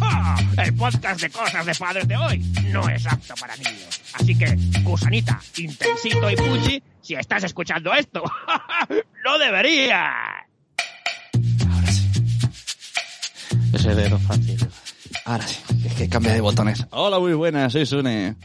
¡Ja! 0.00 0.36
El 0.62 0.74
podcast 0.74 1.20
de 1.20 1.30
cosas 1.30 1.66
de 1.66 1.74
padres 1.74 2.08
de 2.08 2.16
hoy 2.16 2.38
no 2.72 2.88
es 2.88 3.06
apto 3.06 3.34
para 3.40 3.56
niños. 3.56 4.00
Así 4.14 4.36
que, 4.38 4.56
Gusanita, 4.82 5.40
Intensito 5.58 6.30
y 6.30 6.36
Pucci, 6.36 6.82
si 7.00 7.14
estás 7.14 7.44
escuchando 7.44 7.92
esto, 7.92 8.22
no 9.24 9.38
deberías. 9.38 10.00
Ahora 11.70 11.86
sí. 11.92 12.10
Ese 13.72 13.94
dedo 13.94 14.18
fácil. 14.18 14.68
Ahora 15.24 15.46
sí. 15.46 15.60
Es 15.84 15.94
que 15.94 16.08
cambia 16.08 16.32
de 16.32 16.40
botones. 16.40 16.86
Hola, 16.90 17.18
muy 17.18 17.34
buenas. 17.34 17.72
Soy 17.72 17.86
Sune. 17.86 18.36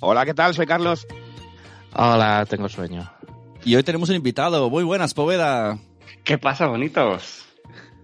Hola, 0.00 0.24
¿qué 0.24 0.34
tal? 0.34 0.54
Soy 0.54 0.66
Carlos. 0.66 1.06
Hola, 1.94 2.46
tengo 2.48 2.68
sueño. 2.68 3.10
Y 3.64 3.74
hoy 3.76 3.82
tenemos 3.82 4.08
un 4.08 4.16
invitado. 4.16 4.70
Muy 4.70 4.84
buenas, 4.84 5.14
Poveda. 5.14 5.78
¿Qué 6.24 6.38
pasa, 6.38 6.66
bonitos? 6.66 7.44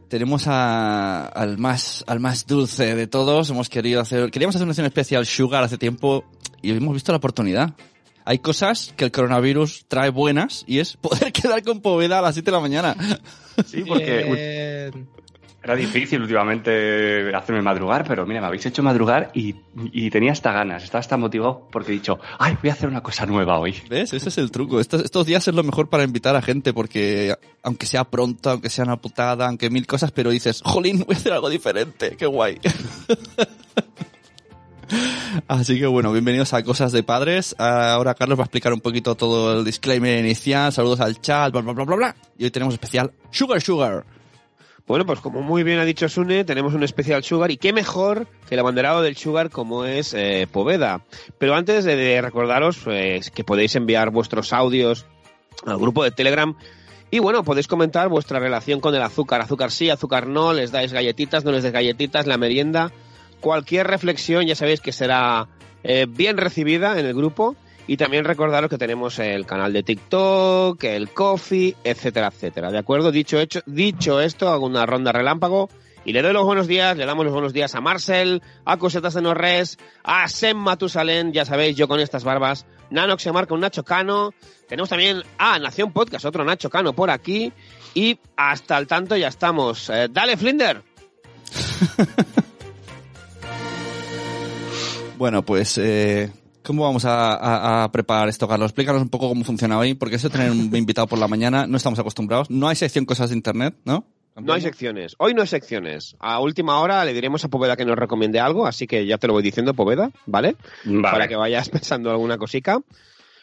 Tenemos 0.08 0.46
a- 0.46 1.26
al 1.26 1.58
más 1.58 2.04
al 2.06 2.20
más 2.20 2.46
dulce 2.46 2.94
de 2.94 3.06
todos. 3.06 3.50
Hemos 3.50 3.68
querido 3.68 4.00
hacer 4.00 4.30
queríamos 4.30 4.54
hacer 4.54 4.64
una 4.64 4.72
edición 4.72 4.86
especial 4.86 5.26
Sugar 5.26 5.64
hace 5.64 5.78
tiempo 5.78 6.24
y 6.62 6.70
hemos 6.72 6.94
visto 6.94 7.12
la 7.12 7.18
oportunidad. 7.18 7.74
Hay 8.26 8.38
cosas 8.38 8.94
que 8.96 9.04
el 9.04 9.12
coronavirus 9.12 9.84
trae 9.88 10.08
buenas 10.10 10.64
y 10.66 10.78
es 10.78 10.96
poder 11.00 11.32
quedar 11.32 11.62
con 11.62 11.80
Poveda 11.80 12.18
a 12.20 12.22
las 12.22 12.34
7 12.34 12.50
de 12.50 12.56
la 12.56 12.60
mañana. 12.60 12.96
Sí, 13.66 13.82
porque 13.86 14.90
Bien. 14.94 15.08
Era 15.64 15.74
difícil 15.74 16.20
últimamente 16.20 17.34
hacerme 17.34 17.62
madrugar, 17.62 18.04
pero 18.06 18.26
mira, 18.26 18.42
me 18.42 18.48
habéis 18.48 18.66
hecho 18.66 18.82
madrugar 18.82 19.30
y, 19.32 19.54
y 19.92 20.10
tenía 20.10 20.32
hasta 20.32 20.52
ganas, 20.52 20.84
estaba 20.84 21.00
hasta 21.00 21.16
motivado 21.16 21.68
porque 21.72 21.90
he 21.92 21.94
dicho, 21.94 22.18
ay, 22.38 22.58
voy 22.60 22.68
a 22.68 22.74
hacer 22.74 22.86
una 22.86 23.02
cosa 23.02 23.24
nueva 23.24 23.58
hoy. 23.58 23.74
¿Ves? 23.88 24.12
Ese 24.12 24.28
es 24.28 24.36
el 24.36 24.50
truco. 24.50 24.78
Estos, 24.78 25.02
estos 25.02 25.24
días 25.24 25.48
es 25.48 25.54
lo 25.54 25.62
mejor 25.62 25.88
para 25.88 26.04
invitar 26.04 26.36
a 26.36 26.42
gente 26.42 26.74
porque 26.74 27.34
aunque 27.62 27.86
sea 27.86 28.04
pronto, 28.04 28.50
aunque 28.50 28.68
sea 28.68 28.84
una 28.84 28.98
putada, 28.98 29.48
aunque 29.48 29.70
mil 29.70 29.86
cosas, 29.86 30.12
pero 30.12 30.28
dices, 30.30 30.60
jolín, 30.62 30.98
voy 31.06 31.14
a 31.14 31.18
hacer 31.18 31.32
algo 31.32 31.48
diferente. 31.48 32.14
Qué 32.18 32.26
guay. 32.26 32.60
Así 35.48 35.80
que 35.80 35.86
bueno, 35.86 36.12
bienvenidos 36.12 36.52
a 36.52 36.62
Cosas 36.62 36.92
de 36.92 37.02
Padres. 37.02 37.56
Ahora 37.58 38.14
Carlos 38.14 38.38
va 38.38 38.42
a 38.42 38.44
explicar 38.44 38.74
un 38.74 38.80
poquito 38.82 39.14
todo 39.14 39.58
el 39.58 39.64
disclaimer 39.64 40.18
inicial, 40.22 40.74
saludos 40.74 41.00
al 41.00 41.22
chat, 41.22 41.50
bla, 41.50 41.62
bla, 41.62 41.72
bla, 41.72 41.84
bla, 41.84 41.96
bla. 41.96 42.16
Y 42.36 42.44
hoy 42.44 42.50
tenemos 42.50 42.74
especial 42.74 43.12
Sugar 43.30 43.62
Sugar. 43.62 44.04
Bueno, 44.86 45.06
pues 45.06 45.20
como 45.20 45.40
muy 45.40 45.62
bien 45.62 45.78
ha 45.78 45.84
dicho 45.84 46.08
Sune, 46.08 46.44
tenemos 46.44 46.74
un 46.74 46.82
especial 46.82 47.24
Sugar 47.24 47.50
y 47.50 47.56
qué 47.56 47.72
mejor 47.72 48.26
que 48.48 48.54
el 48.54 48.60
abanderado 48.60 49.00
del 49.00 49.16
Sugar 49.16 49.48
como 49.48 49.86
es 49.86 50.12
eh, 50.12 50.46
Poveda. 50.50 51.00
Pero 51.38 51.54
antes 51.54 51.84
de, 51.84 52.20
recordaros 52.20 52.78
pues, 52.84 53.30
que 53.30 53.44
podéis 53.44 53.76
enviar 53.76 54.10
vuestros 54.10 54.52
audios 54.52 55.06
al 55.64 55.78
grupo 55.78 56.04
de 56.04 56.10
Telegram 56.10 56.54
y 57.10 57.20
bueno, 57.20 57.44
podéis 57.44 57.68
comentar 57.68 58.08
vuestra 58.08 58.40
relación 58.40 58.80
con 58.80 58.94
el 58.94 59.00
azúcar. 59.00 59.40
Azúcar 59.40 59.70
sí, 59.70 59.88
azúcar 59.88 60.26
no, 60.26 60.52
les 60.52 60.72
dais 60.72 60.92
galletitas, 60.92 61.44
no 61.44 61.52
les 61.52 61.62
dais 61.62 61.72
galletitas, 61.72 62.26
la 62.26 62.38
merienda. 62.38 62.90
Cualquier 63.40 63.86
reflexión 63.86 64.46
ya 64.46 64.56
sabéis 64.56 64.80
que 64.80 64.90
será 64.90 65.46
eh, 65.84 66.06
bien 66.08 66.36
recibida 66.36 66.98
en 66.98 67.06
el 67.06 67.14
grupo. 67.14 67.56
Y 67.86 67.96
también 67.96 68.24
recordaros 68.24 68.70
que 68.70 68.78
tenemos 68.78 69.18
el 69.18 69.44
canal 69.44 69.72
de 69.72 69.82
TikTok, 69.82 70.82
el 70.84 71.10
Coffee, 71.10 71.76
etcétera, 71.84 72.28
etcétera. 72.28 72.70
¿De 72.70 72.78
acuerdo? 72.78 73.12
Dicho, 73.12 73.38
hecho, 73.38 73.60
dicho 73.66 74.20
esto, 74.20 74.48
hago 74.48 74.66
una 74.66 74.86
ronda 74.86 75.12
relámpago 75.12 75.68
y 76.04 76.12
le 76.12 76.22
doy 76.22 76.32
los 76.32 76.44
buenos 76.44 76.66
días, 76.66 76.96
le 76.96 77.06
damos 77.06 77.24
los 77.24 77.32
buenos 77.32 77.52
días 77.52 77.74
a 77.74 77.80
Marcel, 77.80 78.42
a 78.64 78.78
Cosetas 78.78 79.14
de 79.14 79.22
Norres, 79.22 79.78
a 80.02 80.28
Sem 80.28 80.56
Matusalén, 80.56 81.32
ya 81.32 81.44
sabéis, 81.44 81.76
yo 81.76 81.88
con 81.88 82.00
estas 82.00 82.24
barbas, 82.24 82.66
Nano 82.90 83.16
que 83.16 83.22
se 83.22 83.32
marca 83.32 83.54
un 83.54 83.60
Nacho 83.60 83.84
Cano, 83.84 84.32
tenemos 84.68 84.88
también 84.88 85.22
a 85.38 85.58
Nación 85.58 85.92
Podcast, 85.92 86.24
otro 86.24 86.44
Nacho 86.44 86.70
Cano 86.70 86.92
por 86.94 87.10
aquí, 87.10 87.52
y 87.94 88.18
hasta 88.36 88.76
el 88.78 88.86
tanto 88.86 89.16
ya 89.16 89.28
estamos. 89.28 89.88
Eh, 89.90 90.08
dale, 90.10 90.36
Flinder. 90.36 90.82
Bueno, 95.16 95.44
pues, 95.44 95.78
eh, 95.78 96.32
¿cómo 96.64 96.82
vamos 96.84 97.04
a, 97.04 97.34
a- 97.34 97.84
a 97.84 97.92
preparar 97.92 98.28
esto, 98.28 98.48
Carlos? 98.48 98.70
Explícanos 98.70 99.02
un 99.02 99.08
poco 99.10 99.28
cómo 99.28 99.44
funciona 99.44 99.78
hoy, 99.78 99.94
porque 99.94 100.16
eso 100.16 100.28
de 100.28 100.36
tener 100.38 100.50
un 100.50 100.74
invitado 100.76 101.06
por 101.06 101.18
la 101.18 101.28
mañana 101.28 101.66
no 101.66 101.76
estamos 101.76 101.98
acostumbrados. 101.98 102.50
No 102.50 102.66
hay 102.68 102.76
sección 102.76 103.04
cosas 103.04 103.30
de 103.30 103.36
internet, 103.36 103.74
¿no? 103.84 104.04
No 104.36 104.52
hay 104.52 104.62
secciones. 104.62 105.14
Hoy 105.18 105.32
no 105.32 105.42
hay 105.42 105.46
secciones. 105.46 106.16
A 106.18 106.40
última 106.40 106.80
hora 106.80 107.04
le 107.04 107.12
diremos 107.12 107.44
a 107.44 107.48
Poveda 107.48 107.76
que 107.76 107.84
nos 107.84 107.96
recomiende 107.96 108.40
algo, 108.40 108.66
así 108.66 108.88
que 108.88 109.06
ya 109.06 109.16
te 109.16 109.28
lo 109.28 109.32
voy 109.32 109.44
diciendo, 109.44 109.74
Poveda, 109.74 110.10
¿vale? 110.26 110.56
Vale. 110.84 111.02
Para 111.02 111.28
que 111.28 111.36
vayas 111.36 111.68
pensando 111.70 112.10
alguna 112.10 112.36
cosica. 112.36 112.80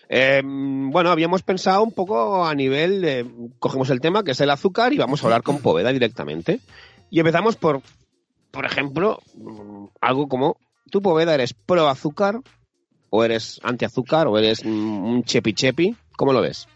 Eh, 0.09 0.41
bueno, 0.43 1.09
habíamos 1.09 1.43
pensado 1.43 1.81
un 1.83 1.93
poco 1.93 2.45
a 2.45 2.53
nivel 2.53 3.01
de... 3.01 3.25
Cogemos 3.59 3.89
el 3.89 4.01
tema, 4.01 4.23
que 4.25 4.31
es 4.31 4.41
el 4.41 4.49
azúcar, 4.49 4.91
y 4.91 4.97
vamos 4.97 5.23
a 5.23 5.27
hablar 5.27 5.43
con 5.43 5.59
Poveda 5.59 5.93
directamente. 5.93 6.59
Y 7.09 7.19
empezamos 7.19 7.55
por, 7.55 7.81
por 8.51 8.65
ejemplo, 8.65 9.19
mm, 9.35 9.85
algo 10.01 10.27
como... 10.27 10.57
¿Tú, 10.89 11.01
Poveda, 11.01 11.33
eres 11.33 11.53
pro 11.53 11.87
azúcar? 11.87 12.41
¿O 13.11 13.23
eres 13.23 13.59
anti 13.61 13.85
azúcar? 13.85 14.27
¿O 14.27 14.37
eres 14.39 14.63
un 14.63 15.23
chepi 15.23 15.53
chepi? 15.53 15.95
¿Cómo 16.15 16.33
lo 16.33 16.41
ves? 16.41 16.67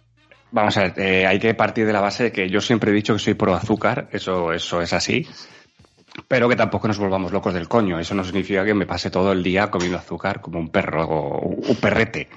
Vamos 0.52 0.78
a 0.78 0.84
ver, 0.84 0.94
eh, 1.00 1.26
hay 1.26 1.40
que 1.40 1.54
partir 1.54 1.86
de 1.86 1.94
la 1.94 2.02
base 2.02 2.26
de 2.26 2.32
que 2.32 2.50
yo 2.50 2.62
siempre 2.62 2.92
he 2.92 2.94
dicho 2.94 3.14
que 3.14 3.20
soy 3.20 3.34
pro 3.34 3.56
azúcar, 3.56 4.08
eso, 4.12 4.54
eso 4.54 4.82
es 4.82 4.94
así, 4.94 5.28
pero 6.28 6.48
que 6.48 6.56
tampoco 6.56 6.88
nos 6.88 6.98
volvamos 6.98 7.32
locos 7.32 7.54
del 7.54 7.68
coño. 7.68 8.00
Eso 8.00 8.16
no 8.16 8.24
significa 8.24 8.64
que 8.64 8.74
me 8.74 8.86
pase 8.86 9.10
todo 9.10 9.32
el 9.32 9.44
día 9.44 9.70
comiendo 9.70 9.98
azúcar 9.98 10.42
como 10.42 10.60
un 10.60 10.70
perro 10.70 11.06
o 11.06 11.40
un 11.50 11.76
perrete. 11.76 12.30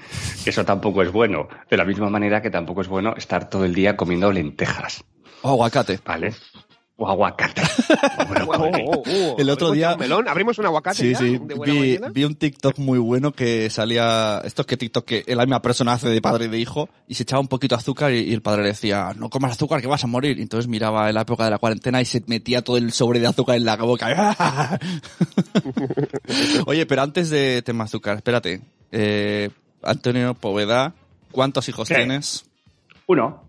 Eso 0.45 0.65
tampoco 0.65 1.01
es 1.01 1.11
bueno. 1.11 1.47
De 1.69 1.77
la 1.77 1.85
misma 1.85 2.09
manera 2.09 2.41
que 2.41 2.49
tampoco 2.49 2.81
es 2.81 2.87
bueno 2.87 3.15
estar 3.15 3.49
todo 3.49 3.65
el 3.65 3.73
día 3.73 3.95
comiendo 3.95 4.31
lentejas, 4.31 5.03
O 5.41 5.49
aguacate. 5.51 5.99
¿vale? 6.05 6.33
O 7.01 7.07
aguacate. 7.09 7.61
Oh, 8.51 8.53
oh, 8.53 9.03
oh. 9.05 9.35
El 9.37 9.49
otro 9.49 9.67
¿Abrimos 9.67 9.75
día- 9.75 9.93
un 9.93 9.99
melón? 9.99 10.27
¿Abrimos 10.27 10.57
un 10.59 10.65
aguacate 10.65 10.97
Sí, 10.97 11.11
ya? 11.11 11.19
sí. 11.19 11.37
¿De 11.43 11.53
buena 11.55 11.73
Vi, 11.73 11.99
vi 12.13 12.23
un 12.25 12.35
TikTok 12.35 12.77
muy 12.79 12.97
bueno 12.99 13.31
que 13.31 13.69
salía. 13.69 14.41
Esto 14.43 14.61
es 14.63 14.65
que 14.67 14.75
TikTok 14.77 15.05
que 15.05 15.23
la 15.27 15.45
misma 15.45 15.61
persona 15.61 15.93
hace 15.93 16.09
de 16.09 16.21
padre 16.21 16.45
y 16.45 16.47
de 16.49 16.57
hijo 16.59 16.89
y 17.07 17.13
se 17.15 17.23
echaba 17.23 17.39
un 17.41 17.47
poquito 17.47 17.75
de 17.75 17.79
azúcar 17.79 18.11
y, 18.13 18.19
y 18.19 18.33
el 18.33 18.41
padre 18.41 18.63
le 18.63 18.69
decía, 18.69 19.13
no 19.15 19.29
comas 19.29 19.51
azúcar 19.51 19.81
que 19.81 19.87
vas 19.87 20.03
a 20.03 20.07
morir. 20.07 20.39
Y 20.39 20.41
entonces 20.41 20.67
miraba 20.67 21.07
en 21.09 21.15
la 21.15 21.21
época 21.21 21.45
de 21.45 21.51
la 21.51 21.57
cuarentena 21.57 22.01
y 22.01 22.05
se 22.05 22.23
metía 22.27 22.61
todo 22.63 22.77
el 22.77 22.91
sobre 22.91 23.19
de 23.19 23.27
azúcar 23.27 23.55
en 23.57 23.65
la 23.65 23.75
boca. 23.77 24.79
Oye, 26.65 26.85
pero 26.85 27.01
antes 27.01 27.29
de 27.29 27.61
tema 27.61 27.85
azúcar, 27.85 28.17
espérate. 28.17 28.61
Eh, 28.91 29.49
Antonio 29.83 30.33
Poveda, 30.33 30.93
¿cuántos 31.31 31.67
hijos 31.69 31.87
¿Qué? 31.87 31.95
tienes? 31.95 32.45
Uno, 33.07 33.43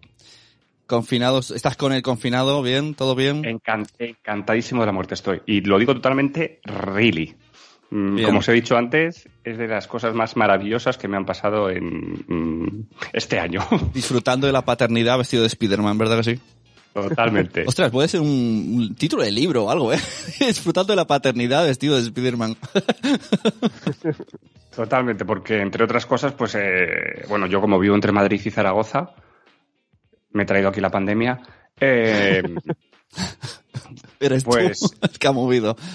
Confinados, 0.90 1.52
¿estás 1.52 1.76
con 1.76 1.92
el 1.92 2.02
confinado? 2.02 2.62
¿Bien? 2.62 2.96
¿Todo 2.96 3.14
bien? 3.14 3.44
Encan- 3.44 3.86
encantadísimo 4.00 4.82
de 4.82 4.86
la 4.86 4.92
muerte 4.92 5.14
estoy. 5.14 5.40
Y 5.46 5.60
lo 5.60 5.78
digo 5.78 5.94
totalmente 5.94 6.58
really. 6.64 7.36
Mm, 7.90 8.16
Bien. 8.16 8.26
Como 8.26 8.40
os 8.40 8.48
he 8.48 8.52
dicho 8.54 8.76
antes, 8.76 9.28
es 9.44 9.56
de 9.56 9.68
las 9.68 9.86
cosas 9.86 10.16
más 10.16 10.36
maravillosas 10.36 10.98
que 10.98 11.06
me 11.06 11.16
han 11.16 11.24
pasado 11.24 11.70
en 11.70 12.24
mm, 12.26 12.88
este 13.12 13.38
año. 13.38 13.60
Disfrutando 13.94 14.48
de 14.48 14.52
la 14.52 14.64
paternidad 14.64 15.16
vestido 15.16 15.44
de 15.44 15.48
Spiderman, 15.50 15.96
¿verdad 15.96 16.16
que 16.16 16.34
sí? 16.34 16.40
Totalmente. 16.92 17.64
Ostras, 17.68 17.92
puede 17.92 18.08
ser 18.08 18.20
un, 18.20 18.26
un 18.28 18.94
título 18.96 19.22
de 19.22 19.30
libro 19.30 19.66
o 19.66 19.70
algo, 19.70 19.92
¿eh? 19.92 20.00
Disfrutando 20.40 20.92
de 20.92 20.96
la 20.96 21.06
paternidad 21.06 21.64
vestido 21.66 21.94
de 21.94 22.02
Spiderman. 22.02 22.56
Totalmente, 24.74 25.24
porque 25.24 25.60
entre 25.60 25.84
otras 25.84 26.04
cosas, 26.04 26.32
pues, 26.32 26.56
eh, 26.56 27.24
bueno, 27.28 27.46
yo 27.46 27.60
como 27.60 27.78
vivo 27.78 27.94
entre 27.94 28.10
Madrid 28.10 28.40
y 28.44 28.50
Zaragoza, 28.50 29.10
me 30.32 30.42
he 30.44 30.46
traído 30.46 30.68
aquí 30.68 30.80
la 30.80 30.90
pandemia. 30.90 31.40
eh, 31.80 32.42
Eres 34.20 34.44
Pues- 34.44 34.78
tú 34.80 34.88
el 35.02 35.18
que 35.18 35.26
ha 35.28 35.32
movido. 35.32 35.76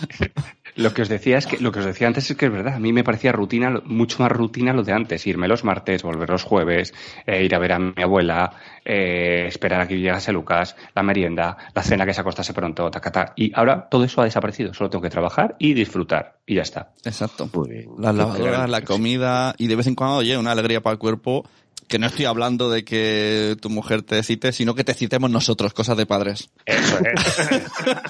Lo 0.78 0.94
que 0.94 1.04
os 1.04 1.08
decía 1.08 1.38
es 1.38 1.48
que 1.48 1.58
lo 1.58 1.72
que 1.72 1.80
os 1.80 1.86
decía 1.86 2.06
antes 2.06 2.30
es 2.30 2.36
que 2.36 2.48
es 2.48 2.52
verdad. 2.52 2.74
A 2.74 2.80
mí 2.80 2.92
me 2.92 3.06
parecía 3.06 3.32
rutina, 3.32 3.82
mucho 3.86 4.22
más 4.22 4.30
rutina 4.30 4.74
lo 4.74 4.84
de 4.84 4.92
antes. 4.92 5.26
Irme 5.26 5.48
los 5.48 5.64
martes, 5.64 6.04
volver 6.04 6.30
los 6.30 6.44
jueves, 6.44 6.94
eh, 7.26 7.46
ir 7.46 7.56
a 7.56 7.60
ver 7.60 7.72
a 7.72 7.80
mi 7.80 7.94
abuela, 8.04 8.52
eh, 8.84 9.46
esperar 9.48 9.80
a 9.80 9.88
que 9.88 9.98
llegase 9.98 10.34
Lucas, 10.34 10.76
la 10.94 11.02
merienda, 11.02 11.56
la 11.74 11.82
cena 11.82 12.06
que 12.06 12.14
se 12.14 12.20
acostase 12.20 12.54
pronto, 12.54 12.92
tacata. 12.92 13.32
Y 13.38 13.54
ahora 13.58 13.88
todo 13.90 14.04
eso 14.04 14.20
ha 14.20 14.26
desaparecido. 14.26 14.74
Solo 14.74 14.90
tengo 14.90 15.02
que 15.04 15.10
trabajar 15.10 15.56
y 15.60 15.74
disfrutar. 15.74 16.40
Y 16.46 16.56
ya 16.56 16.64
está. 16.64 16.92
Exacto. 17.06 17.50
Muy 17.54 17.70
bien. 17.70 17.90
Las 17.98 18.14
lavadoras, 18.14 18.70
la 18.70 18.82
comida 18.82 19.56
y 19.58 19.68
de 19.68 19.78
vez 19.78 19.88
en 19.88 19.96
cuando, 19.96 20.18
oye, 20.18 20.38
una 20.38 20.52
alegría 20.52 20.82
para 20.82 20.92
el 20.96 21.00
cuerpo. 21.00 21.48
Que 21.88 22.00
no 22.00 22.08
estoy 22.08 22.26
hablando 22.26 22.70
de 22.70 22.84
que 22.84 23.56
tu 23.62 23.70
mujer 23.70 24.02
te 24.02 24.22
cite, 24.24 24.52
sino 24.52 24.74
que 24.74 24.84
te 24.84 24.94
citemos 24.94 25.30
nosotros, 25.30 25.74
cosas 25.74 25.98
de 25.98 26.06
padres. 26.06 26.50
Eso 26.66 26.98
es. 27.00 27.66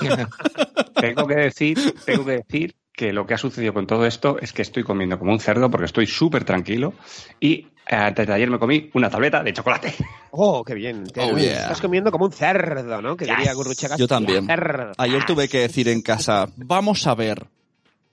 tengo 1.00 1.28
que 1.28 1.36
decir, 1.36 1.96
tengo 2.06 2.26
que 2.26 2.32
decir 2.32 2.76
que 2.94 3.12
lo 3.12 3.26
que 3.26 3.34
ha 3.34 3.38
sucedido 3.38 3.74
con 3.74 3.86
todo 3.88 4.06
esto 4.06 4.38
es 4.40 4.54
que 4.54 4.62
estoy 4.62 4.84
comiendo 4.84 5.20
como 5.20 5.34
un 5.34 5.40
cerdo 5.40 5.70
porque 5.70 5.86
estoy 5.88 6.08
súper 6.08 6.46
tranquilo 6.46 6.94
y 7.42 7.54
eh, 7.54 7.68
antes 7.96 8.26
de 8.26 8.34
ayer 8.34 8.50
me 8.50 8.58
comí 8.58 8.90
una 8.94 9.10
tableta 9.10 9.44
de 9.44 9.52
chocolate. 9.52 9.94
Oh, 10.32 10.64
qué 10.64 10.74
bien. 10.74 11.04
qué 11.14 11.22
Oh, 11.22 11.36
bien. 11.36 11.50
yeah. 11.50 11.62
Estás 11.64 11.82
comiendo 11.82 12.12
como 12.12 12.26
un 12.26 12.32
cerdo, 12.32 13.02
¿no? 13.02 13.18
Que 13.18 13.26
diría 13.26 13.54
Gurruchaga. 13.54 13.98
Yo 13.98 14.08
también. 14.08 14.46
Cerdo. 14.48 14.94
Ayer 14.98 15.26
tuve 15.26 15.50
que 15.50 15.60
decir 15.60 15.90
en 15.90 16.02
casa, 16.02 16.48
vamos 16.56 17.06
a 17.08 17.16
ver, 17.16 17.46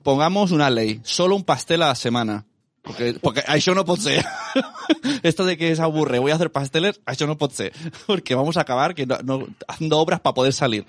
pongamos 0.02 0.50
una 0.50 0.68
ley, 0.70 1.00
solo 1.04 1.36
un 1.36 1.44
pastel 1.44 1.82
a 1.82 1.88
la 1.88 1.94
semana. 1.94 2.44
Porque, 2.82 3.14
porque 3.22 3.44
això 3.46 3.76
no 3.78 3.84
pot 3.86 4.00
ser. 4.02 4.24
Esto 5.22 5.44
de 5.44 5.56
que 5.56 5.70
es 5.70 5.80
aburre, 5.80 6.18
voy 6.18 6.32
a 6.32 6.34
hacer 6.36 6.50
pasteles, 6.52 7.00
això 7.06 7.26
no 7.26 7.36
pot 7.38 7.52
ser. 7.52 7.72
Porque 8.06 8.34
vamos 8.34 8.56
a 8.56 8.62
acabar 8.62 8.94
que 8.94 9.06
no, 9.06 9.18
no- 9.22 9.46
haciendo 9.68 9.98
obras 9.98 10.20
para 10.20 10.34
poder 10.34 10.52
salir. 10.52 10.84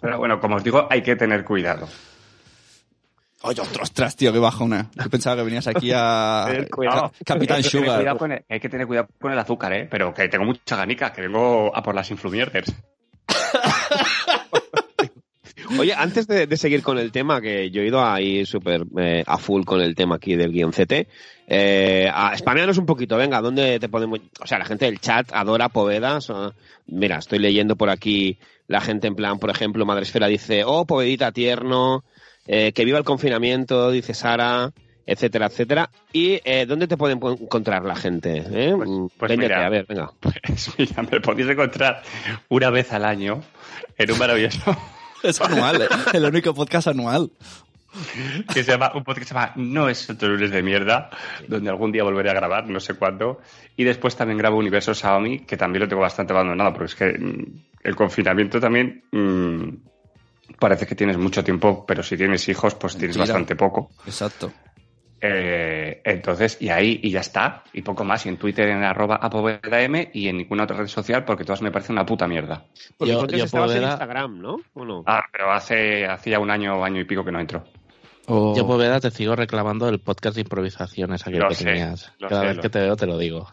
Pero 0.00 0.18
bueno, 0.18 0.40
como 0.40 0.56
os 0.56 0.64
digo, 0.64 0.86
hay 0.90 1.02
que 1.02 1.16
tener 1.16 1.44
cuidado. 1.44 1.88
Oye, 3.42 3.60
ostras, 3.80 4.16
tío, 4.16 4.32
qué 4.32 4.38
bajona. 4.40 4.90
Yo 4.94 5.08
pensaba 5.10 5.36
que 5.36 5.42
venías 5.44 5.66
aquí 5.68 5.92
a. 5.94 6.46
Capitán 7.24 7.58
hay, 7.58 7.62
Sugar. 7.62 7.96
cuidado 7.98 8.18
con 8.18 8.32
el, 8.32 8.44
hay 8.48 8.58
que 8.60 8.68
tener 8.68 8.86
cuidado 8.86 9.08
con 9.20 9.30
el 9.32 9.38
azúcar, 9.38 9.72
¿eh? 9.74 9.88
Pero 9.90 10.12
que 10.12 10.28
tengo 10.28 10.44
mucha 10.44 10.76
ganica, 10.76 11.12
que 11.12 11.22
vengo 11.22 11.70
a 11.74 11.82
por 11.82 11.94
las 11.94 12.10
influmierders. 12.10 12.72
Oye, 15.78 15.92
antes 15.94 16.26
de, 16.28 16.46
de 16.46 16.56
seguir 16.56 16.82
con 16.82 16.98
el 16.98 17.10
tema, 17.12 17.40
que 17.40 17.70
yo 17.70 17.82
he 17.82 17.86
ido 17.86 18.04
ahí 18.04 18.46
súper 18.46 18.84
eh, 18.98 19.24
a 19.26 19.36
full 19.38 19.64
con 19.64 19.80
el 19.80 19.94
tema 19.94 20.16
aquí 20.16 20.36
del 20.36 20.52
guion 20.52 20.70
CT, 20.72 21.06
eh, 21.48 22.10
a, 22.12 22.36
spameanos 22.36 22.78
un 22.78 22.86
poquito, 22.86 23.16
venga, 23.16 23.40
¿dónde 23.40 23.78
te 23.80 23.88
podemos...? 23.88 24.20
O 24.40 24.46
sea, 24.46 24.58
la 24.58 24.64
gente 24.64 24.84
del 24.86 25.00
chat 25.00 25.30
adora 25.32 25.68
Povedas. 25.68 26.30
o- 26.30 26.54
mira, 26.86 27.18
estoy 27.18 27.38
leyendo 27.38 27.76
por 27.76 27.90
aquí 27.90 28.38
la 28.66 28.80
gente 28.80 29.06
en 29.08 29.14
plan, 29.14 29.38
por 29.38 29.50
ejemplo, 29.50 29.84
Madresfera 29.86 30.26
dice, 30.26 30.62
oh, 30.64 30.84
Povedita 30.86 31.32
tierno, 31.32 32.04
eh, 32.46 32.72
que 32.72 32.84
viva 32.84 32.98
el 32.98 33.04
confinamiento, 33.04 33.90
dice 33.90 34.14
Sara, 34.14 34.72
etcétera, 35.06 35.46
etcétera. 35.46 35.90
¿Y 36.12 36.40
eh, 36.44 36.66
dónde 36.66 36.86
te 36.86 36.96
pueden 36.98 37.18
encontrar 37.22 37.82
la 37.84 37.96
gente? 37.96 38.44
eh? 38.50 38.74
Pues- 38.76 38.88
pues 39.18 39.28
véndete, 39.30 39.54
mira. 39.54 39.66
a 39.66 39.70
ver, 39.70 39.86
venga. 39.86 40.10
Pues 40.20 40.70
mira, 40.78 41.02
me 41.10 41.20
podéis 41.20 41.48
encontrar 41.48 42.02
una 42.50 42.68
vez 42.70 42.92
al 42.92 43.04
año 43.06 43.42
en 43.96 44.10
un 44.12 44.18
maravilloso 44.18 44.76
Es 45.22 45.40
anual, 45.40 45.82
¿eh? 45.82 45.88
el 46.12 46.24
único 46.24 46.54
podcast 46.54 46.88
anual. 46.88 47.30
que 48.52 48.62
se 48.62 48.72
llama, 48.72 48.92
un 48.94 49.04
podcast 49.04 49.20
que 49.20 49.28
se 49.28 49.34
llama 49.34 49.52
No 49.56 49.88
es 49.88 50.08
otro 50.10 50.28
lunes 50.28 50.50
de 50.50 50.62
mierda, 50.62 51.10
donde 51.46 51.70
algún 51.70 51.90
día 51.90 52.04
volveré 52.04 52.30
a 52.30 52.34
grabar, 52.34 52.68
no 52.68 52.80
sé 52.80 52.94
cuándo. 52.94 53.40
Y 53.76 53.84
después 53.84 54.16
también 54.16 54.38
grabo 54.38 54.58
Universo 54.58 54.94
Xiaomi, 54.94 55.40
que 55.40 55.56
también 55.56 55.82
lo 55.82 55.88
tengo 55.88 56.02
bastante 56.02 56.32
abandonado, 56.32 56.72
porque 56.72 56.86
es 56.86 56.94
que 56.94 57.18
mm, 57.18 57.44
el 57.84 57.96
confinamiento 57.96 58.60
también 58.60 59.04
mm, 59.10 59.68
parece 60.58 60.86
que 60.86 60.94
tienes 60.94 61.16
mucho 61.16 61.42
tiempo, 61.42 61.84
pero 61.86 62.02
si 62.02 62.16
tienes 62.16 62.48
hijos, 62.48 62.74
pues 62.74 62.96
tienes 62.96 63.16
bastante 63.16 63.56
poco. 63.56 63.90
Exacto. 64.06 64.52
Eh, 65.20 66.00
entonces, 66.04 66.58
y 66.60 66.68
ahí, 66.68 67.00
y 67.02 67.10
ya 67.10 67.20
está. 67.20 67.64
Y 67.72 67.82
poco 67.82 68.04
más. 68.04 68.24
Y 68.26 68.28
en 68.28 68.36
Twitter 68.36 68.68
en 68.68 68.84
arroba 68.84 69.16
apovedam 69.16 70.06
y 70.12 70.28
en 70.28 70.36
ninguna 70.38 70.64
otra 70.64 70.76
red 70.76 70.86
social 70.86 71.24
porque 71.24 71.44
todas 71.44 71.62
me 71.62 71.70
parecen 71.72 71.94
una 71.94 72.06
puta 72.06 72.26
mierda. 72.28 72.64
Porque 72.96 73.12
Yo- 73.12 73.20
antes 73.22 73.38
yo 73.38 73.44
estabas 73.44 73.74
en 73.74 73.82
Instagram, 73.82 74.40
¿no? 74.40 74.56
¿O 74.74 74.84
no? 74.84 75.02
Ah, 75.06 75.24
pero 75.32 75.50
hace, 75.52 76.06
hace 76.06 76.30
ya 76.30 76.38
un 76.38 76.50
año, 76.50 76.84
año 76.84 77.00
y 77.00 77.04
pico 77.04 77.24
que 77.24 77.32
no 77.32 77.40
entro. 77.40 77.64
O- 78.26 78.54
Yo, 78.56 78.66
Poveda, 78.66 79.00
te 79.00 79.10
sigo 79.10 79.34
reclamando 79.34 79.88
el 79.88 80.00
podcast 80.00 80.34
de 80.36 80.42
improvisaciones 80.42 81.26
aquel 81.26 81.40
Lo 81.40 81.48
que 81.48 81.54
sé, 81.54 81.64
tenías. 81.64 82.12
Cada 82.20 82.42
sé, 82.42 82.46
vez 82.48 82.56
lo 82.56 82.62
que 82.62 82.68
te 82.70 82.80
veo 82.80 82.96
te 82.96 83.06
lo 83.06 83.18
digo. 83.18 83.48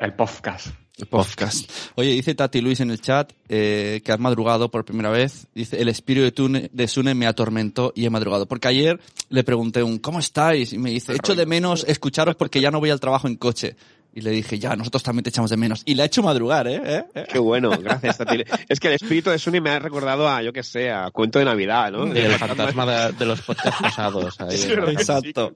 El 0.00 0.14
podcast. 0.14 0.68
Podcast. 1.08 1.70
Oye, 1.94 2.10
dice 2.10 2.34
Tati 2.34 2.60
Luis 2.60 2.80
en 2.80 2.90
el 2.90 3.00
chat 3.00 3.32
eh, 3.48 4.02
que 4.04 4.12
has 4.12 4.18
madrugado 4.18 4.70
por 4.70 4.84
primera 4.84 5.10
vez. 5.10 5.46
Dice, 5.54 5.80
el 5.80 5.88
espíritu 5.88 6.24
de, 6.24 6.32
Tune- 6.32 6.70
de 6.72 6.88
Sune 6.88 7.14
me 7.14 7.26
atormentó 7.26 7.92
y 7.94 8.04
he 8.06 8.10
madrugado. 8.10 8.46
Porque 8.46 8.68
ayer 8.68 9.00
le 9.28 9.44
pregunté 9.44 9.82
un 9.82 9.98
¿cómo 9.98 10.18
estáis? 10.18 10.72
Y 10.72 10.78
me 10.78 10.90
dice, 10.90 11.14
echo 11.14 11.34
de 11.34 11.46
menos 11.46 11.84
escucharos 11.88 12.34
porque 12.36 12.60
ya 12.60 12.70
no 12.70 12.80
voy 12.80 12.90
al 12.90 13.00
trabajo 13.00 13.28
en 13.28 13.36
coche. 13.36 13.76
Y 14.12 14.22
le 14.22 14.30
dije, 14.30 14.58
ya, 14.58 14.74
nosotros 14.74 15.04
también 15.04 15.22
te 15.22 15.30
echamos 15.30 15.50
de 15.50 15.56
menos. 15.56 15.82
Y 15.84 15.94
le 15.94 16.02
ha 16.02 16.06
hecho 16.06 16.20
madrugar, 16.22 16.66
¿eh? 16.66 16.80
¿Eh? 16.84 17.04
¿Eh? 17.14 17.26
Qué 17.32 17.38
bueno, 17.38 17.70
gracias. 17.70 18.18
Tati. 18.18 18.42
Es 18.68 18.80
que 18.80 18.88
el 18.88 18.94
espíritu 18.94 19.30
de 19.30 19.38
Suni 19.38 19.60
me 19.60 19.70
ha 19.70 19.78
recordado 19.78 20.28
a, 20.28 20.42
yo 20.42 20.52
qué 20.52 20.64
sé, 20.64 20.90
a 20.90 21.10
cuento 21.12 21.38
de 21.38 21.44
Navidad, 21.44 21.92
¿no? 21.92 22.08
Y 22.12 22.18
el 22.18 22.32
fantasma 22.32 22.84
de, 22.86 23.12
de 23.12 23.24
los 23.24 23.40
podcasts 23.42 23.80
pasados. 23.80 24.40
ahí. 24.40 24.56
Sí, 24.56 24.68
¿verdad? 24.68 24.90
Exacto. 24.90 25.54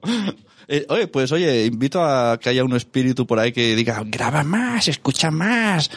Eh, 0.67 0.85
oye, 0.89 1.07
pues 1.07 1.31
oye, 1.33 1.65
invito 1.65 2.01
a 2.03 2.39
que 2.39 2.49
haya 2.49 2.63
un 2.63 2.73
espíritu 2.75 3.27
por 3.27 3.39
ahí 3.39 3.51
que 3.51 3.75
diga, 3.75 4.01
graba 4.05 4.43
más, 4.43 4.87
escucha 4.87 5.29
más, 5.29 5.91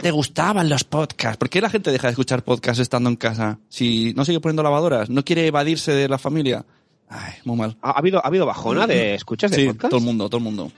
te 0.00 0.10
gustaban 0.12 0.68
los 0.68 0.84
podcasts. 0.84 1.36
¿Por 1.36 1.50
qué 1.50 1.60
la 1.60 1.68
gente 1.68 1.90
deja 1.90 2.06
de 2.06 2.12
escuchar 2.12 2.42
podcasts 2.44 2.80
estando 2.80 3.10
en 3.10 3.16
casa? 3.16 3.58
Si 3.68 4.14
no 4.14 4.24
sigue 4.24 4.40
poniendo 4.40 4.62
lavadoras, 4.62 5.10
no 5.10 5.24
quiere 5.24 5.46
evadirse 5.48 5.92
de 5.92 6.08
la 6.08 6.16
familia. 6.18 6.64
Ay, 7.08 7.34
muy 7.44 7.56
mal. 7.58 7.76
¿Ha, 7.82 7.90
ha 7.90 7.98
habido, 7.98 8.24
¿Ha 8.24 8.28
habido 8.28 8.46
bajona 8.46 8.86
de 8.86 9.14
escuchas 9.14 9.50
de 9.50 9.56
Sí, 9.58 9.66
podcast? 9.66 9.90
todo 9.90 9.98
el 9.98 10.04
mundo, 10.06 10.28
todo 10.30 10.38
el 10.38 10.44
mundo. 10.44 10.72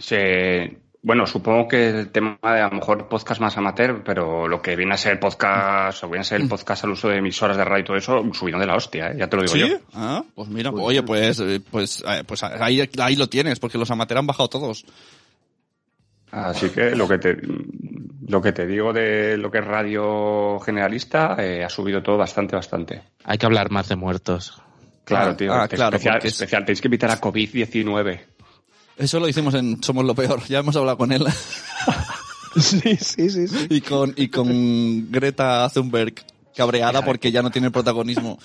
Se, 0.00 0.78
bueno, 1.02 1.26
supongo 1.26 1.68
que 1.68 1.88
el 1.90 2.10
tema 2.10 2.38
de 2.42 2.60
a 2.60 2.68
lo 2.68 2.76
mejor 2.76 3.08
podcast 3.08 3.40
más 3.40 3.56
amateur, 3.56 4.02
pero 4.04 4.48
lo 4.48 4.60
que 4.60 4.76
viene 4.76 4.94
a 4.94 4.96
ser 4.96 5.20
podcast, 5.20 6.02
o 6.04 6.08
viene 6.08 6.20
a 6.22 6.24
ser 6.24 6.40
el 6.40 6.48
podcast 6.48 6.84
al 6.84 6.90
uso 6.90 7.08
de 7.08 7.18
emisoras 7.18 7.56
de 7.56 7.64
radio 7.64 7.82
y 7.82 7.84
todo 7.86 7.96
eso, 7.96 8.20
un 8.20 8.34
subidón 8.34 8.60
de 8.60 8.66
la 8.66 8.76
hostia, 8.76 9.12
¿eh? 9.12 9.16
ya 9.18 9.28
te 9.28 9.36
lo 9.36 9.42
digo 9.42 9.54
yo. 9.56 9.78
Ah, 9.94 10.24
pues 10.34 10.48
mira, 10.48 10.70
pues, 10.70 10.82
oye, 10.84 11.02
pues, 11.02 11.38
eh, 11.40 11.60
pues, 11.70 12.02
eh, 12.06 12.24
pues 12.26 12.42
ahí, 12.42 12.88
ahí 12.98 13.16
lo 13.16 13.28
tienes, 13.28 13.58
porque 13.60 13.78
los 13.78 13.90
amateurs 13.90 14.18
han 14.18 14.26
bajado 14.26 14.48
todos. 14.48 14.84
Así 16.32 16.70
que 16.70 16.94
lo 16.94 17.08
que 17.08 17.18
te, 17.18 17.36
lo 18.28 18.40
que 18.40 18.52
te 18.52 18.66
digo 18.66 18.92
de 18.92 19.36
lo 19.36 19.50
que 19.50 19.58
es 19.58 19.64
radio 19.64 20.60
generalista, 20.60 21.34
eh, 21.38 21.64
ha 21.64 21.68
subido 21.68 22.02
todo 22.02 22.16
bastante, 22.18 22.54
bastante. 22.54 23.02
Hay 23.24 23.36
que 23.36 23.46
hablar 23.46 23.70
más 23.70 23.88
de 23.88 23.96
muertos. 23.96 24.62
Claro, 25.04 25.32
Ah, 25.32 25.36
tío. 25.36 25.52
ah, 25.52 25.66
claro, 25.66 25.96
especial, 25.96 26.18
es- 26.18 26.24
especial. 26.26 26.64
Tenéis 26.64 26.80
que 26.80 26.86
evitar 26.88 27.10
a 27.10 27.20
COVID-19. 27.20 28.20
Eso 29.00 29.18
lo 29.18 29.28
hicimos 29.28 29.54
en 29.54 29.82
Somos 29.82 30.04
lo 30.04 30.14
Peor, 30.14 30.44
ya 30.46 30.58
hemos 30.58 30.76
hablado 30.76 30.98
con 30.98 31.12
él. 31.12 31.24
Sí, 32.56 32.96
sí, 32.96 33.30
sí, 33.30 33.46
sí. 33.46 33.66
y 33.70 33.80
con, 33.80 34.12
y 34.16 34.26
con 34.26 35.08
Greta 35.12 35.70
Thunberg, 35.72 36.14
cabreada 36.52 37.04
porque 37.04 37.30
ya 37.30 37.42
no 37.42 37.50
tiene 37.52 37.70
protagonismo. 37.70 38.40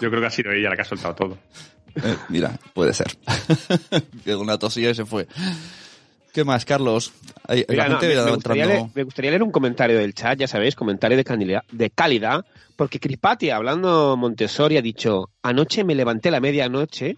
Yo 0.00 0.10
creo 0.10 0.20
que 0.20 0.26
ha 0.26 0.30
sido 0.30 0.52
ella 0.52 0.70
la 0.70 0.76
que 0.76 0.82
ha 0.82 0.84
soltado 0.84 1.16
todo. 1.16 1.38
Eh, 1.96 2.16
mira, 2.28 2.56
puede 2.72 2.94
ser. 2.94 3.08
Que 4.24 4.36
una 4.36 4.56
tosilla 4.60 4.90
y 4.90 4.94
se 4.94 5.04
fue. 5.04 5.26
¿Qué 6.32 6.44
más, 6.44 6.64
Carlos? 6.64 7.12
Hay, 7.48 7.66
Mira, 7.68 7.88
la 7.88 7.94
no, 7.94 8.00
gente 8.00 8.14
me, 8.14 8.30
gustaría 8.30 8.66
leer, 8.66 8.84
me 8.94 9.02
gustaría 9.02 9.30
leer 9.32 9.42
un 9.42 9.50
comentario 9.50 9.98
del 9.98 10.14
chat, 10.14 10.38
ya 10.38 10.46
sabéis, 10.46 10.76
comentario 10.76 11.16
de 11.16 11.24
calidad, 11.24 11.62
de 11.72 11.90
calidad 11.90 12.44
porque 12.76 13.00
Cripati, 13.00 13.50
hablando 13.50 14.16
Montessori, 14.16 14.76
ha 14.76 14.82
dicho, 14.82 15.30
anoche 15.42 15.82
me 15.82 15.96
levanté 15.96 16.28
a 16.28 16.32
la 16.32 16.40
medianoche 16.40 17.16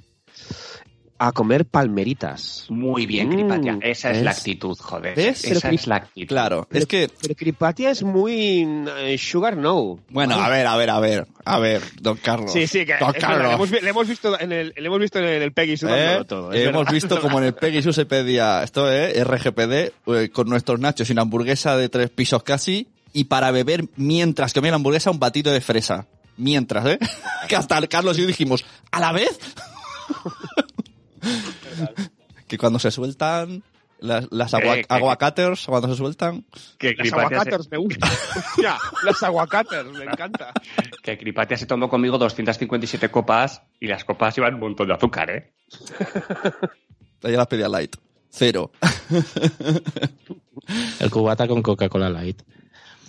a 1.19 1.33
comer 1.33 1.65
palmeritas. 1.65 2.67
Muy 2.69 3.07
bien, 3.07 3.29
Mm, 3.29 3.33
Cripatia. 3.33 3.79
Esa 3.83 4.11
es 4.11 4.23
la 4.23 4.33
actitud, 4.33 4.77
joder. 4.79 5.15
¿Ves? 5.17 5.45
Esa 5.45 5.61
Pero 5.61 5.75
es 5.75 5.87
la 5.87 5.97
actitud. 5.97 6.29
Claro, 6.29 6.67
Pero- 6.69 6.79
es 6.83 6.87
que... 6.87 7.11
Pero 7.23 7.35
Cripatia 7.35 7.91
es 7.91 8.03
muy 8.03 8.67
eh, 8.99 9.17
sugar 9.19 9.57
no. 9.57 9.99
Bueno, 10.11 10.35
a 10.35 10.49
ver, 10.49 10.67
a 10.67 10.77
ver, 10.77 10.91
a 10.91 11.01
ver, 11.01 11.27
a 11.45 11.59
ver, 11.59 11.83
don 12.01 12.17
Carlos. 12.19 12.53
Sí, 12.53 12.67
sí, 12.67 12.85
que 12.85 12.97
Don 12.99 13.13
verdad, 13.13 13.29
Carlos. 13.29 13.49
le, 13.49 13.55
hemos, 13.55 13.71
vi- 13.71 13.81
le 13.81 13.91
hemos 13.91 14.09
visto 14.09 14.41
en 14.41 14.53
el, 14.53 14.75
le 14.77 14.87
hemos 14.87 14.99
visto 15.01 15.19
en 15.19 15.25
el 15.43 15.53
Peggy 15.53 15.77
Sue 15.77 15.91
¿Eh? 15.93 16.25
todo. 16.29 16.53
Hemos 16.53 16.73
verdad. 16.81 16.93
visto 16.93 17.21
como 17.21 17.39
en 17.39 17.45
el 17.45 17.55
Pegasus 17.55 17.95
se 17.97 18.07
pedía 18.07 18.63
esto 18.63 18.91
es 18.93 19.27
RGPD 19.27 19.73
eh, 19.73 20.31
con 20.33 20.49
nuestros 20.49 20.79
nachos 20.81 21.09
y 21.09 21.13
una 21.13 21.23
hamburguesa 21.23 21.77
de 21.77 21.89
tres 21.89 22.11
pisos 22.11 22.43
casi 22.43 22.89
y 23.13 23.25
para 23.25 23.51
beber 23.51 23.85
mientras 23.97 24.53
comía 24.53 24.71
la 24.73 24.77
hamburguesa 24.77 25.11
un 25.11 25.19
batido 25.19 25.53
de 25.53 25.61
fresa. 25.63 26.07
Mientras, 26.37 26.85
¿eh? 26.87 26.99
que 27.49 27.57
hasta 27.57 27.79
el 27.79 27.89
Carlos 27.89 28.19
y 28.19 28.21
yo 28.21 28.27
dijimos, 28.27 28.67
¿a 28.91 29.01
la 29.01 29.13
vez? 29.13 29.39
que 32.49 32.59
cuando 32.59 32.79
se 32.79 32.91
sueltan 32.91 33.63
las, 33.99 34.27
las 34.31 34.53
agua- 34.55 34.77
Eh, 34.79 34.85
que- 34.85 34.95
aguacaters, 34.95 35.67
cuando 35.67 35.89
se 35.89 35.97
sueltan, 35.97 36.45
Que 36.79 36.89
Las 36.95 36.97
Cripatia, 36.99 37.29
se, 37.29 37.35
aguacaters 37.35 37.71
me 37.71 37.77
gustan. 37.79 38.11
Hostia, 38.37 38.77
las 39.05 39.23
aguacaters, 39.23 39.93
me 39.93 40.05
encanta. 40.05 40.53
que 41.03 41.17
Cripatia 41.19 41.57
se 41.57 41.67
tomó 41.67 41.89
conmigo 41.89 42.19
257 42.19 43.11
copas 43.11 43.63
y 43.81 43.87
las 43.87 44.05
copas 44.05 44.37
iban 44.39 44.55
un 44.55 44.61
montón 44.61 44.89
de 44.89 44.95
azúcar, 44.95 45.31
¿eh? 45.31 45.53
ella 47.23 47.39
las 47.39 47.47
pedía 47.47 47.69
light. 47.69 47.97
Cero. 48.31 48.71
El 51.01 51.11
cubata 51.11 51.49
con 51.49 51.63
Coca-Cola 51.63 52.11
Light. 52.11 52.43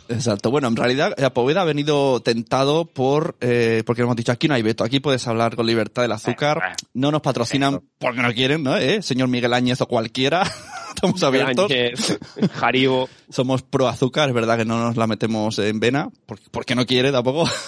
Exacto. 0.10 0.52
Bueno, 0.52 0.68
en 0.68 0.76
realidad, 0.76 1.14
la 1.18 1.34
Poveda 1.34 1.62
ha 1.62 1.66
venido 1.66 2.22
tentado 2.22 2.86
por, 2.86 3.36
eh, 3.42 3.84
porque 3.86 4.02
hemos 4.02 4.16
dicho, 4.16 4.32
aquí 4.32 4.48
no 4.48 4.54
hay 4.54 4.62
veto, 4.62 4.84
aquí 4.84 5.00
puedes 5.00 5.28
hablar 5.28 5.56
con 5.56 5.66
libertad 5.66 6.02
del 6.04 6.12
azúcar, 6.12 6.76
no 6.94 7.12
nos 7.12 7.22
patrocinan 7.22 7.82
porque 8.00 8.22
no 8.22 8.34
quieren, 8.34 8.64
¿no? 8.64 8.78
¿Eh? 8.78 9.02
Señor 9.02 9.28
Miguel 9.28 9.54
Áñez 9.54 9.82
o 9.82 9.88
cualquiera, 9.88 10.44
estamos 10.96 11.22
abiertos, 11.24 11.72
Áñez, 11.72 12.20
Jaribo. 12.54 13.10
somos 13.30 13.64
pro 13.64 13.88
azúcar, 13.88 14.30
es 14.30 14.36
verdad 14.36 14.58
que 14.58 14.66
no 14.66 14.78
nos 14.80 14.98
la 14.98 15.08
metemos 15.08 15.60
en 15.60 15.80
vena, 15.80 16.10
porque, 16.26 16.46
porque 16.52 16.76
no 16.76 16.86
quiere 16.86 17.12
tampoco. 17.12 17.50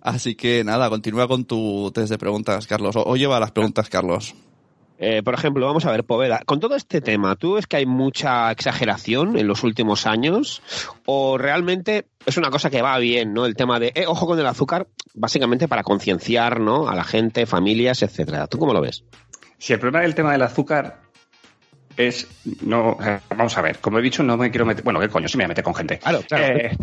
Así 0.00 0.36
que 0.36 0.62
nada, 0.62 0.88
continúa 0.88 1.26
con 1.26 1.44
tu 1.44 1.90
test 1.92 2.10
de 2.10 2.18
preguntas, 2.18 2.66
Carlos, 2.66 2.94
o, 2.96 3.04
o 3.04 3.16
lleva 3.16 3.40
las 3.40 3.50
preguntas, 3.50 3.88
Carlos. 3.88 4.34
Eh, 4.98 5.22
por 5.24 5.34
ejemplo, 5.34 5.66
vamos 5.66 5.84
a 5.86 5.90
ver, 5.90 6.04
Poveda, 6.04 6.40
con 6.46 6.60
todo 6.60 6.76
este 6.76 7.00
tema, 7.00 7.34
¿tú 7.34 7.54
ves 7.54 7.66
que 7.66 7.76
hay 7.78 7.86
mucha 7.86 8.50
exageración 8.52 9.36
en 9.36 9.46
los 9.48 9.64
últimos 9.64 10.06
años? 10.06 10.62
¿O 11.04 11.36
realmente 11.36 12.06
es 12.26 12.36
una 12.36 12.50
cosa 12.50 12.70
que 12.70 12.80
va 12.80 12.96
bien, 12.98 13.34
¿no? 13.34 13.44
El 13.44 13.56
tema 13.56 13.80
de, 13.80 13.92
eh, 13.96 14.04
ojo 14.06 14.26
con 14.26 14.38
el 14.38 14.46
azúcar, 14.46 14.86
básicamente 15.14 15.66
para 15.66 15.82
concienciar, 15.82 16.60
¿no? 16.60 16.88
A 16.88 16.94
la 16.94 17.02
gente, 17.04 17.44
familias, 17.46 18.02
etcétera. 18.02 18.46
¿Tú 18.46 18.58
cómo 18.58 18.72
lo 18.72 18.80
ves? 18.80 19.04
Si 19.58 19.72
el 19.72 19.80
problema 19.80 20.02
del 20.02 20.14
tema 20.14 20.30
del 20.32 20.42
azúcar 20.42 21.00
es. 21.96 22.26
no 22.62 22.96
eh, 23.04 23.18
Vamos 23.36 23.56
a 23.58 23.62
ver, 23.62 23.78
como 23.78 23.98
he 23.98 24.02
dicho, 24.02 24.22
no 24.22 24.36
me 24.36 24.50
quiero 24.50 24.64
meter. 24.64 24.84
Bueno, 24.84 25.00
¿qué 25.00 25.08
coño? 25.08 25.26
Sí 25.28 25.36
me 25.36 25.42
voy 25.42 25.46
a 25.46 25.48
meter 25.48 25.64
con 25.64 25.74
gente. 25.74 25.98
Claro, 25.98 26.22
claro. 26.28 26.44
Eh, 26.56 26.76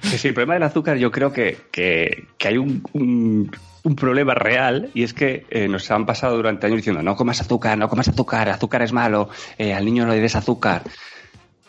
sí, 0.02 0.28
el 0.28 0.34
problema 0.34 0.54
del 0.54 0.62
azúcar, 0.62 0.96
yo 0.96 1.10
creo 1.10 1.32
que, 1.32 1.58
que- 1.70 2.26
que 2.38 2.48
hay 2.48 2.56
un, 2.58 2.82
un- 2.92 3.50
un 3.86 3.94
problema 3.94 4.34
real 4.34 4.90
y 4.94 5.04
es 5.04 5.14
que 5.14 5.46
eh, 5.48 5.68
nos 5.68 5.88
han 5.92 6.06
pasado 6.06 6.34
durante 6.36 6.66
años 6.66 6.78
diciendo: 6.78 7.02
no 7.02 7.14
comas 7.14 7.40
azúcar, 7.40 7.78
no 7.78 7.88
comas 7.88 8.08
azúcar, 8.08 8.48
azúcar 8.48 8.82
es 8.82 8.92
malo, 8.92 9.30
eh, 9.58 9.72
al 9.72 9.84
niño 9.84 10.04
no 10.04 10.12
le 10.12 10.20
des 10.20 10.34
azúcar. 10.34 10.82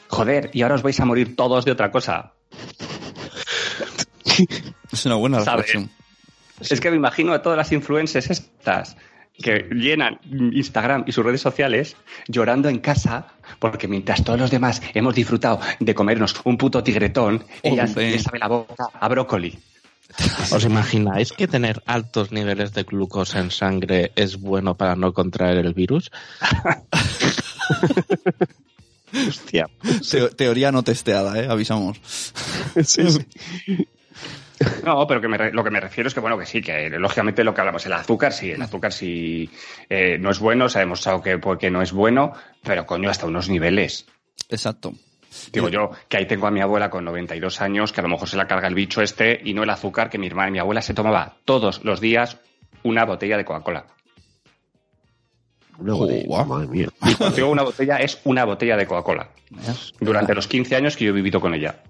Joder, 0.07 0.49
y 0.51 0.63
ahora 0.63 0.75
os 0.75 0.81
vais 0.81 0.99
a 0.99 1.05
morir 1.05 1.35
todos 1.35 1.63
de 1.63 1.71
otra 1.71 1.91
cosa. 1.91 2.33
Es 4.91 5.05
una 5.05 5.15
buena 5.15 5.39
reflexión. 5.39 5.89
Es 6.61 6.79
que 6.79 6.89
me 6.89 6.95
imagino 6.95 7.33
a 7.33 7.41
todas 7.41 7.57
las 7.57 7.71
influencers 7.71 8.29
estas 8.29 8.95
que 9.33 9.67
llenan 9.71 10.19
Instagram 10.31 11.03
y 11.05 11.11
sus 11.11 11.25
redes 11.25 11.41
sociales 11.41 11.97
llorando 12.27 12.69
en 12.69 12.79
casa 12.79 13.27
porque 13.59 13.87
mientras 13.87 14.23
todos 14.23 14.39
los 14.39 14.49
demás 14.49 14.81
hemos 14.93 15.13
disfrutado 15.13 15.59
de 15.79 15.93
comernos 15.93 16.39
un 16.45 16.57
puto 16.57 16.83
tigretón, 16.83 17.43
ellas 17.61 17.89
Hombre. 17.89 18.11
les 18.11 18.23
sabe 18.23 18.39
la 18.39 18.47
boca 18.47 18.85
a 18.93 19.07
brócoli. 19.07 19.59
¿Os 20.51 20.63
imagináis 20.63 21.31
que 21.33 21.47
tener 21.47 21.83
altos 21.85 22.31
niveles 22.31 22.73
de 22.73 22.83
glucosa 22.83 23.39
en 23.39 23.51
sangre 23.51 24.11
es 24.15 24.37
bueno 24.39 24.75
para 24.75 24.95
no 24.95 25.13
contraer 25.13 25.57
el 25.57 25.73
virus? 25.73 26.09
Hostia. 29.27 29.67
Teo- 30.09 30.29
teoría 30.35 30.71
no 30.71 30.83
testeada, 30.83 31.39
¿eh? 31.39 31.47
Avisamos. 31.49 31.99
No, 34.83 35.05
pero 35.05 35.21
que 35.21 35.27
me 35.27 35.37
re- 35.37 35.51
lo 35.53 35.63
que 35.63 35.69
me 35.69 35.79
refiero 35.79 36.07
es 36.07 36.15
que, 36.15 36.19
bueno, 36.19 36.35
que 36.35 36.47
sí, 36.47 36.61
que 36.63 36.89
lógicamente 36.89 37.43
lo 37.43 37.53
que 37.53 37.61
hablamos, 37.61 37.85
el 37.85 37.93
azúcar 37.93 38.33
sí, 38.33 38.49
el 38.49 38.59
azúcar 38.63 38.91
sí 38.91 39.47
eh, 39.87 40.17
no 40.19 40.31
es 40.31 40.39
bueno, 40.39 40.67
se 40.67 40.79
ha 40.79 40.81
demostrado 40.81 41.21
que, 41.21 41.37
porque 41.37 41.69
no 41.69 41.79
es 41.83 41.91
bueno, 41.91 42.33
pero 42.63 42.87
coño, 42.87 43.07
hasta 43.07 43.27
unos 43.27 43.49
niveles. 43.49 44.07
Exacto. 44.49 44.93
Digo 45.51 45.69
yo, 45.69 45.91
que 46.09 46.17
ahí 46.17 46.25
tengo 46.25 46.47
a 46.47 46.51
mi 46.51 46.61
abuela 46.61 46.89
con 46.89 47.05
92 47.05 47.61
años, 47.61 47.91
que 47.91 48.01
a 48.01 48.03
lo 48.03 48.09
mejor 48.09 48.27
se 48.27 48.37
la 48.37 48.47
carga 48.47 48.67
el 48.67 48.75
bicho 48.75 49.01
este 49.01 49.39
y 49.43 49.53
no 49.53 49.63
el 49.63 49.69
azúcar 49.69 50.09
que 50.09 50.17
mi 50.17 50.27
hermana 50.27 50.49
y 50.49 50.51
mi 50.53 50.59
abuela 50.59 50.81
se 50.81 50.93
tomaba 50.93 51.35
todos 51.45 51.83
los 51.83 51.99
días 52.01 52.37
una 52.83 53.05
botella 53.05 53.37
de 53.37 53.45
Coca-Cola. 53.45 53.85
Una 55.79 55.93
Joder. 55.93 56.25
botella, 56.27 56.45
madre 56.45 56.67
mía. 56.67 56.87
Y 57.05 57.13
cuando 57.15 57.35
digo 57.35 57.49
una 57.49 57.63
botella, 57.63 57.97
es 57.97 58.19
una 58.23 58.45
botella 58.45 58.75
de 58.77 58.87
Coca-Cola. 58.87 59.29
Durante 59.99 60.33
los 60.33 60.47
15 60.47 60.75
años 60.75 60.97
que 60.97 61.05
yo 61.05 61.11
he 61.11 61.13
vivido 61.13 61.39
con 61.39 61.53
ella. 61.53 61.83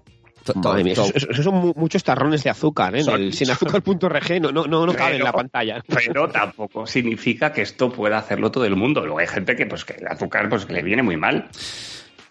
Madre 0.56 0.82
mía, 0.84 0.94
esos, 0.94 1.14
esos 1.14 1.44
son 1.44 1.56
mu- 1.56 1.74
muchos 1.76 2.02
tarrones 2.02 2.42
de 2.42 2.48
azúcar, 2.50 2.96
¿eh? 2.96 3.02
Son- 3.02 3.20
el 3.20 3.34
sinazúcar.org 3.34 4.40
no, 4.40 4.50
no, 4.50 4.66
no, 4.66 4.86
no 4.86 4.94
cabe 4.94 5.10
en 5.12 5.16
Pero- 5.16 5.24
la 5.24 5.32
pantalla. 5.32 5.82
Pero 5.86 6.28
tampoco 6.30 6.86
significa 6.86 7.52
que 7.52 7.62
esto 7.62 7.90
pueda 7.92 8.16
hacerlo 8.18 8.50
todo 8.50 8.64
el 8.64 8.74
mundo. 8.76 9.00
Luego 9.02 9.18
hay 9.18 9.26
gente 9.26 9.54
que, 9.56 9.66
pues, 9.66 9.84
que 9.84 9.94
el 9.94 10.06
azúcar 10.06 10.48
pues, 10.48 10.64
que 10.64 10.72
le 10.72 10.82
viene 10.82 11.02
muy 11.02 11.16
mal. 11.18 11.48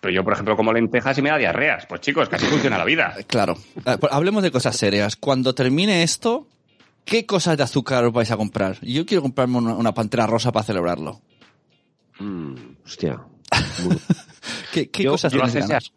Pero 0.07 0.15
yo, 0.15 0.23
por 0.23 0.31
ejemplo, 0.31 0.55
como 0.55 0.71
lentejas 0.71 1.17
y 1.17 1.21
me 1.21 1.29
da 1.31 1.37
diarreas. 1.37 1.85
Pues 1.85 1.99
chicos, 1.99 2.29
que 2.29 2.37
así 2.37 2.45
funciona 2.45 2.77
la 2.77 2.85
vida. 2.85 3.13
Claro. 3.27 3.57
Eh, 3.85 3.97
pues 3.99 4.13
Hablemos 4.13 4.41
de 4.41 4.51
cosas 4.51 4.73
serias. 4.77 5.17
Cuando 5.17 5.53
termine 5.53 6.01
esto, 6.01 6.47
¿qué 7.03 7.25
cosas 7.25 7.57
de 7.57 7.63
azúcar 7.63 8.05
os 8.05 8.13
vais 8.13 8.31
a 8.31 8.37
comprar? 8.37 8.77
Yo 8.81 9.05
quiero 9.05 9.21
comprarme 9.21 9.57
una, 9.57 9.73
una 9.75 9.93
pantera 9.93 10.25
rosa 10.25 10.53
para 10.53 10.63
celebrarlo. 10.63 11.19
Mm, 12.19 12.53
hostia. 12.85 13.19
¿Qué, 14.71 14.89
qué 14.89 15.03
Yo- 15.03 15.11
cosas 15.11 15.33
yo 15.33 15.41
tienes 15.41 15.67
ganas? 15.67 15.91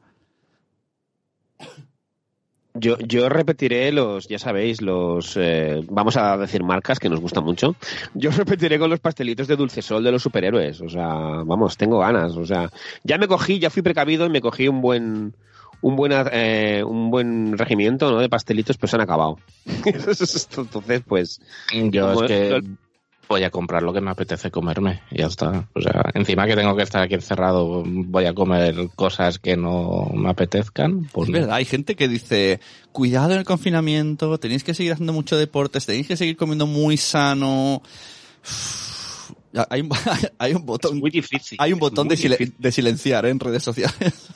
Yo, 2.74 2.96
yo 2.98 3.28
repetiré 3.28 3.90
los, 3.90 4.28
ya 4.28 4.38
sabéis, 4.38 4.80
los, 4.80 5.36
eh, 5.36 5.82
vamos 5.88 6.16
a 6.16 6.36
decir 6.36 6.62
marcas 6.62 6.98
que 7.00 7.08
nos 7.08 7.20
gustan 7.20 7.44
mucho. 7.44 7.74
Yo 8.14 8.30
repetiré 8.36 8.78
con 8.78 8.90
los 8.90 9.00
pastelitos 9.00 9.48
de 9.48 9.56
dulce 9.56 9.82
sol 9.82 10.04
de 10.04 10.12
los 10.12 10.22
superhéroes. 10.22 10.80
O 10.80 10.88
sea, 10.88 11.06
vamos, 11.44 11.76
tengo 11.76 11.98
ganas. 11.98 12.36
O 12.36 12.46
sea, 12.46 12.70
ya 13.02 13.18
me 13.18 13.26
cogí, 13.26 13.58
ya 13.58 13.70
fui 13.70 13.82
precavido 13.82 14.24
y 14.26 14.30
me 14.30 14.40
cogí 14.40 14.68
un 14.68 14.80
buen, 14.80 15.34
un 15.82 15.96
buen, 15.96 16.12
eh, 16.32 16.84
un 16.86 17.10
buen 17.10 17.58
regimiento, 17.58 18.10
¿no? 18.10 18.18
De 18.18 18.28
pastelitos, 18.28 18.76
pues 18.78 18.90
se 18.90 18.96
han 18.96 19.02
acabado. 19.02 19.38
Entonces, 19.84 20.48
pues, 21.06 21.40
Yo 21.90 22.12
es 22.12 22.22
que 22.28 22.48
el- 22.48 22.76
voy 23.30 23.44
a 23.44 23.50
comprar 23.50 23.82
lo 23.82 23.92
que 23.92 24.00
me 24.00 24.10
apetece 24.10 24.50
comerme 24.50 25.02
y 25.10 25.18
ya 25.20 25.26
está. 25.26 25.68
O 25.74 25.80
sea, 25.80 26.10
encima 26.14 26.46
que 26.46 26.56
tengo 26.56 26.76
que 26.76 26.82
estar 26.82 27.00
aquí 27.02 27.14
encerrado, 27.14 27.82
voy 27.86 28.26
a 28.26 28.34
comer 28.34 28.74
cosas 28.96 29.38
que 29.38 29.56
no 29.56 30.10
me 30.14 30.28
apetezcan. 30.30 31.04
Pues 31.12 31.28
Es 31.28 31.32
no. 31.32 31.38
verdad, 31.40 31.54
hay 31.56 31.64
gente 31.64 31.94
que 31.94 32.08
dice, 32.08 32.60
cuidado 32.92 33.32
en 33.32 33.38
el 33.38 33.44
confinamiento, 33.44 34.36
tenéis 34.38 34.64
que 34.64 34.74
seguir 34.74 34.92
haciendo 34.92 35.12
mucho 35.12 35.36
deportes, 35.38 35.86
tenéis 35.86 36.08
que 36.08 36.16
seguir 36.16 36.36
comiendo 36.36 36.66
muy 36.66 36.96
sano. 36.96 37.82
Uf, 38.42 39.30
Hay 39.70 39.80
un, 39.82 39.90
hay 40.38 40.54
un 40.54 40.66
botón, 40.66 40.98
Muy 40.98 41.10
difícil. 41.10 41.56
hay 41.60 41.72
un 41.72 41.78
botón 41.78 42.08
de, 42.08 42.16
silen- 42.16 42.38
difícil. 42.38 42.54
de 42.58 42.72
silenciar 42.72 43.26
¿eh? 43.26 43.30
en 43.30 43.38
redes 43.40 43.62
sociales. 43.62 44.28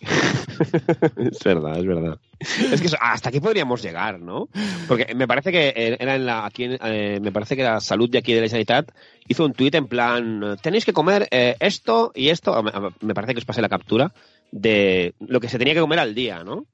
es 1.16 1.38
verdad, 1.44 1.78
es 1.78 1.86
verdad. 1.86 2.18
Es 2.38 2.80
que 2.80 2.88
hasta 3.00 3.28
aquí 3.28 3.40
podríamos 3.40 3.82
llegar, 3.82 4.20
¿no? 4.20 4.48
Porque 4.88 5.14
me 5.14 5.26
parece 5.26 5.52
que 5.52 5.96
era 5.98 6.16
en 6.16 6.26
la, 6.26 6.44
aquí, 6.44 6.68
eh, 6.68 7.18
me 7.20 7.32
parece 7.32 7.56
que 7.56 7.62
la 7.62 7.80
salud 7.80 8.10
de 8.10 8.18
aquí 8.18 8.34
de 8.34 8.42
la 8.42 8.48
Sanitat 8.48 8.90
hizo 9.26 9.44
un 9.44 9.52
tuit 9.52 9.74
en 9.74 9.86
plan, 9.86 10.56
tenéis 10.60 10.84
que 10.84 10.92
comer 10.92 11.28
eh, 11.30 11.56
esto 11.60 12.12
y 12.14 12.28
esto, 12.28 12.62
me 13.00 13.14
parece 13.14 13.34
que 13.34 13.38
os 13.38 13.44
pasé 13.44 13.62
la 13.62 13.68
captura 13.68 14.12
de 14.52 15.14
lo 15.20 15.40
que 15.40 15.48
se 15.48 15.58
tenía 15.58 15.74
que 15.74 15.80
comer 15.80 15.98
al 15.98 16.14
día, 16.14 16.44
¿no? 16.44 16.66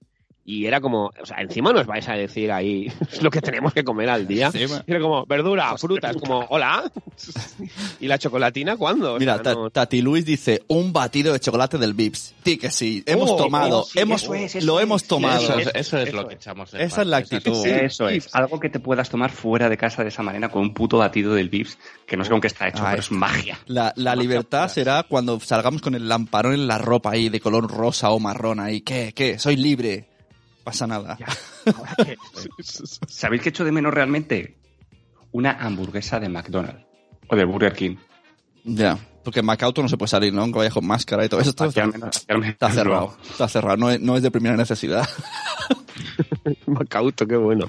Y 0.45 0.67
era 0.67 0.81
como, 0.81 1.07
o 1.21 1.25
sea, 1.27 1.37
encima 1.41 1.73
nos 1.73 1.87
vais 1.87 2.09
a 2.09 2.15
decir 2.15 2.51
ahí 2.51 2.91
lo 3.23 3.31
que 3.31 3.41
tenemos 3.41 3.73
que 3.73 3.85
comer 3.85 4.11
al 4.11 4.27
día. 4.27 4.51
Y 4.53 4.91
era 4.91 5.01
como, 5.01 5.25
verdura, 5.25 5.77
frutas, 5.79 6.17
como, 6.17 6.41
hola. 6.49 6.91
¿Y 8.01 8.09
la 8.09 8.19
chocolatina 8.19 8.77
cuándo? 8.77 9.15
O 9.15 9.19
Mira, 9.19 9.35
sea, 9.35 9.43
Ta- 9.45 9.55
no- 9.55 9.71
Tati 9.71 10.03
Luis 10.03 10.25
dice, 10.25 10.63
un 10.69 10.93
batido 10.93 11.33
de 11.33 11.41
chocolate 11.41 11.79
del 11.79 11.95
Vips. 11.95 12.35
Sí 12.45 12.57
que 12.57 12.71
sí, 12.71 13.03
hemos 13.07 13.31
Oh, 13.31 13.37
tomado, 13.37 13.81
oh, 13.83 13.85
sí, 13.85 14.01
hemos, 14.01 14.25
eso 14.25 14.35
es, 14.35 14.55
eso 14.57 14.67
lo 14.67 14.79
es. 14.79 14.83
hemos 14.83 15.05
tomado. 15.05 15.43
Eso, 15.43 15.59
es, 15.61 15.93
Eso 15.93 16.13
lo 16.17 16.27
que 16.29 16.35
echamos 16.35 16.73
de 16.73 16.83
Esa 16.83 17.03
es 17.03 17.07
la 17.07 17.17
actitud. 17.19 17.55
sí. 17.63 17.71
Eso 17.71 18.09
es, 18.09 18.35
algo 18.35 18.59
que 18.59 18.69
te 18.69 18.81
puedas 18.81 19.09
tomar 19.11 19.31
fuera 19.31 19.69
de 19.69 19.77
casa 19.77 20.03
de 20.03 20.09
esa 20.09 20.23
manera 20.25 20.49
con 20.49 20.63
un 20.63 20.75
puto 20.75 20.99
batido 20.99 21.35
del 21.35 21.49
Vips, 21.51 21.79
que 22.07 22.17
no 22.17 22.25
sé 22.25 22.31
con 22.31 22.41
qué 22.41 22.49
está 22.49 22.67
hecho, 22.69 22.83
Ay. 22.83 22.91
pero 22.91 23.01
es 23.03 23.11
magia. 23.13 23.59
La, 23.67 23.93
la 23.97 24.17
libertad 24.17 24.69
será 24.69 25.05
cuando 25.05 25.39
salgamos 25.39 25.81
con 25.83 25.95
el 25.95 26.09
lamparón 26.09 26.55
en 26.55 26.67
la 26.67 26.79
ropa 26.79 27.13
ahí 27.13 27.29
de 27.29 27.39
color 27.41 27.71
rosa 27.71 28.11
o 28.11 28.19
marrón 28.19 28.59
ahí. 28.59 28.81
¿Qué? 28.81 29.13
¿Qué? 29.15 29.39
Soy 29.39 29.55
libre. 29.57 30.09
Pasa 30.65 30.87
nada. 30.87 31.19
¿Sabéis 33.09 33.43
qué 33.43 33.49
echo 33.49 33.65
de 33.65 33.73
menos 33.73 33.93
realmente? 33.93 34.57
Una 35.33 35.53
hamburguesa 35.53 36.21
de 36.21 36.29
McDonald's 36.29 36.85
o 37.29 37.37
de 37.37 37.45
Burger 37.45 37.73
King. 37.73 37.97
Ya. 38.65 38.99
Porque 39.25 39.41
en 39.41 39.47
Macauto 39.47 39.83
no 39.83 39.89
se 39.89 39.97
puede 39.97 40.09
salir, 40.09 40.33
¿no? 40.33 40.43
Aunque 40.43 40.59
vayas 40.59 40.75
con 40.75 40.87
máscara 40.87 41.25
y 41.25 41.29
todo 41.29 41.41
eso. 41.41 41.51
Está, 41.51 41.71
cerrado. 41.71 43.17
Está 43.31 43.49
cerrado. 43.49 43.77
No 43.77 43.91
es, 43.91 44.01
no 44.01 44.17
es 44.17 44.23
de 44.23 44.31
primera 44.31 44.57
necesidad. 44.57 45.09
Macauto, 46.67 47.27
qué 47.27 47.37
bueno. 47.37 47.69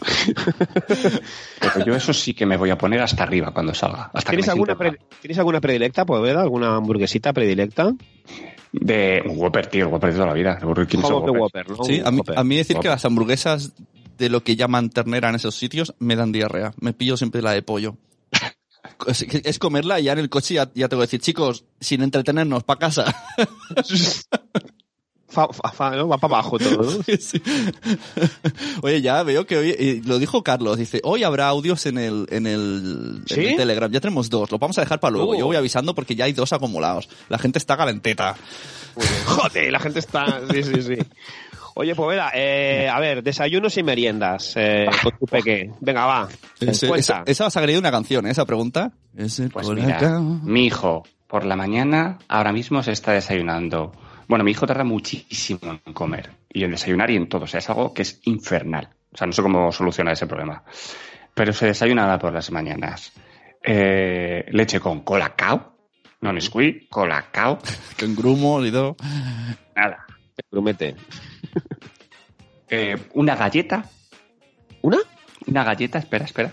Pero 1.59 1.85
yo 1.85 1.95
eso 1.95 2.11
sí 2.11 2.33
que 2.33 2.45
me 2.45 2.57
voy 2.57 2.71
a 2.71 2.77
poner 2.77 3.01
hasta 3.01 3.23
arriba 3.23 3.51
cuando 3.51 3.73
salga. 3.73 4.09
Hasta 4.13 4.31
que 4.31 4.37
¿Tienes 4.37 4.49
alguna, 4.49 4.75
¿Tienes 5.21 5.37
alguna 5.37 5.61
predilecta, 5.61 6.05
Poveda? 6.05 6.41
¿Alguna 6.41 6.75
hamburguesita 6.75 7.33
predilecta? 7.33 7.93
De 8.73 9.21
un 9.25 9.37
Whopper, 9.37 9.67
tío, 9.67 9.87
Whopper 9.87 10.09
de 10.09 10.15
toda 10.15 10.27
la 10.27 10.33
vida. 10.33 10.59
Burger. 10.61 10.87
Whopper, 10.99 11.69
¿no? 11.69 11.83
Sí, 11.83 12.01
a 12.03 12.11
mí, 12.11 12.17
Whopper. 12.17 12.37
a 12.39 12.43
mí 12.43 12.57
decir 12.57 12.77
que 12.79 12.87
las 12.87 13.05
hamburguesas 13.05 13.73
de 14.17 14.29
lo 14.29 14.43
que 14.43 14.55
llaman 14.55 14.89
ternera 14.89 15.29
en 15.29 15.35
esos 15.35 15.55
sitios 15.55 15.93
me 15.99 16.15
dan 16.15 16.31
diarrea. 16.31 16.73
Me 16.79 16.93
pillo 16.93 17.15
siempre 17.15 17.41
la 17.41 17.51
de 17.51 17.61
pollo. 17.61 17.97
Es, 19.07 19.21
es 19.21 19.59
comerla 19.59 19.99
y 19.99 20.03
ya 20.03 20.13
en 20.13 20.19
el 20.19 20.29
coche 20.29 20.53
ya, 20.53 20.71
ya 20.75 20.87
tengo 20.87 21.01
que 21.01 21.07
decir, 21.07 21.19
chicos, 21.19 21.65
sin 21.79 22.03
entretenernos, 22.03 22.63
para 22.63 22.79
casa. 22.79 23.13
Fa- 25.33 25.47
fa- 25.51 25.71
fa- 25.71 25.95
¿no? 25.95 26.07
Va 26.07 26.17
para 26.17 26.35
abajo 26.35 26.59
todo, 26.59 26.83
¿no? 26.83 27.03
Sí. 27.19 27.41
Oye, 28.81 29.01
ya 29.01 29.23
veo 29.23 29.45
que 29.45 29.57
hoy, 29.57 30.01
lo 30.05 30.19
dijo 30.19 30.43
Carlos, 30.43 30.77
dice, 30.77 31.01
hoy 31.03 31.23
habrá 31.23 31.47
audios 31.47 31.85
en 31.85 31.97
el, 31.97 32.27
en 32.29 32.45
el, 32.47 33.21
en 33.21 33.35
¿Sí? 33.35 33.45
el 33.45 33.55
Telegram. 33.57 33.91
Ya 33.91 33.99
tenemos 33.99 34.29
dos, 34.29 34.51
lo 34.51 34.59
vamos 34.59 34.77
a 34.77 34.81
dejar 34.81 34.99
para 34.99 35.11
luego. 35.13 35.31
Uh. 35.31 35.39
Yo 35.39 35.45
voy 35.47 35.55
avisando 35.55 35.95
porque 35.95 36.15
ya 36.15 36.25
hay 36.25 36.33
dos 36.33 36.53
acumulados. 36.53 37.09
La 37.29 37.37
gente 37.39 37.57
está 37.57 37.75
calenteta. 37.77 38.35
Joder, 39.25 39.71
la 39.71 39.79
gente 39.79 39.99
está... 39.99 40.41
Sí, 40.51 40.63
sí, 40.63 40.81
sí. 40.81 40.95
Oye, 41.75 41.95
Poveda, 41.95 42.29
eh, 42.35 42.87
a 42.87 42.99
ver, 42.99 43.23
desayunos 43.23 43.75
y 43.77 43.83
meriendas 43.83 44.53
eh, 44.55 44.85
con 45.01 45.17
tu 45.17 45.25
peque. 45.25 45.71
Venga, 45.81 46.05
va. 46.05 46.27
Ese- 46.59 46.87
esa, 46.95 47.23
esa 47.25 47.45
vas 47.45 47.57
a 47.57 47.61
querer 47.61 47.79
una 47.79 47.89
canción, 47.89 48.27
¿eh? 48.27 48.31
esa 48.31 48.45
pregunta. 48.45 48.91
Ese 49.17 49.49
Pues 49.49 49.67
mira, 49.69 50.19
mi 50.19 50.65
hijo 50.67 51.01
por 51.25 51.45
la 51.45 51.55
mañana 51.55 52.19
ahora 52.27 52.51
mismo 52.53 52.83
se 52.83 52.91
está 52.91 53.13
desayunando. 53.13 53.91
Bueno, 54.27 54.43
mi 54.43 54.51
hijo 54.51 54.65
tarda 54.65 54.83
muchísimo 54.83 55.79
en 55.85 55.93
comer 55.93 56.31
y 56.51 56.63
en 56.63 56.71
desayunar 56.71 57.09
y 57.11 57.15
en 57.15 57.27
todo. 57.27 57.43
O 57.43 57.47
sea, 57.47 57.59
es 57.59 57.69
algo 57.69 57.93
que 57.93 58.03
es 58.03 58.19
infernal. 58.23 58.89
O 59.11 59.17
sea, 59.17 59.27
no 59.27 59.33
sé 59.33 59.41
cómo 59.41 59.71
solucionar 59.71 60.13
ese 60.13 60.27
problema. 60.27 60.63
Pero 61.33 61.53
se 61.53 61.67
desayuna 61.67 62.17
por 62.19 62.33
las 62.33 62.51
mañanas. 62.51 63.13
Eh, 63.63 64.45
leche 64.51 64.79
con 64.79 65.01
colacao. 65.01 65.73
No 66.21 66.31
Nesquik, 66.31 66.87
Colacao, 66.89 67.59
Con 67.99 68.15
grumos 68.15 68.65
y 68.65 68.71
todo. 68.71 68.95
nada. 69.75 70.05
Promete. 70.49 70.95
Eh, 72.75 72.97
una 73.13 73.35
galleta, 73.35 73.85
¿Una? 74.81 74.97
una 75.45 75.63
galleta, 75.63 75.99
espera, 75.99 76.25
espera. 76.25 76.51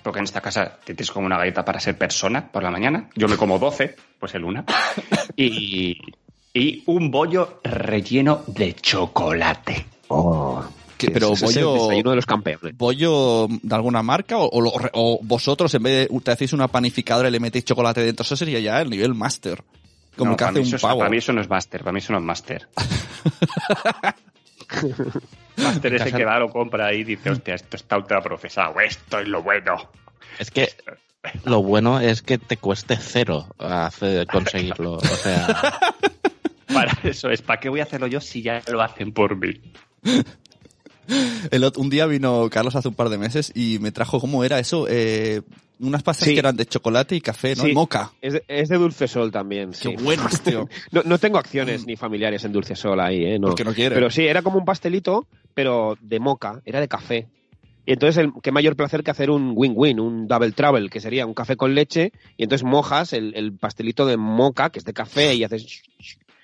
Porque 0.00 0.20
en 0.20 0.24
esta 0.26 0.40
casa 0.40 0.78
te 0.84 0.94
tienes 0.94 1.10
como 1.10 1.26
una 1.26 1.38
galleta 1.38 1.64
para 1.64 1.80
ser 1.80 1.98
persona 1.98 2.52
por 2.52 2.62
la 2.62 2.70
mañana. 2.70 3.08
Yo 3.16 3.26
me 3.26 3.36
como 3.36 3.58
12, 3.58 3.96
pues 4.20 4.32
el 4.36 4.44
una. 4.44 4.64
Y, 5.36 5.98
y 6.58 6.82
un 6.86 7.10
bollo 7.10 7.60
relleno 7.64 8.42
de 8.46 8.74
chocolate. 8.74 9.86
Que- 10.96 11.10
pero 11.10 11.32
es 11.34 11.42
el 11.42 11.48
bollo, 11.64 11.74
desayuno 11.74 12.10
de 12.10 12.16
los 12.16 12.24
campeones. 12.26 12.76
bollo 12.78 13.46
de 13.48 13.74
alguna 13.74 14.02
marca 14.02 14.38
o, 14.38 14.48
o 14.52 15.18
vosotros 15.22 15.74
en 15.74 15.82
vez 15.82 16.08
de 16.08 16.20
te 16.20 16.30
hacéis 16.30 16.52
una 16.54 16.68
panificadora 16.68 17.28
y 17.28 17.32
le 17.32 17.40
metéis 17.40 17.64
chocolate 17.66 18.02
dentro. 18.02 18.22
Eso 18.22 18.34
sería 18.36 18.60
ya 18.60 18.80
el 18.80 18.88
nivel 18.88 19.12
máster. 19.14 19.62
Como 20.16 20.30
No, 20.30 20.36
que 20.38 20.44
hace 20.44 20.60
un 20.60 20.66
eso 20.66 20.76
es- 20.76 20.82
pavo. 20.82 20.98
Para 21.00 21.10
mí 21.10 21.18
eso 21.18 21.32
no 21.34 21.42
es 21.42 21.50
máster, 21.50 21.80
para 21.82 21.92
mí 21.92 21.98
eso 21.98 22.12
no 22.14 22.18
es 22.18 22.24
máster. 22.24 22.66
máster 25.56 25.94
ese 25.94 26.12
que 26.12 26.24
va, 26.24 26.38
lo 26.38 26.50
compra 26.50 26.92
y 26.94 27.04
dice, 27.04 27.30
hostia, 27.30 27.54
esto 27.54 27.76
está 27.76 27.96
ultraprocesado, 27.98 28.80
esto 28.80 29.18
es 29.18 29.28
lo 29.28 29.42
bueno. 29.42 29.76
Es 30.38 30.50
que 30.50 30.70
lo 31.44 31.62
bueno 31.62 32.00
es 32.00 32.22
que 32.22 32.38
te 32.38 32.56
cueste 32.56 32.96
cero 32.96 33.46
hacer, 33.58 34.26
conseguirlo. 34.28 34.94
O 34.94 35.00
sea, 35.00 35.78
Para 36.76 36.98
eso 37.08 37.30
es, 37.30 37.42
¿para 37.42 37.60
qué 37.60 37.68
voy 37.68 37.80
a 37.80 37.84
hacerlo 37.84 38.06
yo 38.06 38.20
si 38.20 38.42
ya 38.42 38.62
lo 38.70 38.82
hacen 38.82 39.12
por 39.12 39.36
mí? 39.36 39.60
El 41.50 41.70
un 41.76 41.90
día 41.90 42.06
vino 42.06 42.48
Carlos 42.50 42.74
hace 42.74 42.88
un 42.88 42.94
par 42.94 43.08
de 43.08 43.18
meses 43.18 43.52
y 43.54 43.78
me 43.80 43.92
trajo, 43.92 44.20
¿cómo 44.20 44.42
era 44.44 44.58
eso? 44.58 44.86
Eh, 44.88 45.42
unas 45.78 46.02
pastas 46.02 46.26
Sí. 46.26 46.34
que 46.34 46.40
eran 46.40 46.56
de 46.56 46.66
chocolate 46.66 47.14
y 47.14 47.20
café, 47.20 47.54
¿no? 47.54 47.64
Sí. 47.64 47.70
Y 47.70 47.74
moca. 47.74 48.12
Es 48.20 48.32
de, 48.32 48.44
es 48.48 48.68
de 48.68 48.76
Dulce 48.76 49.06
Sol 49.06 49.30
también. 49.30 49.70
Qué 49.70 49.96
sí. 49.96 50.02
buenos, 50.02 50.40
tío. 50.42 50.68
No, 50.90 51.02
no 51.04 51.18
tengo 51.18 51.38
acciones 51.38 51.86
ni 51.86 51.96
familiares 51.96 52.44
en 52.44 52.52
Dulce 52.52 52.74
Sol 52.74 52.98
ahí, 53.00 53.24
¿eh? 53.24 53.38
No. 53.38 53.48
Porque 53.48 53.64
no 53.64 53.74
quiere. 53.74 53.94
Pero 53.94 54.10
sí, 54.10 54.26
era 54.26 54.42
como 54.42 54.58
un 54.58 54.64
pastelito, 54.64 55.26
pero 55.54 55.96
de 56.00 56.18
moca, 56.18 56.60
era 56.64 56.80
de 56.80 56.88
café. 56.88 57.28
Y 57.84 57.92
entonces, 57.92 58.16
el, 58.24 58.32
qué 58.42 58.50
mayor 58.50 58.74
placer 58.74 59.04
que 59.04 59.12
hacer 59.12 59.30
un 59.30 59.52
win-win, 59.54 60.00
un 60.00 60.26
double 60.26 60.50
travel, 60.52 60.90
que 60.90 60.98
sería 60.98 61.24
un 61.24 61.34
café 61.34 61.56
con 61.56 61.74
leche, 61.74 62.10
y 62.36 62.42
entonces 62.42 62.64
mojas 62.64 63.12
el, 63.12 63.32
el 63.36 63.52
pastelito 63.56 64.06
de 64.06 64.16
moca, 64.16 64.70
que 64.70 64.80
es 64.80 64.84
de 64.84 64.92
café, 64.92 65.34
y 65.34 65.44
haces... 65.44 65.82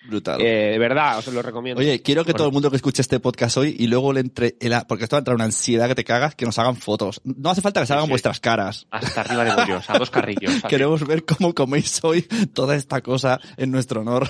Brutal. 0.04 0.40
Eh, 0.40 0.70
de 0.72 0.78
verdad, 0.78 1.18
os 1.18 1.26
lo 1.28 1.42
recomiendo. 1.42 1.80
Oye, 1.80 2.02
quiero 2.02 2.24
que 2.24 2.34
todo 2.34 2.48
el 2.48 2.52
mundo 2.52 2.70
que 2.70 2.76
escuche 2.76 3.02
este 3.02 3.20
podcast 3.20 3.56
hoy 3.56 3.76
y 3.78 3.86
luego 3.86 4.12
le 4.12 4.20
entre, 4.20 4.56
el- 4.60 4.74
porque 4.88 5.04
esto 5.04 5.14
va 5.14 5.18
a 5.18 5.20
entrar 5.20 5.34
una 5.36 5.44
ansiedad 5.44 5.86
que 5.88 5.94
te 5.94 6.04
cagas, 6.04 6.34
que 6.34 6.44
nos 6.44 6.58
hagan 6.58 6.76
fotos. 6.76 7.20
No 7.24 7.50
hace 7.50 7.60
falta 7.60 7.80
que 7.80 7.86
sí. 7.86 8.10
vuestras 8.10 8.40
caras. 8.40 8.86
Hasta 8.90 9.20
arriba 9.20 9.44
de 9.44 9.54
bollos, 9.54 9.88
a 9.88 9.98
dos 9.98 10.10
carrillos. 10.10 10.52
¿sabes? 10.60 10.64
Queremos 10.64 11.06
ver 11.06 11.24
cómo 11.24 11.54
coméis 11.54 12.02
hoy 12.02 12.22
toda 12.52 12.74
esta 12.74 13.00
cosa 13.00 13.38
en 13.56 13.70
nuestro 13.70 14.00
honor. 14.00 14.28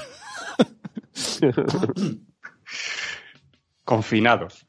Confinados. 3.84 4.64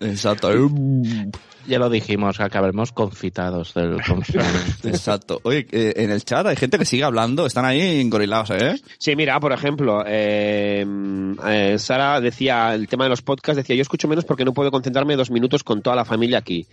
Exacto. 0.00 0.50
ya 1.66 1.78
lo 1.78 1.90
dijimos, 1.90 2.36
que 2.36 2.42
acabemos 2.42 2.92
confitados 2.92 3.74
del 3.74 4.00
confinamiento. 4.06 4.88
Exacto. 4.88 5.40
Oye, 5.42 5.66
eh, 5.70 5.94
en 5.96 6.10
el 6.10 6.24
chat 6.24 6.46
hay 6.46 6.56
gente 6.56 6.78
que 6.78 6.84
sigue 6.84 7.04
hablando, 7.04 7.46
están 7.46 7.64
ahí 7.64 8.00
engorilados, 8.00 8.50
¿eh? 8.50 8.80
Sí, 8.98 9.16
mira, 9.16 9.38
por 9.40 9.52
ejemplo, 9.52 10.02
eh, 10.06 10.86
eh, 11.46 11.78
Sara 11.78 12.20
decía, 12.20 12.74
el 12.74 12.88
tema 12.88 13.04
de 13.04 13.10
los 13.10 13.22
podcasts, 13.22 13.56
decía, 13.56 13.76
yo 13.76 13.82
escucho 13.82 14.08
menos 14.08 14.24
porque 14.24 14.44
no 14.44 14.52
puedo 14.52 14.70
concentrarme 14.70 15.16
dos 15.16 15.30
minutos 15.30 15.64
con 15.64 15.82
toda 15.82 15.96
la 15.96 16.04
familia 16.04 16.38
aquí. 16.38 16.66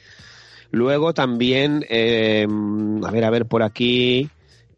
Luego 0.71 1.13
también, 1.13 1.85
eh, 1.89 2.47
a 3.03 3.11
ver, 3.11 3.23
a 3.23 3.29
ver, 3.29 3.45
por 3.45 3.61
aquí, 3.61 4.29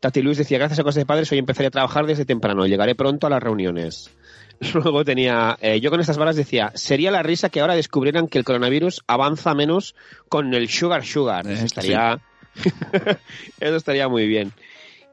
Tati 0.02 0.22
Luis 0.22 0.38
decía, 0.38 0.58
gracias 0.58 0.80
a 0.80 0.84
cosas 0.84 1.02
de 1.02 1.06
padres 1.06 1.32
hoy 1.32 1.38
empezaré 1.38 1.68
a 1.68 1.72
trabajar 1.72 2.06
desde 2.06 2.26
temprano, 2.26 2.68
llegaré 2.68 2.96
pronto 2.96 3.28
a 3.28 3.30
las 3.30 3.42
reuniones. 3.42 4.12
Luego 4.74 5.04
tenía, 5.06 5.58
eh, 5.62 5.80
yo 5.82 5.90
con 5.92 6.00
estas 6.00 6.18
balas 6.18 6.36
decía, 6.36 6.72
sería 6.76 7.12
la 7.12 7.24
risa 7.24 7.50
que 7.50 7.60
ahora 7.62 7.76
descubrieran 7.76 8.28
que 8.28 8.38
el 8.38 8.44
coronavirus 8.44 9.02
avanza 9.08 9.54
menos 9.54 9.96
con 10.30 10.54
el 10.54 10.70
sugar 10.70 11.06
sugar. 11.06 11.46
Eh, 11.48 11.54
Eso 11.54 11.66
estaría, 11.66 12.20
eso 13.60 13.76
estaría 13.76 14.08
muy 14.08 14.28
bien. 14.28 14.54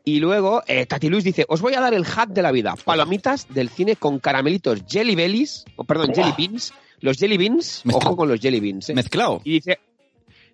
Y 0.04 0.18
luego, 0.18 0.62
eh, 0.66 0.84
Tati 0.86 1.08
Luis 1.08 1.22
dice, 1.22 1.44
os 1.48 1.60
voy 1.60 1.74
a 1.74 1.80
dar 1.80 1.94
el 1.94 2.04
hack 2.04 2.30
de 2.30 2.42
la 2.42 2.50
vida. 2.50 2.74
Palomitas 2.84 3.46
del 3.48 3.68
cine 3.68 3.94
con 3.96 4.18
caramelitos 4.18 4.80
Jelly 4.88 5.14
Bellies, 5.14 5.64
o 5.76 5.84
perdón, 5.84 6.12
Jelly 6.14 6.32
Beans. 6.36 6.72
Los 7.00 7.18
Jelly 7.18 7.36
Beans, 7.36 7.82
Mezcla- 7.84 7.96
ojo 8.08 8.16
con 8.16 8.28
los 8.28 8.40
Jelly 8.40 8.58
Beans. 8.60 8.90
eh. 8.90 8.94
Mezclado. 8.94 9.40
Y 9.44 9.52
dice, 9.54 9.78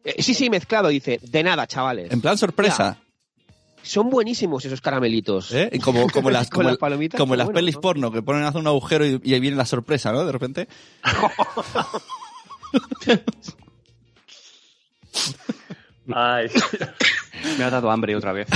eh, 0.04 0.22
sí, 0.22 0.34
sí, 0.34 0.50
mezclado, 0.50 0.88
dice, 0.88 1.18
de 1.22 1.42
nada, 1.42 1.66
chavales. 1.66 2.10
En 2.12 2.20
plan 2.20 2.36
sorpresa. 2.36 2.98
Son 3.88 4.10
buenísimos 4.10 4.64
esos 4.66 4.82
caramelitos. 4.82 5.50
¿eh? 5.52 5.70
Como, 5.82 6.06
como 6.12 6.30
las, 6.30 6.50
como, 6.50 6.68
las 6.68 6.76
palomitas, 6.76 7.18
como 7.18 7.34
las 7.36 7.46
bueno, 7.46 7.56
pelis 7.56 7.76
¿no? 7.76 7.80
porno 7.80 8.12
que 8.12 8.20
ponen 8.22 8.44
hace 8.44 8.58
un 8.58 8.66
agujero 8.66 9.06
y, 9.06 9.18
y 9.24 9.32
ahí 9.32 9.40
viene 9.40 9.56
la 9.56 9.64
sorpresa, 9.64 10.12
¿no? 10.12 10.26
De 10.26 10.32
repente. 10.32 10.68
Ay, 16.14 16.48
me 17.58 17.64
ha 17.64 17.70
dado 17.70 17.90
hambre 17.90 18.14
otra 18.16 18.32
vez. 18.32 18.48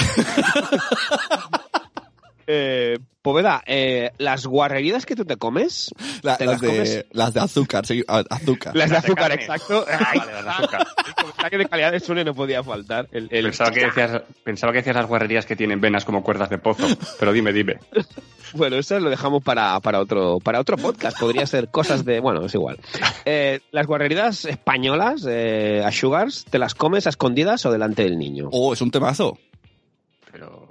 Eh, 2.46 2.98
Poveda, 3.22 3.62
eh, 3.66 4.10
las 4.18 4.46
guarreridas 4.46 5.06
que 5.06 5.14
tú 5.14 5.24
te 5.24 5.36
comes, 5.36 5.94
La- 6.22 6.36
¿Te 6.36 6.44
las, 6.44 6.54
las 6.54 6.60
de, 6.60 6.68
comes? 6.68 7.04
las 7.12 7.32
de 7.34 7.40
azúcar, 7.40 7.86
sí, 7.86 8.02
a- 8.08 8.24
azúcar. 8.28 8.74
las 8.74 8.88
de 8.90 8.94
Las 8.94 9.02
de 9.04 9.08
azúcar, 9.08 9.28
carne. 9.28 9.42
exacto. 9.44 9.84
Ah, 9.88 10.08
Ahí 10.10 10.18
vale, 10.18 10.32
las 10.32 10.44
de 10.44 10.50
azúcar. 10.50 10.86
El 11.06 11.14
comentario 11.14 11.58
de 11.60 11.66
calidad 11.66 11.92
de 11.92 12.00
Sune 12.00 12.24
no 12.24 12.34
podía 12.34 12.64
faltar. 12.64 13.08
El, 13.12 13.28
el- 13.30 13.44
Pensaba 13.44 13.70
que, 13.70 13.84
decías, 13.84 14.22
pensaba 14.42 14.72
que 14.72 14.78
decías 14.78 14.96
las 14.96 15.06
guarrerías 15.06 15.46
que 15.46 15.54
tienen 15.54 15.80
venas 15.80 16.04
como 16.04 16.24
cuerdas 16.24 16.50
de 16.50 16.58
pozo. 16.58 16.84
Pero 17.20 17.32
dime, 17.32 17.52
dime. 17.52 17.78
Bueno, 18.54 18.76
eso 18.76 19.00
lo 19.00 19.08
dejamos 19.08 19.42
para, 19.42 19.80
para 19.80 19.98
otro 19.98 20.38
para 20.38 20.60
otro 20.60 20.76
podcast. 20.76 21.18
Podría 21.18 21.46
ser 21.46 21.70
cosas 21.70 22.04
de... 22.04 22.20
Bueno, 22.20 22.44
es 22.44 22.52
igual. 22.54 22.78
Eh, 23.24 23.60
las 23.70 23.86
guarreridas 23.86 24.44
españolas, 24.44 25.24
eh, 25.26 25.80
a 25.82 25.90
Sugars, 25.90 26.44
¿te 26.50 26.58
las 26.58 26.74
comes 26.74 27.06
a 27.06 27.10
escondidas 27.10 27.64
o 27.64 27.72
delante 27.72 28.02
del 28.02 28.18
niño? 28.18 28.50
Oh, 28.52 28.74
es 28.74 28.82
un 28.82 28.90
temazo. 28.90 29.38
Pero. 30.30 30.61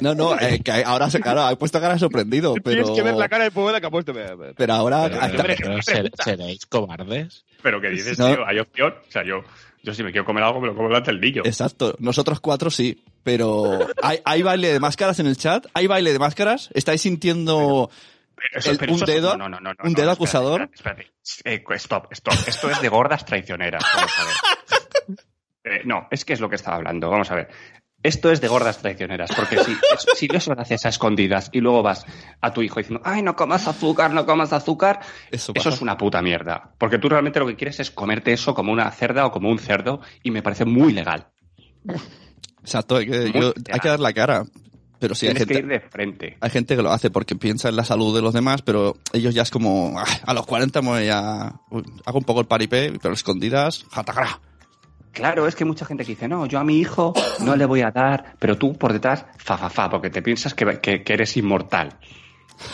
No, 0.00 0.14
no, 0.14 0.38
eh, 0.38 0.60
que 0.62 0.72
ahora 0.84 1.10
se, 1.10 1.20
claro, 1.20 1.42
ha 1.42 1.56
puesto 1.56 1.80
cara 1.80 1.98
sorprendido, 1.98 2.54
pero... 2.62 2.82
Tienes 2.84 2.90
que 2.90 3.02
ver 3.02 3.14
la 3.14 3.28
cara 3.28 3.44
de 3.44 3.50
Poveda 3.50 3.80
que 3.80 3.86
ha 3.86 3.90
puesto. 3.90 4.12
Pero 4.12 4.72
ahora... 4.72 5.04
Pero, 5.08 5.20
hasta- 5.22 5.42
pero, 5.42 5.54
pero, 5.58 5.82
¿ser- 5.82 6.10
¿Seréis 6.22 6.66
cobardes? 6.66 7.44
¿Pero 7.62 7.80
qué 7.80 7.88
dices, 7.90 8.18
No. 8.18 8.28
tío? 8.34 8.46
¿Hay 8.46 8.58
opción? 8.58 8.94
O 9.08 9.10
sea, 9.10 9.24
yo, 9.24 9.42
yo 9.82 9.94
si 9.94 10.02
me 10.02 10.12
quiero 10.12 10.24
comer 10.24 10.44
algo, 10.44 10.60
me 10.60 10.68
lo 10.68 10.74
como 10.76 10.88
delante 10.88 11.10
del 11.10 11.20
niño. 11.20 11.42
Exacto, 11.44 11.94
nosotros 11.98 12.40
cuatro 12.40 12.70
sí, 12.70 13.02
pero 13.22 13.78
hay, 14.02 14.20
hay 14.24 14.42
baile 14.42 14.72
de 14.72 14.80
máscaras 14.80 15.18
en 15.20 15.26
el 15.26 15.36
chat, 15.36 15.66
hay 15.74 15.86
baile 15.86 16.12
de 16.12 16.18
máscaras, 16.18 16.70
estáis 16.74 17.00
sintiendo 17.02 17.90
Pero 18.36 18.58
eso- 18.60 18.70
el- 18.70 18.78
pero 18.78 18.92
un 18.92 18.96
eso- 19.02 19.06
dedo- 19.06 19.36
no, 19.36 19.48
no, 19.48 19.58
no, 19.60 19.70
no, 19.72 19.76
un 19.84 19.94
dedo 19.94 20.10
acusador. 20.10 20.68
Espérate, 20.72 21.10
espérate. 21.24 21.62
Eh, 21.72 21.76
stop, 21.78 22.12
stop. 22.12 22.34
Esto 22.46 22.70
es 22.70 22.80
de 22.80 22.88
gordas 22.88 23.24
traicioneras. 23.24 23.82
Vamos 23.94 24.12
a 24.18 24.24
ver. 24.24 24.34
Eh, 25.68 25.82
no, 25.84 26.06
es 26.12 26.24
que 26.24 26.32
es 26.32 26.38
lo 26.38 26.48
que 26.48 26.54
estaba 26.54 26.76
hablando. 26.76 27.10
Vamos 27.10 27.28
a 27.32 27.34
ver. 27.34 27.48
Esto 28.06 28.30
es 28.30 28.40
de 28.40 28.48
gordas 28.48 28.78
traicioneras, 28.78 29.30
porque 29.34 29.58
si, 29.58 29.76
si 30.14 30.28
eso 30.32 30.54
lo 30.54 30.60
haces 30.60 30.86
a 30.86 30.90
escondidas 30.90 31.50
y 31.52 31.60
luego 31.60 31.82
vas 31.82 32.04
a 32.40 32.52
tu 32.52 32.62
hijo 32.62 32.78
diciendo, 32.78 33.02
ay, 33.04 33.22
no 33.22 33.34
comas 33.34 33.66
azúcar, 33.66 34.12
no 34.12 34.24
comas 34.26 34.52
azúcar, 34.52 35.00
eso. 35.30 35.52
es 35.54 35.80
una 35.82 35.96
puta 35.96 36.22
mierda. 36.22 36.72
Porque 36.78 36.98
tú 36.98 37.08
realmente 37.08 37.40
lo 37.40 37.46
que 37.46 37.56
quieres 37.56 37.80
es 37.80 37.90
comerte 37.90 38.32
eso 38.32 38.54
como 38.54 38.72
una 38.72 38.90
cerda 38.92 39.26
o 39.26 39.32
como 39.32 39.50
un 39.50 39.58
cerdo 39.58 40.00
y 40.22 40.30
me 40.30 40.42
parece 40.42 40.64
muy 40.64 40.92
legal. 40.92 41.26
Exacto, 42.62 42.96
hay 42.96 43.06
que, 43.06 43.32
yo- 43.32 43.52
hay 43.72 43.80
que 43.80 43.88
dar 43.88 44.00
la 44.00 44.12
cara. 44.12 44.44
Pero 44.98 45.14
sí, 45.14 45.26
hay 45.26 45.34
Tienes 45.34 45.46
que 45.48 45.54
gente, 45.54 45.74
ir 45.74 45.82
de 45.82 45.88
frente. 45.90 46.38
hay 46.40 46.50
gente 46.50 46.74
que 46.74 46.82
lo 46.82 46.90
hace 46.90 47.10
porque 47.10 47.36
piensa 47.36 47.68
en 47.68 47.76
la 47.76 47.84
salud 47.84 48.16
de 48.16 48.22
los 48.22 48.32
demás, 48.32 48.62
pero 48.62 48.96
ellos 49.12 49.34
ya 49.34 49.42
es 49.42 49.50
como, 49.50 49.92
"Ah, 49.98 50.04
a 50.24 50.32
los 50.32 50.46
40 50.46 50.80
me 50.80 50.88
voy 50.88 51.08
a, 51.12 51.52
uy, 51.70 51.82
hago 52.06 52.18
un 52.18 52.24
poco 52.24 52.40
el 52.40 52.46
paripé, 52.46 52.92
pero 53.02 53.12
escondidas, 53.12 53.84
jatagra. 53.92 54.40
Claro, 55.16 55.46
es 55.48 55.54
que 55.56 55.64
mucha 55.64 55.84
gente 55.86 56.04
que 56.04 56.12
dice, 56.12 56.28
no, 56.28 56.46
yo 56.46 56.58
a 56.58 56.64
mi 56.64 56.78
hijo 56.78 57.12
no 57.40 57.56
le 57.56 57.64
voy 57.64 57.80
a 57.80 57.90
dar, 57.90 58.36
pero 58.38 58.56
tú 58.58 58.74
por 58.74 58.92
detrás, 58.92 59.24
fa, 59.38 59.56
fa, 59.56 59.70
fa, 59.70 59.88
porque 59.90 60.10
te 60.10 60.20
piensas 60.22 60.52
que, 60.54 60.78
que- 60.80 61.02
que 61.02 61.12
eres 61.14 61.36
inmortal. 61.36 61.98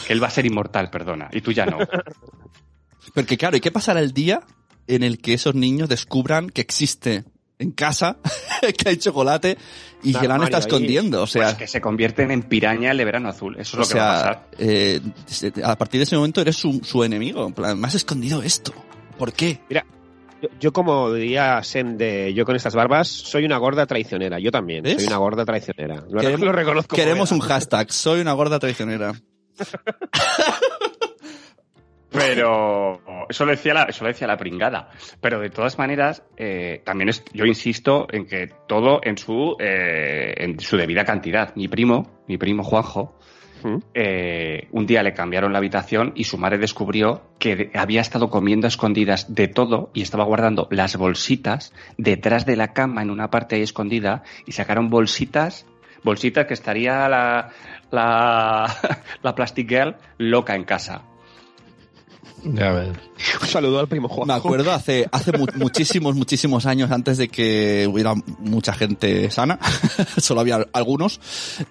Que 0.07 0.13
él 0.13 0.23
va 0.23 0.27
a 0.27 0.31
ser 0.31 0.45
inmortal, 0.47 0.91
perdona, 0.91 1.29
y 1.33 1.41
tú 1.41 1.53
ya 1.53 1.67
no. 1.67 1.79
Porque 3.15 3.37
claro, 3.37 3.57
¿y 3.57 3.61
qué 3.61 3.71
pasará 3.71 4.01
el 4.01 4.13
día 4.13 4.43
en 4.87 5.03
el 5.03 5.19
que 5.19 5.35
esos 5.35 5.55
niños 5.55 5.89
descubran 5.89 6.49
que 6.51 6.61
existe 6.61 7.25
en 7.59 7.73
casa, 7.73 8.19
que 8.79 8.89
hay 8.89 8.97
chocolate 8.97 9.59
y 10.03 10.15
Un 10.15 10.21
que 10.21 10.29
la 10.29 10.35
han 10.37 10.43
ahí. 10.43 10.51
escondiendo? 10.55 11.23
O 11.23 11.27
sea, 11.27 11.43
Pues 11.45 11.55
que 11.57 11.67
se 11.67 11.81
convierten 11.81 12.31
en 12.31 12.43
piraña 12.43 12.91
el 12.93 12.99
de 12.99 13.05
verano 13.05 13.29
azul. 13.29 13.57
Eso 13.59 13.81
es 13.81 13.89
lo 13.89 13.93
que 13.95 13.99
va 14.01 14.13
a 14.15 14.23
sea, 14.23 14.33
pasar. 14.35 14.49
eh, 14.59 15.01
a 15.65 15.77
partir 15.77 15.99
de 15.99 16.05
ese 16.05 16.17
momento 16.17 16.41
eres 16.41 16.57
su, 16.57 16.81
su 16.85 17.03
enemigo. 17.05 17.47
En 17.47 17.53
plan, 17.53 17.79
me 17.79 17.87
has 17.87 17.95
escondido 17.97 18.43
esto. 18.43 18.73
¿Por 19.19 19.33
qué? 19.33 19.61
Yo, 20.43 20.49
yo 20.61 20.73
como 20.73 21.13
diría 21.13 21.63
Sen 21.63 21.97
de 21.97 22.35
yo 22.35 22.45
con 22.45 22.57
estas 22.57 22.75
barbas, 22.75 23.09
soy 23.09 23.45
una 23.45 23.57
gorda 23.59 23.87
traicionera. 23.87 24.39
Yo 24.41 24.51
también, 24.51 24.83
¿Ves? 24.83 24.97
soy 24.97 25.07
una 25.07 25.17
gorda 25.19 25.45
traicionera. 25.45 26.03
Lo, 26.11 26.21
Queremos- 26.21 26.41
lo 26.47 26.53
reconozco. 26.53 26.97
Queremos 26.97 27.31
un 27.33 27.41
hashtag. 27.41 27.91
Soy 27.93 28.21
una 28.21 28.33
gorda 28.33 28.59
traicionera. 28.59 29.13
Pero 32.11 33.01
eso 33.31 33.47
lo 33.47 33.53
decía 33.53 33.73
la, 33.73 33.85
eso 33.85 34.05
lo 34.05 34.09
decía 34.09 34.27
la 34.27 34.37
pringada. 34.37 34.91
Pero 35.23 35.41
de 35.41 35.49
todas 35.49 35.79
maneras, 35.79 36.23
eh, 36.37 36.83
también 36.85 37.09
es, 37.09 37.25
yo 37.33 37.47
insisto 37.47 38.07
en 38.11 38.27
que 38.27 38.51
todo 38.69 39.01
en 39.03 39.17
su, 39.17 39.57
eh, 39.59 40.35
en 40.37 40.61
su 40.61 40.77
debida 40.77 41.07
cantidad. 41.07 41.55
Mi 41.57 41.69
primo, 41.69 42.23
mi 42.29 42.37
primo 42.37 42.65
Juanjo, 42.65 43.19
Eh, 43.95 44.69
un 44.73 44.87
día 44.87 45.03
le 45.03 45.15
cambiaron 45.15 45.53
la 45.53 45.59
habitación 45.59 46.13
y 46.15 46.25
su 46.25 46.39
madre 46.39 46.59
descubrió 46.59 47.23
que 47.39 47.71
había 47.75 48.01
estado 48.01 48.31
comiendo 48.31 48.67
a 48.67 48.69
escondidas 48.69 49.35
de 49.35 49.49
todo 49.49 49.91
y 49.95 50.03
estaba 50.03 50.25
guardando 50.25 50.69
las 50.71 50.97
bolsitas 50.97 51.73
detrás 51.99 52.47
de 52.47 52.57
la 52.57 52.73
cama 52.73 53.03
en 53.03 53.11
una 53.11 53.31
parte 53.31 53.57
ahí 53.57 53.63
escondida 53.63 54.23
y 54.47 54.53
sacaron 54.53 54.91
bolsitas, 54.91 55.67
bolsitas 56.03 56.47
que 56.47 56.55
estaría 56.55 57.09
la, 57.09 57.51
la, 57.91 58.75
la 59.23 59.35
Plastic 59.35 59.69
Girl 59.69 59.97
loca 60.19 60.55
en 60.55 60.65
casa. 60.65 61.12
Ya 62.45 62.73
ves. 62.73 62.91
Un 63.41 63.47
saludo 63.49 63.79
al 63.79 63.87
primo 63.89 64.09
Juan. 64.09 64.27
Me 64.27 64.35
acuerdo 64.35 64.73
hace, 64.73 65.09
hace 65.13 65.33
mu- 65.33 65.47
muchísimos, 65.57 66.17
muchísimos 66.17 66.67
años 66.67 66.91
antes 66.91 67.17
de 67.19 67.29
que 67.29 67.89
hubiera 67.91 68.15
mucha 68.39 68.73
gente 68.73 69.31
sana, 69.31 69.59
solo 70.19 70.41
había 70.41 70.67
algunos, 70.73 71.21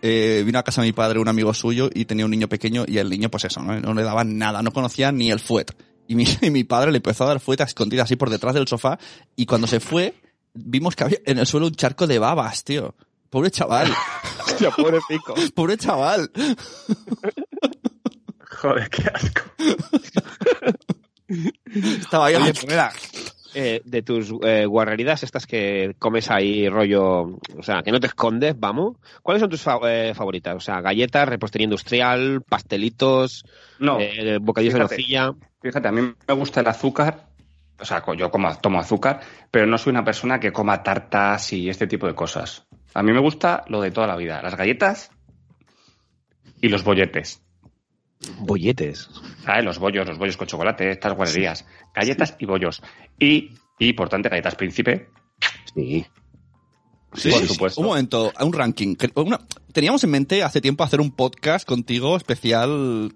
eh, 0.02 0.44
vino 0.46 0.60
a 0.60 0.64
casa 0.64 0.82
de 0.82 0.88
mi 0.88 0.94
padre 0.94 1.20
un 1.20 1.28
amigo 1.28 1.54
suyo 1.54 1.90
y 1.94 2.06
tenía 2.06 2.24
un 2.26 2.32
niño 2.32 2.48
pequeño 2.48 2.86
y 2.88 3.00
el 3.00 3.10
niño 3.10 3.30
pues 3.30 3.44
eso, 3.46 3.62
no, 3.62 3.80
no 3.80 3.94
le 3.94 4.04
daban 4.04 4.38
nada, 4.38 4.62
no 4.62 4.72
conocía 4.72 5.12
ni 5.12 5.30
el 5.30 5.40
fuet. 5.40 5.76
Y 6.08 6.16
mi, 6.16 6.26
y 6.42 6.50
mi 6.50 6.64
padre 6.64 6.92
le 6.92 6.98
empezó 6.98 7.26
a 7.26 7.28
dar 7.28 7.40
fuet 7.40 7.60
a 7.62 7.66
escondidas 7.66 8.06
así 8.06 8.16
por 8.16 8.30
detrás 8.30 8.54
del 8.54 8.68
sofá 8.68 8.98
y 9.36 9.46
cuando 9.46 9.68
se 9.68 9.80
fue 9.80 10.14
vimos 10.54 10.96
que 10.96 11.04
había 11.04 11.20
en 11.26 11.38
el 11.40 11.48
suelo 11.48 11.68
un 11.68 11.76
charco 11.76 12.08
de 12.08 12.20
babas, 12.20 12.64
tío. 12.64 12.96
Pobre 13.30 13.50
chaval, 13.52 13.90
Hostia, 14.46 14.72
pobre 14.72 15.00
pico. 15.08 15.34
pobre 15.56 15.78
chaval. 15.78 16.30
Joder, 18.52 18.90
qué 18.90 19.04
asco. 19.14 19.42
Estaba 22.00 22.28
ahí. 22.28 22.36
Oye, 22.36 22.54
Poveda, 22.54 22.92
eh, 23.54 23.82
de 23.86 24.02
tus 24.02 24.34
eh, 24.44 24.66
guarrerías 24.66 25.24
estas 25.24 25.48
que 25.48 25.96
comes 25.98 26.30
ahí 26.30 26.68
rollo, 26.68 27.38
o 27.58 27.64
sea, 27.64 27.82
que 27.84 27.92
no 27.92 28.00
te 28.00 28.08
escondes, 28.08 28.56
vamos. 28.60 28.98
¿Cuáles 29.24 29.40
son 29.42 29.50
tus 29.50 29.62
fa- 29.62 29.80
eh, 29.86 30.14
favoritas? 30.14 30.56
O 30.56 30.60
sea, 30.60 30.82
galletas, 30.82 31.28
repostería 31.30 31.66
industrial, 31.66 32.42
pastelitos, 32.48 33.46
No, 33.80 34.00
eh, 34.00 34.38
bocadillos 34.42 34.74
de 34.74 34.80
nocilla. 34.82 35.34
fíjate, 35.62 35.88
a 35.88 35.92
mí 35.92 36.02
me 36.28 36.34
gusta 36.34 36.60
el 36.62 36.68
azúcar. 36.68 37.28
O 37.80 37.86
sea, 37.86 38.04
yo 38.16 38.30
como, 38.30 38.56
tomo 38.60 38.80
azúcar, 38.80 39.22
pero 39.50 39.66
no 39.66 39.76
soy 39.80 39.90
una 39.92 40.04
persona 40.06 40.40
que 40.40 40.52
coma 40.52 40.84
tartas 40.84 41.52
y 41.54 41.68
este 41.68 41.88
tipo 41.88 42.06
de 42.06 42.14
cosas. 42.14 42.68
A 42.94 43.02
mí 43.02 43.12
me 43.12 43.20
gusta 43.20 43.64
lo 43.70 43.82
de 43.82 43.90
toda 43.90 44.06
la 44.06 44.16
vida. 44.18 44.40
Las 44.44 44.56
galletas 44.56 45.10
y 46.62 46.70
los 46.70 46.84
bolletes. 46.84 47.41
Bolletes. 48.40 49.10
¿Sabes? 49.44 49.66
Los 49.66 49.80
bollos, 49.80 50.08
los 50.08 50.18
bollos 50.18 50.38
con 50.38 50.48
chocolate, 50.48 50.92
estas 50.92 51.14
guarrerías. 51.16 51.66
Galletas 51.94 52.36
y 52.40 52.46
bollos. 52.46 52.82
Y, 53.20 53.52
y 53.80 53.90
importante, 53.90 54.30
galletas 54.30 54.56
príncipe. 54.56 55.10
Sí. 55.76 56.06
Sí, 57.14 57.30
por 57.30 57.46
supuesto. 57.46 57.82
Un 57.82 57.88
momento, 57.88 58.32
un 58.40 58.54
ranking. 58.54 58.96
Una- 59.16 59.42
teníamos 59.74 60.02
en 60.06 60.12
mente 60.12 60.44
hace 60.44 60.62
tiempo 60.62 60.86
hacer 60.86 61.02
un 61.02 61.12
podcast 61.12 61.68
contigo 61.68 62.16
especial 62.16 63.14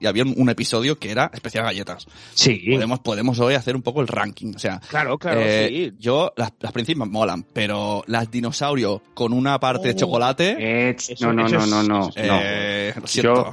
y 0.00 0.06
había 0.06 0.22
un, 0.22 0.32
un 0.38 0.48
episodio 0.48 0.98
que 0.98 1.10
era 1.10 1.30
especial 1.34 1.64
galletas. 1.64 2.06
Sí. 2.32 2.62
Podemos, 2.72 3.00
podemos 3.00 3.38
hoy 3.40 3.52
hacer 3.52 3.76
un 3.76 3.82
poco 3.82 4.00
el 4.00 4.08
ranking. 4.08 4.54
O 4.56 4.58
sea, 4.58 4.80
Claro, 4.88 5.18
claro, 5.18 5.42
eh, 5.44 5.66
sí. 5.68 5.96
yo 5.98 6.32
las, 6.38 6.54
las 6.58 6.72
príncipes 6.72 7.06
molan, 7.06 7.42
pero 7.52 8.02
las 8.06 8.30
dinosaurio 8.30 9.02
con 9.12 9.34
una 9.34 9.60
parte 9.60 9.88
de 9.88 9.94
Oh. 9.94 9.98
chocolate, 9.98 10.56
Eh, 10.58 10.96
no, 11.20 11.34
no, 11.34 11.46
no, 11.46 11.66
no, 11.66 11.82
no, 11.82 11.82
no. 11.82 12.10
eh, 12.16 12.94
lo 12.98 13.06
siento. 13.06 13.34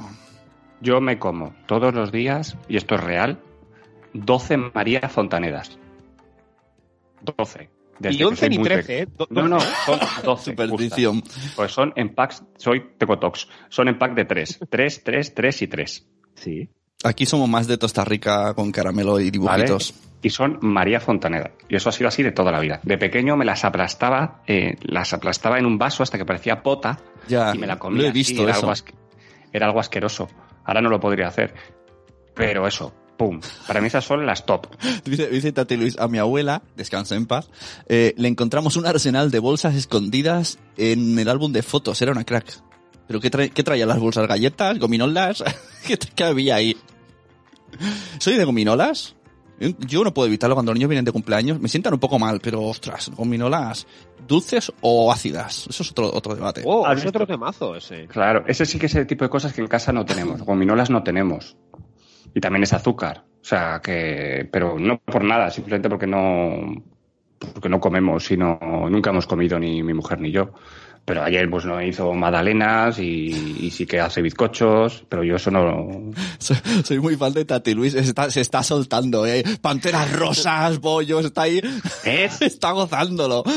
me 1.00 1.18
como 1.18 1.54
todos 1.66 1.94
los 1.94 2.10
días, 2.12 2.56
y 2.68 2.76
esto 2.76 2.94
es 2.96 3.02
real, 3.02 3.40
12 4.14 4.56
María 4.74 5.08
Fontanedas. 5.08 5.78
12. 7.36 7.70
Desde 7.98 8.14
Y 8.14 8.18
que 8.18 8.24
11 8.24 8.40
soy 8.40 8.48
ni 8.50 8.58
muy 8.58 8.68
13, 8.68 9.06
pequeño. 9.06 9.12
¿eh? 9.18 9.26
No, 9.30 9.48
no, 9.48 9.60
son 9.60 9.98
12. 10.24 10.44
Superstición. 10.50 11.20
justas. 11.20 11.52
Pues 11.54 11.72
son 11.72 11.92
en 11.96 12.14
packs, 12.14 12.42
soy 12.56 12.94
Tecotox, 12.98 13.48
son 13.68 13.88
en 13.88 13.98
pack 13.98 14.14
de 14.14 14.24
3. 14.24 14.60
3, 14.68 15.04
3, 15.04 15.34
3 15.34 15.62
y 15.62 15.66
3. 15.68 16.06
Sí. 16.34 16.68
Aquí 17.04 17.26
somos 17.26 17.48
más 17.48 17.66
de 17.66 17.78
Costa 17.78 18.04
Rica 18.04 18.54
con 18.54 18.70
caramelo 18.72 19.20
y 19.20 19.30
¿Vale? 19.30 19.64
dibujitos. 19.64 19.94
Y 20.22 20.30
son 20.30 20.58
María 20.62 21.00
Fontaneda. 21.00 21.50
Y 21.68 21.74
eso 21.76 21.88
ha 21.88 21.92
sido 21.92 22.06
así 22.08 22.22
de 22.22 22.30
toda 22.30 22.52
la 22.52 22.60
vida. 22.60 22.80
De 22.84 22.96
pequeño 22.96 23.36
me 23.36 23.44
las 23.44 23.64
aplastaba, 23.64 24.42
eh, 24.46 24.76
las 24.82 25.12
aplastaba 25.12 25.58
en 25.58 25.66
un 25.66 25.78
vaso 25.78 26.04
hasta 26.04 26.16
que 26.16 26.24
parecía 26.24 26.62
pota 26.62 26.98
Ya, 27.26 27.52
y 27.54 27.58
me 27.58 27.66
la 27.66 27.78
comía. 27.78 28.02
lo 28.02 28.08
he 28.08 28.12
visto 28.12 28.42
era, 28.44 28.52
eso. 28.52 28.68
Algo 28.70 28.82
era 29.52 29.66
algo 29.66 29.80
asqueroso. 29.80 30.28
Ahora 30.64 30.80
no 30.80 30.88
lo 30.90 31.00
podría 31.00 31.28
hacer. 31.28 31.54
Pero 32.34 32.66
eso, 32.66 32.92
pum. 33.16 33.40
Para 33.66 33.80
mí 33.80 33.88
esas 33.88 34.04
son 34.04 34.24
las 34.26 34.46
top. 34.46 34.66
Dice, 35.04 35.28
dice 35.28 35.52
Tati 35.52 35.76
Luis, 35.76 35.98
a 35.98 36.08
mi 36.08 36.18
abuela, 36.18 36.62
descansa 36.76 37.14
en 37.16 37.26
paz, 37.26 37.48
eh, 37.88 38.14
le 38.16 38.28
encontramos 38.28 38.76
un 38.76 38.86
arsenal 38.86 39.30
de 39.30 39.38
bolsas 39.38 39.74
escondidas 39.74 40.58
en 40.76 41.18
el 41.18 41.28
álbum 41.28 41.52
de 41.52 41.62
fotos, 41.62 42.00
era 42.02 42.12
una 42.12 42.24
crack. 42.24 42.46
¿Pero 43.08 43.20
qué, 43.20 43.30
trae- 43.30 43.50
qué 43.50 43.62
traía 43.62 43.84
las 43.84 43.98
bolsas? 43.98 44.26
¿Galletas? 44.26 44.78
¿Gominolas? 44.78 45.42
¿Qué, 45.86 45.98
qué 45.98 46.24
había 46.24 46.54
ahí? 46.56 46.76
¿Soy 48.18 48.36
de 48.36 48.44
gominolas? 48.44 49.14
Yo 49.86 50.04
no 50.04 50.12
puedo 50.12 50.28
evitarlo 50.28 50.56
cuando 50.56 50.72
los 50.72 50.78
niños 50.78 50.88
vienen 50.88 51.04
de 51.04 51.12
cumpleaños. 51.12 51.60
Me 51.60 51.68
sientan 51.68 51.94
un 51.94 52.00
poco 52.00 52.18
mal, 52.18 52.40
pero 52.42 52.62
ostras, 52.62 53.10
gominolas, 53.16 53.86
¿dulces 54.26 54.72
o 54.80 55.12
ácidas? 55.12 55.66
Eso 55.68 55.82
es 55.82 55.90
otro, 55.90 56.10
otro 56.12 56.34
debate. 56.34 56.62
Oh, 56.64 56.86
¿Has 56.86 57.00
es 57.00 57.06
otro 57.06 57.26
temazo 57.26 57.76
ese. 57.76 58.06
Claro, 58.06 58.44
ese 58.46 58.66
sí 58.66 58.78
que 58.78 58.86
es 58.86 58.94
el 58.94 59.06
tipo 59.06 59.24
de 59.24 59.30
cosas 59.30 59.52
que 59.52 59.60
en 59.60 59.68
casa 59.68 59.92
no 59.92 60.04
tenemos. 60.04 60.42
Gominolas 60.42 60.90
no 60.90 61.02
tenemos. 61.02 61.56
Y 62.34 62.40
también 62.40 62.62
es 62.62 62.72
azúcar. 62.72 63.24
O 63.40 63.44
sea, 63.44 63.80
que. 63.82 64.48
Pero 64.50 64.78
no 64.78 64.98
por 64.98 65.24
nada, 65.24 65.50
simplemente 65.50 65.88
porque 65.88 66.06
no. 66.06 66.82
Porque 67.38 67.68
no 67.68 67.80
comemos, 67.80 68.24
sino. 68.24 68.58
Nunca 68.88 69.10
hemos 69.10 69.26
comido 69.26 69.58
ni 69.58 69.82
mi 69.82 69.94
mujer 69.94 70.20
ni 70.20 70.30
yo. 70.30 70.52
Pero 71.04 71.24
ayer, 71.24 71.50
pues, 71.50 71.64
no 71.64 71.82
hizo 71.82 72.12
magdalenas 72.12 72.98
y, 73.00 73.56
y 73.60 73.70
sí 73.72 73.86
que 73.86 73.98
hace 73.98 74.22
bizcochos, 74.22 75.04
pero 75.08 75.24
yo 75.24 75.34
eso 75.36 75.50
no. 75.50 76.12
Soy, 76.38 76.56
soy 76.84 77.00
muy 77.00 77.16
fan 77.16 77.32
de 77.32 77.44
Tati 77.44 77.74
Luis, 77.74 77.94
está- 77.94 78.30
se 78.30 78.40
está 78.40 78.62
soltando, 78.62 79.26
eh. 79.26 79.42
Panteras 79.60 80.12
rosas, 80.12 80.78
bollos, 80.80 81.24
está 81.24 81.42
ahí. 81.42 81.60
Está 82.40 82.70
gozándolo. 82.72 83.42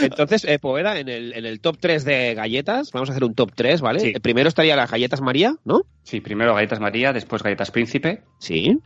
Entonces, 0.00 0.44
eh, 0.44 0.58
Poveda, 0.58 0.98
en 0.98 1.08
el, 1.08 1.32
en 1.34 1.44
el 1.46 1.60
top 1.60 1.76
3 1.80 2.04
de 2.04 2.34
galletas, 2.34 2.90
vamos 2.92 3.08
a 3.08 3.12
hacer 3.12 3.24
un 3.24 3.34
top 3.34 3.52
3, 3.54 3.80
¿vale? 3.80 4.00
Sí. 4.00 4.12
El 4.14 4.20
primero 4.20 4.48
estaría 4.48 4.76
las 4.76 4.90
galletas 4.90 5.20
María, 5.20 5.54
¿no? 5.64 5.82
Sí, 6.02 6.20
primero 6.20 6.54
galletas 6.54 6.80
María, 6.80 7.12
después 7.12 7.42
galletas 7.42 7.70
Príncipe, 7.70 8.22
Sí. 8.38 8.78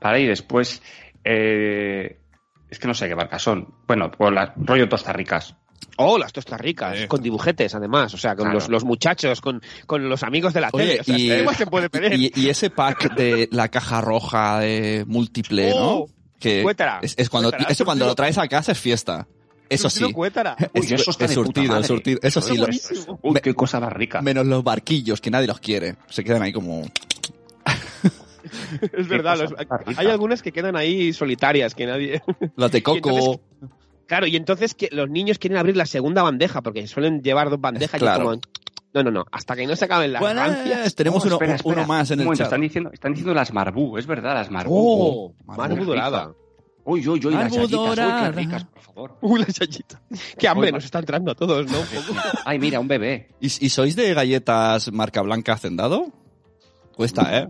¿vale? 0.00 0.20
Y 0.22 0.26
después. 0.26 0.82
eh, 1.24 2.18
es 2.74 2.78
que 2.78 2.86
no 2.88 2.94
sé 2.94 3.08
qué 3.08 3.14
marcas 3.16 3.42
son. 3.42 3.74
Bueno, 3.86 4.10
pues 4.10 4.32
las 4.32 4.50
rollo 4.56 4.88
tostas 4.88 5.14
ricas. 5.16 5.54
Oh, 5.96 6.18
las 6.18 6.32
tostas 6.32 6.60
ricas, 6.60 6.98
Eh. 7.00 7.08
con 7.08 7.22
dibujetes 7.22 7.74
además, 7.74 8.12
o 8.14 8.16
sea, 8.18 8.34
con 8.34 8.44
Claro. 8.46 8.54
los, 8.58 8.68
los 8.68 8.84
muchachos, 8.84 9.40
con, 9.40 9.62
con 9.86 10.08
los 10.08 10.22
amigos 10.22 10.52
de 10.52 10.60
la 10.60 10.70
Oye, 10.72 10.86
tele. 10.86 11.00
O 11.00 11.04
sea, 11.04 11.18
y- 11.18 11.28
¿qué 11.28 11.42
más 11.44 11.56
se 11.56 11.66
puede 11.66 11.88
pedir? 11.90 12.12
Y, 12.14 12.32
y 12.34 12.48
ese 12.48 12.70
pack 12.70 13.14
de 13.14 13.48
la 13.52 13.68
caja 13.68 14.00
roja 14.00 14.58
de 14.60 15.04
múltiple, 15.06 15.72
Oh, 15.74 16.06
¿no? 16.08 16.14
Que 16.40 16.62
cuétara, 16.62 16.98
es, 17.00 17.14
es 17.16 17.30
cuando, 17.30 17.50
cuétara, 17.50 17.70
eso 17.72 17.84
cuando 17.84 18.06
lo 18.06 18.14
traes 18.14 18.36
a 18.38 18.46
casa 18.48 18.72
es 18.72 18.78
fiesta. 18.78 19.26
Eso 19.68 19.88
sí. 19.88 20.04
Uy, 20.04 20.12
eso 20.92 21.10
está 21.10 21.24
es 21.24 21.30
de 21.30 21.36
puta 21.36 21.46
surtido, 21.46 21.72
madre. 21.72 21.86
surtido. 21.86 22.20
Eso 22.22 22.40
sí, 22.42 22.54
lo- 22.56 22.64
buenísimo. 22.64 23.18
Uy, 23.22 23.40
qué 23.42 23.54
cosa 23.54 23.80
más 23.80 23.92
rica. 23.92 24.20
menos 24.20 24.44
los 24.46 24.62
barquillos, 24.62 25.20
que 25.20 25.30
nadie 25.30 25.46
los 25.46 25.58
quiere. 25.60 25.96
Se 26.10 26.22
quedan 26.22 26.42
ahí 26.42 26.52
como... 26.52 26.82
Es 28.92 29.08
verdad, 29.08 29.38
los- 29.38 29.54
hay 29.96 30.06
algunas 30.08 30.42
que 30.42 30.52
quedan 30.52 30.76
ahí 30.76 31.12
solitarias, 31.12 31.74
que 31.74 31.86
nadie... 31.86 32.22
Las 32.56 32.70
de 32.72 32.78
Y 32.78 32.82
coco. 32.82 32.96
entonces- 33.10 33.40
Claro, 34.06 34.26
y 34.26 34.36
entonces 34.36 34.74
que 34.74 34.88
los 34.92 35.08
niños 35.08 35.38
quieren 35.38 35.56
abrir 35.58 35.76
la 35.78 35.86
segunda 35.86 36.22
bandeja, 36.22 36.60
porque 36.60 36.86
suelen 36.86 37.22
llevar 37.22 37.48
dos 37.48 37.60
bandejas 37.60 37.94
y 38.00 38.04
Claro. 38.04 38.24
como... 38.24 38.40
No, 38.92 39.02
no, 39.02 39.10
no, 39.10 39.24
hasta 39.32 39.56
que 39.56 39.66
no 39.66 39.74
se 39.74 39.86
acaben 39.86 40.12
las 40.12 40.22
rancias. 40.22 40.66
Buenas, 40.68 40.94
tenemos 40.94 41.24
Oh, 41.24 41.26
uno, 41.26 41.34
espera, 41.36 41.54
espera. 41.56 41.74
uno 41.78 41.86
más 41.88 42.10
en 42.12 42.20
el 42.20 42.26
momento, 42.26 42.38
chat. 42.44 42.46
Están 42.46 42.60
diciendo, 42.60 42.90
están 42.92 43.12
diciendo 43.12 43.34
las 43.34 43.52
Marbú, 43.52 43.98
es 43.98 44.06
verdad, 44.06 44.34
las 44.34 44.50
Marbú. 44.52 44.72
¡Oh! 44.72 45.34
Marbu 45.46 45.60
Marbu 45.62 45.74
rica. 45.76 45.86
dorada. 45.86 46.32
Uy, 46.84 47.00
uy, 47.08 47.18
uy, 47.26 47.32
las 47.34 47.50
yayitas, 47.50 47.80
uy, 47.80 47.96
qué 47.96 48.32
ricas, 48.32 48.64
por 48.66 48.82
favor. 48.82 49.18
¡Uh, 49.22 49.36
la 49.38 49.46
chayita! 49.46 50.00
¡Qué 50.38 50.46
hambre 50.46 50.68
Uy, 50.68 50.72
nos 50.74 50.84
está 50.84 50.98
entrando 51.00 51.32
a 51.32 51.34
todos, 51.34 51.66
¿no? 51.68 51.78
Ay, 52.44 52.58
mira, 52.60 52.78
un 52.78 52.86
bebé. 52.86 53.30
¿Y, 53.40 53.46
y 53.46 53.68
sois 53.70 53.96
de 53.96 54.12
galletas 54.14 54.92
marca 54.92 55.22
blanca 55.22 55.54
hacendado? 55.54 56.12
Cuesta, 56.94 57.36
¿eh? 57.40 57.48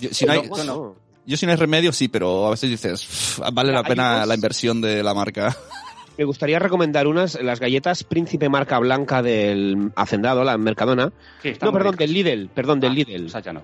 Yo, 0.00 0.08
si 0.12 0.24
no 0.26 0.32
hay, 0.32 0.48
No, 0.48 0.64
no. 0.64 0.94
yo 1.26 1.36
si 1.36 1.46
no 1.46 1.52
hay 1.52 1.58
remedio, 1.58 1.92
sí, 1.92 2.08
pero 2.08 2.46
a 2.46 2.50
veces 2.50 2.70
dices, 2.70 3.04
"Pff, 3.04 3.40
vale 3.52 3.72
la 3.72 3.82
pena 3.82 4.24
la 4.26 4.34
inversión 4.34 4.80
de 4.80 5.02
la 5.02 5.14
marca. 5.14 5.56
Me 6.18 6.24
gustaría 6.24 6.58
recomendar 6.58 7.06
unas, 7.06 7.40
las 7.40 7.60
galletas 7.60 8.02
Príncipe 8.02 8.48
marca 8.48 8.78
blanca 8.80 9.22
del 9.22 9.92
Hacendado, 9.94 10.42
la 10.42 10.58
Mercadona. 10.58 11.12
Sí, 11.42 11.52
No, 11.62 11.72
perdón, 11.72 11.92
ricas. 11.92 11.98
del 11.98 12.12
Lidl, 12.12 12.48
perdón, 12.48 12.80
del 12.80 12.90
Ah, 12.90 12.94
Lidl. 12.94 13.26
esas 13.26 13.44
ya 13.44 13.52
no. 13.52 13.62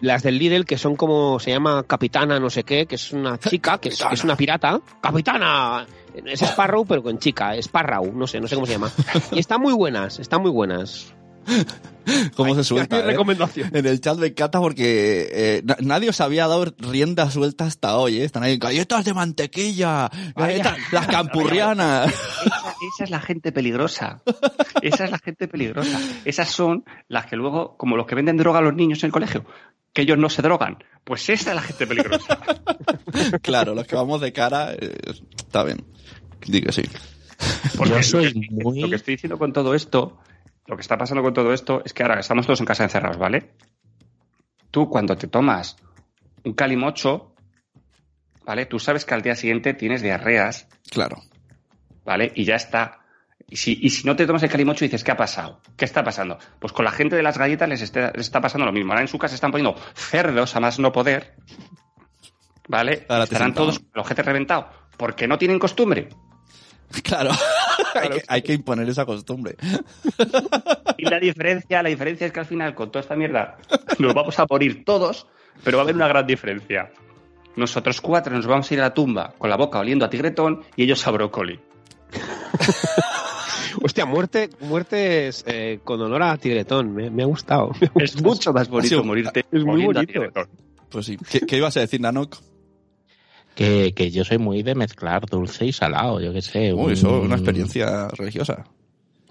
Las 0.00 0.22
del 0.24 0.38
Lidl 0.38 0.64
que 0.64 0.76
son 0.78 0.96
como, 0.96 1.38
se 1.40 1.50
llama 1.50 1.84
Capitana 1.84 2.38
no 2.40 2.50
sé 2.50 2.64
qué, 2.64 2.86
que 2.86 2.96
es 2.96 3.12
una 3.12 3.38
chica, 3.38 3.78
que 3.78 3.90
es, 3.90 4.02
que 4.02 4.14
es 4.14 4.24
una 4.24 4.36
pirata. 4.36 4.80
¡Capitana! 5.00 5.86
Es 6.24 6.42
Sparrow, 6.42 6.84
pero 6.84 7.00
con 7.02 7.18
chica, 7.20 7.54
Sparrow, 7.56 8.10
no 8.12 8.26
sé, 8.26 8.40
no 8.40 8.48
sé 8.48 8.56
cómo 8.56 8.66
se 8.66 8.72
llama. 8.72 8.90
Y 9.32 9.38
están 9.38 9.60
muy 9.60 9.72
buenas, 9.72 10.18
están 10.18 10.42
muy 10.42 10.50
buenas. 10.50 11.14
cómo 12.36 12.54
se 12.54 12.58
Mi 12.60 12.64
suelta. 12.64 12.98
¿eh? 12.98 13.02
recomendación. 13.02 13.70
En 13.74 13.86
el 13.86 14.00
chat 14.00 14.18
me 14.18 14.28
encanta 14.28 14.60
porque 14.60 15.28
eh, 15.30 15.62
na- 15.64 15.76
nadie 15.80 16.08
os 16.10 16.20
había 16.20 16.46
dado 16.46 16.66
rienda 16.78 17.30
suelta 17.30 17.64
hasta 17.66 17.96
hoy. 17.96 18.18
¿eh? 18.20 18.24
Están 18.24 18.42
ahí, 18.42 18.56
galletas 18.58 19.04
de 19.04 19.14
mantequilla, 19.14 20.10
galletas, 20.36 20.76
las 20.92 21.06
campurrianas. 21.08 22.08
Esa, 22.12 22.74
esa 22.94 23.04
es 23.04 23.10
la 23.10 23.20
gente 23.20 23.52
peligrosa. 23.52 24.22
Esa 24.82 25.04
es 25.04 25.10
la 25.10 25.18
gente 25.18 25.48
peligrosa. 25.48 26.00
Esas 26.24 26.48
son 26.50 26.84
las 27.08 27.26
que 27.26 27.36
luego, 27.36 27.76
como 27.76 27.96
los 27.96 28.06
que 28.06 28.14
venden 28.14 28.36
droga 28.36 28.58
a 28.60 28.62
los 28.62 28.74
niños 28.74 29.02
en 29.02 29.08
el 29.08 29.12
colegio, 29.12 29.44
que 29.92 30.02
ellos 30.02 30.18
no 30.18 30.28
se 30.30 30.42
drogan. 30.42 30.78
Pues 31.04 31.28
esa 31.28 31.50
es 31.50 31.56
la 31.56 31.62
gente 31.62 31.86
peligrosa. 31.86 32.38
claro, 33.42 33.74
los 33.74 33.86
que 33.86 33.96
vamos 33.96 34.20
de 34.20 34.32
cara, 34.32 34.72
eh, 34.74 34.96
está 35.36 35.64
bien. 35.64 35.84
Digo 36.46 36.66
que 36.66 36.72
sí. 36.72 36.82
Porque 37.76 37.94
Yo 37.94 38.02
soy 38.02 38.48
muy- 38.50 38.80
Lo 38.80 38.88
que 38.90 38.96
estoy 38.96 39.14
diciendo 39.14 39.38
con 39.38 39.52
todo 39.52 39.74
esto, 39.74 40.18
lo 40.68 40.76
que 40.76 40.82
está 40.82 40.96
pasando 40.96 41.22
con 41.22 41.34
todo 41.34 41.52
esto, 41.52 41.82
es 41.84 41.92
que 41.92 42.02
ahora 42.04 42.20
estamos 42.20 42.46
todos 42.46 42.60
en 42.60 42.66
casa 42.66 42.84
encerrados, 42.84 43.18
¿vale? 43.18 43.50
Tú 44.70 44.88
cuando 44.88 45.16
te 45.16 45.26
tomas 45.26 45.76
un 46.44 46.52
calimocho, 46.52 47.34
¿vale? 48.44 48.66
Tú 48.66 48.78
sabes 48.78 49.04
que 49.04 49.14
al 49.14 49.22
día 49.22 49.34
siguiente 49.34 49.74
tienes 49.74 50.02
diarreas, 50.02 50.68
Claro. 50.90 51.22
¿vale? 52.04 52.32
Y 52.36 52.44
ya 52.44 52.54
está. 52.56 53.00
Y 53.50 53.56
si, 53.56 53.78
y 53.80 53.88
si 53.90 54.06
no 54.06 54.14
te 54.14 54.26
tomas 54.26 54.42
el 54.42 54.50
calimocho 54.50 54.84
dices, 54.84 55.02
¿qué 55.02 55.10
ha 55.10 55.16
pasado? 55.16 55.60
¿Qué 55.76 55.86
está 55.86 56.04
pasando? 56.04 56.38
Pues 56.58 56.72
con 56.74 56.84
la 56.84 56.90
gente 56.90 57.16
de 57.16 57.22
las 57.22 57.38
galletas 57.38 57.68
les, 57.68 57.80
está- 57.80 58.12
les 58.14 58.26
está 58.26 58.40
pasando 58.42 58.66
lo 58.66 58.72
mismo. 58.72 58.92
Ahora 58.92 59.00
en 59.02 59.08
su 59.08 59.18
casa 59.18 59.34
están 59.34 59.50
poniendo 59.50 59.74
cerdos 59.94 60.54
a 60.54 60.60
más 60.60 60.78
no 60.78 60.92
poder, 60.92 61.34
¿vale? 62.68 63.06
Ahora 63.08 63.24
Estarán 63.24 63.54
todos 63.54 63.78
con 63.78 63.88
el 63.94 64.00
ojete 64.00 64.22
reventado. 64.22 64.68
porque 64.98 65.26
no 65.26 65.38
tienen 65.38 65.58
costumbre. 65.58 66.08
Claro. 67.02 67.30
Hay, 67.94 68.08
que, 68.08 68.22
hay 68.26 68.42
que 68.42 68.52
imponer 68.54 68.88
esa 68.88 69.04
costumbre. 69.04 69.56
Y 70.96 71.04
la 71.04 71.20
diferencia, 71.20 71.82
la 71.82 71.88
diferencia 71.88 72.26
es 72.26 72.32
que 72.32 72.40
al 72.40 72.46
final, 72.46 72.74
con 72.74 72.90
toda 72.90 73.02
esta 73.02 73.14
mierda, 73.14 73.58
nos 73.98 74.14
vamos 74.14 74.38
a 74.38 74.46
morir 74.48 74.84
todos, 74.84 75.26
pero 75.62 75.76
va 75.76 75.82
a 75.82 75.84
haber 75.84 75.94
una 75.94 76.08
gran 76.08 76.26
diferencia. 76.26 76.90
Nosotros 77.56 78.00
cuatro 78.00 78.34
nos 78.34 78.46
vamos 78.46 78.70
a 78.70 78.74
ir 78.74 78.80
a 78.80 78.84
la 78.84 78.94
tumba 78.94 79.34
con 79.38 79.50
la 79.50 79.56
boca 79.56 79.78
oliendo 79.78 80.04
a 80.04 80.10
tigretón 80.10 80.62
y 80.76 80.84
ellos 80.84 81.06
a 81.06 81.10
brócoli. 81.10 81.58
Hostia, 83.82 84.06
muerte, 84.06 84.50
muertes 84.60 85.44
eh, 85.46 85.80
con 85.84 86.00
honor 86.00 86.22
a 86.22 86.36
Tigretón. 86.36 86.94
Me, 86.94 87.10
me 87.10 87.22
ha 87.22 87.26
gustado. 87.26 87.72
Es 87.94 88.20
mucho 88.20 88.52
más 88.52 88.68
bonito 88.68 89.04
morirte 89.04 89.44
es 89.50 89.64
muy 89.64 89.84
bonito. 89.84 90.20
Pues 90.90 91.06
sí. 91.06 91.16
¿Qué, 91.30 91.40
qué 91.40 91.56
ibas 91.58 91.76
a 91.76 91.80
decir, 91.80 92.00
Nanok? 92.00 92.36
Que, 93.58 93.92
que 93.92 94.12
yo 94.12 94.24
soy 94.24 94.38
muy 94.38 94.62
de 94.62 94.76
mezclar 94.76 95.26
dulce 95.26 95.66
y 95.66 95.72
salado, 95.72 96.20
yo 96.20 96.32
qué 96.32 96.40
sé. 96.42 96.72
Uy, 96.72 96.84
un- 96.84 96.92
eso 96.92 97.18
es 97.18 97.24
una 97.24 97.34
experiencia 97.34 98.06
religiosa. 98.06 98.64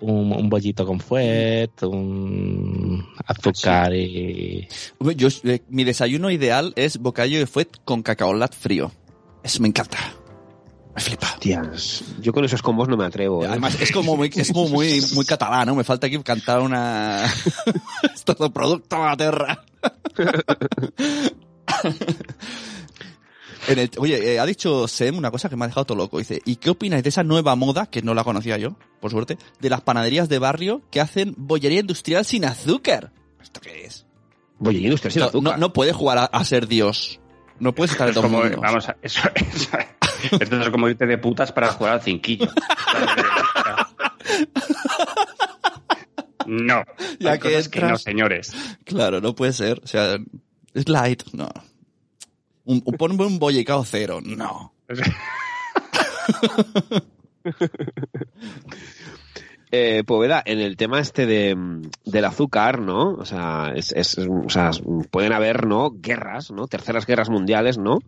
Un, 0.02 0.34
un 0.34 0.50
bollito 0.50 0.86
con 0.86 1.00
fuet, 1.00 1.82
un 1.84 3.06
azúcar 3.26 3.96
y... 3.96 4.68
Yo, 5.16 5.30
eh, 5.46 5.62
mi 5.70 5.86
desayuno 5.86 6.30
ideal 6.30 6.74
es 6.76 6.98
bocadillo 6.98 7.40
de 7.40 7.48
fuet 7.48 7.70
con 7.86 8.04
cacaolat 8.04 8.54
frío. 8.54 8.92
Eso 9.44 9.62
me 9.62 9.70
encanta. 9.70 9.98
Me 10.94 11.00
flipa. 11.02 11.28
Hostias, 11.32 12.04
yo 12.20 12.34
con 12.34 12.44
esos 12.44 12.62
combos 12.62 12.90
no 12.90 12.98
me 12.98 13.06
atrevo. 13.06 13.46
¿eh? 13.46 13.48
Además, 13.50 13.80
es 13.80 13.94
como 13.94 14.18
muy, 14.18 14.30
es 14.36 14.52
como 14.52 14.68
muy, 14.68 15.02
muy 15.16 15.24
catalán, 15.26 15.68
¿no? 15.68 15.76
Me 15.76 15.86
falta 15.86 16.08
aquí 16.08 16.18
cantar 16.20 16.60
una... 16.60 17.24
es 18.14 18.26
todo 18.26 18.52
producto 18.52 18.98
de 18.98 19.04
la 19.04 19.16
tierra. 19.16 19.64
En 23.68 23.80
el- 23.80 23.92
oye, 23.98 24.34
eh, 24.34 24.40
ha 24.40 24.46
dicho 24.46 24.88
Sem 24.88 25.18
una 25.18 25.30
cosa 25.32 25.50
que 25.50 25.56
me 25.56 25.66
ha 25.66 25.68
dejado 25.68 25.86
todo 25.86 25.98
loco. 25.98 26.18
Dice, 26.20 26.42
¿y 26.46 26.56
qué 26.58 26.70
opináis 26.70 27.04
de 27.04 27.10
esa 27.10 27.24
nueva 27.24 27.56
moda, 27.56 27.86
que 27.88 28.02
no 28.02 28.14
la 28.14 28.24
conocía 28.24 28.58
yo, 28.58 28.78
por 29.02 29.12
suerte, 29.12 29.38
de 29.60 29.70
las 29.70 29.82
panaderías 29.82 30.30
de 30.30 30.40
barrio 30.40 30.82
que 30.92 31.02
hacen 31.02 31.34
bollería 31.38 31.80
industrial 31.82 32.24
sin 32.26 32.46
azúcar? 32.46 33.12
¿Esto 33.42 33.60
qué 33.62 33.86
es? 33.86 34.06
Bollería 34.60 34.88
industrial 34.88 35.12
sin 35.12 35.20
No, 35.22 35.28
azúcar. 35.28 35.54
no, 35.54 35.58
no 35.68 35.74
puede 35.74 35.92
jugar 35.94 36.18
a, 36.18 36.26
a 36.26 36.44
ser 36.46 36.68
Dios. 36.68 37.20
No 37.60 37.74
puedes 37.74 37.92
estar 37.92 38.08
en 38.08 38.12
Es 38.12 38.16
dos 38.16 38.24
como, 38.24 38.40
mundos. 38.40 38.60
vamos, 38.62 38.88
a- 38.88 38.96
eso, 39.02 39.22
eso- 39.36 39.78
esto 40.40 40.62
es 40.62 40.70
como 40.70 40.88
irte 40.90 41.06
de 41.06 41.18
putas 41.18 41.52
para 41.52 41.68
jugar 41.74 41.94
al 41.94 42.02
cinquillo. 42.02 42.48
No, 46.46 46.84
Ya 47.20 47.32
hay 47.34 47.40
que 47.40 47.50
cosas 47.50 47.70
que 47.70 47.82
no, 47.82 47.98
señores. 47.98 48.54
Claro, 48.86 49.20
no 49.22 49.36
puede 49.36 49.54
ser. 49.54 49.82
O 49.84 49.88
sea, 49.88 50.18
es 50.74 50.88
light, 50.88 51.24
no. 51.34 51.50
Un, 52.68 52.82
un, 52.86 52.94
ponme 52.98 53.26
un 53.26 53.40
bollicao 53.40 53.84
cero, 53.86 54.20
no. 54.24 54.74
Eh, 59.70 60.04
Poveda, 60.06 60.42
en 60.46 60.60
el 60.60 60.78
tema 60.78 61.00
este 61.02 61.26
de, 61.26 61.54
del 62.06 62.26
azúcar, 62.26 62.80
¿no? 62.80 63.10
O 63.16 63.26
sea, 63.26 63.74
es, 63.76 63.92
es- 63.92 64.18
o 64.18 64.48
sea, 64.50 64.72
pueden 65.12 65.34
haber, 65.34 65.66
¿no? 65.68 65.92
Guerras, 65.94 66.52
¿no? 66.52 66.68
Terceras 66.68 67.06
guerras 67.06 67.30
mundiales, 67.30 67.78
¿no? 67.78 68.00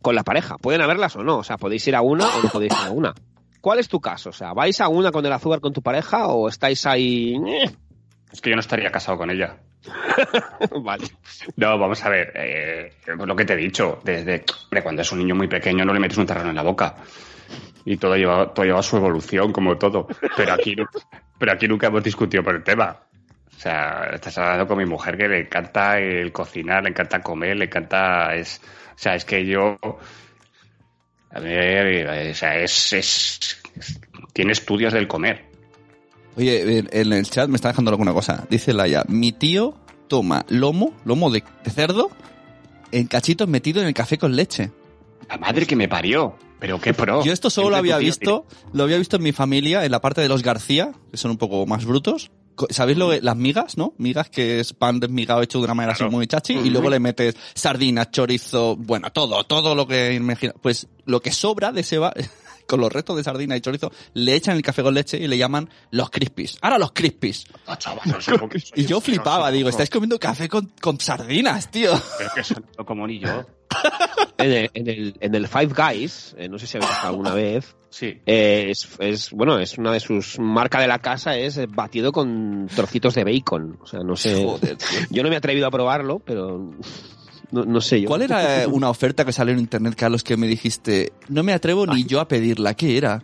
Con 0.00 0.14
la 0.14 0.22
pareja. 0.22 0.56
Pueden 0.56 0.80
haberlas 0.80 1.14
o 1.16 1.22
no. 1.22 1.36
O 1.38 1.44
sea, 1.44 1.58
podéis 1.58 1.86
ir 1.86 1.96
a 1.96 2.00
una 2.00 2.26
o 2.26 2.42
no 2.42 2.48
podéis 2.48 2.72
ir 2.72 2.86
a 2.88 2.90
una. 2.92 3.14
¿Cuál 3.60 3.78
es 3.78 3.88
tu 3.88 4.00
caso? 4.00 4.30
O 4.30 4.32
sea, 4.32 4.54
¿vais 4.54 4.80
a 4.80 4.88
una 4.88 5.12
con 5.12 5.24
el 5.26 5.32
azúcar 5.32 5.60
con 5.60 5.74
tu 5.74 5.82
pareja 5.82 6.28
o 6.28 6.48
estáis 6.48 6.86
ahí? 6.86 7.34
eh? 7.46 7.70
Es 8.32 8.40
que 8.40 8.48
yo 8.48 8.56
no 8.56 8.60
estaría 8.60 8.90
casado 8.90 9.18
con 9.18 9.30
ella. 9.30 9.58
vale. 10.82 11.06
No, 11.56 11.78
vamos 11.78 12.04
a 12.04 12.08
ver, 12.08 12.32
eh, 12.34 12.92
lo 13.06 13.36
que 13.36 13.44
te 13.44 13.54
he 13.54 13.56
dicho, 13.56 14.00
desde 14.04 14.44
cuando 14.82 15.02
es 15.02 15.12
un 15.12 15.18
niño 15.18 15.34
muy 15.34 15.48
pequeño 15.48 15.84
no 15.84 15.92
le 15.92 16.00
metes 16.00 16.18
un 16.18 16.26
terreno 16.26 16.50
en 16.50 16.56
la 16.56 16.62
boca. 16.62 16.96
Y 17.84 17.96
todo 17.96 18.16
lleva, 18.16 18.52
todo 18.54 18.64
lleva 18.64 18.82
su 18.82 18.96
evolución, 18.96 19.52
como 19.52 19.76
todo. 19.76 20.06
Pero 20.36 20.52
aquí, 20.52 20.76
pero 21.38 21.52
aquí 21.52 21.66
nunca 21.66 21.88
hemos 21.88 22.02
discutido 22.02 22.42
por 22.42 22.54
el 22.54 22.62
tema. 22.62 22.96
O 23.56 23.60
sea, 23.60 24.10
estás 24.12 24.38
hablando 24.38 24.66
con 24.66 24.78
mi 24.78 24.86
mujer 24.86 25.16
que 25.16 25.28
le 25.28 25.40
encanta 25.40 25.98
el 25.98 26.32
cocinar, 26.32 26.82
le 26.82 26.90
encanta 26.90 27.20
comer, 27.20 27.56
le 27.56 27.64
encanta... 27.66 28.34
Es, 28.34 28.60
o 28.94 28.98
sea, 28.98 29.14
es 29.14 29.24
que 29.24 29.44
yo... 29.44 29.78
A 31.30 31.40
ver, 31.40 32.30
o 32.30 32.34
sea, 32.34 32.58
es, 32.58 33.60
tiene 34.32 34.52
estudios 34.52 34.92
del 34.92 35.08
comer. 35.08 35.51
Oye, 36.36 36.78
en, 36.90 37.12
el 37.12 37.26
chat 37.28 37.48
me 37.48 37.56
está 37.56 37.68
dejando 37.68 37.90
alguna 37.90 38.12
cosa. 38.12 38.46
Dice 38.48 38.72
Laia, 38.72 39.04
mi 39.08 39.32
tío 39.32 39.74
toma 40.08 40.44
lomo, 40.48 40.94
lomo 41.04 41.30
de, 41.30 41.42
de 41.64 41.70
cerdo, 41.70 42.10
en 42.90 43.06
cachitos 43.06 43.48
metido 43.48 43.80
en 43.80 43.88
el 43.88 43.94
café 43.94 44.18
con 44.18 44.34
leche. 44.36 44.70
La 45.28 45.38
madre 45.38 45.66
que 45.66 45.76
me 45.76 45.88
parió. 45.88 46.36
Pero 46.62 46.80
qué 46.80 46.94
pro. 46.94 47.24
Yo 47.24 47.32
esto 47.32 47.50
solo 47.50 47.70
lo 47.70 47.76
había 47.76 47.98
visto, 47.98 48.46
lo 48.72 48.84
había 48.84 48.96
visto 48.96 49.16
en 49.16 49.24
mi 49.24 49.32
familia, 49.32 49.84
en 49.84 49.90
la 49.90 50.00
parte 50.00 50.20
de 50.20 50.28
los 50.28 50.44
García, 50.44 50.92
que 51.10 51.16
son 51.16 51.32
un 51.32 51.36
poco 51.36 51.66
más 51.66 51.84
brutos. 51.84 52.30
¿Sabéis 52.70 52.98
lo 52.98 53.10
que, 53.10 53.20
las 53.20 53.34
migas, 53.34 53.76
no? 53.76 53.94
Migas 53.98 54.30
que 54.30 54.60
es 54.60 54.72
pan 54.72 55.00
desmigado 55.00 55.42
hecho 55.42 55.58
de 55.58 55.64
una 55.64 55.74
manera 55.74 55.94
Claro. 55.94 56.08
así 56.08 56.16
muy 56.16 56.26
chachi, 56.28 56.52
y 56.52 56.70
luego 56.70 56.88
le 56.88 57.00
metes 57.00 57.34
sardinas, 57.54 58.12
chorizo, 58.12 58.76
bueno, 58.76 59.10
todo, 59.10 59.42
todo 59.42 59.74
lo 59.74 59.88
que 59.88 60.12
imagina. 60.12 60.52
Pues 60.62 60.86
lo 61.04 61.20
que 61.20 61.32
sobra 61.32 61.72
de 61.72 61.80
ese 61.80 61.98
va, 61.98 62.12
con 62.72 62.80
los 62.80 62.90
restos 62.90 63.18
de 63.18 63.22
sardina 63.22 63.54
y 63.54 63.60
chorizo, 63.60 63.92
le 64.14 64.34
echan 64.34 64.56
el 64.56 64.62
café 64.62 64.82
con 64.82 64.94
leche 64.94 65.18
y 65.18 65.28
le 65.28 65.36
llaman 65.36 65.68
los 65.90 66.08
crispies. 66.08 66.56
Ahora 66.62 66.78
los 66.78 66.92
crispies. 66.92 67.44
Ah, 67.66 67.76
chaval, 67.76 68.00
no 68.06 68.48
Y 68.74 68.86
yo 68.86 68.98
flipaba, 69.02 69.50
digo, 69.50 69.68
estáis 69.68 69.90
comiendo 69.90 70.18
café 70.18 70.48
con, 70.48 70.72
con 70.80 70.98
sardinas, 70.98 71.70
tío. 71.70 71.92
Pero 72.16 72.30
que 72.34 72.40
eso 72.40 72.54
no 72.78 72.86
como 72.86 73.06
ni 73.06 73.18
yo. 73.18 73.44
En 74.38 74.52
el, 74.52 74.70
en 74.72 74.88
el, 74.88 75.16
en 75.20 75.34
el 75.34 75.48
Five 75.48 75.74
Guys, 75.76 76.34
eh, 76.38 76.48
no 76.48 76.58
sé 76.58 76.66
si 76.66 76.78
habéis 76.78 76.90
estado 76.92 77.10
alguna 77.10 77.34
vez, 77.34 77.76
Sí. 77.90 78.18
eh, 78.24 78.68
es, 78.70 78.88
es, 79.00 79.30
bueno, 79.32 79.58
es 79.58 79.76
una 79.76 79.92
de 79.92 80.00
sus 80.00 80.38
marca 80.38 80.80
de 80.80 80.86
la 80.88 80.98
casa, 81.00 81.36
es 81.36 81.58
eh, 81.58 81.66
batido 81.68 82.10
con 82.10 82.68
trocitos 82.74 83.14
de 83.14 83.24
bacon. 83.24 83.78
O 83.82 83.86
sea, 83.86 84.00
no 84.00 84.16
sé. 84.16 84.42
Joder. 84.44 84.78
Yo 85.10 85.22
no 85.22 85.28
me 85.28 85.34
he 85.34 85.38
atrevido 85.38 85.66
a 85.66 85.70
probarlo, 85.70 86.18
pero 86.20 86.72
no, 87.52 87.64
no 87.64 87.80
sé 87.80 88.00
yo. 88.00 88.08
¿Cuál 88.08 88.22
era 88.22 88.64
eh, 88.64 88.66
una 88.66 88.90
oferta 88.90 89.24
que 89.24 89.32
salió 89.32 89.52
en 89.54 89.60
internet, 89.60 89.94
Carlos, 89.96 90.24
que 90.24 90.36
me 90.36 90.46
dijiste, 90.46 91.12
no 91.28 91.42
me 91.42 91.52
atrevo 91.52 91.86
ni 91.86 92.04
yo 92.04 92.18
a 92.20 92.26
pedirla? 92.28 92.74
¿Qué 92.74 92.96
era? 92.96 93.22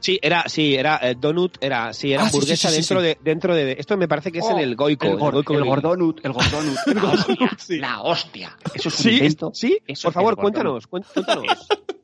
Sí, 0.00 0.18
era, 0.20 0.44
sí, 0.48 0.74
era 0.74 0.98
eh, 1.02 1.14
donut, 1.18 1.56
era, 1.60 1.92
sí, 1.92 2.12
era 2.12 2.22
Ah, 2.24 2.26
hamburguesa 2.26 2.68
sí, 2.70 2.74
sí, 2.74 2.80
dentro 2.80 3.00
sí. 3.00 3.06
de, 3.06 3.18
dentro 3.22 3.54
de, 3.54 3.72
esto 3.78 3.96
me 3.96 4.08
parece 4.08 4.32
que 4.32 4.40
es 4.40 4.44
Oh, 4.44 4.50
en 4.52 4.58
el 4.58 4.74
Goico. 4.76 5.06
El, 5.06 5.12
en 5.12 5.18
gor- 5.18 5.32
Goico 5.34 5.54
el 5.54 5.64
gordonut, 5.64 6.20
el 6.24 6.32
gordonut. 6.32 6.76
La 6.86 7.12
hostia, 7.12 7.80
la 7.80 8.00
hostia. 8.02 8.56
Eso 8.74 8.88
es 8.88 8.98
un 8.98 9.02
Sí, 9.04 9.10
invento. 9.14 9.50
sí, 9.54 9.78
Eso 9.86 10.08
por 10.08 10.12
favor, 10.14 10.36
cuéntanos, 10.36 10.86
cuéntanos. 10.88 11.44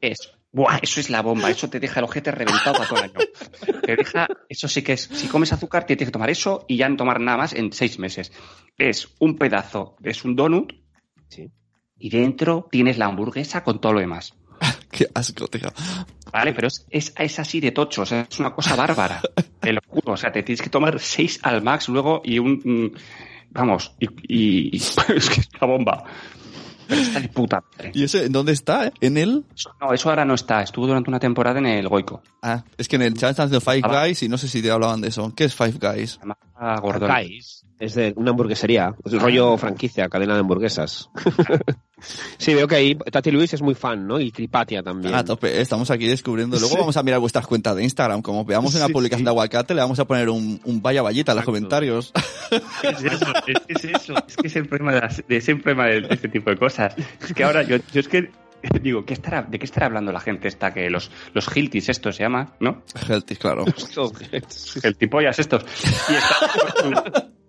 Es, 0.00 0.20
es- 0.20 0.30
buah, 0.52 0.78
eso 0.80 1.00
es 1.00 1.10
la 1.10 1.22
bomba. 1.22 1.50
Eso 1.50 1.68
te 1.68 1.80
deja 1.80 1.98
el 2.00 2.04
ojete 2.04 2.30
reventado 2.30 2.76
para 2.76 2.88
todo 2.88 2.98
el 2.98 3.04
año. 3.10 3.20
Te 3.84 3.96
deja, 3.96 4.28
eso 4.48 4.68
sí 4.68 4.82
que 4.82 4.92
es, 4.92 5.08
si 5.12 5.26
comes 5.26 5.52
azúcar, 5.52 5.84
tienes 5.84 6.06
que 6.08 6.12
tomar 6.12 6.30
eso 6.30 6.64
y 6.68 6.76
ya 6.76 6.88
no 6.88 6.96
tomar 6.96 7.20
nada 7.20 7.38
más 7.38 7.52
en 7.52 7.72
seis 7.72 7.98
meses. 7.98 8.32
Es 8.78 9.08
un 9.18 9.36
pedazo, 9.36 9.96
es 10.04 10.24
un 10.24 10.36
donut. 10.36 10.72
Sí. 11.32 11.50
Y 11.98 12.10
dentro 12.10 12.68
tienes 12.70 12.98
la 12.98 13.06
hamburguesa 13.06 13.62
con 13.64 13.80
todo 13.80 13.92
lo 13.94 14.00
demás. 14.00 14.34
Qué 14.90 15.06
asco, 15.14 15.48
tío. 15.48 15.72
Vale, 16.32 16.52
pero 16.52 16.68
es, 16.68 16.84
es, 16.90 17.14
es 17.16 17.38
así 17.38 17.60
de 17.60 17.72
tocho, 17.72 18.02
o 18.02 18.06
sea, 18.06 18.26
es 18.30 18.38
una 18.40 18.54
cosa 18.54 18.76
bárbara. 18.76 19.20
Te 19.60 19.72
lo 19.72 19.80
juro, 19.86 20.12
o 20.12 20.16
sea, 20.16 20.30
te 20.32 20.42
tienes 20.42 20.62
que 20.62 20.70
tomar 20.70 20.98
seis 21.00 21.38
al 21.42 21.62
max 21.62 21.88
luego 21.88 22.20
y 22.24 22.38
un. 22.38 22.60
mm, 22.64 22.96
Vamos, 23.50 23.94
y, 24.00 24.06
y- 24.28 24.76
y- 24.76 24.76
es 25.16 25.30
que 25.30 25.40
es 25.40 25.48
una 25.60 25.72
bomba. 25.72 26.04
Pero 26.88 27.00
está 27.00 27.20
de 27.20 27.28
puta 27.28 27.62
madre. 27.70 27.92
¿Y 27.94 28.04
ese 28.04 28.26
en 28.26 28.32
dónde 28.32 28.52
está? 28.52 28.86
eh? 28.88 28.92
¿En 29.00 29.16
el? 29.16 29.44
No, 29.80 29.92
eso 29.92 30.10
ahora 30.10 30.24
no 30.24 30.34
está. 30.34 30.62
Estuvo 30.62 30.86
durante 30.86 31.08
una 31.10 31.20
temporada 31.20 31.58
en 31.58 31.66
el 31.66 31.88
Goico. 31.88 32.22
Ah, 32.42 32.64
es 32.76 32.88
que 32.88 32.96
en 32.96 33.02
el 33.02 33.14
chat 33.14 33.30
están 33.30 33.46
haciendo 33.46 33.60
Five 33.60 33.82
Ah. 33.84 34.04
Guys 34.04 34.22
y 34.22 34.28
no 34.28 34.36
sé 34.36 34.48
si 34.48 34.60
te 34.62 34.70
hablaban 34.70 35.00
de 35.00 35.08
eso. 35.08 35.32
¿Qué 35.34 35.44
es 35.44 35.54
Five 35.54 35.74
Guys? 35.80 36.12
Se 36.12 36.18
llama 36.20 36.36
Gordon. 36.80 37.10
Guys. 37.10 37.64
Es 37.82 37.94
de 37.96 38.12
una 38.14 38.30
hamburguesería, 38.30 38.94
es 39.04 39.12
el 39.12 39.18
rollo 39.18 39.56
franquicia, 39.58 40.08
cadena 40.08 40.34
de 40.34 40.40
hamburguesas. 40.40 41.10
sí, 42.38 42.54
veo 42.54 42.68
que 42.68 42.76
ahí 42.76 42.94
Tati 42.94 43.32
Luis 43.32 43.52
es 43.54 43.60
muy 43.60 43.74
fan, 43.74 44.06
¿no? 44.06 44.20
Y 44.20 44.30
Tripatia 44.30 44.84
también. 44.84 45.12
A 45.16 45.24
tope, 45.24 45.60
estamos 45.60 45.90
aquí 45.90 46.06
descubriendo. 46.06 46.60
Luego 46.60 46.76
vamos 46.76 46.96
a 46.96 47.02
mirar 47.02 47.18
vuestras 47.18 47.44
cuentas 47.44 47.74
de 47.74 47.82
Instagram. 47.82 48.22
Como 48.22 48.44
veamos 48.44 48.72
una 48.76 48.86
Sí, 48.86 48.92
publicación 48.92 49.22
sí. 49.22 49.24
de 49.24 49.30
aguacate, 49.30 49.74
le 49.74 49.80
vamos 49.80 49.98
a 49.98 50.04
poner 50.04 50.28
un, 50.30 50.60
un 50.64 50.80
vaya 50.80 51.02
vallita 51.02 51.32
en 51.32 51.36
los 51.36 51.44
comentarios. 51.44 52.12
Es 52.84 53.02
eso, 53.02 53.32
es 53.48 53.58
que 53.66 53.72
es 53.72 53.84
eso. 53.84 54.14
Es 54.28 54.36
que 54.36 54.46
es 54.46 54.54
el 54.56 54.68
problema 54.68 54.92
de, 54.94 55.00
las- 55.00 55.22
problema 55.60 55.86
de, 55.86 56.06
este 56.10 56.28
tipo 56.28 56.50
de 56.50 56.56
cosas. 56.58 56.94
Es 57.20 57.34
que 57.34 57.42
ahora 57.42 57.64
yo, 57.64 57.78
yo 57.92 58.00
es 58.00 58.06
que 58.06 58.30
digo, 58.80 59.04
¿qué 59.04 59.14
estará, 59.14 59.42
¿de 59.42 59.58
qué 59.58 59.64
estará 59.64 59.86
hablando 59.86 60.12
la 60.12 60.20
gente 60.20 60.46
esta 60.46 60.72
que 60.72 60.88
los, 60.88 61.10
los 61.34 61.48
Hiltis 61.56 61.88
esto 61.88 62.12
se 62.12 62.22
llama, 62.22 62.54
¿no? 62.60 62.84
Healthy, 63.08 63.34
claro. 63.34 63.64
El 64.84 64.96
tipollas 64.96 65.40
estos. 65.40 65.64
Y 66.08 66.14
está 66.14 67.26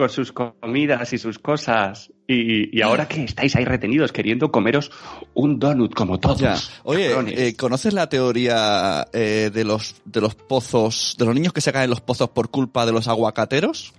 con, 0.00 0.08
su- 0.08 0.32
con 0.32 0.52
sus 0.54 0.60
comidas 0.60 1.12
y 1.12 1.18
sus 1.18 1.38
cosas. 1.38 2.10
Y, 2.26 2.76
y 2.76 2.82
ahora 2.82 3.06
que 3.08 3.24
estáis 3.24 3.54
ahí 3.56 3.64
retenidos 3.64 4.12
queriendo 4.12 4.50
comeros 4.50 4.90
un 5.34 5.58
donut 5.58 5.94
como 5.94 6.18
todos. 6.18 6.38
Ya. 6.40 6.56
Oye, 6.84 7.12
eh, 7.48 7.56
¿conoces 7.56 7.92
la 7.94 8.08
teoría 8.08 9.06
eh, 9.12 9.50
de 9.52 9.64
los 9.64 9.96
de 10.04 10.20
los 10.20 10.34
pozos, 10.34 11.16
de 11.18 11.24
los 11.26 11.34
niños 11.34 11.52
que 11.52 11.60
se 11.60 11.72
caen 11.72 11.84
en 11.84 11.90
los 11.90 12.00
pozos 12.00 12.30
por 12.30 12.50
culpa 12.50 12.86
de 12.86 12.92
los 12.92 13.08
aguacateros? 13.08 13.92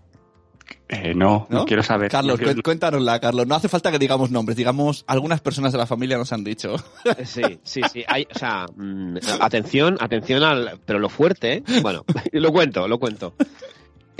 Eh, 0.87 1.13
no, 1.13 1.47
no, 1.49 1.59
¿No? 1.59 1.65
quiero 1.65 1.83
saber. 1.83 2.09
Carlos, 2.11 2.33
no 2.39 2.45
quiero- 2.45 2.55
cu- 2.55 2.63
cuéntanosla, 2.63 3.19
Carlos. 3.19 3.45
No 3.47 3.55
hace 3.55 3.67
falta 3.69 3.91
que 3.91 3.99
digamos 3.99 4.31
nombres, 4.31 4.55
digamos, 4.57 5.03
algunas 5.07 5.41
personas 5.41 5.71
de 5.73 5.77
la 5.77 5.85
familia 5.85 6.17
nos 6.17 6.31
han 6.33 6.43
dicho. 6.45 6.75
Sí, 7.25 7.41
sí, 7.63 7.81
sí. 7.91 8.03
Hay, 8.07 8.25
o 8.33 8.37
sea, 8.39 8.65
mm, 8.75 9.17
atención, 9.41 9.97
atención 9.99 10.43
al. 10.43 10.79
Pero 10.85 10.99
lo 10.99 11.09
fuerte, 11.09 11.55
¿eh? 11.55 11.63
Bueno, 11.81 12.03
lo 12.31 12.51
cuento, 12.51 12.87
lo 12.87 12.99
cuento. 12.99 13.33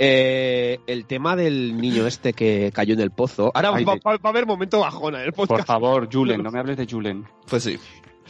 Eh, 0.04 0.80
el 0.88 1.04
tema 1.06 1.36
del 1.36 1.76
niño 1.80 2.08
este 2.08 2.32
que 2.32 2.72
cayó 2.74 2.94
en 2.94 3.00
el 3.00 3.12
pozo. 3.12 3.52
Ahora 3.54 3.70
Ay, 3.72 3.84
va, 3.84 3.94
de- 3.94 4.00
va- 4.04 4.16
va 4.16 4.20
a 4.24 4.28
haber 4.30 4.46
momento 4.46 4.80
bajona 4.80 5.20
en 5.20 5.26
el 5.26 5.32
Por 5.32 5.46
podcast. 5.46 5.68
favor, 5.68 6.08
Julen, 6.12 6.42
no 6.42 6.50
me 6.50 6.58
hables 6.58 6.76
de 6.76 6.86
Julen. 6.90 7.24
Pues 7.48 7.62
sí. 7.62 7.78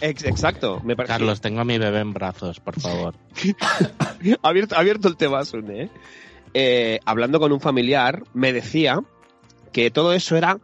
Ex- 0.02 0.24
exacto, 0.24 0.82
me 0.84 0.94
parece. 0.96 1.14
Carlos, 1.14 1.40
tengo 1.40 1.60
a 1.60 1.64
mi 1.64 1.78
bebé 1.78 2.00
en 2.00 2.12
brazos, 2.12 2.60
por 2.60 2.78
favor. 2.78 3.14
abierto, 4.42 4.76
abierto 4.76 5.08
el 5.08 5.16
tema, 5.16 5.44
Sune, 5.46 5.84
¿eh? 5.84 5.90
Eh, 6.54 7.00
hablando 7.06 7.40
con 7.40 7.52
un 7.52 7.60
familiar, 7.60 8.22
me 8.34 8.52
decía 8.52 9.02
que 9.72 9.90
todo 9.90 10.12
eso 10.12 10.36
era 10.36 10.58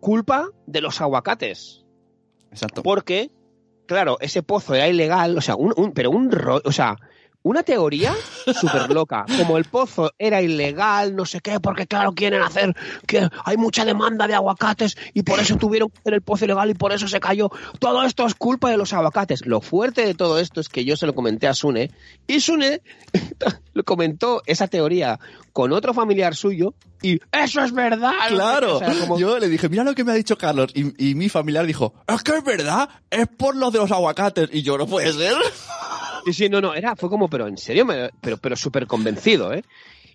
culpa 0.00 0.48
de 0.66 0.80
los 0.80 1.00
aguacates. 1.00 1.84
Exacto. 2.50 2.82
Porque, 2.82 3.30
claro, 3.86 4.16
ese 4.20 4.42
pozo 4.42 4.74
era 4.74 4.88
ilegal, 4.88 5.38
o 5.38 5.40
sea, 5.40 5.54
un, 5.54 5.72
un- 5.76 5.92
pero 5.92 6.10
un 6.10 6.32
ro- 6.32 6.62
o 6.64 6.72
sea, 6.72 6.96
una 7.42 7.62
teoría 7.62 8.14
súper 8.60 8.90
loca. 8.90 9.24
Como 9.38 9.56
el 9.58 9.64
pozo 9.64 10.12
era 10.18 10.42
ilegal, 10.42 11.14
no 11.16 11.24
sé 11.24 11.40
qué, 11.40 11.60
porque 11.60 11.86
claro, 11.86 12.12
quieren 12.12 12.42
hacer 12.42 12.74
que 13.06 13.28
hay 13.44 13.56
mucha 13.56 13.84
demanda 13.84 14.26
de 14.26 14.34
aguacates 14.34 14.96
y 15.14 15.22
por 15.22 15.38
eso 15.40 15.56
tuvieron 15.56 15.88
que 15.90 15.98
hacer 16.00 16.14
el 16.14 16.22
pozo 16.22 16.44
ilegal 16.44 16.70
y 16.70 16.74
por 16.74 16.92
eso 16.92 17.08
se 17.08 17.20
cayó. 17.20 17.50
Todo 17.78 18.02
esto 18.04 18.26
es 18.26 18.34
culpa 18.34 18.70
de 18.70 18.76
los 18.76 18.92
aguacates. 18.92 19.46
Lo 19.46 19.60
fuerte 19.60 20.04
de 20.04 20.14
todo 20.14 20.38
esto 20.38 20.60
es 20.60 20.68
que 20.68 20.84
yo 20.84 20.96
se 20.96 21.06
lo 21.06 21.14
comenté 21.14 21.46
a 21.48 21.54
Sune 21.54 21.90
y 22.26 22.40
Sune 22.40 22.82
lo 23.72 23.84
comentó 23.84 24.42
esa 24.46 24.66
teoría 24.68 25.18
con 25.52 25.72
otro 25.72 25.94
familiar 25.94 26.34
suyo 26.34 26.74
y 27.02 27.20
eso 27.32 27.62
es 27.62 27.72
verdad. 27.72 28.12
Claro, 28.28 28.76
O 28.76 28.78
sea, 28.80 28.92
como- 29.00 29.18
yo 29.18 29.38
le 29.38 29.48
dije, 29.48 29.68
mira 29.68 29.84
lo 29.84 29.94
que 29.94 30.04
me 30.04 30.12
ha 30.12 30.16
dicho 30.16 30.36
Carlos. 30.36 30.72
Y, 30.74 31.10
y 31.10 31.14
mi 31.14 31.28
familiar 31.28 31.64
dijo, 31.66 31.94
es 32.06 32.22
que 32.22 32.32
es 32.36 32.44
verdad, 32.44 32.88
es 33.10 33.26
por 33.28 33.54
lo 33.56 33.70
de 33.70 33.78
los 33.78 33.90
aguacates. 33.92 34.48
Y 34.52 34.62
yo, 34.62 34.76
no 34.76 34.86
puede 34.86 35.12
ser. 35.12 35.36
Sí, 36.32 36.44
sí, 36.44 36.48
no, 36.48 36.60
no, 36.60 36.74
era, 36.74 36.94
fue 36.96 37.08
como, 37.08 37.28
pero 37.28 37.46
en 37.46 37.56
serio, 37.56 37.84
Me- 37.84 38.10
pero, 38.20 38.36
pero 38.38 38.56
súper 38.56 38.86
convencido, 38.86 39.52
¿eh? 39.52 39.62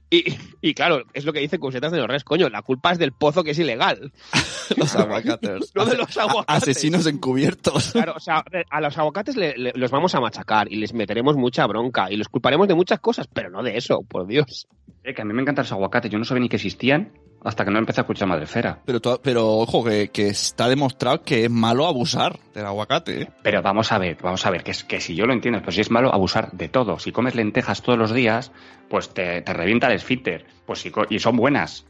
Y, 0.09 0.25
y 0.61 0.75
claro, 0.75 1.03
es 1.13 1.25
lo 1.25 1.33
que 1.33 1.39
dice 1.39 1.57
Cusetas 1.57 1.91
de 1.91 1.97
los 1.97 2.07
Res, 2.07 2.23
coño, 2.23 2.47
la 2.49 2.61
culpa 2.61 2.91
es 2.91 2.99
del 2.99 3.13
pozo 3.13 3.43
que 3.43 3.51
es 3.51 3.57
ilegal. 3.59 4.11
los 4.77 4.95
aguacates. 4.95 5.71
No 5.75 5.85
de 5.85 5.97
los 5.97 6.15
aguacates. 6.17 6.63
Asesinos 6.69 7.07
encubiertos. 7.07 7.93
Claro, 7.93 8.13
o 8.15 8.19
sea, 8.19 8.43
a 8.69 8.81
los 8.81 8.95
aguacates 8.97 9.35
le- 9.35 9.57
le- 9.57 9.71
los 9.75 9.89
vamos 9.89 10.13
a 10.13 10.19
machacar 10.19 10.71
y 10.71 10.75
les 10.75 10.93
meteremos 10.93 11.35
mucha 11.35 11.65
bronca 11.65 12.11
y 12.11 12.17
los 12.17 12.29
culparemos 12.29 12.67
de 12.67 12.75
muchas 12.75 12.99
cosas, 12.99 13.27
pero 13.33 13.49
no 13.49 13.63
de 13.63 13.75
eso, 13.75 14.01
por 14.07 14.27
Dios. 14.27 14.67
Eh, 15.03 15.15
que 15.15 15.21
a 15.23 15.25
mí 15.25 15.33
me 15.33 15.41
encantan 15.41 15.63
los 15.63 15.71
aguacates. 15.71 16.11
Yo 16.11 16.19
no 16.19 16.25
sabía 16.25 16.41
ni 16.41 16.49
que 16.49 16.57
existían 16.57 17.11
hasta 17.43 17.65
que 17.65 17.71
no 17.71 17.79
empecé 17.79 18.01
a 18.01 18.03
escuchar 18.03 18.27
Madrefera. 18.27 18.79
Pero, 18.85 18.99
pero 19.21 19.47
ojo, 19.57 19.83
que, 19.83 20.09
que 20.09 20.27
está 20.29 20.67
demostrado 20.69 21.21
que 21.23 21.45
es 21.45 21.49
malo 21.51 21.85
abusar 21.87 22.39
del 22.53 22.65
aguacate. 22.65 23.21
¿eh? 23.23 23.29
Pero 23.43 23.61
vamos 23.61 23.91
a 23.91 23.97
ver, 23.97 24.17
vamos 24.21 24.45
a 24.45 24.49
ver, 24.51 24.63
que, 24.63 24.71
es, 24.71 24.83
que 24.83 25.01
si 25.01 25.15
yo 25.15 25.25
lo 25.25 25.33
entiendo, 25.33 25.61
pues 25.61 25.75
si 25.75 25.81
es 25.81 25.91
malo 25.91 26.13
abusar 26.13 26.51
de 26.51 26.69
todo. 26.69 26.99
Si 26.99 27.11
comes 27.11 27.35
lentejas 27.35 27.81
todos 27.81 27.97
los 27.99 28.13
días, 28.13 28.51
pues 28.89 29.09
te, 29.09 29.41
te 29.41 29.53
revienta 29.53 29.87
el 29.87 29.93
esfínter. 29.93 30.45
Pues 30.65 30.79
si 30.79 30.91
y 31.09 31.19
son 31.19 31.35
buenas. 31.37 31.85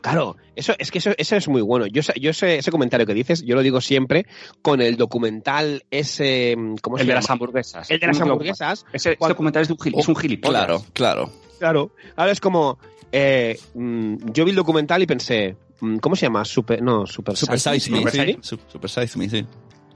Claro, 0.00 0.36
eso 0.54 0.74
es 0.78 0.92
que 0.92 0.98
eso, 0.98 1.10
eso 1.18 1.34
es 1.34 1.48
muy 1.48 1.60
bueno. 1.60 1.86
Yo, 1.88 2.04
sé- 2.04 2.14
yo 2.20 2.32
sé, 2.32 2.58
ese 2.58 2.70
comentario 2.70 3.04
que 3.04 3.14
dices, 3.14 3.42
yo 3.42 3.56
lo 3.56 3.62
digo 3.62 3.80
siempre 3.80 4.26
con 4.62 4.80
el 4.80 4.96
documental 4.96 5.82
ese, 5.90 6.54
¿cómo 6.80 6.96
se 6.96 7.02
El 7.02 7.08
de 7.08 7.12
llama? 7.14 7.20
las 7.22 7.30
hamburguesas. 7.30 7.90
El 7.90 7.98
de 7.98 8.06
las 8.06 8.20
hamburguesas. 8.20 8.86
Ese, 8.92 9.16
Cuando- 9.16 9.26
ese 9.26 9.34
documental 9.34 9.62
es, 9.62 9.68
de 9.68 9.74
un 9.74 9.78
gil- 9.80 9.98
es 9.98 10.06
un 10.08 10.14
gilipollas. 10.16 10.64
Claro, 10.66 10.84
claro. 10.92 11.32
Claro. 11.58 11.90
Ahora 12.14 12.30
es 12.30 12.40
como, 12.40 12.78
eh, 13.12 13.58
mm, 13.74 14.16
yo 14.32 14.44
vi 14.44 14.50
el 14.50 14.56
documental 14.56 15.02
y 15.02 15.06
pensé, 15.06 15.56
mm, 15.80 15.96
¿cómo 15.98 16.16
se 16.16 16.26
llama? 16.26 16.44
Super, 16.44 16.82
no, 16.82 17.06
Super, 17.06 17.36
Super 17.36 17.60
Size 17.60 17.90
Me, 17.90 17.98
Super 17.98 18.12
sí. 18.12 18.38
Super 18.68 18.90
Size 18.90 19.18
Me, 19.18 19.28
sí. 19.28 19.46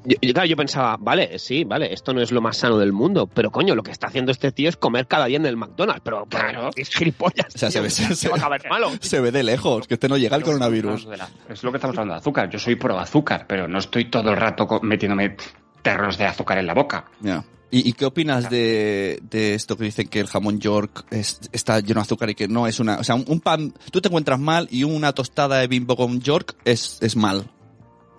Yo, 0.09 0.16
yo, 0.22 0.33
claro, 0.35 0.48
yo 0.48 0.57
pensaba, 0.57 0.96
vale, 1.00 1.37
sí, 1.40 1.64
vale, 1.64 1.92
esto 1.92 2.14
no 2.14 2.20
es 2.22 2.31
lo 2.31 2.40
más 2.40 2.57
sano 2.59 2.79
del 2.79 2.92
mundo, 2.92 3.26
pero 3.26 3.50
coño, 3.50 3.74
lo 3.74 3.83
que 3.83 3.90
está 3.90 4.07
haciendo 4.07 4.31
este 4.31 4.52
tío 4.52 4.68
es 4.68 4.76
comer 4.76 5.09
cada 5.09 5.26
día 5.26 5.37
en 5.37 5.46
el 5.46 5.57
McDonald's, 5.57 6.02
pero 6.05 6.24
claro, 6.26 6.70
es 6.76 6.90
gilipollas. 6.90 7.52
O 7.52 7.59
sea, 7.59 7.72
se 7.72 7.81
ve, 7.81 7.90
se, 7.90 8.14
se 8.14 8.29
va 8.29 8.37
a 8.37 8.38
acabar 8.38 8.61
malo. 8.70 8.90
se 9.00 9.18
ve 9.20 9.33
de 9.33 9.42
lejos, 9.42 9.88
que 9.88 9.94
este 9.94 10.09
no 10.09 10.16
llega 10.16 10.37
el 10.37 10.44
coronavirus. 10.44 11.07
La- 11.07 11.29
Es 11.48 11.64
lo 11.64 11.72
que 11.72 11.79
estamos 11.79 11.96
hablando 11.98 12.14
de 12.14 12.20
azúcar. 12.20 12.48
Yo 12.50 12.59
soy 12.61 12.76
pro 12.76 12.96
azúcar, 13.00 13.46
pero 13.48 13.66
no 13.66 13.79
estoy 13.81 14.05
todo 14.05 14.31
el 14.31 14.37
rato 14.37 14.68
metiéndome 14.83 15.37
terros 15.83 16.16
de 16.18 16.26
azúcar 16.26 16.59
en 16.59 16.66
la 16.68 16.74
boca. 16.74 17.07
Ya. 17.20 17.42
¿Y, 17.70 17.88
y 17.88 17.92
qué 17.94 18.05
opinas 18.05 18.48
de, 18.48 19.18
de 19.29 19.55
esto 19.55 19.76
que 19.76 19.85
dicen 19.85 20.07
que 20.09 20.20
el 20.20 20.29
jamón 20.29 20.61
York 20.61 21.05
es- 21.11 21.40
está 21.52 21.81
lleno 21.81 21.94
de 22.00 22.02
azúcar 22.02 22.31
y 22.31 22.35
que 22.37 22.46
no 22.48 22.66
es 22.66 22.79
una... 22.79 22.98
O 22.98 23.05
sea, 23.05 23.16
un, 23.16 23.24
un 23.26 23.40
pan, 23.40 23.74
tú 23.90 24.00
te 24.00 24.09
encuentras 24.09 24.38
mal 24.38 24.68
y 24.70 24.85
una 24.85 25.12
tostada 25.12 25.59
de 25.59 25.66
bimbo 25.66 25.96
con 25.96 26.20
York 26.20 26.57
es, 26.64 26.98
es 27.02 27.16
mal. 27.16 27.50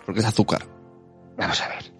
Porque 0.04 0.20
es 0.20 0.26
azúcar. 0.26 0.66
Vamos 1.38 1.60
a 1.62 1.68
ver. 1.68 1.92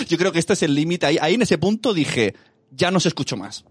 Yo 0.08 0.16
creo 0.18 0.32
que 0.32 0.38
este 0.38 0.54
es 0.54 0.62
el 0.62 0.74
límite. 0.74 1.06
Ahí, 1.06 1.18
ahí 1.20 1.34
en 1.34 1.42
ese 1.42 1.58
punto 1.58 1.92
dije, 1.94 2.34
ya 2.70 2.90
no 2.90 3.00
se 3.00 3.08
escucho 3.08 3.36
más. 3.36 3.64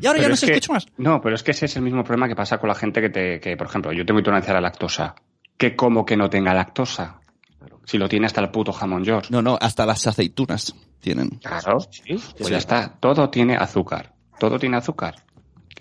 Y 0.00 0.06
ahora 0.06 0.18
Pero 0.18 0.22
ya 0.22 0.28
no 0.30 0.36
se 0.36 0.46
escucho 0.52 0.72
más. 0.72 0.86
No, 0.98 1.20
pero 1.20 1.34
es 1.34 1.42
que 1.42 1.50
ese 1.52 1.66
es 1.66 1.76
el 1.76 1.82
mismo 1.82 2.04
problema 2.04 2.28
que 2.28 2.36
pasa 2.36 2.58
con 2.58 2.68
la 2.68 2.74
gente 2.74 3.00
que 3.00 3.08
te, 3.08 3.40
que, 3.40 3.56
por 3.56 3.66
ejemplo, 3.66 3.92
yo 3.92 4.04
tengo 4.06 4.20
intolerancia 4.20 4.52
a 4.52 4.54
la 4.54 4.60
lactosa. 4.60 5.14
Que 5.56 5.74
como 5.74 6.04
que 6.04 6.16
no 6.16 6.28
tenga 6.30 6.52
lactosa. 6.54 7.20
Si 7.86 7.98
lo 7.98 8.08
tiene 8.08 8.26
hasta 8.26 8.40
el 8.40 8.50
puto 8.50 8.72
jamón 8.72 9.04
York. 9.04 9.26
No, 9.30 9.40
no, 9.40 9.56
hasta 9.60 9.86
las 9.86 10.04
aceitunas 10.08 10.74
tienen. 11.00 11.30
Claro. 11.42 11.78
Pues 12.36 12.50
ya 12.50 12.58
está. 12.58 12.96
Todo 12.98 13.30
tiene 13.30 13.56
azúcar. 13.56 14.12
Todo 14.40 14.58
tiene 14.58 14.76
azúcar. 14.76 15.14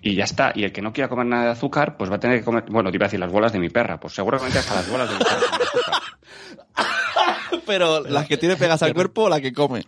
Y 0.03 0.13
ya 0.13 0.25
está. 0.25 0.51
Y 0.53 0.65
el 0.65 0.71
que 0.71 0.83
no 0.83 0.93
quiera 0.93 1.09
comer 1.09 1.25
nada 1.25 1.45
de 1.45 1.49
azúcar, 1.49 1.97
pues 1.97 2.11
va 2.11 2.17
a 2.17 2.19
tener 2.19 2.37
que 2.39 2.45
comer. 2.45 2.63
Bueno, 2.69 2.91
te 2.91 2.97
iba 2.97 3.05
a 3.05 3.07
decir 3.07 3.19
las 3.19 3.31
bolas 3.31 3.51
de 3.53 3.59
mi 3.59 3.69
perra. 3.69 3.99
Pues 3.99 4.13
seguramente 4.13 4.59
hasta 4.59 4.75
las 4.75 4.89
bolas 4.89 5.09
de 5.09 5.15
mi 5.15 5.23
perra. 5.23 5.39
tienen 5.39 5.61
azúcar. 5.67 7.61
Pero 7.65 8.01
las 8.01 8.27
que 8.27 8.37
tiene 8.37 8.55
pegas 8.55 8.83
al 8.83 8.93
cuerpo 8.93 9.23
o 9.23 9.29
la 9.29 9.41
que 9.41 9.51
come. 9.51 9.83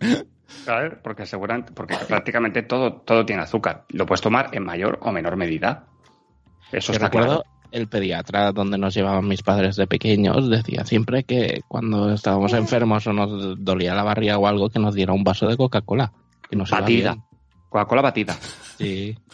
¿Sabes? 0.64 0.94
Porque 1.00 1.24
seguramente, 1.24 1.72
porque 1.72 1.96
prácticamente 2.08 2.62
todo, 2.62 2.94
todo 2.94 3.24
tiene 3.24 3.42
azúcar. 3.42 3.84
Lo 3.90 4.06
puedes 4.06 4.20
tomar 4.20 4.50
en 4.52 4.64
mayor 4.64 4.98
o 5.02 5.12
menor 5.12 5.36
medida. 5.36 5.86
Eso 6.72 6.90
está 6.90 7.06
recuerdo 7.06 7.42
claro. 7.42 7.57
El 7.70 7.88
pediatra 7.88 8.52
donde 8.52 8.78
nos 8.78 8.94
llevaban 8.94 9.26
mis 9.28 9.42
padres 9.42 9.76
de 9.76 9.86
pequeños 9.86 10.48
decía 10.48 10.84
siempre 10.84 11.24
que 11.24 11.60
cuando 11.68 12.12
estábamos 12.12 12.52
enfermos 12.54 13.06
o 13.06 13.12
nos 13.12 13.62
dolía 13.62 13.94
la 13.94 14.02
barriga 14.02 14.38
o 14.38 14.46
algo 14.46 14.68
que 14.70 14.78
nos 14.78 14.94
diera 14.94 15.12
un 15.12 15.24
vaso 15.24 15.46
de 15.46 15.56
Coca-Cola. 15.56 16.12
Que 16.50 16.56
nos 16.56 16.70
iba 16.70 16.80
Batida. 16.80 17.16
Coca-Cola 17.68 18.02
batida. 18.02 18.36
Sí. 18.78 19.16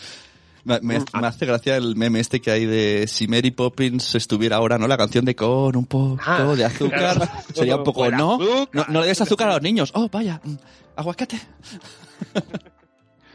Me, 0.66 0.80
me- 0.80 0.98
me 1.20 1.26
hace 1.26 1.44
gracia 1.44 1.76
el 1.76 1.94
meme 1.94 2.20
este 2.20 2.40
que 2.40 2.50
hay 2.50 2.64
de 2.64 3.04
si 3.06 3.28
Mary 3.28 3.50
Poppins 3.50 4.14
estuviera 4.14 4.56
ahora, 4.56 4.78
¿no? 4.78 4.88
La 4.88 4.96
canción 4.96 5.26
de 5.26 5.36
con 5.36 5.76
un 5.76 5.84
poco 5.84 6.16
Ah, 6.24 6.54
de 6.56 6.64
azúcar. 6.64 7.28
Sería 7.54 7.76
un 7.76 7.84
poco, 7.84 8.10
¿no? 8.10 8.38
¿no? 8.72 8.84
No 8.88 9.00
le 9.02 9.08
des 9.08 9.20
azúcar 9.20 9.50
a 9.50 9.52
los 9.52 9.62
niños. 9.62 9.92
Oh, 9.94 10.08
vaya. 10.10 10.40
mm, 10.42 10.54
Aguacate. 10.96 11.38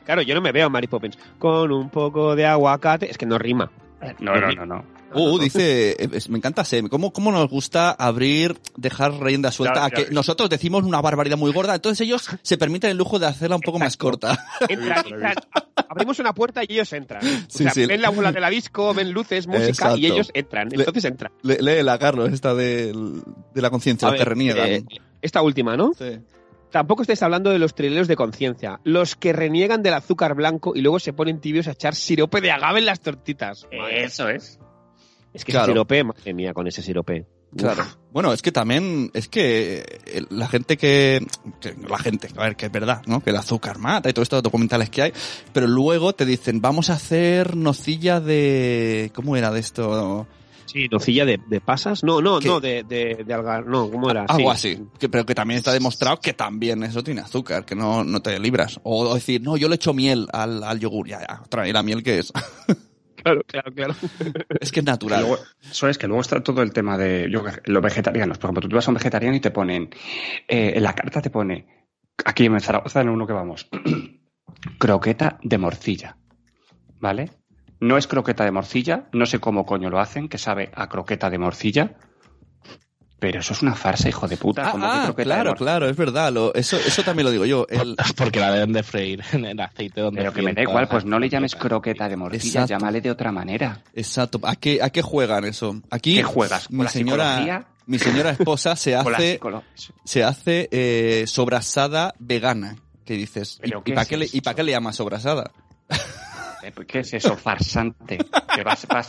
Claro, 0.06 0.24
yo 0.24 0.34
no 0.34 0.42
me 0.42 0.52
veo 0.52 0.66
a 0.66 0.70
Mary 0.70 0.88
Poppins 0.88 1.20
con 1.38 1.72
un 1.72 1.90
poco 1.92 2.36
de 2.36 2.48
aguacate, 2.48 3.12
es 3.12 3.18
que 3.18 3.28
no 3.28 3.38
rima. 3.38 3.72
No, 4.20 4.36
no, 4.36 4.52
no, 4.52 4.66
no. 4.66 4.86
Uh, 5.14 5.40
dice, 5.40 5.92
eh, 5.92 6.10
es- 6.14 6.30
me 6.30 6.38
encanta 6.38 6.64
Sem, 6.64 6.88
¿cómo, 6.88 7.12
cómo 7.12 7.32
nos 7.32 7.50
gusta 7.50 7.92
abrir, 7.92 8.58
dejar 8.78 9.14
rienda 9.20 9.52
suelta 9.52 9.74
Claro, 9.74 9.88
a 9.88 9.90
que 9.90 9.96
claro. 10.04 10.14
nosotros 10.14 10.50
decimos 10.52 10.84
una 10.84 11.02
barbaridad 11.02 11.36
muy 11.38 11.52
gorda, 11.52 11.74
entonces 11.76 12.02
ellos 12.06 12.30
se 12.44 12.58
permiten 12.58 12.92
el 12.92 12.98
lujo 12.98 13.18
de 13.18 13.26
hacerla 13.26 13.56
un 13.56 13.62
poco 13.64 13.80
más 13.80 13.98
corta. 13.98 14.38
Entran, 14.70 15.04
entran, 15.08 15.34
abrimos 15.90 16.20
una 16.20 16.34
puerta 16.34 16.62
y 16.64 16.74
ellos 16.74 16.94
entran. 16.94 17.26
O 17.26 17.30
Sí, 17.50 17.64
sea, 17.64 17.72
sí. 17.72 17.86
ven 17.88 18.02
la 18.04 18.10
bola 18.12 18.32
de 18.32 18.40
la 18.40 18.50
disco, 18.52 18.94
ven 18.94 19.12
luces, 19.12 19.48
música 19.48 19.68
Exacto. 19.70 19.98
y 19.98 20.06
ellos 20.06 20.30
entran. 20.36 20.70
Le- 20.70 20.76
Entonces 20.76 21.06
entran. 21.06 21.32
Le- 21.42 21.58
Léela, 21.60 21.98
Carlos, 21.98 22.32
esta 22.32 22.54
del- 22.54 23.24
de, 23.54 23.62
la 23.62 23.70
conciencia, 23.72 24.14
que 24.14 24.24
reniegan. 24.26 24.68
eh, 24.70 24.84
esta 25.24 25.42
última, 25.42 25.76
¿no? 25.76 25.92
Sí. 25.98 26.20
Tampoco 26.72 27.02
estáis 27.02 27.22
hablando 27.24 27.50
de 27.50 27.60
los 27.60 27.74
trileros 27.74 28.08
de 28.08 28.16
conciencia. 28.16 28.80
Los 28.84 29.16
que 29.16 29.34
reniegan 29.34 29.82
del 29.82 29.94
azúcar 29.96 30.36
blanco 30.36 30.74
y 30.76 30.82
luego 30.82 31.00
se 31.00 31.14
ponen 31.14 31.40
tibios 31.42 31.68
a 31.68 31.72
echar 31.72 31.96
sirope 31.96 32.42
de 32.42 32.52
agave 32.52 32.80
en 32.80 32.86
las 32.86 33.00
tortitas. 33.00 33.68
Eso 33.92 34.30
es. 34.30 34.60
Es 35.34 35.46
que 35.46 35.52
Claro. 35.52 35.66
ese 35.66 35.72
sirope, 35.74 36.04
madre 36.04 36.34
mía, 36.34 36.54
con 36.54 36.68
ese 36.68 36.82
sirope. 36.82 37.26
Claro. 37.58 37.84
Bueno, 38.12 38.32
es 38.32 38.44
que 38.44 38.52
también, 38.52 39.10
es 39.16 39.28
que 39.28 39.80
eh, 40.06 40.22
la 40.30 40.48
gente 40.48 40.78
que, 40.78 41.26
que- 41.60 41.76
la 41.88 41.98
gente, 41.98 42.28
a 42.38 42.44
ver, 42.44 42.56
que 42.56 42.68
es 42.68 42.72
verdad, 42.72 43.02
¿no? 43.08 43.22
Que 43.22 43.32
el 43.32 43.38
azúcar 43.38 43.80
mata 43.80 44.08
y 44.10 44.14
todos 44.14 44.28
estos 44.28 44.44
documentales 44.44 44.92
que 44.92 45.02
hay, 45.02 45.14
pero 45.52 45.66
luego 45.66 46.14
te 46.14 46.26
dicen, 46.26 46.62
vamos 46.62 46.92
a 46.92 46.94
hacer 46.94 47.56
nocilla 47.56 48.20
de, 48.20 49.12
¿cómo 49.16 49.36
era 49.36 49.50
de 49.52 49.60
esto? 49.60 50.28
Sí, 50.72 50.88
nocilla 50.90 51.26
de, 51.26 51.40
de 51.48 51.62
pasas. 51.62 52.04
No, 52.04 52.22
no, 52.22 52.40
¿Qué? 52.40 52.48
no, 52.48 52.60
de, 52.60 52.84
de, 52.84 53.24
de 53.26 53.34
algar. 53.34 53.66
No, 53.66 53.90
¿cómo 53.90 54.10
era? 54.12 54.26
Algo 54.26 54.54
Sí. 54.56 54.70
así. 54.76 54.84
Que, 55.00 55.10
pero 55.10 55.26
que 55.26 55.34
también 55.36 55.58
está 55.58 55.74
demostrado 55.74 56.20
que 56.20 56.34
también 56.34 56.84
eso 56.84 57.04
tiene 57.04 57.22
azúcar, 57.22 57.66
que 57.66 57.76
no, 57.76 58.04
no 58.04 58.22
te 58.22 58.38
libras. 58.40 58.80
O 58.84 59.14
decir, 59.16 59.42
no, 59.42 59.58
yo 59.58 59.68
le 59.70 59.76
echo 59.76 59.94
miel 59.94 60.28
al, 60.32 60.64
al 60.64 60.80
yogur. 60.80 61.08
Ya, 61.08 61.20
ya, 61.22 61.42
otra 61.44 61.64
vez, 61.64 61.74
la 61.74 61.84
miel 61.84 62.04
que 62.04 62.20
es. 62.20 62.32
Claro, 63.22 63.42
claro, 63.46 63.74
claro. 63.74 63.96
es 64.62 64.72
que 64.72 64.80
es 64.80 64.86
natural. 64.86 65.20
luego, 65.20 65.38
eso 65.70 65.90
es 65.90 65.98
que 65.98 66.08
luego 66.08 66.22
está 66.22 66.42
todo 66.42 66.62
el 66.62 66.72
tema 66.72 66.98
de 66.98 67.28
yo, 67.30 67.44
los 67.66 67.84
vegetarianos. 67.84 68.38
Por 68.38 68.48
ejemplo, 68.50 68.70
tú 68.70 68.74
vas 68.78 68.88
a 68.88 68.92
un 68.92 68.96
vegetariano 68.96 69.36
y 69.36 69.42
te 69.42 69.52
ponen, 69.52 69.90
eh, 70.48 70.72
en 70.78 70.82
la 70.84 70.96
carta 70.96 71.22
te 71.22 71.30
pone, 71.30 71.68
aquí 72.24 72.46
en 72.46 72.58
Zaragoza, 72.62 73.02
en 73.02 73.10
uno 73.10 73.28
que 73.28 73.34
vamos, 73.34 73.68
croqueta 74.80 75.38
de 75.44 75.58
morcilla. 75.58 76.16
¿Vale? 77.02 77.30
No 77.80 77.98
es 77.98 78.08
croqueta 78.08 78.44
de 78.44 78.52
morcilla, 78.52 79.06
no 79.14 79.26
sé 79.26 79.40
cómo 79.40 79.66
coño 79.66 79.90
lo 79.90 80.00
hacen, 80.00 80.28
que 80.28 80.38
sabe 80.38 80.70
a 80.76 80.88
croqueta 80.90 81.30
de 81.30 81.38
morcilla. 81.38 81.96
Pero 83.20 83.42
eso 83.42 83.52
es 83.52 83.62
una 83.62 83.76
farsa, 83.76 84.08
hijo 84.08 84.28
de 84.30 84.38
puta. 84.38 84.70
Ah, 84.70 84.72
¿cómo 84.72 85.16
que 85.16 85.22
ah, 85.24 85.26
claro, 85.26 85.54
claro, 85.54 85.90
es 85.90 85.98
verdad. 85.98 86.32
Lo, 86.32 86.54
eso, 86.54 86.78
eso 86.78 87.04
también 87.04 87.26
lo 87.26 87.32
digo 87.32 87.46
yo. 87.46 87.68
El, 87.70 87.98
Porque 88.16 88.40
la 88.40 88.52
deben 88.52 88.72
de 88.72 88.82
freír 88.82 89.22
en 89.34 89.44
el 89.46 89.60
aceite 89.60 90.00
donde 90.00 90.22
Pero 90.22 90.32
que 90.32 90.42
me 90.42 90.54
da 90.54 90.62
igual, 90.62 90.88
pues 90.88 91.04
no 91.04 91.20
le 91.20 91.28
llames 91.30 91.56
croqueta 91.56 92.08
de 92.08 92.16
morcilla, 92.16 92.62
Exacto. 92.62 92.70
llámale 92.70 93.02
de 93.02 93.12
otra 93.12 93.32
manera. 93.34 93.82
exacto. 93.94 94.40
¿A 94.44 94.56
qué, 94.56 94.80
¿A 94.82 94.90
qué 94.90 95.02
juegan 95.02 95.44
eso? 95.44 95.82
Aquí, 95.90 96.16
¿Qué 96.16 96.24
juegas? 96.24 96.68
¿Con 96.68 96.78
mi 96.78 96.84
la 96.84 96.90
señora, 96.90 97.24
psicología? 97.26 97.66
mi 97.88 98.00
señora 98.00 98.30
esposa 98.32 98.76
se 98.78 98.96
hace, 98.96 99.40
se 100.06 100.24
hace 100.24 100.70
eh, 100.72 101.26
sobrasada 101.28 102.14
vegana. 102.20 102.78
Que 103.04 103.16
dices, 103.16 103.58
¿y, 103.58 103.62
¿Pero 103.64 103.80
y 103.80 103.84
qué 103.84 103.94
para 103.96 104.06
qué, 104.06 104.42
para 104.42 104.56
qué 104.56 104.64
le 104.64 104.72
llamas 104.72 104.96
sobrasada? 104.96 105.52
Eh, 106.62 106.72
¿Qué 106.88 107.00
es 107.00 107.14
eso? 107.14 107.36
Farsante. 107.38 108.18
Que 108.54 108.64
vas, 108.64 108.86
vas, 108.88 109.08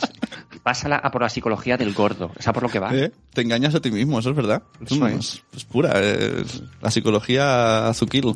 vas 0.63 0.85
a, 0.85 0.89
la- 0.89 0.95
a 0.97 1.11
por 1.11 1.21
la 1.21 1.29
psicología 1.29 1.77
del 1.77 1.93
gordo. 1.93 2.31
¿Es 2.37 2.47
a 2.47 2.53
por 2.53 2.63
lo 2.63 2.69
que 2.69 2.79
va? 2.79 2.95
¿Eh? 2.95 3.11
Te 3.33 3.41
engañas 3.41 3.75
a 3.75 3.79
ti 3.81 3.91
mismo, 3.91 4.19
eso 4.19 4.29
es 4.29 4.35
verdad. 4.35 4.61
Eso 4.85 4.95
Mm, 4.95 5.07
es. 5.07 5.15
es, 5.19 5.43
es 5.57 5.65
pura, 5.65 5.99
es 5.99 6.63
la 6.81 6.91
psicología 6.91 7.87
azuquil. 7.89 8.35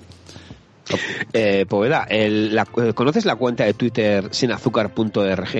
Eh, 1.34 1.66
Poveda, 1.68 2.06
el- 2.10 2.54
la- 2.54 2.68
eh, 2.78 2.94
¿conoces 2.94 3.26
la 3.26 3.36
cuenta 3.36 3.64
de 3.66 3.74
Twitter 3.74 4.28
sinazúcar.org? 4.32 5.56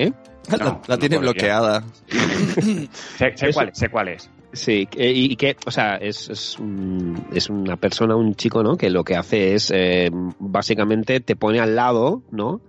la, 0.48 0.56
No, 0.58 0.82
la 0.86 0.94
no 0.94 0.98
tiene 0.98 1.18
bloqueada. 1.18 1.82
Sé, 3.18 3.32
sé 3.36 3.52
cuál, 3.52 3.68
es, 3.70 3.78
sé 3.78 3.88
cuál 3.88 4.08
es. 4.08 4.30
Sí, 4.52 4.88
y, 4.96 5.32
y 5.32 5.36
que, 5.36 5.56
o 5.66 5.70
sea, 5.70 5.96
es, 5.96 6.28
es, 6.30 6.58
un- 6.58 7.26
es 7.32 7.50
una 7.50 7.76
persona, 7.76 8.14
un 8.14 8.34
chico, 8.36 8.62
¿no? 8.62 8.76
Que 8.76 8.88
lo 8.90 9.02
que 9.04 9.16
hace 9.16 9.54
es, 9.54 9.72
eh, 9.74 10.08
básicamente, 10.38 11.18
te 11.20 11.34
pone 11.36 11.58
al 11.60 11.74
lado, 11.74 12.22
¿no? 12.30 12.60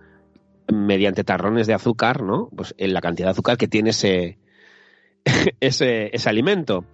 Mediante 0.72 1.24
tarrones 1.24 1.68
de 1.68 1.74
azúcar, 1.74 2.22
¿no? 2.22 2.49
Pues 2.55 2.76
en 2.78 2.93
la 2.93 3.01
cantidad 3.01 3.28
de 3.28 3.32
azúcar 3.32 3.57
que 3.57 3.68
tiene 3.68 3.91
ese, 3.91 4.38
ese, 5.59 6.09
ese 6.13 6.30
alimento. 6.30 6.86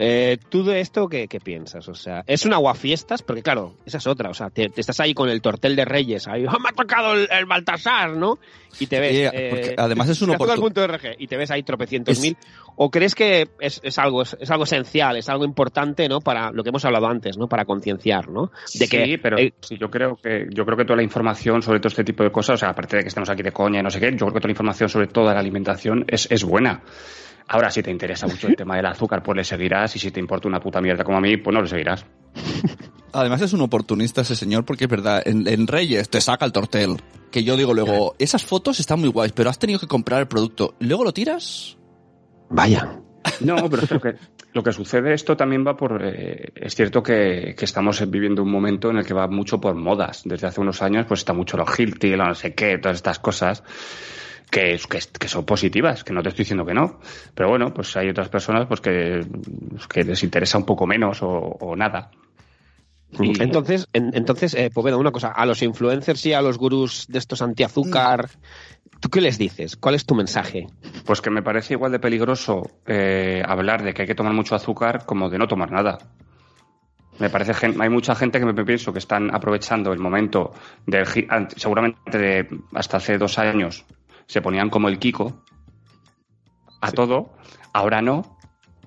Eh, 0.00 0.38
¿Tú 0.48 0.62
de 0.64 0.80
esto 0.80 1.08
qué, 1.08 1.26
qué 1.26 1.40
piensas? 1.40 1.88
O 1.88 1.94
sea, 1.94 2.22
es 2.26 2.46
un 2.46 2.54
aguafiestas, 2.54 3.22
porque 3.22 3.42
claro, 3.42 3.74
esa 3.84 3.98
es 3.98 4.06
otra. 4.06 4.30
O 4.30 4.34
sea, 4.34 4.48
te, 4.48 4.68
te 4.68 4.80
estás 4.80 5.00
ahí 5.00 5.12
con 5.12 5.28
el 5.28 5.42
tortel 5.42 5.74
de 5.74 5.84
Reyes, 5.84 6.28
ahí, 6.28 6.44
¡ah, 6.48 6.56
me 6.62 6.68
ha 6.68 6.72
tocado 6.72 7.14
el, 7.14 7.28
el 7.30 7.46
Baltasar, 7.46 8.16
¿no? 8.16 8.38
Y 8.78 8.86
te 8.86 9.00
ves. 9.00 9.10
Sí, 9.10 9.22
eh, 9.36 9.48
porque 9.50 9.74
además 9.76 10.08
es 10.08 10.22
un 10.22 10.28
sinazúcar.org, 10.28 11.16
y 11.18 11.26
te 11.26 11.36
ves 11.36 11.50
ahí 11.50 11.62
tropecientos 11.64 12.12
Es- 12.16 12.22
mil. 12.22 12.36
¿O 12.80 12.92
crees 12.92 13.16
que 13.16 13.48
es, 13.58 13.80
es 13.82 13.98
algo 13.98 14.22
es, 14.22 14.36
es 14.38 14.48
algo 14.52 14.62
esencial, 14.62 15.16
es 15.16 15.28
algo 15.28 15.44
importante, 15.44 16.08
¿no? 16.08 16.20
Para 16.20 16.52
lo 16.52 16.62
que 16.62 16.68
hemos 16.68 16.84
hablado 16.84 17.08
antes, 17.08 17.36
¿no? 17.36 17.48
Para 17.48 17.64
concienciar, 17.64 18.28
¿no? 18.28 18.52
De 18.74 18.86
sí, 18.86 18.88
que 18.88 19.18
pero 19.20 19.36
eh, 19.36 19.52
sí, 19.60 19.76
yo 19.80 19.90
creo 19.90 20.14
que 20.14 20.46
yo 20.50 20.64
creo 20.64 20.76
que 20.76 20.84
toda 20.84 20.96
la 20.98 21.02
información 21.02 21.60
sobre 21.60 21.80
todo 21.80 21.88
este 21.88 22.04
tipo 22.04 22.22
de 22.22 22.30
cosas, 22.30 22.54
o 22.54 22.56
sea, 22.58 22.68
aparte 22.68 22.98
de 22.98 23.02
que 23.02 23.08
estemos 23.08 23.28
aquí 23.30 23.42
de 23.42 23.50
coña 23.50 23.80
y 23.80 23.82
no 23.82 23.90
sé 23.90 23.98
qué, 23.98 24.12
yo 24.12 24.18
creo 24.18 24.34
que 24.34 24.38
toda 24.38 24.46
la 24.48 24.52
información 24.52 24.88
sobre 24.88 25.08
toda 25.08 25.34
la 25.34 25.40
alimentación 25.40 26.04
es, 26.06 26.28
es 26.30 26.44
buena. 26.44 26.82
Ahora, 27.48 27.70
si 27.70 27.82
te 27.82 27.90
interesa 27.90 28.26
mucho 28.26 28.46
el 28.46 28.56
tema 28.56 28.76
del 28.76 28.86
azúcar, 28.86 29.22
pues 29.22 29.36
le 29.36 29.44
seguirás, 29.44 29.96
y 29.96 29.98
si 29.98 30.10
te 30.10 30.20
importa 30.20 30.48
una 30.48 30.60
puta 30.60 30.80
mierda 30.80 31.02
como 31.02 31.18
a 31.18 31.20
mí, 31.20 31.36
pues 31.38 31.54
no 31.54 31.62
le 31.62 31.68
seguirás. 31.68 32.04
Además 33.12 33.40
es 33.40 33.54
un 33.54 33.62
oportunista 33.62 34.20
ese 34.20 34.36
señor 34.36 34.64
porque 34.64 34.84
es 34.84 34.90
verdad, 34.90 35.22
en, 35.24 35.48
en 35.48 35.66
Reyes 35.66 36.10
te 36.10 36.20
saca 36.20 36.44
el 36.44 36.52
tortel. 36.52 36.96
Que 37.30 37.42
yo 37.42 37.56
digo 37.56 37.74
luego, 37.74 38.14
esas 38.18 38.44
fotos 38.44 38.80
están 38.80 39.00
muy 39.00 39.08
guays, 39.08 39.32
pero 39.32 39.50
has 39.50 39.58
tenido 39.58 39.78
que 39.78 39.86
comprar 39.86 40.20
el 40.20 40.28
producto. 40.28 40.74
¿Luego 40.80 41.04
lo 41.04 41.12
tiras? 41.12 41.76
Vaya. 42.50 43.00
No, 43.40 43.68
pero 43.68 43.82
es 43.82 43.88
que 43.88 43.94
lo 43.94 44.00
que, 44.00 44.14
lo 44.54 44.62
que 44.62 44.72
sucede, 44.72 45.12
esto 45.12 45.36
también 45.36 45.66
va 45.66 45.76
por... 45.76 46.00
eh, 46.02 46.52
es 46.54 46.74
cierto 46.74 47.02
que, 47.02 47.54
que 47.56 47.64
estamos 47.66 48.02
viviendo 48.10 48.42
un 48.42 48.50
momento 48.50 48.90
en 48.90 48.96
el 48.98 49.04
que 49.04 49.12
va 49.12 49.26
mucho 49.26 49.60
por 49.60 49.74
modas. 49.74 50.22
Desde 50.24 50.46
hace 50.46 50.60
unos 50.60 50.80
años, 50.80 51.04
pues 51.06 51.20
está 51.20 51.34
mucho 51.34 51.58
los 51.58 51.78
Hilti, 51.78 52.16
lo 52.16 52.24
no 52.24 52.34
sé 52.34 52.54
qué, 52.54 52.78
todas 52.78 52.96
estas 52.96 53.18
cosas 53.18 53.62
que, 54.50 54.78
son 55.28 55.44
positivas, 55.44 56.04
que 56.04 56.12
no 56.12 56.22
te 56.22 56.30
estoy 56.30 56.44
diciendo 56.44 56.64
que 56.64 56.74
no. 56.74 57.00
Pero 57.34 57.48
bueno, 57.48 57.72
pues 57.72 57.96
hay 57.96 58.08
otras 58.08 58.28
personas 58.28 58.66
pues 58.66 58.80
que, 58.80 59.26
que 59.88 60.04
les 60.04 60.22
interesa 60.22 60.58
un 60.58 60.64
poco 60.64 60.86
menos 60.86 61.22
o, 61.22 61.28
o 61.28 61.76
nada. 61.76 62.10
Y- 63.20 63.42
Entonces, 63.42 63.86
en- 63.92 64.10
entonces 64.14 64.54
eh, 64.54 64.70
Poveda, 64.72 64.96
una 64.96 65.10
cosa, 65.12 65.28
a 65.28 65.46
los 65.46 65.62
influencers 65.62 66.24
y 66.26 66.32
a 66.34 66.42
los 66.42 66.58
gurús 66.58 67.06
de 67.08 67.18
estos 67.18 67.40
antiazúcar, 67.42 68.28
¿tú 69.00 69.08
qué 69.08 69.20
les 69.20 69.38
dices? 69.38 69.76
¿Cuál 69.76 69.94
es 69.94 70.04
tu 70.04 70.14
mensaje? 70.14 70.66
Pues 71.06 71.20
que 71.20 71.30
me 71.30 71.42
parece 71.42 71.74
igual 71.74 71.92
de 71.92 71.98
peligroso 72.00 72.62
eh, 72.86 73.42
hablar 73.46 73.82
de 73.82 73.94
que 73.94 74.02
hay 74.02 74.08
que 74.08 74.14
tomar 74.14 74.34
mucho 74.34 74.54
azúcar 74.54 75.04
como 75.06 75.30
de 75.30 75.38
no 75.38 75.48
tomar 75.48 75.70
nada. 75.72 75.98
Me 77.18 77.30
parece 77.30 77.52
hay 77.80 77.88
mucha 77.88 78.14
gente 78.14 78.38
que 78.38 78.46
me 78.46 78.54
pienso 78.64 78.92
que 78.92 79.00
están 79.00 79.34
aprovechando 79.34 79.92
el 79.92 79.98
momento 79.98 80.52
del 80.86 81.04
seguramente 81.56 82.16
de 82.18 82.48
hasta 82.74 82.98
hace 82.98 83.18
dos 83.18 83.38
años 83.38 83.84
se 84.28 84.40
ponían 84.40 84.70
como 84.70 84.88
el 84.88 85.00
Kiko 85.00 85.42
a 86.80 86.92
todo, 86.92 87.34
ahora 87.72 88.00
no. 88.00 88.38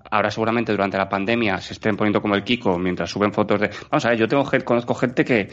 Ahora 0.10 0.30
seguramente 0.32 0.72
durante 0.72 0.98
la 0.98 1.10
pandemia 1.10 1.60
se 1.60 1.74
estén 1.74 1.98
poniendo 1.98 2.22
como 2.22 2.36
el 2.36 2.44
Kiko 2.44 2.78
mientras 2.78 3.10
suben 3.10 3.34
fotos 3.34 3.60
de... 3.60 3.70
Vamos 3.90 4.06
a 4.06 4.10
ver, 4.10 4.18
yo 4.18 4.28
tengo 4.28 4.46
conozco 4.64 4.94
gente 4.94 5.26
que, 5.26 5.50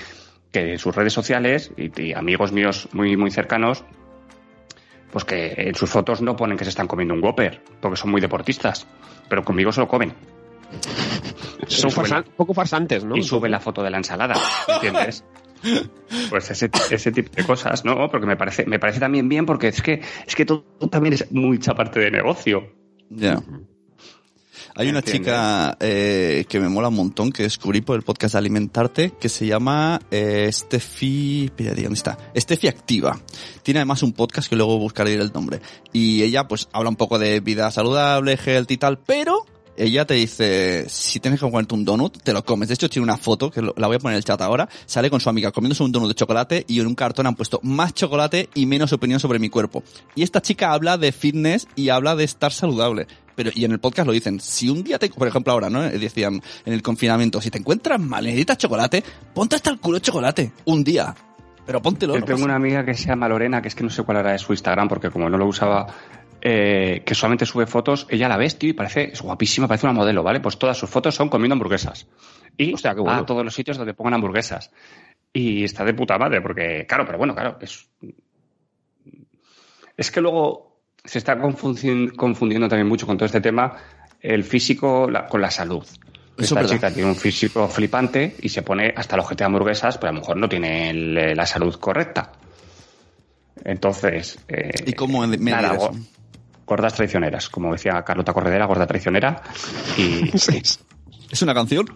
que 0.52 0.72
en 0.72 0.78
sus 0.78 0.94
redes 0.94 1.12
sociales 1.12 1.72
y, 1.76 1.90
y 2.00 2.12
amigos 2.12 2.52
míos 2.52 2.88
muy, 2.92 3.16
muy 3.16 3.30
cercanos 3.30 3.84
pues 5.10 5.24
que 5.24 5.54
en 5.56 5.74
sus 5.74 5.90
fotos 5.90 6.20
no 6.20 6.36
ponen 6.36 6.58
que 6.58 6.64
se 6.64 6.70
están 6.70 6.86
comiendo 6.86 7.14
un 7.14 7.24
Whopper, 7.24 7.62
porque 7.80 7.96
son 7.96 8.10
muy 8.10 8.20
deportistas, 8.20 8.86
pero 9.28 9.42
conmigo 9.42 9.72
se 9.72 9.80
lo 9.80 9.88
comen. 9.88 10.12
Son 11.66 11.90
farsan- 11.90 12.24
poco 12.36 12.54
farsantes, 12.54 13.04
¿no? 13.04 13.16
y 13.16 13.22
suben 13.22 13.50
la 13.50 13.60
foto 13.60 13.82
de 13.82 13.90
la 13.90 13.98
ensalada, 13.98 14.34
¿entiendes? 14.68 15.24
Pues 16.30 16.48
ese, 16.52 16.70
ese 16.88 17.10
tipo 17.10 17.32
de 17.34 17.42
cosas, 17.44 17.84
¿no? 17.84 18.08
Porque 18.08 18.26
me 18.28 18.36
parece, 18.36 18.64
me 18.66 18.78
parece 18.78 19.00
también 19.00 19.28
bien, 19.28 19.44
porque 19.44 19.66
es 19.66 19.82
que, 19.82 20.00
es 20.24 20.36
que 20.36 20.44
todo 20.44 20.62
también 20.88 21.14
es 21.14 21.32
mucha 21.32 21.74
parte 21.74 21.98
de 21.98 22.12
negocio. 22.12 22.62
Ya. 23.10 23.42
Hay 24.76 24.88
una 24.88 25.00
Entiendo. 25.00 25.24
chica 25.24 25.76
eh, 25.80 26.44
que 26.48 26.60
me 26.60 26.68
mola 26.68 26.86
un 26.88 26.94
montón, 26.94 27.32
que 27.32 27.42
descubrí 27.42 27.80
por 27.80 27.96
el 27.96 28.02
podcast 28.02 28.34
de 28.34 28.38
Alimentarte, 28.38 29.12
que 29.18 29.28
se 29.28 29.46
llama 29.46 30.00
eh, 30.12 30.48
Steffi... 30.52 31.50
¿dónde 31.56 31.88
está? 31.94 32.16
Steffi 32.36 32.68
Activa. 32.68 33.18
Tiene 33.64 33.80
además 33.80 34.04
un 34.04 34.12
podcast 34.12 34.48
que 34.48 34.54
luego 34.54 34.78
buscaré 34.78 35.14
el 35.14 35.32
nombre. 35.32 35.60
Y 35.92 36.22
ella 36.22 36.46
pues 36.46 36.68
habla 36.72 36.90
un 36.90 36.96
poco 36.96 37.18
de 37.18 37.40
vida 37.40 37.68
saludable, 37.72 38.38
health 38.46 38.70
y 38.70 38.76
tal, 38.76 38.98
pero 39.00 39.44
ella 39.78 40.04
te 40.04 40.14
dice, 40.14 40.86
si 40.88 41.20
tienes 41.20 41.40
que 41.40 41.46
comerte 41.46 41.74
un 41.74 41.84
donut, 41.84 42.20
te 42.22 42.32
lo 42.32 42.44
comes. 42.44 42.68
De 42.68 42.74
hecho, 42.74 42.88
tiene 42.90 43.04
una 43.04 43.16
foto, 43.16 43.50
que 43.50 43.62
la 43.62 43.86
voy 43.86 43.96
a 43.96 43.98
poner 43.98 44.14
en 44.14 44.18
el 44.18 44.24
chat 44.24 44.40
ahora, 44.40 44.68
sale 44.86 45.08
con 45.08 45.20
su 45.20 45.28
amiga 45.28 45.52
comiéndose 45.52 45.84
un 45.84 45.92
donut 45.92 46.08
de 46.08 46.14
chocolate 46.14 46.64
y 46.66 46.80
en 46.80 46.86
un 46.88 46.94
cartón 46.94 47.26
han 47.26 47.36
puesto 47.36 47.60
más 47.62 47.94
chocolate 47.94 48.48
y 48.54 48.66
menos 48.66 48.92
opinión 48.92 49.20
sobre 49.20 49.38
mi 49.38 49.48
cuerpo. 49.48 49.84
Y 50.14 50.24
esta 50.24 50.42
chica 50.42 50.72
habla 50.72 50.98
de 50.98 51.12
fitness 51.12 51.68
y 51.76 51.90
habla 51.90 52.16
de 52.16 52.24
estar 52.24 52.52
saludable. 52.52 53.06
Pero, 53.36 53.50
y 53.54 53.64
en 53.64 53.70
el 53.70 53.78
podcast 53.78 54.06
lo 54.06 54.12
dicen, 54.12 54.40
si 54.40 54.68
un 54.68 54.82
día 54.82 54.98
te, 54.98 55.08
por 55.10 55.28
ejemplo 55.28 55.52
ahora, 55.52 55.70
¿no? 55.70 55.82
Decían 55.82 56.42
en 56.64 56.72
el 56.72 56.82
confinamiento, 56.82 57.40
si 57.40 57.50
te 57.50 57.58
encuentras 57.58 58.00
mal 58.00 58.24
y 58.24 58.30
necesitas 58.30 58.58
chocolate, 58.58 59.04
ponte 59.32 59.54
hasta 59.54 59.70
el 59.70 59.78
culo 59.78 59.98
de 59.98 60.02
chocolate, 60.02 60.52
un 60.64 60.82
día. 60.82 61.14
Pero 61.64 61.80
póntelo. 61.80 62.14
Yo 62.14 62.20
no 62.20 62.26
tengo 62.26 62.38
pasa 62.38 62.46
una 62.46 62.56
amiga 62.56 62.84
que 62.84 62.94
se 62.94 63.06
llama 63.06 63.28
Lorena, 63.28 63.62
que 63.62 63.68
es 63.68 63.76
que 63.76 63.84
no 63.84 63.90
sé 63.90 64.02
cuál 64.02 64.18
era 64.18 64.32
de 64.32 64.38
su 64.38 64.52
Instagram, 64.52 64.88
porque 64.88 65.10
como 65.10 65.30
no 65.30 65.38
lo 65.38 65.46
usaba, 65.46 65.86
eh, 66.40 67.02
que 67.04 67.14
solamente 67.14 67.46
sube 67.46 67.66
fotos, 67.66 68.06
ella 68.10 68.28
la 68.28 68.36
ves, 68.36 68.58
tío, 68.58 68.70
y 68.70 68.72
parece, 68.72 69.10
es 69.12 69.20
guapísima, 69.22 69.66
parece 69.68 69.86
una 69.86 69.92
modelo, 69.94 70.22
¿vale? 70.22 70.40
Pues 70.40 70.58
todas 70.58 70.76
sus 70.76 70.88
fotos 70.90 71.14
son 71.14 71.28
comiendo 71.28 71.54
hamburguesas. 71.54 72.06
Y 72.56 72.74
Hostia, 72.74 72.94
qué 72.94 73.00
bueno. 73.00 73.20
a 73.20 73.26
todos 73.26 73.44
los 73.44 73.54
sitios 73.54 73.76
donde 73.76 73.94
pongan 73.94 74.14
hamburguesas. 74.14 74.70
Y 75.32 75.64
está 75.64 75.84
de 75.84 75.94
puta 75.94 76.16
madre, 76.18 76.40
porque, 76.40 76.86
claro, 76.88 77.04
pero 77.06 77.18
bueno, 77.18 77.34
claro, 77.34 77.58
es. 77.60 77.88
Es 79.96 80.10
que 80.10 80.20
luego 80.20 80.78
se 81.04 81.18
está 81.18 81.36
confundi- 81.38 82.14
confundiendo 82.14 82.68
también 82.68 82.88
mucho 82.88 83.06
con 83.06 83.16
todo 83.16 83.26
este 83.26 83.40
tema 83.40 83.76
el 84.20 84.44
físico 84.44 85.08
la- 85.10 85.26
con 85.26 85.40
la 85.40 85.50
salud. 85.50 85.84
Eso 86.36 86.54
Esta 86.60 86.64
chica 86.66 86.90
tiene 86.92 87.08
un 87.08 87.16
físico 87.16 87.68
flipante 87.68 88.36
y 88.40 88.48
se 88.48 88.62
pone 88.62 88.92
hasta 88.96 89.16
el 89.16 89.20
ojete 89.20 89.42
de 89.42 89.46
hamburguesas, 89.46 89.98
pero 89.98 90.10
a 90.10 90.12
lo 90.12 90.20
mejor 90.20 90.36
no 90.36 90.48
tiene 90.48 90.90
el- 90.90 91.36
la 91.36 91.46
salud 91.46 91.74
correcta. 91.80 92.32
Entonces. 93.64 94.38
eh, 94.48 94.70
¿Y 94.86 94.92
cómo 94.92 95.26
medir 95.26 95.40
nada, 95.42 95.74
eso? 95.74 95.92
Go- 96.68 96.74
gordas 96.76 96.94
traicioneras, 96.94 97.48
como 97.48 97.72
decía 97.72 98.02
Carlota 98.04 98.32
Corredera, 98.32 98.66
gorda 98.66 98.86
traicionera. 98.86 99.42
Y 99.96 100.30
¿Es 101.30 101.42
una 101.42 101.54
canción? 101.54 101.86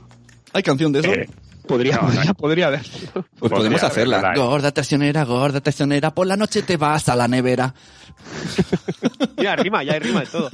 ¿Hay 0.52 0.62
canción 0.62 0.92
de 0.92 1.00
eso? 1.00 1.12
eh, 1.12 1.28
Podría, 1.66 1.96
No, 1.96 2.10
no, 2.10 2.24
no. 2.24 2.34
podría 2.38 2.66
haber. 2.66 2.80
pues 2.82 3.24
podría 3.38 3.56
podemos 3.56 3.82
haber, 3.82 3.92
hacerla. 3.92 4.16
¿verdad? 4.20 4.34
Gorda 4.36 4.72
traicionera, 4.72 5.24
gorda 5.24 5.60
traicionera, 5.60 6.10
por 6.12 6.26
la 6.26 6.36
noche 6.36 6.62
te 6.62 6.76
vas 6.76 7.08
a 7.08 7.16
la 7.16 7.28
nevera. 7.28 7.72
Ya 9.36 9.56
rima, 9.56 9.82
ya 9.82 9.94
hay 9.94 9.98
rima 10.00 10.20
de 10.20 10.26
todo. 10.26 10.50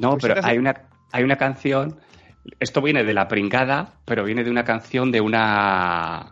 no, 0.00 0.16
Pues 0.18 0.22
pero 0.34 0.46
hay 0.46 0.58
una, 0.58 0.74
hay 1.12 1.24
una 1.24 1.36
canción. 1.36 1.98
Esto 2.60 2.80
viene 2.82 3.04
de 3.04 3.12
la 3.14 3.28
pringada, 3.28 3.94
pero 4.04 4.24
viene 4.24 4.44
de 4.44 4.50
una 4.50 4.64
canción 4.64 5.10
de 5.12 5.20
una. 5.20 6.30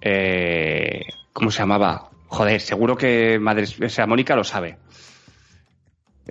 eh, 0.00 1.02
¿Cómo 1.32 1.50
se 1.50 1.58
llamaba? 1.60 2.08
Joder, 2.28 2.60
seguro 2.60 2.96
que 2.96 3.38
Madre, 3.40 3.64
o 3.84 3.88
sea, 3.88 4.06
Mónica 4.06 4.34
lo 4.36 4.44
sabe. 4.44 4.78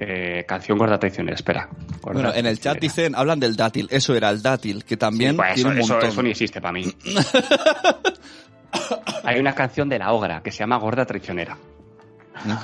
Eh, 0.02 0.45
canción 0.47 0.78
gorda 0.78 0.97
traicionera, 0.97 1.36
espera. 1.36 1.68
Gorda 2.02 2.22
Bueno, 2.22 2.34
en 2.34 2.45
el 2.45 2.58
chat 2.60 2.80
dicen, 2.80 3.16
hablan 3.16 3.38
del 3.39 3.58
dátil. 3.58 3.86
Eso 3.91 4.16
era 4.16 4.30
el 4.30 4.41
dátil, 4.41 4.86
que 4.86 4.95
también 4.95 5.32
Sí, 5.32 5.38
pues 5.38 5.56
tiene 5.56 5.72
eso, 5.72 5.84
un 5.84 5.89
montón. 5.89 6.10
eso 6.10 6.24
ni 6.24 6.30
existe 6.30 6.62
para 6.62 6.72
mí. 6.72 6.86
Hay 9.26 9.39
una 9.39 9.54
canción 9.54 9.89
de 9.89 10.00
la 10.00 10.14
Ogra 10.14 10.41
que 10.41 10.52
se 10.52 10.60
llama 10.60 10.78
Gorda 10.78 11.06
Traicionera. 11.06 11.58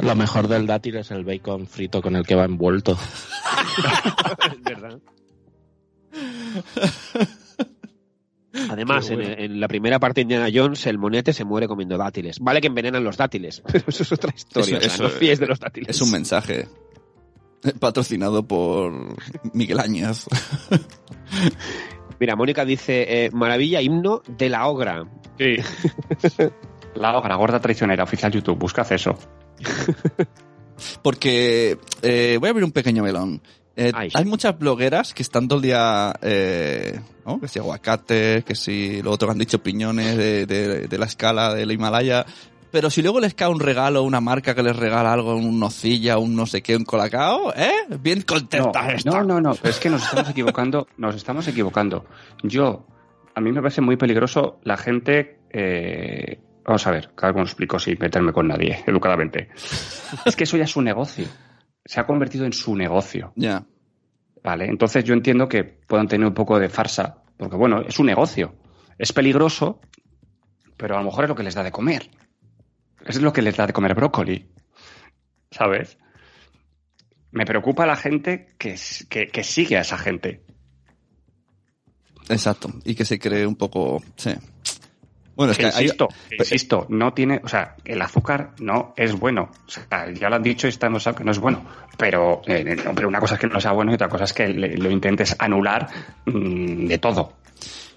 Lo 0.02 0.16
mejor 0.16 0.48
del 0.48 0.66
dátil 0.66 0.96
es 0.96 1.12
el 1.12 1.26
bacon 1.26 1.68
frito 1.68 2.02
con 2.02 2.16
el 2.16 2.26
que 2.26 2.36
va 2.36 2.46
envuelto. 2.46 2.98
Es 4.50 4.64
verdad. 4.64 4.98
Además, 8.70 9.10
en, 9.10 9.60
la 9.60 9.68
primera 9.68 10.00
parte 10.00 10.20
de 10.20 10.34
Indiana 10.34 10.48
Jones, 10.54 10.86
el 10.88 10.98
monete 10.98 11.34
se 11.34 11.44
muere 11.44 11.68
comiendo 11.68 11.98
dátiles. 11.98 12.40
Vale 12.40 12.62
que 12.62 12.68
envenenan 12.68 13.04
los 13.04 13.18
dátiles, 13.18 13.62
pero 13.70 13.84
eso 13.88 14.04
es 14.04 14.12
otra 14.14 14.34
historia. 14.34 14.78
Eso- 14.78 14.78
o 14.78 14.80
sea, 14.80 14.88
eso- 14.96 15.04
no 15.04 15.10
os 15.10 15.16
fíes 15.16 15.40
de 15.40 15.48
los 15.48 15.60
dátiles. 15.60 15.90
Es 15.90 16.02
un 16.02 16.12
mensaje 16.12 16.68
patrocinado 17.80 18.48
por 18.48 18.94
Miguel 19.54 19.80
Áñez. 19.80 20.26
Mira, 22.20 22.36
Mónica 22.36 22.64
dice, 22.66 23.26
eh, 23.26 23.30
maravilla, 23.32 23.82
himno 23.82 24.22
de 24.28 24.50
la 24.50 24.68
ogra. 24.68 25.04
Sí. 25.38 25.58
La 26.96 27.18
Ogra, 27.18 27.36
Gorda 27.36 27.60
Traicionera, 27.60 28.06
oficial 28.06 28.32
YouTube. 28.32 28.58
Buscad 28.58 28.90
eso. 28.94 29.18
Porque 31.02 31.78
eh, 32.02 32.38
voy 32.40 32.48
a 32.48 32.52
abrir 32.52 32.64
un 32.64 32.72
pequeño 32.72 33.04
melón. 33.04 33.42
Eh, 33.76 33.92
Ay. 33.94 34.10
hay 34.14 34.24
muchas 34.24 34.58
blogueras 34.58 35.14
que 35.14 35.22
están 35.22 35.50
todo 35.50 35.58
el 35.60 35.64
día, 35.64 36.16
eh, 36.22 36.98
¿no? 37.26 37.42
que 37.42 37.50
si 37.50 37.60
aguacate, 37.60 38.44
que 38.48 38.56
si 38.56 39.02
lo 39.02 39.12
otro 39.12 39.28
que 39.28 39.34
han 39.34 39.38
dicho 39.38 39.62
piñones 39.62 40.16
de, 40.16 40.46
de- 40.46 40.88
de 40.88 40.98
la 40.98 41.06
escala 41.06 41.54
del 41.54 41.72
Himalaya. 41.74 42.26
Pero 42.76 42.90
si 42.90 43.02
luego 43.02 43.22
les 43.22 43.34
cae 43.34 43.48
un 43.48 43.62
regalo, 43.62 44.04
una 44.04 44.20
marca 44.20 44.54
que 44.54 44.62
les 44.62 44.76
regala 44.76 45.14
algo, 45.14 45.34
un 45.34 45.62
nocilla, 45.62 46.18
un 46.18 46.36
no 46.36 46.46
sé 46.46 46.62
qué, 46.62 46.76
un 46.76 46.84
colacao, 46.84 47.54
¿eh? 47.56 47.72
Bien 48.02 48.20
No, 48.20 48.26
contenta 48.26 48.92
esta. 48.92 49.12
no, 49.12 49.24
no, 49.24 49.40
no, 49.40 49.54
es 49.64 49.80
que 49.80 49.90
nos 49.90 50.04
estamos 50.04 50.30
equivocando, 50.30 50.86
nos 50.98 51.16
estamos 51.16 51.48
equivocando. 51.48 52.04
Yo, 52.44 52.86
a 53.34 53.40
mí 53.40 53.54
me 53.54 53.62
parece 53.62 53.80
muy 53.80 53.96
peligroso 53.96 54.60
la 54.64 54.76
gente, 54.76 55.40
eh, 55.52 56.38
vamos 56.66 56.86
a 56.86 56.92
ver, 56.92 57.12
cada 57.16 57.32
uno 57.32 57.44
lo 57.44 57.48
explico 57.48 57.80
sin 57.80 57.98
meterme 57.98 58.34
con 58.34 58.46
nadie, 58.50 58.84
educadamente. 58.88 59.48
Es 60.26 60.36
que 60.36 60.44
eso 60.44 60.58
ya 60.58 60.66
es 60.66 60.76
un 60.76 60.84
negocio, 60.84 61.28
se 61.86 62.02
ha 62.02 62.06
convertido 62.06 62.44
en 62.46 62.52
su 62.52 62.76
negocio, 62.76 63.32
Ya. 63.38 63.64
¿vale? 64.44 64.66
Entonces 64.66 65.06
yo 65.06 65.14
entiendo 65.14 65.48
que 65.48 65.64
puedan 65.64 66.10
tener 66.10 66.28
un 66.28 66.34
poco 66.34 66.60
de 66.60 66.68
farsa, 66.68 67.24
porque 67.38 67.56
bueno, 67.56 67.84
es 67.88 67.98
un 68.00 68.08
negocio, 68.08 68.54
es 68.98 69.14
peligroso, 69.14 69.80
pero 70.76 70.96
a 70.96 71.00
lo 71.00 71.06
mejor 71.06 71.24
es 71.24 71.30
lo 71.30 71.36
que 71.36 71.44
les 71.44 71.56
da 71.56 71.64
de 71.64 71.72
comer. 71.72 72.10
Es 73.06 73.22
lo 73.22 73.32
que 73.32 73.42
les 73.42 73.56
da 73.56 73.68
de 73.68 73.74
comer 73.74 73.94
brócoli, 73.94 74.50
¿sabes? 75.52 75.98
Me 77.32 77.46
preocupa 77.46 77.86
la 77.86 77.96
gente 77.96 78.56
que, 78.58 78.76
que, 79.10 79.28
que 79.28 79.44
sigue 79.44 79.78
a 79.78 79.82
esa 79.82 79.98
gente. 79.98 80.42
Exacto. 82.30 82.70
Y 82.84 82.96
que 82.96 83.06
se 83.06 83.20
cree 83.20 83.46
un 83.46 83.56
poco, 83.56 84.02
sí. 84.16 84.32
Bueno, 85.36 85.52
es 85.52 85.58
que 85.58 85.66
hay, 85.66 85.84
insisto, 85.84 86.08
insisto, 86.40 86.86
no 86.90 87.14
tiene, 87.14 87.42
o 87.44 87.48
sea, 87.50 87.76
el 87.84 88.02
azúcar 88.02 88.54
no 88.62 88.94
es 88.96 89.14
bueno. 89.20 89.52
O 89.68 89.70
sea, 89.70 90.10
ya 90.14 90.30
lo 90.30 90.38
han 90.38 90.44
dicho 90.44 90.66
y 90.66 90.70
estamos 90.70 91.04
que 91.16 91.24
no 91.26 91.32
es 91.32 91.40
bueno. 91.40 91.66
Pero, 91.98 92.42
eh, 92.48 92.78
pero 92.96 93.10
una 93.10 93.20
cosa 93.20 93.36
es 93.36 93.42
que 93.42 93.48
no 93.48 93.60
sea 93.60 93.74
bueno 93.74 93.92
y 93.92 93.96
otra 93.96 94.08
cosa 94.08 94.24
es 94.24 94.32
que 94.34 94.48
le- 94.48 94.78
lo 94.78 94.90
intentes 94.90 95.36
anular 95.38 95.90
mm, 96.26 96.88
de 96.88 96.98
todo. 97.00 97.34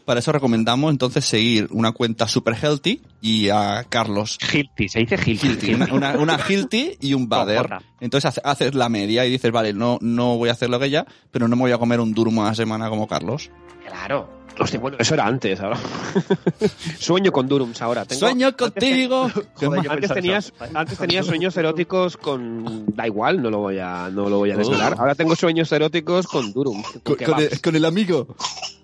Para 0.09 0.21
eso 0.21 0.33
recomendamos 0.33 0.91
entonces 0.91 1.23
seguir 1.27 1.69
una 1.71 1.93
cuenta 1.93 2.27
super 2.27 2.55
healthy 2.55 3.03
y 3.21 3.51
a 3.51 3.85
Carlos 3.91 4.39
Hilti, 4.51 4.89
se 4.89 5.01
dice 5.01 5.19
Hilti. 5.23 5.75
Una, 5.75 5.93
una, 5.93 6.13
una 6.17 6.39
Hilti 6.49 6.97
y 6.99 7.13
un 7.13 7.29
Bader. 7.29 7.77
Entonces 8.01 8.27
hace- 8.29 8.41
haces 8.45 8.75
la 8.75 8.89
media 8.89 9.25
y 9.27 9.31
dices, 9.31 9.51
vale, 9.51 9.73
no, 9.73 9.99
no 10.01 10.37
voy 10.37 10.49
a 10.49 10.53
hacer 10.53 10.71
lo 10.71 10.79
que 10.79 10.87
ella, 10.87 11.05
pero 11.31 11.49
no 11.49 11.57
me 11.57 11.63
voy 11.63 11.73
a 11.73 11.79
comer 11.79 12.01
un 12.01 12.13
durmo 12.15 12.45
a 12.45 12.49
la 12.49 12.55
semana 12.55 12.89
como 12.89 13.07
Carlos. 13.09 13.51
Claro. 13.87 14.37
Hostia, 14.61 14.81
bueno, 14.81 14.97
eso 14.99 15.15
era 15.15 15.25
antes, 15.25 15.61
ahora. 15.61 15.79
Sueño 16.99 17.31
con 17.31 17.47
Durums 17.47 17.81
ahora. 17.81 18.05
Tengo- 18.05 18.19
Sueño 18.19 18.57
contigo. 18.57 19.31
yo- 19.61 19.73
Antes 19.89 20.13
tenías, 20.13 20.53
antes 20.75 20.99
tenías 20.99 21.27
sueños 21.27 21.57
eróticos 21.57 22.17
con. 22.17 22.87
Da 22.87 23.07
igual, 23.07 23.41
no 23.41 23.51
lo 23.51 23.59
voy 23.59 23.79
a, 23.79 24.11
no 24.13 24.29
lo 24.29 24.39
voy 24.39 24.51
a 24.51 24.57
desvelar. 24.57 24.95
Oh. 24.97 25.01
Ahora 25.03 25.15
tengo 25.15 25.37
sueños 25.37 25.71
eróticos 25.71 26.27
con 26.27 26.53
Durum. 26.53 26.83
Con, 27.05 27.15
con 27.17 27.39
el, 27.41 27.61
con 27.61 27.77
el 27.77 27.85
amigo. 27.85 28.35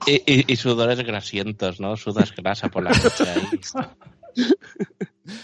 Y, 0.07 0.12
y- 0.33 0.45
y 0.53 0.57
sudores 0.57 1.01
grasientos, 1.05 1.81
¿no? 1.81 1.97
Sudas 1.97 2.33
grasa 2.37 2.69
por 2.69 2.85
la 2.85 2.91
noche 2.91 3.25
ahí. 3.29 3.61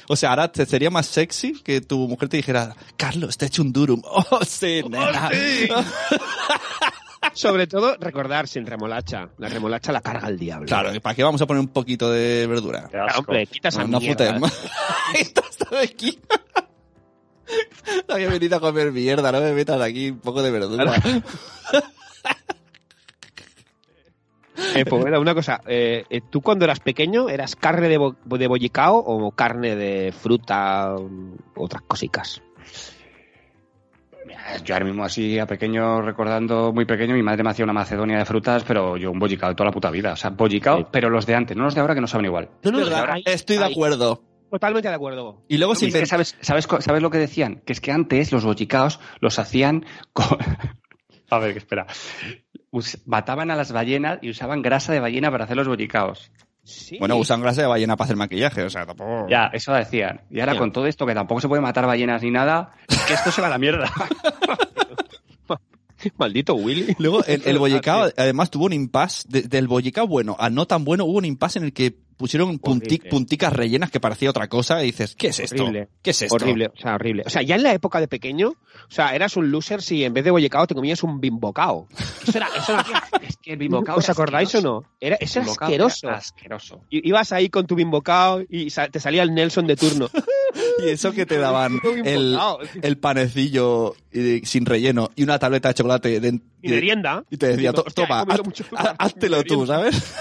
O 0.08 0.16
sea, 0.16 0.30
ahora 0.30 0.52
te 0.52 0.66
sería 0.66 0.90
más 0.90 1.06
sexy 1.06 1.54
que 1.62 1.80
tu 1.80 2.06
mujer 2.08 2.28
te 2.28 2.36
dijera, 2.36 2.74
Carlos, 2.96 3.36
te 3.38 3.46
he 3.46 3.48
hecho 3.48 3.62
un 3.62 3.72
durum. 3.72 4.02
Oh, 4.32 4.44
sí, 4.44 4.82
nena. 4.88 5.30
Sobre 7.32 7.66
todo, 7.66 7.96
recordar 7.98 8.48
sin 8.48 8.66
remolacha. 8.66 9.28
La 9.38 9.48
remolacha 9.48 9.92
la 9.92 10.00
carga 10.00 10.28
el 10.28 10.38
diablo. 10.38 10.66
Claro, 10.66 10.98
¿para 11.00 11.14
qué 11.14 11.22
vamos 11.22 11.40
a 11.40 11.46
poner 11.46 11.60
un 11.60 11.68
poquito 11.68 12.10
de 12.10 12.46
verdura? 12.46 12.88
Claro, 12.90 13.18
hombre, 13.20 13.46
quita 13.46 13.68
esa 13.68 13.82
No, 13.82 13.88
no 13.88 14.00
mierda. 14.00 14.26
putemos. 14.26 14.52
Estás 15.14 15.58
de 15.70 15.78
aquí. 15.78 16.18
Había 18.08 18.28
venido 18.28 18.56
a 18.56 18.60
comer 18.60 18.90
mierda, 18.92 19.30
no 19.32 19.40
me 19.40 19.52
metas 19.52 19.80
aquí 19.80 20.10
un 20.10 20.18
poco 20.20 20.42
de 20.42 20.50
verdura. 20.50 21.00
Eh, 24.74 24.84
pues, 24.84 25.04
mira, 25.04 25.18
una 25.20 25.34
cosa, 25.34 25.60
eh, 25.66 26.04
eh, 26.10 26.20
¿tú 26.30 26.40
cuando 26.40 26.64
eras 26.64 26.80
pequeño 26.80 27.28
eras 27.28 27.56
carne 27.56 27.88
de, 27.88 27.98
bo- 27.98 28.16
de 28.24 28.46
bollicao 28.46 28.96
o 28.98 29.30
carne 29.32 29.76
de 29.76 30.12
fruta, 30.12 30.94
um, 30.96 31.36
otras 31.56 31.82
cositas? 31.82 32.42
Yo 34.64 34.74
ahora 34.74 34.84
mismo 34.86 35.04
así 35.04 35.38
a 35.38 35.46
pequeño, 35.46 36.02
recordando 36.02 36.72
muy 36.72 36.84
pequeño, 36.84 37.14
mi 37.14 37.22
madre 37.22 37.42
me 37.42 37.50
hacía 37.50 37.64
una 37.64 37.72
macedonia 37.72 38.18
de 38.18 38.24
frutas, 38.24 38.64
pero 38.64 38.96
yo 38.96 39.10
un 39.10 39.18
bollicao 39.18 39.54
toda 39.54 39.70
la 39.70 39.72
puta 39.72 39.90
vida. 39.90 40.12
O 40.12 40.16
sea, 40.16 40.30
bollicao, 40.30 40.78
Sí. 40.78 40.86
pero 40.90 41.10
los 41.10 41.26
de 41.26 41.34
antes, 41.34 41.56
no 41.56 41.64
los 41.64 41.74
de 41.74 41.80
ahora 41.80 41.94
que 41.94 42.00
no 42.00 42.06
saben 42.06 42.26
igual. 42.26 42.48
No, 42.62 42.70
no, 42.70 42.78
Estoy 43.24 43.58
de 43.58 43.64
ahí- 43.64 43.72
acuerdo. 43.72 44.22
Totalmente 44.50 44.88
de 44.88 44.94
acuerdo. 44.94 45.44
Y 45.46 45.58
luego 45.58 45.74
es 45.74 45.78
que. 45.80 46.06
¿sabes, 46.06 46.36
sabes, 46.40 46.66
¿Sabes 46.80 47.02
lo 47.02 47.10
que 47.10 47.18
decían? 47.18 47.62
Que 47.64 47.72
es 47.72 47.80
que 47.80 47.92
antes 47.92 48.32
los 48.32 48.44
bollicaos 48.44 48.98
los 49.20 49.38
hacían 49.38 49.84
con... 50.12 50.26
A 51.30 51.38
ver, 51.38 51.56
espera. 51.56 51.86
Mataban 53.06 53.50
a 53.50 53.56
las 53.56 53.72
ballenas 53.72 54.18
y 54.22 54.30
usaban 54.30 54.62
grasa 54.62 54.92
de 54.92 55.00
ballena 55.00 55.30
para 55.30 55.44
hacer 55.44 55.56
los 55.56 55.66
bollicaos. 55.68 56.30
Sí. 56.62 56.98
Bueno, 56.98 57.16
usan 57.16 57.40
grasa 57.40 57.62
de 57.62 57.66
ballena 57.66 57.96
para 57.96 58.04
hacer 58.04 58.16
maquillaje, 58.16 58.62
o 58.62 58.70
sea, 58.70 58.86
tampoco... 58.86 59.26
Ya, 59.28 59.46
eso 59.52 59.72
decían. 59.72 60.20
Y 60.30 60.40
ahora 60.40 60.52
Ya. 60.52 60.58
con 60.60 60.70
todo 60.72 60.86
esto, 60.86 61.04
que 61.06 61.14
tampoco 61.14 61.40
se 61.40 61.48
puede 61.48 61.62
matar 61.62 61.86
ballenas 61.86 62.22
ni 62.22 62.30
nada, 62.30 62.70
que 63.08 63.14
esto 63.14 63.32
se 63.32 63.40
va 63.40 63.48
a 63.48 63.50
la 63.50 63.58
mierda. 63.58 63.90
Maldito 66.16 66.54
Willy. 66.54 66.94
Luego, 66.98 67.24
el, 67.24 67.42
el 67.44 67.58
bollicao, 67.58 68.10
además, 68.16 68.50
tuvo 68.50 68.66
un 68.66 68.72
impasse. 68.72 69.26
de- 69.28 69.42
del 69.42 69.68
bollicao 69.68 70.06
bueno 70.06 70.36
a 70.38 70.48
no 70.48 70.66
tan 70.66 70.84
bueno, 70.84 71.04
hubo 71.04 71.18
un 71.18 71.24
impasse 71.26 71.58
en 71.58 71.64
el 71.66 71.72
que 71.72 71.98
pusieron 72.20 72.58
punti- 72.58 72.96
Horrible. 72.96 73.10
punticas 73.10 73.52
rellenas 73.52 73.90
que 73.90 73.98
parecía 73.98 74.28
otra 74.28 74.46
cosa 74.48 74.82
y 74.82 74.86
dices, 74.88 75.16
¿qué 75.16 75.28
es 75.28 75.40
esto? 75.40 75.62
Horrible. 75.64 75.88
¿Qué 76.02 76.10
es 76.10 76.20
esto? 76.22 76.34
Horrible, 76.34 76.66
o 76.66 76.76
sea, 76.78 76.94
horrible. 76.96 77.22
O 77.26 77.30
sea, 77.30 77.40
ya 77.40 77.56
en 77.56 77.62
la 77.62 77.72
época 77.72 77.98
de 77.98 78.08
pequeño, 78.08 78.50
o 78.50 78.90
sea, 78.90 79.14
eras 79.14 79.38
un 79.38 79.50
loser 79.50 79.80
si 79.80 80.04
en 80.04 80.12
vez 80.12 80.22
de 80.24 80.30
bollicao 80.30 80.66
te 80.66 80.74
comías 80.74 81.02
un 81.02 81.18
bimbocao. 81.18 81.88
Eso 82.28 82.36
era, 82.36 82.48
eso 82.54 82.72
era, 82.74 82.84
es 83.26 83.38
que 83.38 83.52
el 83.52 83.56
bimbocao 83.58 83.96
¿Os 83.96 84.04
era 84.04 84.12
acordáis 84.12 84.54
o 84.54 84.58
asqueroso. 84.58 84.80
no? 84.82 84.96
Era, 85.00 85.16
eso 85.16 85.40
era 85.40 85.50
asqueroso. 85.50 86.06
era 86.08 86.16
asqueroso. 86.18 86.80
I- 86.90 87.08
Ibas 87.08 87.32
ahí 87.32 87.48
con 87.48 87.66
tu 87.66 87.74
bimbocao 87.74 88.42
y 88.50 88.68
sa- 88.68 88.88
te 88.88 89.00
salía 89.00 89.22
el 89.22 89.34
Nelson 89.34 89.66
de 89.66 89.76
turno. 89.76 90.08
Y 90.84 90.88
eso 90.88 91.12
que 91.12 91.26
te 91.26 91.36
daban 91.38 91.78
el, 92.04 92.36
el 92.82 92.98
panecillo 92.98 93.94
eh, 94.12 94.40
sin 94.44 94.66
relleno 94.66 95.10
y 95.14 95.22
una 95.22 95.38
tableta 95.38 95.68
de 95.68 95.74
chocolate 95.74 96.18
de- 96.20 96.40
Y 96.62 96.68
merienda. 96.70 97.24
y 97.30 97.36
te 97.36 97.48
decía, 97.48 97.72
toma, 97.72 98.24
haz- 98.24 98.94
háztelo 98.98 99.44
tú, 99.44 99.60
merienda". 99.64 99.92
¿sabes? 99.92 100.14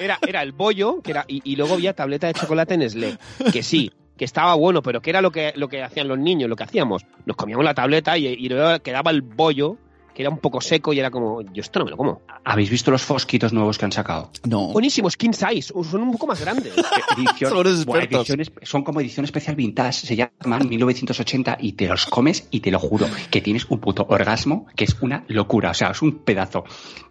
Era, 0.00 0.18
era 0.26 0.42
el 0.42 0.52
bollo, 0.52 1.00
que 1.02 1.10
era, 1.12 1.24
y, 1.28 1.40
y 1.44 1.56
luego 1.56 1.74
había 1.74 1.92
tableta 1.94 2.26
de 2.26 2.34
chocolate 2.34 2.74
en 2.74 2.80
Nestlé. 2.80 3.18
Que 3.52 3.62
sí, 3.62 3.92
que 4.16 4.24
estaba 4.24 4.54
bueno, 4.54 4.82
pero 4.82 5.00
que 5.02 5.10
era 5.10 5.20
lo 5.20 5.30
que, 5.30 5.52
lo 5.56 5.68
que 5.68 5.82
hacían 5.82 6.08
los 6.08 6.18
niños, 6.18 6.48
lo 6.48 6.56
que 6.56 6.64
hacíamos. 6.64 7.04
Nos 7.26 7.36
comíamos 7.36 7.64
la 7.64 7.74
tableta 7.74 8.16
y, 8.18 8.26
y 8.26 8.48
luego 8.48 8.82
quedaba 8.82 9.10
el 9.10 9.22
bollo 9.22 9.76
que 10.14 10.22
era 10.22 10.30
un 10.30 10.38
poco 10.38 10.60
seco 10.60 10.92
y 10.92 10.98
era 10.98 11.08
como, 11.08 11.40
yo 11.40 11.60
esto 11.62 11.78
no 11.78 11.84
me 11.84 11.92
lo 11.92 11.96
como. 11.96 12.22
¿Habéis 12.44 12.68
visto 12.68 12.90
los 12.90 13.00
fosquitos 13.02 13.52
nuevos 13.52 13.78
que 13.78 13.84
han 13.84 13.92
sacado? 13.92 14.30
No. 14.44 14.66
Buenísimos, 14.72 15.16
king 15.16 15.30
size, 15.32 15.72
son 15.72 16.02
un 16.02 16.10
poco 16.12 16.26
más 16.26 16.40
grandes. 16.40 16.74
Edición- 17.16 17.50
Son 17.84 17.94
ediciones- 18.36 18.52
son 18.62 18.82
como 18.82 19.00
edición 19.00 19.24
especial 19.24 19.54
vintage, 19.54 20.06
se 20.08 20.16
llaman 20.16 20.68
1980 20.68 21.58
y 21.60 21.72
te 21.74 21.86
los 21.86 22.06
comes 22.06 22.48
y 22.50 22.58
te 22.60 22.72
lo 22.72 22.80
juro 22.80 23.06
que 23.30 23.40
tienes 23.40 23.66
un 23.70 23.78
puto 23.78 24.04
orgasmo 24.08 24.66
que 24.74 24.84
es 24.84 24.96
una 25.00 25.24
locura. 25.28 25.70
O 25.70 25.74
sea, 25.74 25.90
es 25.92 26.02
un 26.02 26.18
pedazo 26.24 26.64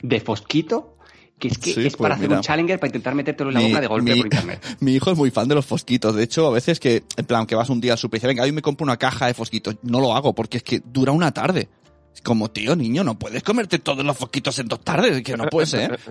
de 0.04 0.20
fosquito 0.20 0.98
que 1.40 1.48
es 1.48 1.58
que 1.58 1.74
Sí, 1.74 1.80
es 1.88 1.94
pues 1.94 1.96
para 1.96 2.16
hacer 2.16 2.28
mira. 2.28 2.38
un 2.40 2.44
challenger 2.44 2.80
para 2.80 2.90
intentar 2.90 3.16
metértelo 3.16 3.50
en 3.50 3.54
la 3.56 3.60
Mi- 3.62 3.68
boca 3.70 3.82
de 3.82 3.88
golpe 3.88 4.12
mi- 4.14 4.18
por 4.22 4.26
internet. 4.28 4.66
Mi 4.82 4.94
hijo 4.96 5.12
es 5.12 5.18
muy 5.18 5.32
fan 5.32 5.48
de 5.48 5.56
los 5.56 5.66
fosquitos. 5.66 6.14
De 6.16 6.24
hecho, 6.24 6.46
a 6.48 6.52
veces 6.52 6.80
que, 6.80 7.04
en 7.18 7.26
plan, 7.26 7.46
que 7.46 7.56
vas 7.56 7.70
un 7.70 7.80
día 7.82 7.94
al 7.94 7.98
super 7.98 8.18
y 8.18 8.20
dice, 8.20 8.28
venga, 8.28 8.44
hoy 8.44 8.52
me 8.52 8.62
compro 8.62 8.84
una 8.84 8.98
caja 8.98 9.28
de 9.28 9.34
fosquitos. 9.34 9.78
No 9.82 10.00
lo 10.02 10.14
hago 10.16 10.36
porque 10.36 10.58
es 10.58 10.64
que 10.64 10.82
dura 10.86 11.12
una 11.14 11.32
tarde. 11.34 11.70
Es 12.14 12.22
como, 12.22 12.50
tío, 12.52 12.76
niño, 12.76 13.04
no 13.04 13.18
puedes 13.18 13.42
comerte 13.44 13.80
todos 13.80 14.04
los 14.04 14.18
fosquitos 14.18 14.60
en 14.60 14.68
dos 14.68 14.82
tardes. 14.84 15.22
Que 15.24 15.38
no 15.38 15.46
puede 15.48 15.66
ser. 15.68 16.00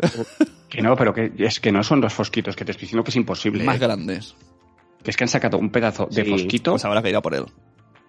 Que 0.68 0.82
no, 0.82 0.94
pero 0.96 1.14
que 1.14 1.32
es 1.38 1.60
que 1.60 1.72
no 1.72 1.82
son 1.82 2.02
los 2.02 2.12
fosquitos, 2.12 2.54
que 2.54 2.62
te 2.64 2.72
estoy 2.72 2.82
diciendo 2.82 3.02
que 3.02 3.08
es 3.10 3.16
imposible. 3.16 3.64
Más 3.64 3.80
grandes. 3.80 4.34
Que 5.02 5.10
es 5.10 5.16
que 5.16 5.24
han 5.24 5.28
sacado 5.28 5.56
un 5.56 5.70
pedazo 5.70 6.06
de 6.10 6.24
Sí, 6.24 6.30
fosquito. 6.30 6.72
Pues 6.72 6.84
habrá 6.84 7.00
que 7.02 7.08
ir 7.08 7.16
a 7.16 7.22
por 7.22 7.34
él. 7.34 7.46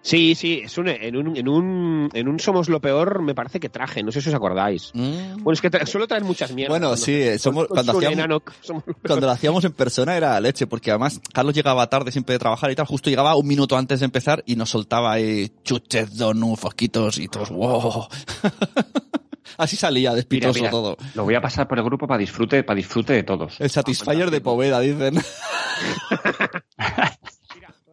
Sí, 0.02 0.34
sí, 0.34 0.62
es 0.64 0.78
un, 0.78 0.88
en, 0.88 1.14
un, 1.14 1.36
en, 1.36 1.46
un, 1.46 2.08
en 2.14 2.26
un 2.28 2.38
Somos 2.40 2.70
lo 2.70 2.80
Peor 2.80 3.20
me 3.22 3.34
parece 3.34 3.60
que 3.60 3.68
traje, 3.68 4.02
no 4.02 4.10
sé 4.10 4.22
si 4.22 4.30
os 4.30 4.34
acordáis. 4.34 4.90
Mm. 4.94 5.42
Bueno, 5.42 5.52
es 5.52 5.60
que 5.60 5.70
tra- 5.70 5.84
suelo 5.84 6.06
traer 6.08 6.24
muchas 6.24 6.52
mierdas. 6.52 6.70
Bueno, 6.72 6.86
cuando- 6.88 7.04
sí, 7.04 7.38
somos, 7.38 7.66
cuando 7.66 7.92
hacíamos, 7.92 8.12
enano, 8.18 8.42
somos 8.62 8.82
lo 8.86 8.94
peor. 8.94 9.06
cuando 9.06 9.26
lo 9.26 9.32
hacíamos 9.32 9.62
en 9.64 9.72
persona 9.72 10.16
era 10.16 10.40
leche, 10.40 10.66
porque 10.66 10.90
además 10.90 11.20
Carlos 11.34 11.54
llegaba 11.54 11.86
tarde 11.90 12.12
siempre 12.12 12.32
de 12.32 12.38
trabajar 12.38 12.70
y 12.70 12.74
tal, 12.76 12.86
justo 12.86 13.10
llegaba 13.10 13.34
un 13.36 13.46
minuto 13.46 13.76
antes 13.76 14.00
de 14.00 14.06
empezar 14.06 14.42
y 14.46 14.56
nos 14.56 14.70
soltaba 14.70 15.12
ahí 15.12 15.52
chuches, 15.64 16.16
donuts, 16.16 16.60
fosquitos 16.60 17.18
y 17.18 17.28
todos, 17.28 17.50
wow. 17.50 18.06
Así 19.58 19.76
salía, 19.76 20.14
despitoso 20.14 20.54
mira, 20.60 20.70
todo. 20.70 20.96
Lo 21.14 21.24
voy 21.24 21.34
a 21.34 21.42
pasar 21.42 21.68
por 21.68 21.76
el 21.76 21.84
grupo 21.84 22.06
para 22.06 22.16
disfrute, 22.18 22.62
para 22.62 22.76
disfrute 22.76 23.12
de 23.12 23.22
todos. 23.24 23.60
El 23.60 23.68
Satisfyer 23.68 24.30
de 24.30 24.40
Poveda, 24.40 24.80
dicen. 24.80 25.18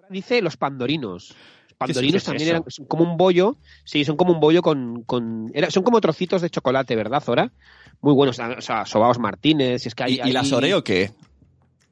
Dice 0.10 0.42
los 0.42 0.56
pandorinos. 0.56 1.36
Pandorinos 1.78 2.12
¿Qué 2.14 2.18
es 2.18 2.24
también 2.24 2.50
eran 2.50 2.64
son 2.68 2.86
como 2.86 3.04
un 3.04 3.18
bollo. 3.18 3.58
Sí, 3.84 4.04
son 4.04 4.18
como 4.18 4.34
un 4.34 4.40
bollo 4.40 4.62
con. 4.62 5.04
con 5.04 5.52
era- 5.54 5.70
son 5.70 5.84
como 5.84 6.02
trocitos 6.02 6.42
de 6.42 6.50
chocolate, 6.50 6.96
¿verdad, 6.96 7.22
Zora? 7.22 7.52
Muy 8.02 8.14
buenos. 8.14 8.40
O 8.40 8.62
sea, 8.62 8.86
sobaos 8.86 9.20
Martínez. 9.20 9.86
y 9.86 9.88
Es 9.90 9.96
que 9.96 10.04
hay, 10.04 10.20
¿Y, 10.24 10.30
y 10.30 10.32
las 10.32 10.52
Oreo 10.52 10.84
qué? 10.84 11.12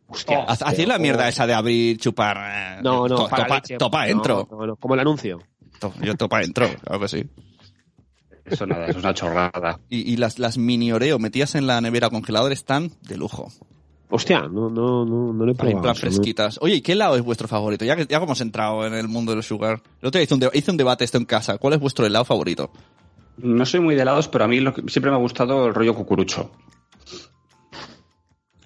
Hostia, 0.08 0.44
¿Haz- 0.48 0.62
¿Hacéis 0.64 0.88
la 0.88 0.98
mierda 1.00 1.28
esa 1.28 1.48
de 1.48 1.54
abrir, 1.54 1.98
chupar? 1.98 2.38
eh, 2.78 2.82
No, 2.84 3.08
no, 3.08 3.16
to- 3.16 3.28
para 3.28 3.44
topa, 3.44 3.56
leche. 3.56 3.78
topa 3.78 4.02
No, 4.02 4.08
dentro. 4.08 4.48
no, 4.52 4.66
no, 4.68 4.76
como 4.76 4.94
el 4.94 5.00
anuncio. 5.00 5.40
To- 5.80 5.94
Yo 6.02 6.16
topa 6.16 6.40
dentro, 6.40 6.68
claro 6.84 7.00
que 7.02 7.08
sí. 7.08 7.26
Eso 8.46 8.66
nada, 8.68 8.86
eso 8.88 9.00
es 9.00 9.04
una 9.04 9.14
chorrada. 9.16 9.80
Y, 9.90 10.12
y 10.14 10.18
las, 10.18 10.38
las 10.38 10.58
mini 10.60 10.92
Oreo 10.92 11.18
metidas 11.18 11.56
en 11.56 11.66
la 11.66 11.82
nevera 11.82 12.08
o 12.08 12.12
congelador 12.12 12.52
están 12.52 12.92
de 13.02 13.18
lujo. 13.18 13.52
Hostia, 14.10 14.42
no, 14.42 14.70
no, 14.70 15.04
no, 15.04 15.34
no 15.34 15.46
lo 15.46 15.52
he 15.52 15.56
probado. 15.56 15.88
¿no? 15.88 15.96
fresquitas. 15.96 16.60
Oye, 16.62 16.76
¿y 16.76 16.82
qué 16.82 16.92
helado 16.94 17.16
es 17.16 17.24
vuestro 17.24 17.48
favorito? 17.48 17.84
Ya 17.86 17.96
que 17.96 18.06
ya 18.06 18.18
hemos 18.18 18.40
entrado 18.42 18.86
en 18.86 18.94
el 18.94 19.08
mundo 19.08 19.32
del 19.34 19.42
sugar. 19.44 19.82
El 20.02 20.08
otro 20.08 20.20
día 20.20 20.24
hice 20.24 20.34
un, 20.36 20.40
de- 20.40 20.52
hice 20.54 20.72
un 20.72 20.78
debate 20.78 21.04
esto 21.04 21.18
en 21.18 21.26
casa. 21.26 21.58
¿Cuál 21.58 21.74
es 21.74 21.80
vuestro 21.80 22.06
helado 22.06 22.24
favorito? 22.24 22.72
No 23.38 23.66
soy 23.66 23.80
muy 23.80 23.96
de 23.96 24.04
helados, 24.04 24.28
pero 24.28 24.46
a 24.46 24.48
mí 24.48 24.60
lo 24.60 24.74
que- 24.74 24.84
siempre 24.90 25.10
me 25.12 25.18
ha 25.18 25.20
gustado 25.20 25.66
el 25.68 25.74
rollo 25.74 25.94
cucurucho. 25.96 26.52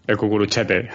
El 0.07 0.17
cucuruchete. 0.17 0.89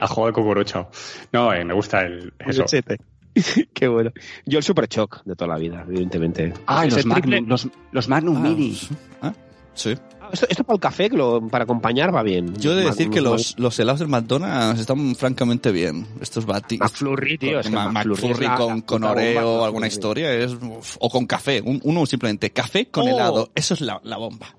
A 0.00 0.06
juego 0.06 0.26
de 0.26 0.32
cucurucho. 0.34 0.88
No, 1.32 1.52
eh, 1.52 1.64
me 1.64 1.72
gusta 1.74 2.02
el 2.02 2.32
eso. 2.38 2.62
Lechete. 2.62 2.98
Qué 3.72 3.88
bueno. 3.88 4.10
Yo 4.44 4.58
el 4.58 4.64
Super 4.64 4.88
Choc 4.88 5.22
de 5.24 5.34
toda 5.36 5.48
la 5.54 5.58
vida, 5.58 5.84
evidentemente. 5.88 6.52
Ah, 6.66 6.84
y 6.86 6.90
los 6.90 7.06
Magnum, 7.06 7.46
los, 7.48 7.68
los 7.92 8.08
Magnum 8.08 8.36
Ah, 8.36 8.40
Mini. 8.40 8.78
¿Ah? 9.22 9.32
Sí. 9.74 9.94
Esto, 10.32 10.46
esto 10.48 10.64
para 10.64 10.74
el 10.74 10.80
café, 10.80 11.08
lo- 11.10 11.46
para 11.48 11.64
acompañar 11.64 12.14
va 12.14 12.22
bien. 12.22 12.54
Yo 12.56 12.72
he 12.72 12.76
de 12.76 12.84
Mac- 12.84 12.94
decir 12.94 13.10
que 13.10 13.20
los, 13.20 13.58
los 13.58 13.78
helados 13.78 14.00
del 14.00 14.08
McDonald's 14.08 14.80
están 14.80 15.14
francamente 15.16 15.70
bien. 15.72 16.06
Estos 16.20 16.46
batidos. 16.46 16.90
McFlurry, 16.90 17.38
tío. 17.38 17.60
Es 17.60 17.66
que 17.68 17.72
McFlurry 17.76 18.46
la- 18.46 18.56
con, 18.56 18.76
la 18.76 18.82
con 18.82 19.00
puta 19.00 19.10
Oreo 19.12 19.42
bomba, 19.44 19.60
o 19.60 19.64
alguna 19.64 19.86
historia 19.86 20.32
es 20.34 20.52
uf, 20.52 20.96
o 21.00 21.10
con 21.10 21.26
café 21.26 21.60
Un- 21.60 21.80
uno 21.84 22.06
simplemente 22.06 22.50
café 22.50 22.86
con 22.86 23.06
Oh. 23.06 23.08
helado 23.10 23.50
eso 23.54 23.74
es 23.74 23.80
la, 23.80 24.00
la 24.04 24.16
bomba 24.16 24.54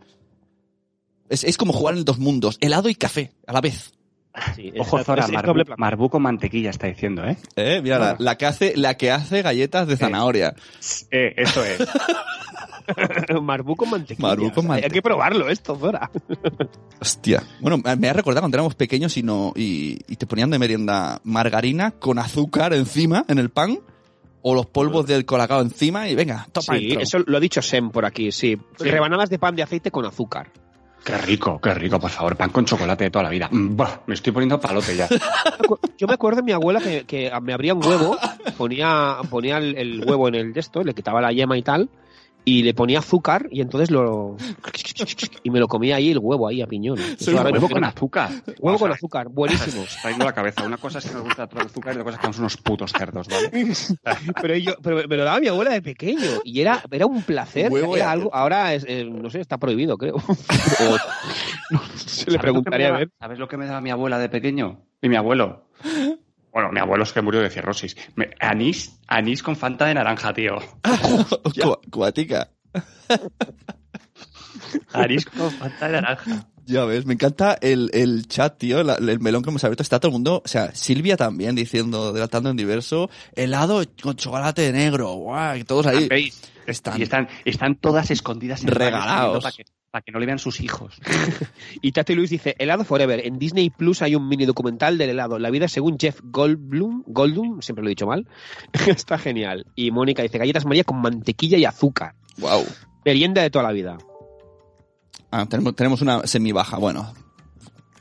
es, 1.30 1.44
es 1.44 1.58
como 1.58 1.74
jugar 1.74 1.96
en 1.96 2.04
dos 2.06 2.18
mundos 2.20 2.58
helado 2.62 2.90
y 2.90 2.96
café 2.96 3.32
a 3.48 3.54
la 3.54 3.62
vez 3.62 3.94
Sí, 4.56 4.72
Ojo, 4.80 4.98
es- 5.00 5.06
Zora, 5.06 5.26
es 5.26 5.32
Marbu, 5.78 6.10
con 6.10 6.22
mantequilla 6.22 6.70
está 6.70 6.88
diciendo, 6.88 7.22
¿eh? 7.26 7.36
eh, 7.58 7.82
mira 7.84 8.00
la, 8.00 8.16
la 8.18 8.38
que 8.38 8.46
hace 8.46 8.74
la 8.78 8.96
que 8.96 9.12
hace 9.12 9.42
galletas 9.42 9.88
de 9.90 9.98
zanahoria 9.98 10.56
Eh, 11.12 11.34
eso 11.38 11.64
es. 11.66 11.80
Marbú 13.42 13.76
con 13.76 13.90
mantequilla. 13.90 14.28
Marbú 14.28 14.52
con 14.52 14.70
O 14.70 14.74
sea, 14.76 14.84
Hay 14.86 14.90
que 14.92 15.02
probarlo 15.02 15.50
esto, 15.50 15.76
Zora. 15.76 16.10
hostia 17.00 17.44
bueno 17.60 17.78
me 17.98 18.10
ha 18.10 18.14
recordado 18.14 18.42
cuando 18.44 18.58
éramos 18.58 18.76
pequeños 18.76 19.18
y 19.18 19.24
no 19.24 19.54
y, 19.56 20.00
y 20.08 20.16
te 20.16 20.26
ponían 20.28 20.50
de 20.50 20.60
merienda 20.60 21.20
margarina 21.24 21.92
con 21.92 22.20
azúcar 22.20 22.74
encima 22.74 23.26
en 23.28 23.38
el 23.40 23.50
pan 23.50 23.80
o 24.44 24.56
los 24.56 24.66
polvos 24.66 25.06
del 25.06 25.26
colacao 25.26 25.62
encima 25.62 26.10
y 26.10 26.16
venga 26.16 26.48
topa 26.52 26.76
Sí, 26.76 26.88
dentro. 26.88 27.02
eso 27.04 27.20
lo 27.26 27.38
ha 27.38 27.40
dicho 27.40 27.62
Sem 27.62 27.92
por 27.92 28.06
aquí, 28.06 28.32
sí. 28.32 28.58
Rebanadas 28.80 29.30
de 29.30 29.38
pan 29.40 29.56
de 29.56 29.64
aceite 29.64 29.92
con 29.92 30.06
azúcar. 30.06 30.50
Qué 31.04 31.18
rico, 31.18 31.60
qué 31.62 31.74
rico, 31.74 32.00
por 32.00 32.12
favor. 32.12 32.36
Pan 32.38 32.52
con 32.52 32.64
chocolate 32.66 33.06
de 33.06 33.10
toda 33.10 33.24
la 33.24 33.30
vida. 33.32 33.50
Mm, 33.52 33.76
buah, 33.76 34.02
me 34.06 34.14
estoy 34.14 34.32
poniendo 34.34 34.60
palote 34.60 34.96
ya. 34.96 35.08
Yo 35.98 36.06
me 36.08 36.14
acuerdo 36.14 36.38
de 36.38 36.44
mi 36.44 36.52
abuela 36.52 36.80
que, 36.80 37.06
que 37.06 37.32
me 37.42 37.54
abría 37.54 37.74
un 37.74 37.84
huevo, 37.86 38.18
ponía, 38.58 39.18
ponía 39.30 39.58
el, 39.58 39.76
el 39.78 40.04
huevo 40.06 40.28
en 40.28 40.36
el 40.36 40.54
de 40.54 40.60
esto, 40.60 40.84
le 40.84 40.94
quitaba 40.94 41.20
la 41.22 41.32
yema 41.32 41.58
y 41.58 41.64
tal, 41.64 41.90
y 42.44 42.64
le 42.64 42.74
ponía 42.74 43.00
azúcar 43.00 43.48
y 43.52 43.62
entonces 43.62 43.92
lo... 43.92 44.36
Y 45.44 45.50
me 45.50 45.60
lo 45.60 45.68
comía 45.68 45.96
ahí 45.96 46.12
el 46.12 46.20
huevo 46.20 46.48
ahí 46.48 46.62
a 46.62 46.68
piñón. 46.68 46.98
Soy 47.20 47.34
Huevo 47.34 47.68
con 47.70 47.84
azúcar. 47.84 48.30
Huevo 48.60 48.76
O 48.76 48.78
sea, 48.78 48.88
con 48.88 48.92
azúcar, 48.92 49.28
buenísimo. 49.30 49.82
Está 49.90 50.10
yendo 50.10 50.26
la 50.26 50.34
cabeza. 50.34 50.64
Una 50.64 50.78
cosa 50.78 51.00
es 51.00 51.06
que 51.08 51.14
nos 51.14 51.24
gusta 51.24 51.50
el 51.52 51.62
azúcar 51.66 51.96
y 51.96 52.00
otra 52.00 52.04
cosa 52.04 52.16
es 52.16 52.20
que 52.20 52.24
somos 52.26 52.40
unos 52.40 52.58
putos 52.58 52.92
cerdos, 52.92 53.28
¿vale? 53.28 53.50
Pero, 54.42 54.56
yo, 54.58 54.74
pero 54.82 55.08
me 55.08 55.18
lo 55.18 55.24
daba 55.24 55.40
mi 55.40 55.48
abuela 55.48 55.72
de 55.72 55.82
pequeño 55.82 56.42
y 56.44 56.62
era, 56.62 56.84
era 56.92 57.06
un 57.06 57.24
placer. 57.24 57.72
Huevo 57.72 57.96
era 57.96 58.12
algo, 58.12 58.34
ahora 58.34 58.74
es, 58.74 58.86
eh, 58.88 59.06
no 59.06 59.30
sé, 59.30 59.40
está 59.40 59.58
prohibido, 59.58 59.98
creo. 59.98 60.16
O- 60.16 60.22
se 61.96 62.26
le 62.26 62.32
¿Sabes 62.38 62.40
preguntaría 62.42 62.90
a 62.90 62.98
ver. 62.98 63.10
¿Sabes 63.20 63.40
lo 63.40 63.48
que 63.48 63.58
me 63.58 63.66
daba 63.66 63.82
mi 63.82 63.90
abuela 63.90 64.20
de 64.20 64.30
pequeño? 64.30 64.82
Y 65.02 65.10
mi 65.10 65.16
abuelo. 65.16 65.66
Bueno, 66.52 66.70
mi 66.72 66.80
abuelo 66.80 67.04
es 67.04 67.14
que 67.14 67.22
murió 67.22 67.42
de 67.42 67.50
cirrosis. 67.50 67.96
Me- 68.16 68.32
anís, 68.40 69.00
anís 69.08 69.42
con 69.44 69.56
fanta 69.56 69.86
de 69.86 69.94
naranja, 69.94 70.34
tío. 70.34 70.58
Cu- 71.64 71.80
cuatica 71.90 72.50
Anís 74.94 75.26
con 75.26 75.52
fanta 75.52 75.88
de 75.88 75.94
naranja. 75.94 76.48
Ya 76.66 76.86
ves, 76.86 77.06
me 77.06 77.14
encanta 77.16 77.58
el, 77.60 77.90
el 77.94 78.28
chat, 78.28 78.58
tío, 78.58 78.84
la- 78.84 78.96
el 78.96 79.20
melón 79.20 79.44
que 79.44 79.50
hemos 79.50 79.64
abierto. 79.64 79.84
Está 79.84 80.00
todo 80.00 80.10
el 80.10 80.14
mundo, 80.14 80.42
o 80.46 80.48
sea, 80.48 80.74
Silvia 80.76 81.18
también 81.18 81.56
diciendo, 81.56 82.14
delatando 82.14 82.50
en 82.50 82.56
diverso, 82.58 83.10
helado 83.36 83.82
con 84.02 84.16
chocolate 84.16 84.72
negro, 84.72 85.12
guau, 85.14 85.58
y 85.58 85.64
todos 85.64 85.88
ahí 85.88 86.08
están. 86.68 87.00
Y 87.00 87.04
están, 87.04 87.28
están 87.46 87.76
todas 87.76 88.12
escondidas 88.12 88.62
en 88.62 88.70
Regalaos. 88.70 89.44
Para 89.44 89.56
que, 89.56 89.66
para 89.92 90.02
que 90.04 90.12
no 90.12 90.20
le 90.20 90.26
vean 90.26 90.40
sus 90.40 90.62
hijos. 90.62 90.96
Y 91.82 91.92
Tati 91.92 92.16
Luis 92.16 92.30
dice, 92.30 92.56
helado 92.60 92.84
forever. 92.86 93.26
En 93.26 93.38
Disney 93.40 93.70
Plus 93.70 94.02
hay 94.02 94.16
un 94.16 94.28
mini 94.28 94.46
documental 94.46 94.98
del 94.98 95.10
helado. 95.12 95.38
La 95.40 95.50
vida 95.50 95.68
según 95.68 95.98
Jeff 96.00 96.20
Goldblum, 96.24 97.04
Goldblum, 97.08 97.62
siempre 97.62 97.84
lo 97.84 97.90
he 97.90 97.92
dicho 97.92 98.06
mal. 98.08 98.28
Está 98.88 99.18
genial. 99.18 99.66
Y 99.76 99.92
Mónica 99.92 100.24
dice, 100.24 100.38
galletas 100.38 100.66
María 100.66 100.84
con 100.84 101.02
mantequilla 101.02 101.58
y 101.58 101.66
azúcar. 101.66 102.16
Wow. 102.38 102.66
Merienda 103.06 103.42
de 103.42 103.50
toda 103.50 103.64
la 103.64 103.72
vida. 103.72 103.98
Ah, 105.32 105.46
tenemos, 105.50 105.76
tenemos 105.76 106.02
una 106.02 106.26
semi 106.28 106.52
baja, 106.52 106.78
bueno, 106.78 107.14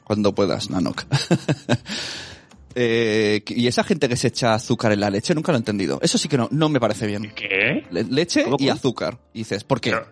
cuando 0.05 0.35
puedas, 0.35 0.69
Nanok. 0.69 1.05
eh, 2.75 3.43
y 3.47 3.67
esa 3.67 3.85
gente 3.85 4.09
que 4.09 4.17
se 4.17 4.29
echa 4.29 4.55
azúcar 4.55 4.93
en 4.93 5.01
la 5.01 5.11
leche, 5.11 5.35
nunca 5.35 5.53
lo 5.53 5.57
he 5.59 5.61
entendido. 5.61 5.99
Eso 6.03 6.19
sí 6.19 6.29
que 6.29 6.37
no, 6.37 6.49
no 6.51 6.69
me 6.69 6.81
parece 6.81 7.07
bien. 7.07 7.33
¿Qué? 7.35 7.85
Le- 7.91 8.05
leche 8.05 8.45
¿Cómo, 8.45 8.57
y 8.59 8.69
azúcar. 8.69 9.19
Y 9.33 9.39
dices, 9.41 9.65
¿por 9.65 9.81
qué? 9.81 9.91
Pero, 9.93 10.07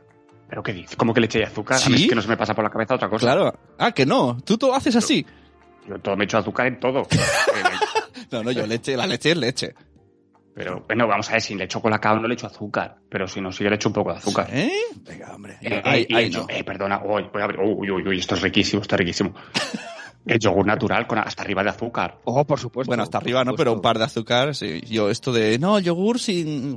¿Pero 0.48 0.62
qué 0.62 0.72
dices? 0.72 0.96
¿Cómo 0.96 1.12
que 1.12 1.20
leche 1.20 1.40
y 1.40 1.42
azúcar? 1.42 1.78
A 1.84 1.88
mí 1.90 1.96
¿Sí? 1.98 2.02
es 2.04 2.08
que 2.08 2.14
no 2.14 2.22
se 2.22 2.28
me 2.28 2.36
pasa 2.36 2.54
por 2.54 2.64
la 2.64 2.70
cabeza 2.70 2.94
otra 2.94 3.08
cosa. 3.08 3.26
Claro. 3.26 3.58
Ah, 3.78 3.92
que 3.92 4.06
no. 4.06 4.38
Tú 4.44 4.56
todo 4.56 4.74
haces 4.74 4.96
así. 4.96 5.24
Yo 5.86 5.98
todo 5.98 6.16
me 6.16 6.24
echo 6.24 6.38
azúcar 6.38 6.66
en 6.66 6.80
todo. 6.80 7.06
Eh, 7.18 8.24
No, 8.30 8.42
no, 8.44 8.50
yo 8.50 8.66
leche, 8.66 8.96
la 8.96 9.06
leche 9.06 9.30
es 9.30 9.36
leche. 9.38 9.74
Pero 10.54 10.84
bueno, 10.86 11.06
vamos 11.06 11.28
a 11.30 11.32
ver, 11.32 11.40
si 11.40 11.54
le 11.54 11.64
echo 11.64 11.80
colacao 11.80 12.18
no 12.18 12.26
le 12.28 12.34
echo 12.34 12.46
azúcar. 12.46 12.96
Pero 13.08 13.26
si 13.28 13.40
no, 13.40 13.52
sí 13.52 13.62
que 13.64 13.70
le 13.70 13.76
echo 13.76 13.88
un 13.88 13.92
poco 13.94 14.10
de 14.12 14.18
azúcar. 14.18 14.48
¿Eh? 14.52 14.70
Venga, 15.02 15.34
hombre. 15.34 15.56
Eh, 15.62 15.80
ahí 15.84 16.02
eh, 16.02 16.06
le 16.10 16.16
ahí 16.16 16.24
echo- 16.26 16.40
no. 16.48 16.54
eh, 16.54 16.64
perdona, 16.64 17.00
uy, 17.04 17.28
voy 17.32 17.42
a 17.42 17.44
abrir- 17.46 17.60
uy, 17.62 17.90
uy, 17.90 18.02
uy, 18.08 18.18
esto 18.18 18.34
es 18.34 18.42
riquísimo, 18.42 18.82
está 18.82 18.96
riquísimo. 18.96 19.34
El 20.26 20.38
yogur 20.38 20.66
natural 20.66 21.06
con 21.06 21.18
hasta 21.18 21.42
arriba 21.42 21.62
de 21.62 21.70
azúcar. 21.70 22.18
Ojo, 22.24 22.44
por 22.44 22.58
supuesto. 22.60 22.90
Bueno, 22.90 23.02
hasta 23.02 23.16
arriba 23.18 23.44
no, 23.44 23.54
pero 23.54 23.72
un 23.72 23.80
par 23.80 23.96
de 23.98 24.04
azúcar, 24.04 24.54
sí. 24.54 24.82
Yo 24.82 25.08
esto 25.08 25.32
de, 25.32 25.58
no, 25.58 25.78
yogur 25.78 26.18
sin... 26.18 26.76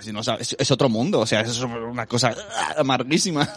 si 0.00 0.12
no 0.12 0.22
sabes, 0.22 0.52
es, 0.52 0.56
es 0.60 0.70
otro 0.70 0.88
mundo, 0.88 1.20
o 1.20 1.26
sea, 1.26 1.40
es 1.40 1.60
una 1.62 2.06
cosa 2.06 2.34
ah, 2.56 2.74
amarguísima. 2.78 3.48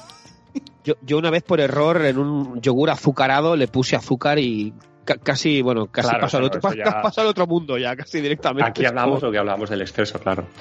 Yo, 0.83 0.95
yo 1.01 1.17
una 1.17 1.29
vez 1.29 1.43
por 1.43 1.59
error 1.59 2.03
en 2.05 2.17
un 2.17 2.59
yogur 2.61 2.89
azucarado 2.89 3.55
le 3.55 3.67
puse 3.67 3.95
azúcar 3.95 4.39
y 4.39 4.73
ca- 5.03 5.17
casi, 5.17 5.61
bueno, 5.61 5.87
casi 5.87 6.07
Claro, 6.09 6.21
pasó, 6.21 6.37
al 6.37 6.43
otro, 6.45 6.73
ya- 6.75 7.01
pasó 7.03 7.21
al 7.21 7.27
otro 7.27 7.45
mundo 7.45 7.77
ya, 7.77 7.95
casi 7.95 8.21
directamente. 8.21 8.69
Aquí 8.69 8.85
hablamos 8.85 9.21
lo 9.21 9.31
que 9.31 9.37
hablamos 9.37 9.69
del 9.69 9.81
exceso, 9.81 10.17
claro. 10.19 10.45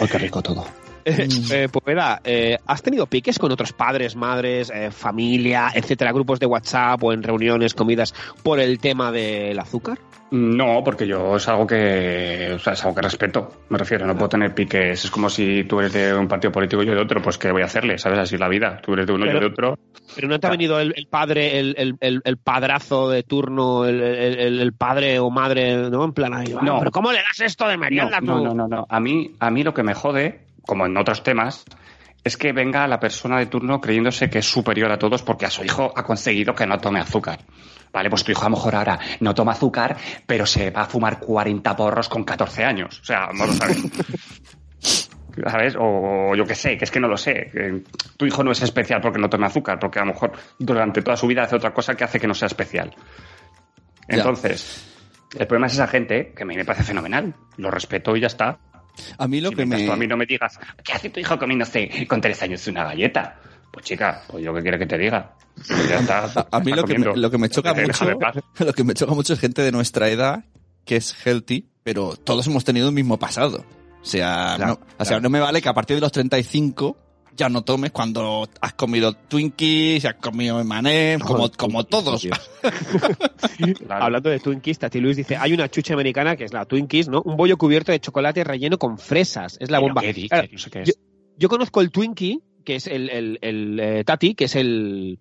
Oh, 0.00 0.06
qué 0.06 0.18
rico 0.18 0.42
todo. 0.42 0.64
Eh, 1.04 1.28
eh, 1.52 1.68
Poveda, 1.70 2.20
eh, 2.24 2.58
¿has 2.66 2.82
tenido 2.82 3.06
piques 3.06 3.38
con 3.38 3.50
otros 3.52 3.72
padres, 3.72 4.14
madres, 4.16 4.70
eh, 4.74 4.90
familia, 4.90 5.68
etcétera, 5.74 6.12
grupos 6.12 6.38
de 6.40 6.46
WhatsApp 6.46 7.02
o 7.02 7.12
en 7.12 7.22
reuniones, 7.22 7.74
comidas, 7.74 8.14
por 8.42 8.60
el 8.60 8.78
tema 8.78 9.10
del 9.12 9.58
azúcar? 9.58 9.98
No, 10.30 10.82
porque 10.82 11.06
yo 11.06 11.36
es 11.36 11.46
algo 11.48 11.66
que, 11.66 12.52
o 12.54 12.58
sea, 12.58 12.72
es 12.72 12.82
algo 12.84 12.94
que 12.94 13.02
respeto. 13.02 13.50
Me 13.68 13.76
refiero, 13.76 14.06
no 14.06 14.14
puedo 14.14 14.30
tener 14.30 14.54
piques. 14.54 15.04
Es 15.04 15.10
como 15.10 15.28
si 15.28 15.64
tú 15.64 15.80
eres 15.80 15.92
de 15.92 16.14
un 16.14 16.26
partido 16.26 16.50
político 16.50 16.82
y 16.82 16.86
yo 16.86 16.94
de 16.94 17.02
otro, 17.02 17.20
pues 17.20 17.36
¿qué 17.36 17.52
voy 17.52 17.60
a 17.60 17.66
hacerle? 17.66 17.98
¿Sabes? 17.98 18.18
Así 18.18 18.36
es 18.36 18.40
la 18.40 18.48
vida. 18.48 18.80
Tú 18.82 18.94
eres 18.94 19.06
de 19.06 19.12
uno 19.12 19.26
y 19.26 19.32
yo 19.32 19.40
de 19.40 19.46
otro. 19.46 19.78
Pero 20.14 20.28
no 20.28 20.40
te 20.40 20.46
ha 20.46 20.50
venido 20.50 20.80
el, 20.80 20.94
el 20.96 21.06
padre, 21.06 21.58
el, 21.58 21.74
el- 21.76 21.96
el- 22.00 22.22
el 22.24 22.36
padrazo 22.38 23.10
de 23.10 23.24
turno, 23.24 23.84
el, 23.84 24.00
el- 24.00 24.60
el 24.60 24.72
padre 24.72 25.18
o 25.18 25.28
madre, 25.30 25.90
¿no? 25.90 26.02
En 26.04 26.12
plan, 26.12 26.32
ahí, 26.32 26.54
No. 26.62 26.78
pero 26.78 26.90
¿cómo 26.90 27.12
le 27.12 27.18
das 27.18 27.40
esto 27.40 27.68
de 27.68 27.74
No, 27.76 27.80
merienda 27.80 28.18
tú? 28.20 28.24
no, 28.26 28.40
no, 28.40 28.54
no, 28.54 28.68
no. 28.68 28.86
A 28.88 29.00
mí, 29.00 29.32
a 29.38 29.50
mí 29.50 29.62
lo 29.62 29.74
que 29.74 29.82
me 29.82 29.92
jode, 29.92 30.40
como 30.66 30.86
en 30.86 30.96
otros 30.96 31.22
temas, 31.22 31.64
es 32.24 32.36
que 32.36 32.52
venga 32.52 32.86
la 32.86 33.00
persona 33.00 33.38
de 33.38 33.46
turno 33.46 33.80
creyéndose 33.80 34.30
que 34.30 34.38
es 34.38 34.46
superior 34.46 34.90
a 34.92 34.98
todos 34.98 35.22
porque 35.22 35.46
a 35.46 35.50
su 35.50 35.64
hijo 35.64 35.92
ha 35.94 36.04
conseguido 36.04 36.54
que 36.54 36.66
no 36.66 36.78
tome 36.78 37.00
azúcar. 37.00 37.40
Vale, 37.92 38.08
pues 38.08 38.24
tu 38.24 38.32
hijo 38.32 38.42
a 38.42 38.48
lo 38.48 38.56
mejor 38.56 38.74
ahora 38.74 38.98
no 39.20 39.34
toma 39.34 39.52
azúcar, 39.52 39.96
pero 40.26 40.46
se 40.46 40.70
va 40.70 40.82
a 40.82 40.86
fumar 40.86 41.18
40 41.18 41.76
porros 41.76 42.08
con 42.08 42.24
14 42.24 42.64
años. 42.64 43.00
O 43.00 43.04
sea, 43.04 43.26
vamos 43.26 43.60
a 43.60 43.66
ver. 43.66 43.76
¿Sabes? 45.50 45.74
O 45.78 46.34
yo 46.34 46.44
qué 46.44 46.54
sé, 46.54 46.76
que 46.76 46.84
es 46.84 46.90
que 46.90 47.00
no 47.00 47.08
lo 47.08 47.16
sé. 47.16 47.50
que 47.52 47.82
tu 48.16 48.26
hijo 48.26 48.44
no 48.44 48.52
es 48.52 48.62
especial 48.62 49.00
porque 49.00 49.18
no 49.18 49.28
tome 49.28 49.46
azúcar, 49.46 49.78
porque 49.78 49.98
a 49.98 50.04
lo 50.04 50.12
mejor 50.12 50.32
durante 50.58 51.02
toda 51.02 51.16
su 51.16 51.26
vida 51.26 51.42
hace 51.42 51.56
otra 51.56 51.72
cosa 51.72 51.94
que 51.94 52.04
hace 52.04 52.20
que 52.20 52.26
no 52.26 52.34
sea 52.34 52.46
especial. 52.46 52.94
Ya. 54.08 54.16
Entonces, 54.16 54.92
el 55.38 55.46
problema 55.46 55.66
es 55.66 55.74
esa 55.74 55.86
gente, 55.86 56.32
que 56.36 56.42
a 56.42 56.46
mí 56.46 56.54
me 56.54 56.64
parece 56.64 56.84
fenomenal. 56.84 57.34
Lo 57.56 57.70
respeto 57.70 58.14
y 58.16 58.20
ya 58.20 58.26
está. 58.26 58.58
A 59.18 59.28
mí 59.28 59.40
lo 59.40 59.50
Si 59.50 59.56
que 59.56 59.66
me... 59.66 59.86
tú 59.86 59.92
a 59.92 59.96
mí 59.96 60.06
no 60.06 60.16
me 60.16 60.26
digas, 60.26 60.58
¿qué 60.84 60.92
hace 60.92 61.10
tu 61.10 61.20
hijo 61.20 61.38
comiéndose 61.38 62.06
con 62.06 62.20
tres 62.20 62.42
años 62.42 62.66
una 62.66 62.84
galleta? 62.84 63.38
Pues 63.70 63.86
chica, 63.86 64.22
pues 64.28 64.44
yo 64.44 64.52
qué 64.54 64.62
quiere 64.62 64.78
que 64.78 64.86
te 64.86 64.98
diga. 64.98 65.34
Pues 65.54 65.88
ya 65.88 65.98
está. 66.00 66.24
A 66.50 66.60
mí 66.60 66.70
está 66.70 66.82
lo 66.82 66.84
que, 66.86 66.98
me, 66.98 67.16
lo 67.16 67.30
que 67.30 67.38
me 67.38 67.48
choca 67.48 67.72
mucho, 67.74 68.04
lo 68.58 68.72
que 68.72 68.84
me 68.84 68.94
choca 68.94 69.14
mucho 69.14 69.32
es 69.32 69.40
gente 69.40 69.62
de 69.62 69.72
nuestra 69.72 70.08
edad 70.08 70.44
que 70.84 70.96
es 70.96 71.14
healthy, 71.24 71.68
pero 71.82 72.16
todos 72.16 72.46
hemos 72.46 72.64
tenido 72.64 72.88
un 72.88 72.94
mismo 72.94 73.18
pasado. 73.18 73.64
O 74.02 74.04
sea, 74.04 74.54
Claro, 74.56 74.66
no, 74.66 74.86
o 74.98 75.04
sea, 75.04 75.06
claro. 75.06 75.22
no 75.22 75.30
me 75.30 75.40
vale 75.40 75.62
que 75.62 75.68
a 75.68 75.74
partir 75.74 75.96
de 75.96 76.00
los 76.00 76.12
35 76.12 76.96
ya 77.36 77.48
no 77.48 77.62
tomes 77.62 77.90
cuando 77.92 78.48
has 78.60 78.74
comido 78.74 79.14
Twinkies, 79.14 80.04
has 80.04 80.14
comido 80.14 80.60
M&M's, 80.60 81.24
como, 81.24 81.50
como 81.52 81.84
todos. 81.84 82.22
Claro. 82.22 82.42
Hablando 84.04 84.30
de 84.30 84.38
Twinkies, 84.38 84.78
Tati 84.78 85.00
Luis 85.00 85.16
dice, 85.16 85.36
hay 85.36 85.52
una 85.52 85.68
chucha 85.68 85.94
americana 85.94 86.36
que 86.36 86.44
es 86.44 86.52
la 86.52 86.64
Twinkies, 86.64 87.08
¿no? 87.08 87.22
Un 87.22 87.36
bollo 87.36 87.56
cubierto 87.56 87.92
de 87.92 88.00
chocolate 88.00 88.44
relleno 88.44 88.78
con 88.78 88.98
fresas. 88.98 89.56
Es 89.60 89.70
la 89.70 89.78
Pero 89.78 89.88
bomba. 89.88 90.02
¿qué 90.02 90.12
dices? 90.12 90.30
Claro, 90.30 90.48
No 90.52 90.58
sé 90.58 90.70
qué 90.70 90.82
es. 90.82 90.88
yo, 90.88 90.94
yo 91.38 91.48
conozco 91.48 91.80
el 91.80 91.90
Twinkie, 91.90 92.40
que 92.64 92.76
es 92.76 92.86
el, 92.86 93.10
el, 93.10 93.38
el, 93.42 93.80
eh, 93.80 94.04
Tati, 94.04 94.34
que 94.34 94.44
es 94.44 94.56
el, 94.56 95.18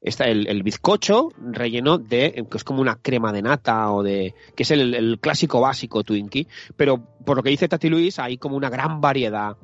está 0.00 0.24
el, 0.24 0.46
el 0.48 0.62
bizcocho 0.62 1.28
relleno 1.38 1.98
de, 1.98 2.46
que 2.50 2.56
es 2.56 2.64
como 2.64 2.80
una 2.80 2.96
crema 2.96 3.32
de 3.32 3.42
nata 3.42 3.90
o 3.92 4.02
de, 4.02 4.34
que 4.56 4.62
es 4.62 4.70
el, 4.70 4.94
el 4.94 5.18
clásico 5.20 5.60
básico 5.60 6.02
Twinkie, 6.02 6.48
pero 6.76 7.04
por 7.24 7.36
lo 7.36 7.42
que 7.42 7.50
dice 7.50 7.68
Tati 7.68 7.88
Luis 7.88 8.18
hay 8.18 8.38
como 8.38 8.56
una 8.56 8.70
gran 8.70 9.00
variedad. 9.00 9.56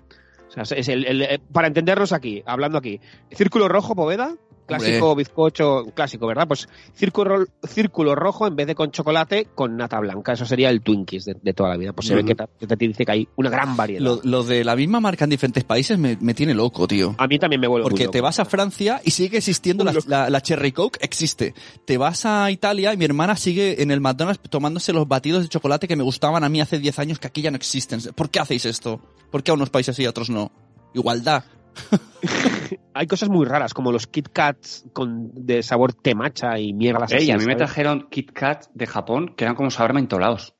O 0.48 0.64
sea, 0.64 0.78
es 0.78 0.88
el, 0.88 1.04
el- 1.06 1.22
eh, 1.22 1.38
para 1.52 1.66
entendernos 1.68 2.12
aquí, 2.12 2.42
hablando 2.46 2.78
aquí, 2.78 3.00
círculo 3.30 3.68
rojo, 3.68 3.94
Poveda, 3.94 4.36
clásico 4.66 5.14
bizcocho, 5.14 5.84
clásico, 5.94 6.26
¿verdad? 6.26 6.46
Pues 6.48 6.68
círculo, 6.94 7.46
círculo 7.66 8.14
rojo 8.14 8.46
en 8.46 8.56
vez 8.56 8.66
de 8.66 8.74
con 8.74 8.90
chocolate, 8.90 9.48
con 9.54 9.76
nata 9.76 9.98
blanca. 10.00 10.32
Eso 10.32 10.44
sería 10.46 10.68
el 10.70 10.80
Twinkies 10.82 11.24
de, 11.24 11.36
de 11.40 11.52
toda 11.54 11.70
la 11.70 11.76
vida. 11.76 11.92
Pues 11.92 12.08
se 12.08 12.14
ve 12.14 12.20
Ujú. 12.22 12.34
que 12.58 12.66
Tati 12.66 12.88
dice 12.88 13.04
que 13.06 13.12
hay 13.12 13.28
una 13.36 13.50
gran 13.50 13.76
variedad. 13.76 14.02
Lo, 14.02 14.20
lo 14.24 14.42
de 14.42 14.64
la 14.64 14.76
misma 14.76 15.00
marca 15.00 15.24
en 15.24 15.30
diferentes 15.30 15.64
países 15.64 15.98
me, 15.98 16.16
me 16.20 16.34
tiene 16.34 16.54
loco, 16.54 16.86
tío. 16.86 17.14
a 17.18 17.26
mí 17.26 17.38
también 17.38 17.60
me 17.60 17.66
vuelve 17.68 17.84
muy 17.84 17.90
Porque 17.90 18.04
loco. 18.04 18.12
te 18.12 18.20
vas 18.20 18.38
a 18.40 18.44
Francia 18.44 19.00
y 19.04 19.10
sigue 19.12 19.38
existiendo 19.38 19.84
la, 19.84 19.94
la- 20.06 20.30
la 20.30 20.40
Cherry 20.40 20.72
Coke, 20.72 20.98
existe. 21.02 21.54
Te 21.84 21.96
vas 21.98 22.26
a 22.26 22.50
Italia 22.50 22.92
y 22.92 22.96
mi 22.96 23.04
hermana 23.04 23.36
sigue 23.36 23.82
en 23.82 23.90
el 23.90 24.00
McDonald's 24.00 24.40
tomándose 24.50 24.92
los 24.92 25.06
batidos 25.06 25.42
de 25.42 25.48
chocolate 25.48 25.86
que 25.88 25.96
me 25.96 26.02
gustaban 26.02 26.44
a 26.44 26.48
mí 26.48 26.60
hace 26.60 26.78
10 26.78 26.98
años 26.98 27.18
que 27.18 27.26
aquí 27.28 27.42
ya 27.42 27.50
no 27.50 27.56
existen. 27.56 28.00
¿Por 28.14 28.30
qué 28.30 28.40
hacéis 28.40 28.64
esto? 28.66 29.00
¿Por 29.30 29.42
qué 29.42 29.50
a 29.50 29.54
unos 29.54 29.70
países 29.70 29.94
sí 29.96 30.02
y 30.02 30.06
a 30.06 30.10
otros 30.10 30.30
no? 30.30 30.50
Igualdad. 30.94 31.44
Hay 32.94 33.06
cosas 33.06 33.28
muy 33.28 33.46
raras, 33.46 33.74
como 33.74 33.92
los 33.92 34.06
Kit 34.06 34.28
Kats 34.32 34.86
con, 34.92 35.30
de 35.34 35.62
sabor 35.62 35.92
temacha 35.92 36.58
y 36.58 36.72
mierdas 36.72 37.12
Ey, 37.12 37.18
así, 37.18 37.30
a 37.30 37.36
mí 37.36 37.44
me 37.44 37.56
trajeron 37.56 38.08
Kit 38.10 38.32
Kat 38.32 38.66
de 38.74 38.86
Japón 38.86 39.34
que 39.36 39.44
eran 39.44 39.54
como 39.54 39.70
sabor 39.70 39.94
mentolados. 39.94 40.54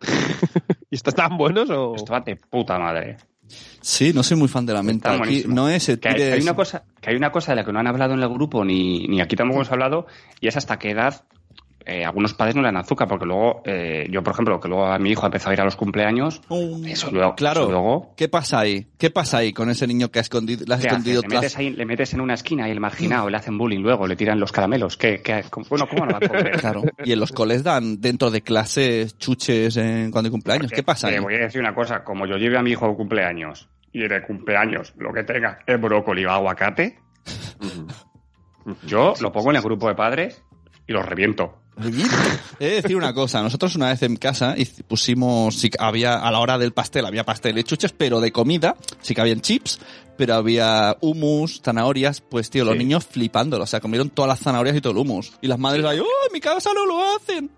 ¿Y 0.90 0.94
estos 0.94 1.12
estaban 1.12 1.36
buenos 1.36 1.70
o...? 1.70 1.94
Estaba 1.96 2.20
de 2.20 2.36
puta 2.36 2.78
madre. 2.78 3.16
Sí, 3.80 4.12
no 4.14 4.22
soy 4.22 4.36
muy 4.36 4.48
fan 4.48 4.64
de 4.64 4.72
la 4.72 4.82
menta. 4.82 5.12
Aquí 5.14 5.44
no 5.46 5.68
es 5.68 5.88
el 5.88 5.98
Que 5.98 6.08
hay, 6.08 6.22
hay 6.22 6.40
una 6.40 6.54
cosa, 6.54 6.84
que 7.00 7.10
hay 7.10 7.16
una 7.16 7.30
cosa 7.30 7.52
de 7.52 7.56
la 7.56 7.64
que 7.64 7.72
no 7.72 7.80
han 7.80 7.86
hablado 7.86 8.14
en 8.14 8.20
el 8.20 8.28
grupo 8.28 8.64
ni, 8.64 9.06
ni 9.08 9.20
aquí 9.20 9.36
tampoco 9.36 9.60
hemos 9.60 9.72
hablado 9.72 10.06
y 10.40 10.48
es 10.48 10.56
hasta 10.56 10.78
qué 10.78 10.90
edad 10.90 11.24
eh, 11.84 12.04
algunos 12.04 12.34
padres 12.34 12.54
no 12.54 12.62
le 12.62 12.68
dan 12.68 12.76
azúcar 12.76 13.08
porque 13.08 13.26
luego 13.26 13.62
eh, 13.64 14.06
yo 14.10 14.22
por 14.22 14.32
ejemplo 14.32 14.60
que 14.60 14.68
luego 14.68 14.86
a 14.86 14.98
mi 14.98 15.10
hijo 15.10 15.22
ha 15.22 15.26
empezado 15.26 15.50
a 15.50 15.54
ir 15.54 15.60
a 15.60 15.64
los 15.64 15.76
cumpleaños 15.76 16.40
eso 16.86 17.10
luego 17.10 17.34
Claro. 17.34 17.62
eso 17.62 17.70
luego 17.70 18.14
¿Qué 18.16 18.28
pasa 18.28 18.60
ahí? 18.60 18.86
¿Qué 18.98 19.10
pasa 19.10 19.38
ahí 19.38 19.52
con 19.52 19.68
ese 19.70 19.86
niño 19.86 20.10
que 20.10 20.18
ha 20.18 20.22
escondido, 20.22 20.64
le 20.66 20.74
has 20.74 20.84
escondido 20.84 21.22
le 21.22 21.28
metes 21.28 21.56
ahí 21.58 21.70
le 21.70 21.84
metes 21.84 22.14
en 22.14 22.20
una 22.20 22.34
esquina 22.34 22.68
y 22.68 22.70
el 22.70 22.80
marginado 22.80 23.28
le 23.30 23.36
hacen 23.36 23.58
bullying 23.58 23.80
luego 23.80 24.06
le 24.06 24.16
tiran 24.16 24.38
los 24.38 24.52
caramelos 24.52 24.96
¿Qué, 24.96 25.20
qué, 25.22 25.44
cómo- 25.50 25.66
bueno 25.68 25.86
cómo 25.88 26.06
no 26.06 26.12
va 26.12 26.18
a 26.18 26.28
comer 26.28 26.52
Claro. 26.60 26.82
Y 27.04 27.12
en 27.12 27.20
los 27.20 27.32
coles 27.32 27.62
dan 27.64 28.00
dentro 28.00 28.30
de 28.30 28.42
clases 28.42 29.18
chuches 29.18 29.76
en, 29.76 30.10
cuando 30.10 30.28
hay 30.28 30.30
cumpleaños. 30.30 30.70
¿Qué 30.70 30.82
pasa 30.82 31.08
ahí? 31.08 31.14
Te 31.14 31.20
voy 31.20 31.34
a 31.34 31.38
decir 31.38 31.60
una 31.60 31.74
cosa, 31.74 32.04
como 32.04 32.26
yo 32.26 32.36
lleve 32.36 32.56
a 32.58 32.62
mi 32.62 32.70
hijo 32.72 32.86
de 32.88 32.94
cumpleaños 32.94 33.68
y 33.92 34.06
de 34.06 34.22
cumpleaños 34.22 34.94
lo 34.98 35.12
que 35.12 35.24
tenga 35.24 35.58
es 35.66 35.80
brócoli 35.80 36.24
o 36.24 36.30
aguacate, 36.30 36.98
yo 38.86 39.14
lo 39.20 39.32
pongo 39.32 39.50
en 39.50 39.56
el 39.56 39.62
grupo 39.62 39.88
de 39.88 39.94
padres 39.94 40.42
y 40.86 40.92
lo 40.92 41.02
reviento. 41.02 41.61
He 42.60 42.64
de 42.66 42.82
decir 42.82 42.96
una 42.96 43.14
cosa, 43.14 43.42
nosotros 43.42 43.74
una 43.76 43.88
vez 43.88 44.02
en 44.02 44.16
casa 44.16 44.54
pusimos, 44.86 45.56
sí 45.56 45.70
había, 45.78 46.14
a 46.18 46.30
la 46.30 46.38
hora 46.40 46.58
del 46.58 46.72
pastel, 46.72 47.06
había 47.06 47.24
pastel 47.24 47.58
y 47.58 47.64
chuches, 47.64 47.92
pero 47.92 48.20
de 48.20 48.30
comida, 48.30 48.76
sí 49.00 49.14
que 49.14 49.20
habían 49.22 49.40
chips, 49.40 49.80
pero 50.16 50.34
había 50.34 50.96
hummus, 51.00 51.62
zanahorias, 51.64 52.20
pues 52.20 52.50
tío, 52.50 52.64
los 52.64 52.74
Sí. 52.74 52.78
niños 52.78 53.06
flipándolo, 53.06 53.64
o 53.64 53.66
sea, 53.66 53.80
comieron 53.80 54.10
todas 54.10 54.28
las 54.28 54.40
zanahorias 54.40 54.76
y 54.76 54.80
todo 54.80 54.92
el 54.92 54.98
hummus. 54.98 55.32
Y 55.40 55.46
las 55.46 55.58
madres 55.58 55.84
ahí, 55.86 55.98
¡oh, 55.98 56.04
en 56.26 56.32
mi 56.32 56.40
casa 56.40 56.70
no 56.74 56.84
lo 56.86 57.02
hacen! 57.16 57.50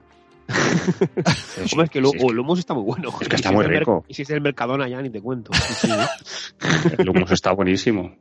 Hombre, 1.72 1.84
es 1.84 1.90
que 1.90 2.02
Sí, 2.02 2.10
sí, 2.18 2.26
el 2.28 2.38
hummus 2.38 2.58
está 2.58 2.74
muy 2.74 2.82
bueno. 2.84 3.08
Es 3.20 3.28
que 3.28 3.36
está 3.36 3.48
si 3.48 3.54
muy 3.54 3.64
rico. 3.64 4.04
Y 4.08 4.14
si 4.14 4.22
es 4.22 4.28
del 4.28 4.42
Mercadona 4.42 4.88
ya 4.88 5.00
ni 5.00 5.10
te 5.10 5.20
cuento. 5.20 5.50
Sí, 5.54 5.88
sí. 5.88 5.92
El 6.98 7.08
hummus 7.08 7.30
está 7.30 7.52
buenísimo. 7.52 8.14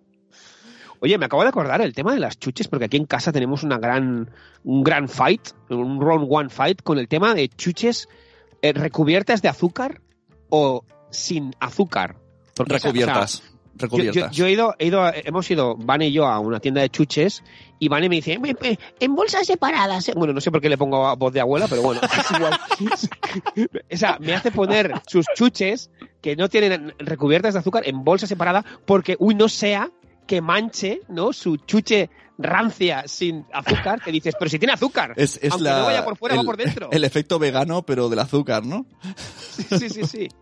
Oye, 1.03 1.17
me 1.17 1.25
acabo 1.25 1.43
de 1.43 1.49
acordar 1.49 1.81
el 1.81 1.93
tema 1.93 2.13
de 2.13 2.21
las 2.21 2.39
chuches, 2.39 2.69
porque 2.69 2.85
aquí 2.85 2.95
en 2.95 3.05
casa 3.05 3.33
tenemos 3.33 3.63
una 3.63 3.77
gran, 3.77 4.31
un 4.63 4.83
gran 4.83 5.09
fight, 5.09 5.49
un 5.69 5.99
round 5.99 6.27
one 6.29 6.49
fight 6.49 6.81
con 6.81 6.97
el 6.97 7.09
tema 7.09 7.33
de 7.33 7.49
chuches 7.49 8.07
eh, 8.61 8.71
recubiertas 8.71 9.41
de 9.41 9.49
azúcar 9.49 9.99
o 10.47 10.85
sin 11.11 11.53
azúcar. 11.59 12.15
Porque, 12.55 12.75
Recubiertas. 12.75 13.35
o 13.35 13.37
sea, 13.37 13.49
yo, 13.49 13.77
recubiertas. 13.79 14.31
yo- 14.31 14.31
yo 14.31 14.45
he 14.45 14.51
ido, 14.53 14.75
he 14.79 14.85
ido, 14.87 15.11
hemos 15.13 15.51
ido, 15.51 15.75
Vane 15.75 16.07
y 16.07 16.13
yo, 16.13 16.25
a 16.25 16.39
una 16.39 16.61
tienda 16.61 16.79
de 16.79 16.89
chuches 16.89 17.43
y 17.79 17.89
Vane 17.89 18.07
me 18.07 18.15
dice, 18.15 18.39
"Me- 18.39 18.55
me- 18.61 18.79
en 19.01 19.13
bolsas 19.15 19.45
separadas. 19.45 20.07
¿eh?". 20.07 20.13
Bueno, 20.15 20.31
no 20.33 20.39
sé 20.39 20.51
por 20.51 20.61
qué 20.61 20.69
le 20.69 20.77
pongo 20.77 21.13
voz 21.17 21.33
de 21.33 21.41
abuela, 21.41 21.67
pero 21.67 21.81
bueno, 21.81 21.99
es 22.01 22.31
igual. 22.31 22.57
o 23.91 23.97
sea, 23.97 24.17
me 24.21 24.33
hace 24.33 24.51
poner 24.51 24.93
sus 25.07 25.25
chuches 25.35 25.91
que 26.21 26.37
no 26.37 26.47
tienen 26.47 26.93
recubiertas 26.97 27.55
de 27.55 27.59
azúcar 27.59 27.83
en 27.87 28.05
bolsa 28.05 28.25
separada 28.27 28.63
porque, 28.85 29.17
uy, 29.19 29.35
no 29.35 29.49
sea 29.49 29.91
que 30.25 30.41
manche, 30.41 31.01
¿no? 31.09 31.33
Su 31.33 31.57
chuche 31.57 32.09
rancia 32.37 33.03
sin 33.07 33.45
azúcar, 33.53 34.01
que 34.01 34.11
dices, 34.11 34.35
pero 34.37 34.49
si 34.49 34.57
tiene 34.59 34.73
azúcar. 34.73 35.13
es, 35.15 35.39
es 35.41 35.51
aunque 35.51 35.63
la, 35.65 35.79
no 35.79 35.85
vaya 35.85 36.03
por 36.03 36.17
fuera, 36.17 36.35
el, 36.35 36.39
va 36.41 36.43
por 36.43 36.57
dentro. 36.57 36.89
el 36.91 37.03
efecto 37.03 37.39
vegano, 37.39 37.83
pero 37.83 38.09
del 38.09 38.19
azúcar, 38.19 38.65
¿no? 38.65 38.85
Sí, 39.77 39.89
sí, 39.89 40.03
sí. 40.05 40.29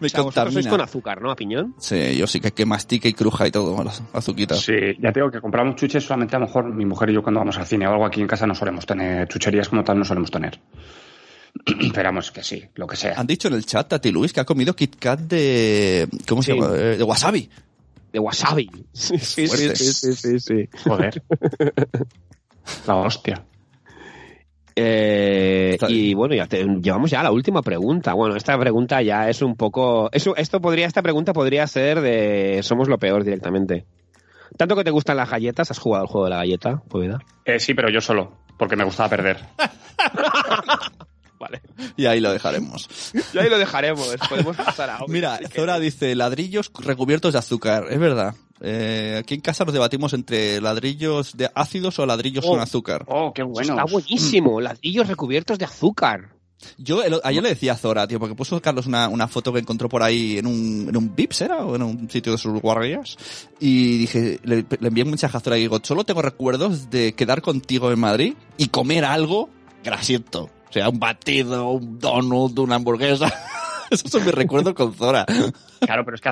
Me 0.00 0.06
O 0.06 0.08
sea, 0.08 0.22
vosotros 0.22 0.54
sois 0.54 0.64
contamina. 0.64 0.70
con 0.70 0.80
azúcar, 0.80 1.20
¿no? 1.20 1.30
A 1.30 1.36
piñón. 1.36 1.74
Sí, 1.78 2.16
yo 2.16 2.26
sí 2.26 2.40
que, 2.40 2.52
que 2.52 2.64
mastique 2.64 3.06
y 3.08 3.12
cruja 3.12 3.46
y 3.46 3.50
todo, 3.50 3.84
las 3.84 4.02
azuquitas. 4.14 4.58
Sí, 4.60 4.72
ya 4.98 5.12
tengo 5.12 5.30
que 5.30 5.42
compramos 5.42 5.76
chuches 5.76 6.02
solamente 6.02 6.34
a 6.36 6.38
lo 6.38 6.46
mejor 6.46 6.72
mi 6.72 6.86
mujer 6.86 7.10
y 7.10 7.12
yo 7.12 7.22
cuando 7.22 7.40
vamos 7.40 7.58
al 7.58 7.66
cine 7.66 7.86
o 7.86 7.90
algo 7.92 8.06
aquí 8.06 8.22
en 8.22 8.26
casa 8.26 8.46
no 8.46 8.54
solemos 8.54 8.86
tener 8.86 9.28
chucherías 9.28 9.68
como 9.68 9.84
tal, 9.84 9.98
no 9.98 10.04
solemos 10.06 10.30
tener. 10.30 10.58
Esperamos 11.80 12.32
que 12.32 12.42
sí, 12.42 12.64
lo 12.76 12.86
que 12.86 12.96
sea. 12.96 13.14
Han 13.20 13.26
dicho 13.26 13.48
en 13.48 13.54
el 13.54 13.66
chat, 13.66 13.86
Tati 13.86 14.10
Luis, 14.10 14.32
que 14.32 14.40
ha 14.40 14.44
comido 14.46 14.74
Kit 14.74 14.96
Kat 14.98 15.20
de... 15.20 16.08
¿Cómo 16.26 16.42
se 16.42 16.54
llama? 16.54 16.74
Eh, 16.74 16.96
De 16.96 17.04
wasabi. 17.04 17.50
De 18.14 18.20
wasabi. 18.20 18.70
Sí, 18.92 19.18
sí, 19.18 19.48
sí, 19.48 19.74
sí, 19.74 20.12
sí, 20.14 20.38
sí. 20.38 20.68
Joder. 20.84 21.20
La 22.86 22.94
hostia. 22.94 23.44
Eh, 24.76 25.76
y 25.88 26.14
bueno, 26.14 26.36
ya 26.36 26.46
te- 26.46 26.64
llevamos 26.64 27.10
ya 27.10 27.20
a 27.20 27.24
la 27.24 27.32
última 27.32 27.60
pregunta. 27.60 28.14
Bueno, 28.14 28.36
esta 28.36 28.56
pregunta 28.56 29.02
ya 29.02 29.28
es 29.28 29.42
un 29.42 29.56
poco. 29.56 30.10
Eso, 30.12 30.36
esto 30.36 30.60
podría, 30.60 30.86
esta 30.86 31.02
pregunta 31.02 31.32
podría 31.32 31.66
ser 31.66 32.00
de 32.00 32.60
somos 32.62 32.86
lo 32.88 32.98
peor 32.98 33.24
directamente. 33.24 33.84
Tanto 34.56 34.76
que 34.76 34.84
te 34.84 34.92
gustan 34.92 35.16
las 35.16 35.28
galletas, 35.30 35.72
¿has 35.72 35.78
jugado 35.80 36.04
el 36.04 36.08
juego 36.10 36.26
de 36.26 36.30
la 36.30 36.36
galleta, 36.36 36.82
Poveda? 36.88 37.18
Eh, 37.44 37.58
sí, 37.58 37.74
pero 37.74 37.90
yo 37.90 38.00
solo, 38.00 38.32
porque 38.56 38.76
me 38.76 38.84
gustaba 38.84 39.08
perder. 39.08 39.38
Vale. 41.44 41.60
Y 41.96 42.06
ahí 42.06 42.20
lo 42.20 42.32
dejaremos. 42.32 42.88
Y 43.34 43.38
ahí 43.38 43.50
lo 43.50 43.58
dejaremos. 43.58 44.08
Podemos 44.28 44.56
pasar 44.56 44.88
a 44.90 44.98
Mira, 45.08 45.38
Zora 45.54 45.78
dice 45.78 46.14
ladrillos 46.14 46.70
recubiertos 46.78 47.34
de 47.34 47.38
azúcar. 47.38 47.86
Es 47.90 47.98
verdad. 47.98 48.34
Eh, 48.62 49.16
aquí 49.18 49.34
en 49.34 49.40
casa 49.42 49.64
nos 49.64 49.74
debatimos 49.74 50.14
entre 50.14 50.60
ladrillos 50.60 51.36
de 51.36 51.50
ácidos 51.54 51.98
o 51.98 52.06
ladrillos 52.06 52.44
Oh. 52.46 52.52
con 52.52 52.60
azúcar. 52.60 53.04
Oh, 53.08 53.32
qué 53.34 53.42
bueno. 53.42 53.74
Está 53.78 53.84
buenísimo. 53.92 54.60
Ladrillos 54.60 55.06
recubiertos 55.06 55.58
de 55.58 55.66
azúcar. 55.66 56.30
Yo 56.78 57.02
el- 57.02 57.20
ayer 57.24 57.42
le 57.42 57.50
decía 57.50 57.72
a 57.72 57.76
Zora, 57.76 58.06
tío, 58.06 58.18
porque 58.18 58.34
puso 58.34 58.62
Carlos 58.62 58.86
una, 58.86 59.08
una 59.08 59.28
foto 59.28 59.52
que 59.52 59.58
encontró 59.58 59.86
por 59.90 60.02
ahí 60.02 60.38
en 60.38 60.46
un, 60.46 60.86
en 60.88 60.96
un 60.96 61.14
Vips, 61.14 61.42
¿era? 61.42 61.58
O 61.66 61.76
en 61.76 61.82
un 61.82 62.08
sitio 62.08 62.32
de 62.32 62.38
sus 62.38 62.58
guardias. 62.58 63.18
Y 63.60 63.98
dije, 63.98 64.40
le, 64.44 64.64
le 64.80 64.88
envié 64.88 65.04
un 65.04 65.10
mensaje 65.10 65.36
a 65.36 65.40
Zora 65.40 65.58
y 65.58 65.62
digo, 65.62 65.78
solo 65.82 66.04
tengo 66.04 66.22
recuerdos 66.22 66.88
de 66.88 67.12
quedar 67.12 67.42
contigo 67.42 67.92
en 67.92 67.98
Madrid 68.00 68.34
y 68.56 68.68
comer 68.68 69.04
algo 69.04 69.50
grasiento. 69.82 70.48
O 70.74 70.76
sea, 70.76 70.88
un 70.88 70.98
batido, 70.98 71.70
un 71.70 72.00
donut, 72.00 72.58
una 72.58 72.74
hamburguesa. 72.74 73.32
Esos 73.90 74.10
son 74.10 74.24
mis 74.24 74.34
recuerdos 74.34 74.74
con 74.74 74.92
Zora. 74.92 75.24
Claro, 75.78 76.04
pero 76.04 76.16
es 76.16 76.20
que, 76.20 76.30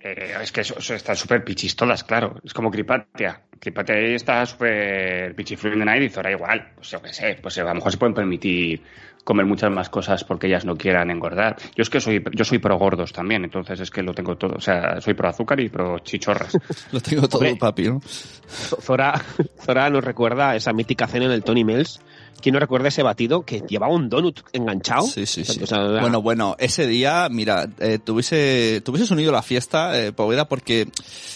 eh, 0.00 0.34
es 0.42 0.52
que 0.52 0.60
eso, 0.60 0.74
eso 0.78 0.94
están 0.94 1.16
súper 1.16 1.42
pichis 1.42 1.74
todas, 1.74 2.04
claro. 2.04 2.34
Es 2.44 2.52
como 2.52 2.70
Cripatia. 2.70 3.40
Cripatia 3.58 3.94
ahí 3.94 4.16
está 4.16 4.44
súper 4.44 5.34
pichifluent 5.34 5.82
de 5.82 6.04
y 6.04 6.10
Zora 6.10 6.30
igual. 6.30 6.72
Pues 6.74 6.90
yo 6.90 7.00
qué 7.00 7.10
sé, 7.14 7.38
pues 7.40 7.56
a 7.56 7.64
lo 7.64 7.74
mejor 7.74 7.90
se 7.90 7.96
pueden 7.96 8.12
permitir 8.12 8.82
comer 9.24 9.46
muchas 9.46 9.70
más 9.70 9.88
cosas 9.88 10.24
porque 10.24 10.46
ellas 10.46 10.66
no 10.66 10.76
quieran 10.76 11.10
engordar. 11.10 11.56
Yo 11.74 11.80
es 11.80 11.88
que 11.88 12.00
soy, 12.00 12.22
yo 12.32 12.44
soy 12.44 12.58
pro 12.58 12.76
gordos 12.76 13.14
también, 13.14 13.44
entonces 13.44 13.80
es 13.80 13.90
que 13.90 14.02
lo 14.02 14.12
tengo 14.12 14.36
todo. 14.36 14.56
O 14.56 14.60
sea, 14.60 15.00
soy 15.00 15.14
pro 15.14 15.30
azúcar 15.30 15.58
y 15.60 15.70
pro 15.70 16.00
chichorras. 16.00 16.58
Lo 16.92 17.00
tengo 17.00 17.26
todo, 17.26 17.40
Hombre. 17.40 17.56
papi, 17.56 17.84
¿no? 17.84 18.02
Zora, 18.02 19.18
Zora 19.64 19.88
nos 19.88 20.04
recuerda 20.04 20.54
esa 20.54 20.74
mítica 20.74 21.06
cena 21.06 21.24
en 21.24 21.32
el 21.32 21.44
Tony 21.44 21.64
Mills. 21.64 22.02
¿Quién 22.40 22.54
no 22.54 22.58
recuerda 22.58 22.88
ese 22.88 23.02
batido 23.02 23.42
que 23.42 23.60
llevaba 23.68 23.92
un 23.94 24.08
donut 24.08 24.40
enganchado? 24.52 25.02
Sí, 25.02 25.26
sí, 25.26 25.44
sí. 25.44 25.62
O 25.62 25.66
sea, 25.66 26.00
Bueno, 26.00 26.22
bueno, 26.22 26.56
ese 26.58 26.86
día, 26.86 27.28
mira, 27.30 27.68
eh, 27.80 27.98
tuviese, 28.02 28.80
tuviese 28.84 29.12
unido 29.12 29.30
la 29.30 29.42
fiesta, 29.42 29.98
eh, 30.00 30.12
Poveda, 30.12 30.48
porque 30.48 30.88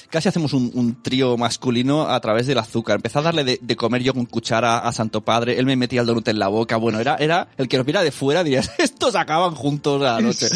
casi 0.09 0.29
hacemos 0.31 0.55
un, 0.55 0.71
un 0.75 1.03
trío 1.03 1.37
masculino 1.37 2.09
a 2.09 2.19
través 2.21 2.47
del 2.47 2.57
azúcar. 2.59 2.97
Empecé 2.97 3.19
a 3.19 3.23
darle 3.23 3.45
de, 3.45 3.59
de 3.61 3.77
comer 3.77 4.03
yo 4.03 4.15
con 4.15 4.25
cuchara 4.25 4.79
a 4.79 4.93
Santo 4.93 5.21
Padre, 5.21 5.59
él 5.59 5.67
me 5.67 5.77
metía 5.77 6.01
el 6.01 6.07
donut 6.07 6.27
en 6.29 6.39
la 6.39 6.49
boca. 6.49 6.77
Bueno, 6.79 6.99
era, 7.01 7.17
era 7.17 7.49
el 7.59 7.69
que 7.69 7.77
nos 7.77 7.87
mira 7.87 8.03
de 8.03 8.11
fuera 8.11 8.43
diría, 8.43 8.61
estos 8.79 9.15
acaban 9.15 9.55
juntos 9.55 10.01
a 10.03 10.15
la 10.15 10.21
noche. 10.21 10.47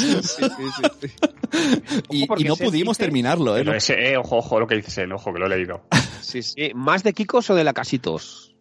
y, 2.10 2.18
Ojo, 2.22 2.26
porque 2.28 2.44
y 2.44 2.46
no 2.46 2.56
pudimos 2.56 2.96
dice- 2.96 3.04
terminarlo, 3.04 3.56
¿eh? 3.56 3.60
Pero 3.64 3.76
ese, 3.76 3.94
eh, 4.12 4.16
ojo, 4.16 4.36
ojo, 4.38 4.60
lo 4.60 4.66
que 4.66 4.76
dices, 4.76 4.98
eh, 4.98 5.06
ojo, 5.12 5.32
que 5.32 5.38
lo 5.38 5.46
he 5.46 5.48
leído. 5.50 5.82
Sí, 6.20 6.42
sí. 6.42 6.70
¿Más 6.74 7.02
de 7.02 7.12
Kikos 7.12 7.50
o 7.50 7.54
de 7.54 7.64
la 7.64 7.72
Casitos? 7.72 8.54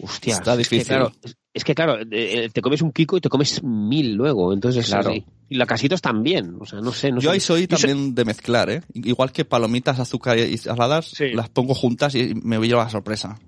Hostia. 0.00 0.34
Está 0.34 0.52
es 0.52 0.58
difícil. 0.58 0.80
Que, 0.84 0.88
claro, 0.88 1.12
es, 1.54 1.64
que 1.64 1.74
claro, 1.74 1.96
eh, 2.10 2.48
te 2.52 2.60
comes 2.62 2.82
un 2.82 2.92
Kiko 2.92 3.16
y 3.16 3.20
te 3.20 3.28
comes 3.28 3.62
mil 3.62 4.14
luego. 4.14 4.52
Entonces, 4.52 4.86
Claro. 4.86 5.12
sí. 5.12 5.24
Y 5.48 5.56
la 5.56 5.66
Casitos 5.66 6.00
también. 6.02 6.56
O 6.60 6.66
sea, 6.66 6.80
no 6.80 6.92
sé. 6.92 7.10
No 7.10 7.20
Yo 7.20 7.30
sé. 7.30 7.34
ahí 7.34 7.40
soy 7.40 7.66
Yo 7.66 7.76
soy- 7.76 7.88
también 7.90 8.14
de 8.14 8.24
mezclar, 8.24 8.70
¿eh? 8.70 8.82
Igual 8.94 9.32
que 9.32 9.44
palomitas, 9.44 9.98
azúcar 9.98 10.38
y 10.38 10.56
saladas, 10.58 11.06
Sí. 11.06 11.30
las 11.32 11.48
pongo 11.48 11.74
juntas 11.74 12.14
y 12.14 12.34
me 12.34 12.58
voy 12.58 12.70
a 12.72 12.76
la 12.76 12.90
sorpresa. 12.90 13.38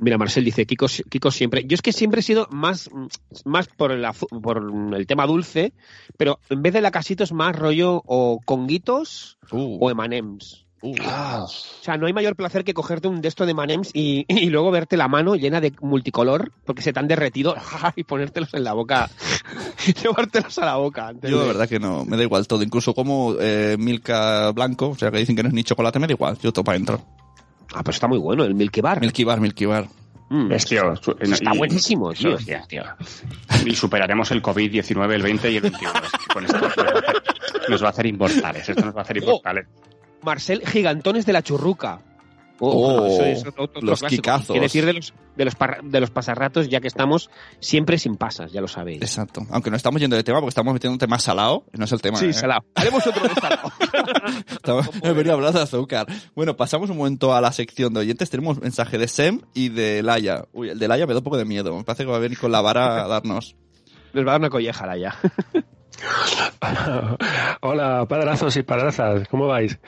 Mira, 0.00 0.16
Marcel 0.16 0.44
dice, 0.44 0.64
Kiko, 0.64 0.86
Kiko 1.10 1.30
siempre. 1.32 1.64
Yo 1.66 1.74
es 1.74 1.82
que 1.82 1.92
siempre 1.92 2.20
he 2.20 2.22
sido 2.22 2.46
más, 2.52 2.88
más 3.44 3.66
por, 3.66 3.90
el, 3.90 4.04
azu- 4.04 4.28
por 4.40 4.62
el 4.96 5.06
tema 5.08 5.26
dulce, 5.26 5.72
pero 6.16 6.38
en 6.50 6.62
vez 6.62 6.72
de 6.72 6.80
la 6.80 6.92
Casitos 6.92 7.32
más 7.32 7.54
rollo 7.56 8.00
o 8.06 8.38
conguitos 8.44 9.38
Uh, 9.50 9.78
o 9.80 9.90
emanems. 9.90 10.66
Uh. 10.82 10.94
O 11.42 11.48
sea, 11.48 11.96
no 11.96 12.06
hay 12.06 12.12
mayor 12.12 12.36
placer 12.36 12.64
que 12.64 12.74
cogerte 12.74 13.08
un 13.08 13.20
de 13.20 13.28
esto 13.28 13.46
de 13.46 13.54
Manems 13.54 13.90
y, 13.94 14.24
y 14.28 14.50
luego 14.50 14.70
verte 14.70 14.96
la 14.96 15.08
mano 15.08 15.34
llena 15.36 15.60
de 15.60 15.72
multicolor 15.80 16.52
porque 16.64 16.82
se 16.82 16.92
te 16.92 17.00
han 17.00 17.08
derretido 17.08 17.54
y 17.96 18.04
ponértelos 18.04 18.52
en 18.54 18.64
la 18.64 18.72
boca. 18.72 19.08
Llevártelos 20.02 20.58
a 20.58 20.66
la 20.66 20.76
boca. 20.76 21.08
antes 21.08 21.30
Yo 21.30 21.40
de 21.40 21.46
verdad 21.46 21.68
que 21.68 21.78
no, 21.78 22.04
me 22.04 22.16
da 22.16 22.22
igual 22.22 22.46
todo. 22.46 22.62
Incluso 22.62 22.94
como 22.94 23.34
eh, 23.40 23.76
Milka 23.78 24.50
blanco, 24.52 24.90
o 24.90 24.94
sea 24.96 25.10
que 25.10 25.18
dicen 25.18 25.36
que 25.36 25.42
no 25.42 25.48
es 25.48 25.54
ni 25.54 25.64
chocolate, 25.64 25.98
me 25.98 26.06
da 26.06 26.12
igual. 26.12 26.38
Yo 26.42 26.52
todo 26.52 26.64
para 26.64 26.76
adentro. 26.76 27.04
Ah, 27.74 27.82
pues 27.82 27.96
está 27.96 28.06
muy 28.08 28.18
bueno, 28.18 28.44
el 28.44 28.54
Milky 28.54 28.80
Bar. 28.80 29.00
Milky 29.00 29.24
Bar, 29.24 29.40
Milky 29.40 29.66
Bar. 29.66 29.86
Mm, 30.30 30.52
Es, 30.52 30.66
tío, 30.66 30.94
su- 30.96 31.16
está 31.20 31.54
y- 31.54 31.58
buenísimo, 31.58 32.12
tío. 32.12 32.36
Y 33.64 33.74
superaremos 33.74 34.30
el 34.30 34.42
COVID-19, 34.42 35.12
el 35.14 35.22
20 35.22 35.50
y 35.50 35.56
el 35.56 35.62
21. 35.62 35.92
Es 35.92 36.12
que 36.12 36.34
con 36.34 36.44
esto 36.44 36.58
nos 36.60 36.70
va 36.76 36.82
a 36.84 36.90
hacer- 36.92 37.22
nos 37.70 37.82
va 37.82 37.86
a 37.86 37.90
hacer 37.90 38.06
inmortales. 38.06 38.68
Esto 38.68 38.84
nos 38.84 38.94
va 38.94 39.00
a 39.00 39.02
hacer 39.02 39.16
inmortales. 39.18 39.66
Marcel, 40.28 40.62
gigantones 40.66 41.26
de 41.26 41.32
la 41.32 41.42
churruca. 41.42 42.00
Oh, 42.60 43.06
eso 43.06 43.22
es 43.24 43.46
otro- 43.46 43.64
otro 43.64 43.82
los 43.82 44.00
clásico. 44.00 44.20
quicazos. 44.20 44.46
Quiere 44.48 44.62
decir 44.66 44.84
de 44.84 44.92
los, 44.94 45.14
de, 45.36 45.44
los 45.44 45.54
parra- 45.54 45.78
de 45.80 46.00
los 46.00 46.10
pasarratos, 46.10 46.68
ya 46.68 46.80
que 46.80 46.88
estamos 46.88 47.30
siempre 47.60 47.98
sin 47.98 48.16
pasas, 48.16 48.50
ya 48.50 48.60
lo 48.60 48.66
sabéis. 48.66 49.00
Exacto. 49.00 49.46
Aunque 49.50 49.70
no 49.70 49.76
estamos 49.76 50.00
yendo 50.00 50.16
de 50.16 50.24
tema 50.24 50.40
porque 50.40 50.48
estamos 50.48 50.74
metiendo 50.74 50.94
un 50.94 50.98
tema 50.98 51.20
salado, 51.20 51.66
no 51.72 51.84
es 51.84 51.92
el 51.92 52.00
tema. 52.02 52.18
Sí, 52.18 52.26
¿eh? 52.26 52.32
salado. 52.32 52.62
Haremos 52.74 53.06
otro 53.06 53.22
de 53.28 53.34
salado. 53.34 53.70
Estamos, 54.50 54.90
he 55.04 55.12
venido 55.12 55.34
a 55.34 55.36
hablar 55.36 55.52
de 55.52 55.60
azúcar. 55.62 56.06
Bueno, 56.34 56.56
pasamos 56.56 56.90
un 56.90 56.96
momento 56.96 57.32
a 57.32 57.40
la 57.40 57.52
sección 57.52 57.94
de 57.94 58.00
oyentes. 58.00 58.28
Tenemos 58.28 58.60
mensaje 58.60 58.98
de 58.98 59.06
Sem 59.06 59.40
y 59.54 59.68
de 59.68 60.02
Laia. 60.02 60.44
Uy, 60.52 60.70
el 60.70 60.80
de 60.80 60.88
Laia 60.88 61.06
me 61.06 61.12
da 61.12 61.20
un 61.20 61.24
poco 61.24 61.36
de 61.38 61.44
miedo. 61.44 61.76
Me 61.76 61.84
parece 61.84 62.02
que 62.04 62.10
va 62.10 62.16
a 62.16 62.20
venir 62.20 62.38
con 62.40 62.50
la 62.50 62.60
vara 62.60 63.04
a 63.04 63.06
darnos. 63.06 63.54
Nos 64.14 64.24
va 64.26 64.30
a 64.30 64.32
dar 64.32 64.40
una 64.40 64.50
colleja 64.50 64.84
la 64.84 64.96
ya. 64.98 65.16
Hola, 67.60 68.06
padrazos 68.06 68.56
y 68.56 68.62
padrazas, 68.62 69.28
¿cómo 69.28 69.46
vais? 69.46 69.78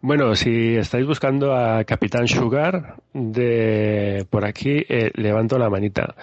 Bueno, 0.00 0.34
si 0.34 0.76
estáis 0.76 1.06
buscando 1.06 1.54
a 1.54 1.84
Capitán 1.84 2.28
Sugar 2.28 2.96
de 3.12 4.26
por 4.30 4.44
aquí, 4.44 4.84
eh, 4.88 5.10
levanto 5.14 5.58
la 5.58 5.70
manita. 5.70 6.14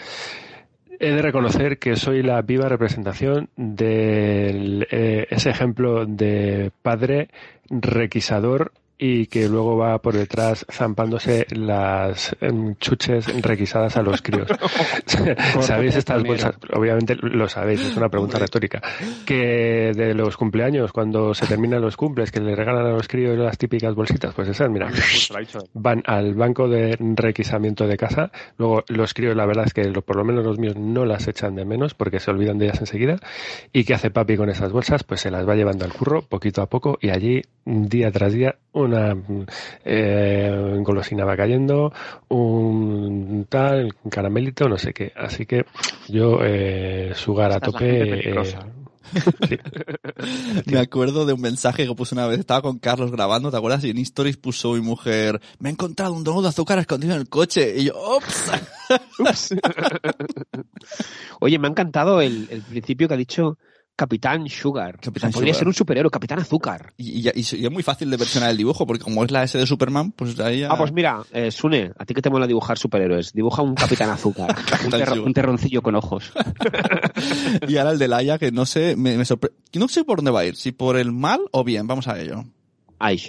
He 0.97 1.11
de 1.11 1.21
reconocer 1.21 1.77
que 1.77 1.97
soy 1.97 2.23
la 2.23 2.41
viva 2.41 2.69
representación 2.69 3.49
de 3.57 5.27
ese 5.29 5.49
ejemplo 5.49 6.05
de 6.05 6.71
padre 6.81 7.27
requisador 7.69 8.71
y 8.97 9.27
que 9.27 9.49
luego 9.49 9.77
va 9.77 9.99
por 9.99 10.13
detrás 10.13 10.65
zampándose 10.71 11.45
las 11.51 12.35
em, 12.39 12.75
chuches 12.75 13.41
requisadas 13.41 13.97
a 13.97 14.01
los 14.01 14.21
críos. 14.21 14.47
¿Sabéis 15.61 15.95
estas 15.95 16.23
bolsas? 16.23 16.55
Obviamente 16.73 17.15
lo 17.15 17.49
sabéis, 17.49 17.81
es 17.81 17.97
una 17.97 18.09
pregunta 18.09 18.39
retórica. 18.39 18.81
Que 19.25 19.91
de 19.93 20.13
los 20.13 20.37
cumpleaños, 20.37 20.91
cuando 20.91 21.33
se 21.33 21.45
terminan 21.45 21.81
los 21.81 21.97
cumples, 21.97 22.31
que 22.31 22.39
le 22.39 22.55
regalan 22.55 22.85
a 22.85 22.91
los 22.91 23.07
críos 23.07 23.37
las 23.37 23.57
típicas 23.57 23.93
bolsitas, 23.95 24.33
pues 24.33 24.47
esas, 24.49 24.69
mira, 24.69 24.89
van 25.73 26.01
al 26.05 26.33
banco 26.33 26.67
de 26.67 26.97
requisamiento 26.99 27.87
de 27.87 27.97
casa. 27.97 28.31
Luego 28.57 28.83
los 28.87 29.13
críos, 29.13 29.35
la 29.35 29.45
verdad 29.45 29.65
es 29.65 29.73
que 29.73 29.83
por 30.01 30.15
lo 30.15 30.23
menos 30.23 30.45
los 30.45 30.57
míos 30.57 30.75
no 30.77 31.05
las 31.05 31.27
echan 31.27 31.55
de 31.55 31.65
menos 31.65 31.93
porque 31.93 32.19
se 32.19 32.31
olvidan 32.31 32.57
de 32.57 32.65
ellas 32.65 32.79
enseguida. 32.79 33.17
¿Y 33.73 33.83
qué 33.83 33.93
hace 33.93 34.11
papi 34.11 34.37
con 34.37 34.49
esas 34.49 34.71
bolsas? 34.71 35.03
Pues 35.03 35.21
se 35.21 35.31
las 35.31 35.47
va 35.47 35.55
llevando 35.55 35.85
al 35.85 35.93
curro 35.93 36.21
poquito 36.21 36.61
a 36.61 36.67
poco 36.67 36.97
y 37.01 37.09
allí 37.09 37.41
día 37.65 38.11
tras 38.11 38.33
día 38.33 38.55
una 38.75 39.15
eh, 39.83 40.77
golosina 40.81 41.25
va 41.25 41.37
cayendo, 41.37 41.93
un 42.29 43.45
tal, 43.49 43.95
un 44.03 44.09
caramelito, 44.09 44.67
no 44.67 44.77
sé 44.77 44.93
qué. 44.93 45.13
Así 45.15 45.45
que 45.45 45.65
yo 46.09 46.39
eh, 46.43 47.13
sugar 47.15 47.51
a 47.53 47.59
tope. 47.59 48.29
eh, 48.29 48.43
sí. 49.47 49.57
Me 50.65 50.79
acuerdo 50.79 51.25
de 51.25 51.33
un 51.33 51.41
mensaje 51.41 51.87
que 51.87 51.95
puse 51.95 52.15
una 52.15 52.27
vez. 52.27 52.39
Estaba 52.39 52.61
con 52.61 52.79
Carlos 52.79 53.11
grabando, 53.11 53.49
¿te 53.51 53.57
acuerdas? 53.57 53.83
Y 53.83 53.91
en 53.91 53.97
Stories 53.99 54.37
puso 54.37 54.73
mi 54.73 54.81
mujer, 54.81 55.39
me 55.59 55.69
he 55.69 55.71
encontrado 55.71 56.13
un 56.13 56.23
donut 56.23 56.43
de 56.43 56.49
azúcar 56.49 56.79
escondido 56.79 57.13
en 57.13 57.21
el 57.21 57.29
coche. 57.29 57.75
Y 57.77 57.85
yo, 57.85 57.93
¡ops! 57.95 58.51
Oye, 61.39 61.59
me 61.59 61.67
ha 61.67 61.71
encantado 61.71 62.21
el, 62.21 62.47
el 62.49 62.61
principio 62.61 63.07
que 63.07 63.13
ha 63.13 63.17
dicho 63.17 63.57
Capitán 63.95 64.47
Sugar. 64.49 64.99
Capitán 64.99 65.29
O 65.29 65.31
sea, 65.31 65.37
podría 65.37 65.53
Sugar. 65.53 65.59
ser 65.59 65.67
un 65.67 65.73
superhéroe, 65.73 66.11
Capitán 66.11 66.39
Azúcar. 66.39 66.93
Y, 66.97 67.19
y 67.19 67.21
ya- 67.21 67.31
y 67.33 67.41
s- 67.41 67.57
y 67.57 67.65
es 67.65 67.71
muy 67.71 67.81
fácil 67.83 68.09
de 68.09 68.17
versionar 68.17 68.49
el 68.51 68.57
dibujo, 68.57 68.85
porque 68.85 69.03
como 69.03 69.23
es 69.23 69.31
la 69.31 69.43
S 69.43 69.57
de 69.57 69.65
Superman, 69.65 70.11
pues 70.11 70.37
ahí 70.39 70.59
ya... 70.61 70.69
Ah, 70.71 70.77
pues 70.77 70.91
mira, 70.91 71.21
eh, 71.31 71.49
Sune, 71.51 71.91
a 71.97 72.05
ti 72.05 72.13
que 72.13 72.21
te 72.21 72.29
mola 72.29 72.45
dibujar 72.47 72.77
superhéroes, 72.77 73.31
dibuja 73.33 73.61
un 73.61 73.73
Capitán 73.75 74.09
Azúcar. 74.09 74.53
Un, 74.85 74.91
terro- 74.91 75.33
terroncillo 75.33 75.81
con 75.81 75.95
ojos. 75.95 76.31
Y 77.67 77.77
ahora 77.77 77.91
el 77.91 77.99
de 77.99 78.07
Laia, 78.07 78.37
que 78.37 78.51
no 78.51 78.65
sé, 78.65 78.95
me, 78.95 79.17
me 79.17 79.23
sorpre- 79.23 79.51
No 79.73 79.87
sé 79.87 80.03
por 80.03 80.17
dónde 80.17 80.31
va 80.31 80.41
a 80.41 80.45
ir, 80.45 80.55
si 80.55 80.71
por 80.71 80.97
el 80.97 81.11
mal 81.11 81.39
o 81.51 81.63
bien, 81.63 81.87
vamos 81.87 82.07
a 82.07 82.19
ello. 82.19 82.43
Ay, 82.99 83.21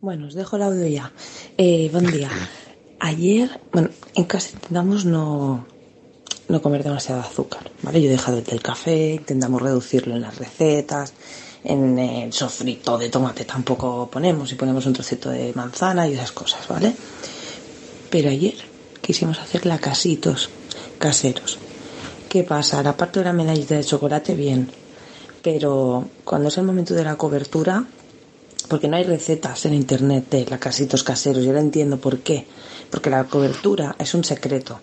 Bueno, 0.00 0.26
os 0.28 0.34
dejo 0.34 0.56
el 0.56 0.62
audio 0.62 0.86
ya. 0.86 1.12
Eh, 1.58 1.88
buen 1.92 2.06
día. 2.10 2.30
Ayer, 3.00 3.60
bueno, 3.72 3.88
en 4.14 4.24
casa 4.24 4.50
intentamos 4.54 5.04
no, 5.04 5.66
no 6.50 6.60
comer 6.60 6.82
demasiado 6.82 7.20
azúcar, 7.20 7.70
¿vale? 7.82 8.02
Yo 8.02 8.08
he 8.08 8.12
dejado 8.12 8.38
el 8.38 8.44
del 8.44 8.62
café, 8.62 9.14
intentamos 9.14 9.62
reducirlo 9.62 10.14
en 10.14 10.22
las 10.22 10.36
recetas, 10.36 11.14
en 11.64 11.98
el 11.98 12.32
sofrito 12.32 12.96
de 12.98 13.08
tomate 13.08 13.44
tampoco 13.44 14.08
ponemos 14.10 14.50
y 14.52 14.54
ponemos 14.54 14.86
un 14.86 14.94
trocito 14.94 15.28
de 15.30 15.52
manzana 15.54 16.08
y 16.08 16.14
esas 16.14 16.32
cosas, 16.32 16.66
¿vale? 16.68 16.94
Pero 18.10 18.30
ayer 18.30 18.54
quisimos 19.00 19.38
hacer 19.38 19.66
lacasitos 19.66 20.50
caseros. 20.98 21.58
¿Qué 22.28 22.44
pasa? 22.44 22.82
La 22.82 22.96
parte 22.96 23.20
de 23.20 23.26
la 23.26 23.32
medallita 23.32 23.74
de 23.74 23.84
chocolate, 23.84 24.34
bien. 24.34 24.70
Pero 25.42 26.08
cuando 26.24 26.48
es 26.48 26.58
el 26.58 26.64
momento 26.64 26.94
de 26.94 27.04
la 27.04 27.16
cobertura, 27.16 27.84
porque 28.68 28.88
no 28.88 28.96
hay 28.96 29.04
recetas 29.04 29.66
en 29.66 29.74
internet 29.74 30.30
de 30.30 30.46
lacasitos 30.46 31.02
caseros, 31.02 31.44
yo 31.44 31.52
lo 31.52 31.58
entiendo 31.58 31.98
por 31.98 32.20
qué, 32.20 32.46
porque 32.90 33.10
la 33.10 33.24
cobertura 33.24 33.96
es 33.98 34.14
un 34.14 34.24
secreto. 34.24 34.80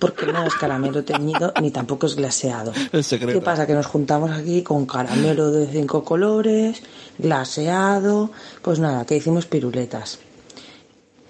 Porque 0.00 0.26
no 0.26 0.44
es 0.44 0.54
caramelo 0.54 1.04
teñido 1.04 1.52
ni 1.60 1.70
tampoco 1.70 2.06
es 2.06 2.16
glaseado. 2.16 2.72
El 2.92 3.04
secreto. 3.04 3.38
¿Qué 3.38 3.44
pasa? 3.44 3.66
Que 3.66 3.74
nos 3.74 3.86
juntamos 3.86 4.30
aquí 4.32 4.62
con 4.62 4.86
caramelo 4.86 5.50
de 5.52 5.66
cinco 5.68 6.02
colores, 6.02 6.82
glaseado, 7.18 8.30
pues 8.62 8.78
nada, 8.80 9.04
que 9.06 9.16
hicimos 9.16 9.46
piruletas. 9.46 10.18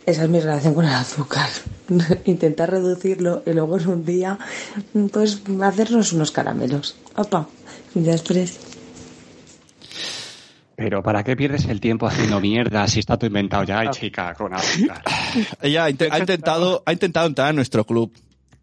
Esa 0.07 0.25
es 0.25 0.31
mi 0.31 0.41
relación 0.41 0.73
con 0.75 0.87
el 0.87 0.95
azúcar. 0.95 1.49
Intentar 2.25 2.71
reducirlo 2.71 3.43
y 3.45 3.53
luego 3.53 3.79
en 3.79 3.89
un 3.89 4.05
día, 4.05 4.39
pues 5.12 5.43
hacernos 5.62 6.12
unos 6.14 6.31
caramelos. 6.31 6.97
Opa, 7.16 7.47
y 7.95 8.01
después. 8.01 8.59
Pero 10.77 11.03
¿para 11.03 11.23
qué 11.23 11.37
pierdes 11.37 11.66
el 11.66 11.79
tiempo 11.81 12.07
haciendo 12.07 12.41
mierda 12.41 12.89
si 12.89 13.01
está 13.01 13.18
todo 13.18 13.27
inventado 13.27 13.64
ya, 13.64 13.81
Ay, 13.81 13.89
chica, 13.91 14.35
con 14.35 14.55
azúcar? 14.55 15.03
Ella 15.61 15.85
ha, 15.85 15.91
inte- 15.91 16.09
ha 16.11 16.18
intentado, 16.18 16.83
ha 16.87 16.93
intentado 16.93 17.27
entrar 17.27 17.51
en 17.51 17.57
nuestro 17.57 17.85
club. 17.85 18.11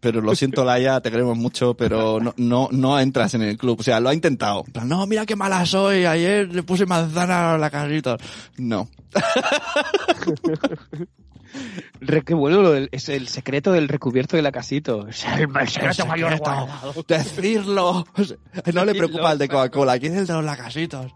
Pero 0.00 0.20
lo 0.20 0.34
siento, 0.36 0.64
Laia, 0.64 1.00
te 1.00 1.10
queremos 1.10 1.36
mucho, 1.36 1.74
pero 1.74 2.20
no, 2.20 2.32
no, 2.36 2.68
no 2.70 3.00
entras 3.00 3.34
en 3.34 3.42
el 3.42 3.56
club. 3.58 3.80
O 3.80 3.82
sea, 3.82 3.98
lo 3.98 4.08
ha 4.10 4.14
intentado. 4.14 4.64
No, 4.84 5.06
mira 5.06 5.26
qué 5.26 5.34
mala 5.34 5.66
soy. 5.66 6.04
Ayer 6.04 6.54
le 6.54 6.62
puse 6.62 6.86
manzana 6.86 7.54
a 7.54 7.58
la 7.58 7.68
casita. 7.70 8.16
No. 8.58 8.88
Qué 12.24 12.34
bueno 12.34 12.60
lo 12.62 12.72
del- 12.72 12.88
es 12.92 13.08
el 13.08 13.26
secreto 13.26 13.72
del 13.72 13.88
recubierto 13.88 14.36
de 14.36 14.42
la 14.42 14.52
casito. 14.52 15.08
Es 15.08 15.24
el, 15.24 15.48
el 15.58 15.68
secreto 15.68 16.06
mayor 16.06 16.38
guardado. 16.38 16.92
Decirlo. 17.08 18.06
No 18.72 18.84
le 18.84 18.94
preocupa 18.94 19.32
el 19.32 19.38
de 19.38 19.48
Coca-Cola. 19.48 19.98
¿Quién 19.98 20.12
es 20.12 20.20
el 20.20 20.26
de 20.26 20.32
los 20.34 20.44
lacasitos? 20.44 21.10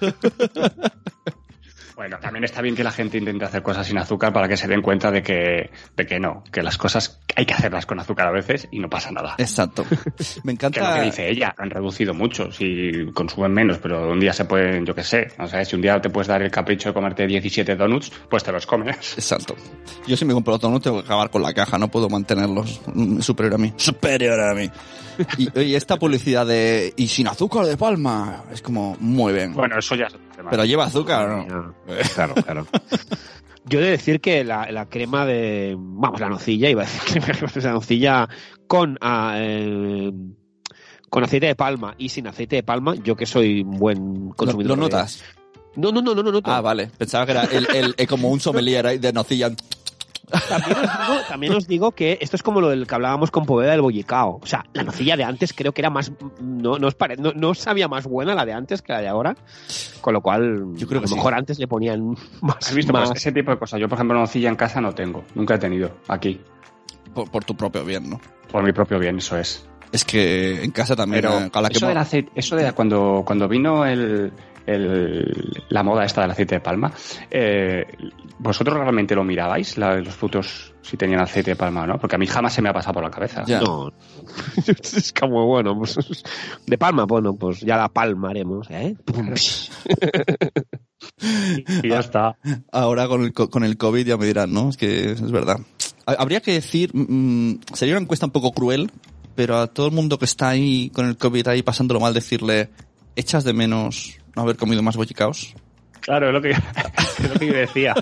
Bueno, 1.98 2.16
también 2.20 2.44
está 2.44 2.62
bien 2.62 2.76
que 2.76 2.84
la 2.84 2.92
gente 2.92 3.18
intente 3.18 3.44
hacer 3.44 3.60
cosas 3.60 3.84
sin 3.84 3.98
azúcar 3.98 4.32
para 4.32 4.46
que 4.46 4.56
se 4.56 4.68
den 4.68 4.82
cuenta 4.82 5.10
de 5.10 5.20
que, 5.20 5.68
de 5.96 6.06
que 6.06 6.20
no, 6.20 6.44
que 6.52 6.62
las 6.62 6.78
cosas 6.78 7.18
hay 7.34 7.44
que 7.44 7.54
hacerlas 7.54 7.86
con 7.86 7.98
azúcar 7.98 8.28
a 8.28 8.30
veces 8.30 8.68
y 8.70 8.78
no 8.78 8.88
pasa 8.88 9.10
nada. 9.10 9.34
Exacto. 9.36 9.84
Me 9.90 9.96
Que 9.96 10.20
es 10.22 10.36
lo 10.44 10.50
encanta. 10.52 10.94
que 10.94 11.06
dice 11.06 11.28
ella, 11.28 11.52
han 11.58 11.70
reducido 11.70 12.14
mucho, 12.14 12.52
si 12.52 13.10
consumen 13.12 13.52
menos, 13.52 13.78
pero 13.78 14.12
un 14.12 14.20
día 14.20 14.32
se 14.32 14.44
pueden, 14.44 14.86
yo 14.86 14.94
qué 14.94 15.02
sé, 15.02 15.26
o 15.40 15.48
sea, 15.48 15.64
si 15.64 15.74
un 15.74 15.82
día 15.82 16.00
te 16.00 16.08
puedes 16.08 16.28
dar 16.28 16.40
el 16.40 16.52
capricho 16.52 16.90
de 16.90 16.94
comerte 16.94 17.26
17 17.26 17.74
donuts, 17.74 18.12
pues 18.30 18.44
te 18.44 18.52
los 18.52 18.64
comes. 18.64 19.14
Exacto. 19.18 19.56
Yo 20.06 20.16
si 20.16 20.24
me 20.24 20.34
compro 20.34 20.54
otro 20.54 20.70
no 20.70 20.78
tengo 20.78 21.00
que 21.00 21.06
acabar 21.06 21.30
con 21.30 21.42
la 21.42 21.52
caja, 21.52 21.78
no 21.78 21.88
puedo 21.88 22.08
mantenerlos 22.08 22.80
mm, 22.94 23.18
superior 23.22 23.56
a 23.56 23.58
mí. 23.58 23.72
Superior 23.76 24.38
a 24.38 24.54
mí. 24.54 24.70
Y, 25.36 25.62
y 25.62 25.74
esta 25.74 25.96
publicidad 25.96 26.46
de 26.46 26.94
y 26.96 27.08
sin 27.08 27.26
azúcar 27.26 27.66
de 27.66 27.76
palma 27.76 28.44
es 28.52 28.62
como 28.62 28.96
muy 29.00 29.32
bien. 29.32 29.52
Bueno, 29.52 29.76
eso 29.80 29.96
ya 29.96 30.06
Pero 30.50 30.64
lleva 30.64 30.84
azúcar, 30.86 31.28
¿o 31.28 31.44
¿no? 31.46 31.74
Claro, 32.14 32.34
claro. 32.34 32.66
Yo 33.64 33.80
he 33.80 33.82
de 33.82 33.90
decir 33.90 34.20
que 34.20 34.44
la, 34.44 34.70
la 34.72 34.86
crema 34.88 35.26
de. 35.26 35.74
Vamos, 35.78 36.18
la 36.20 36.28
nocilla, 36.30 36.70
iba 36.70 36.82
a 36.82 36.86
decir 36.86 37.22
que 37.52 37.60
la 37.60 37.72
nocilla 37.72 38.28
con. 38.66 38.96
ah, 39.00 39.34
eh, 39.36 40.10
con 41.10 41.24
aceite 41.24 41.46
de 41.46 41.54
palma 41.54 41.94
y 41.96 42.10
sin 42.10 42.26
aceite 42.26 42.56
de 42.56 42.62
palma, 42.62 42.94
yo 42.94 43.16
que 43.16 43.24
soy 43.24 43.62
un 43.62 43.78
buen 43.78 44.26
¿Lo, 44.28 44.34
consumidor. 44.34 44.76
lo 44.78 44.84
de- 44.86 44.90
notas? 44.92 45.22
No, 45.76 45.90
no, 45.92 46.02
no, 46.02 46.14
no, 46.14 46.22
no 46.22 46.32
noto. 46.32 46.50
Ah, 46.50 46.60
vale. 46.60 46.90
Pensaba 46.98 47.24
que 47.24 47.32
era 47.32 47.44
el, 47.44 47.66
el- 47.74 47.94
el- 47.96 48.06
como 48.08 48.28
un 48.28 48.40
sommelier 48.40 48.98
de 49.00 49.12
nocilla. 49.12 49.50
También 50.48 50.76
os, 50.78 50.82
digo, 51.06 51.20
también 51.28 51.52
os 51.54 51.66
digo 51.66 51.92
que 51.92 52.18
esto 52.20 52.36
es 52.36 52.42
como 52.42 52.60
lo 52.60 52.68
del 52.68 52.86
que 52.86 52.94
hablábamos 52.94 53.30
con 53.30 53.46
Poveda 53.46 53.72
del 53.72 53.80
bollicao. 53.80 54.38
O 54.42 54.46
sea, 54.46 54.64
la 54.72 54.82
nocilla 54.82 55.16
de 55.16 55.24
antes 55.24 55.52
creo 55.52 55.72
que 55.72 55.80
era 55.80 55.90
más. 55.90 56.12
No, 56.40 56.78
no, 56.78 56.86
os 56.86 56.94
pare- 56.94 57.16
no, 57.16 57.32
no 57.32 57.54
sabía 57.54 57.88
más 57.88 58.04
buena 58.06 58.34
la 58.34 58.44
de 58.44 58.52
antes 58.52 58.82
que 58.82 58.92
la 58.92 59.00
de 59.00 59.08
ahora. 59.08 59.36
Con 60.00 60.14
lo 60.14 60.20
cual, 60.20 60.66
Yo 60.74 60.86
creo 60.86 61.00
a 61.00 61.02
que 61.02 61.04
lo 61.04 61.08
sí. 61.08 61.14
mejor 61.14 61.34
antes 61.34 61.58
le 61.58 61.66
ponían 61.68 62.14
más. 62.40 62.56
¿Has 62.68 62.74
visto? 62.74 62.92
más- 62.92 63.08
Pues 63.08 63.20
ese 63.20 63.32
tipo 63.32 63.50
de 63.50 63.58
cosas. 63.58 63.80
Yo, 63.80 63.88
por 63.88 63.96
ejemplo, 63.96 64.18
nocilla 64.18 64.48
en 64.48 64.56
casa 64.56 64.80
no 64.80 64.94
tengo. 64.94 65.24
Nunca 65.34 65.54
he 65.54 65.58
tenido. 65.58 65.90
Aquí. 66.08 66.40
Por, 67.14 67.30
por 67.30 67.44
tu 67.44 67.56
propio 67.56 67.84
bien, 67.84 68.10
¿no? 68.10 68.20
Por 68.52 68.62
mi 68.62 68.72
propio 68.72 68.98
bien, 68.98 69.18
eso 69.18 69.36
es. 69.38 69.66
Es 69.90 70.04
que 70.04 70.62
en 70.62 70.70
casa 70.70 70.94
también. 70.94 71.22
Pero 71.22 71.40
eh, 71.40 71.50
a 71.52 71.60
la 71.62 71.68
que 71.70 71.78
eso, 71.78 71.86
del 71.88 71.96
aceite, 71.96 72.30
eso 72.34 72.56
de 72.56 72.72
cuando, 72.72 73.22
cuando 73.24 73.48
vino 73.48 73.86
el, 73.86 74.32
el- 74.68 75.62
la 75.68 75.82
moda 75.82 76.04
esta 76.04 76.22
del 76.22 76.30
aceite 76.30 76.56
de 76.56 76.60
palma, 76.60 76.92
eh, 77.30 77.84
¿vosotros 78.38 78.76
realmente 78.78 79.14
lo 79.14 79.24
mirabais, 79.24 79.76
la- 79.78 79.96
los 79.96 80.14
frutos, 80.14 80.72
si 80.82 80.96
tenían 80.96 81.20
aceite 81.20 81.50
de 81.52 81.56
palma 81.56 81.82
o 81.82 81.86
no? 81.86 81.98
Porque 81.98 82.16
a 82.16 82.18
mí 82.18 82.26
jamás 82.26 82.52
se 82.52 82.62
me 82.62 82.68
ha 82.68 82.72
pasado 82.72 82.94
por 82.94 83.02
la 83.04 83.10
cabeza. 83.10 83.44
Ya. 83.46 83.60
No. 83.60 83.90
es 84.66 85.12
como, 85.18 85.46
bueno, 85.46 85.76
pues. 85.78 85.96
De 86.66 86.78
palma, 86.78 87.04
bueno, 87.04 87.34
pues 87.34 87.60
ya 87.60 87.76
la 87.76 87.88
palma 87.88 88.30
haremos, 88.30 88.68
¿eh? 88.70 88.94
Y 91.82 91.88
ya 91.88 92.00
está. 92.00 92.36
Ahora 92.72 93.08
con 93.08 93.22
el, 93.22 93.32
co- 93.32 93.50
con 93.50 93.64
el 93.64 93.76
COVID 93.76 94.06
ya 94.06 94.16
me 94.16 94.26
dirán, 94.26 94.52
¿no? 94.52 94.68
Es 94.70 94.76
que 94.76 95.12
es 95.12 95.30
verdad. 95.30 95.58
Ha- 96.06 96.12
Habría 96.18 96.40
que 96.40 96.52
decir, 96.52 96.90
mm, 96.94 97.60
sería 97.74 97.94
una 97.94 98.02
encuesta 98.02 98.26
un 98.26 98.32
poco 98.32 98.52
cruel, 98.52 98.90
pero 99.34 99.56
a 99.58 99.66
todo 99.68 99.86
el 99.86 99.92
mundo 99.94 100.18
que 100.18 100.24
está 100.24 100.48
ahí 100.50 100.90
con 100.90 101.06
el 101.06 101.16
COVID 101.16 101.48
ahí 101.48 101.62
pasándolo 101.62 102.00
mal 102.00 102.14
decirle, 102.14 102.70
¿echas 103.16 103.44
de 103.44 103.52
menos 103.52 104.16
no 104.26 104.27
haber 104.42 104.56
comido 104.56 104.82
más 104.82 104.96
bollicaos? 104.96 105.54
Claro, 106.00 106.28
es 106.28 106.32
lo 106.32 106.40
que, 106.40 106.50
es 106.52 107.28
lo 107.28 107.34
que 107.38 107.46
yo 107.48 107.52
decía. 107.52 107.94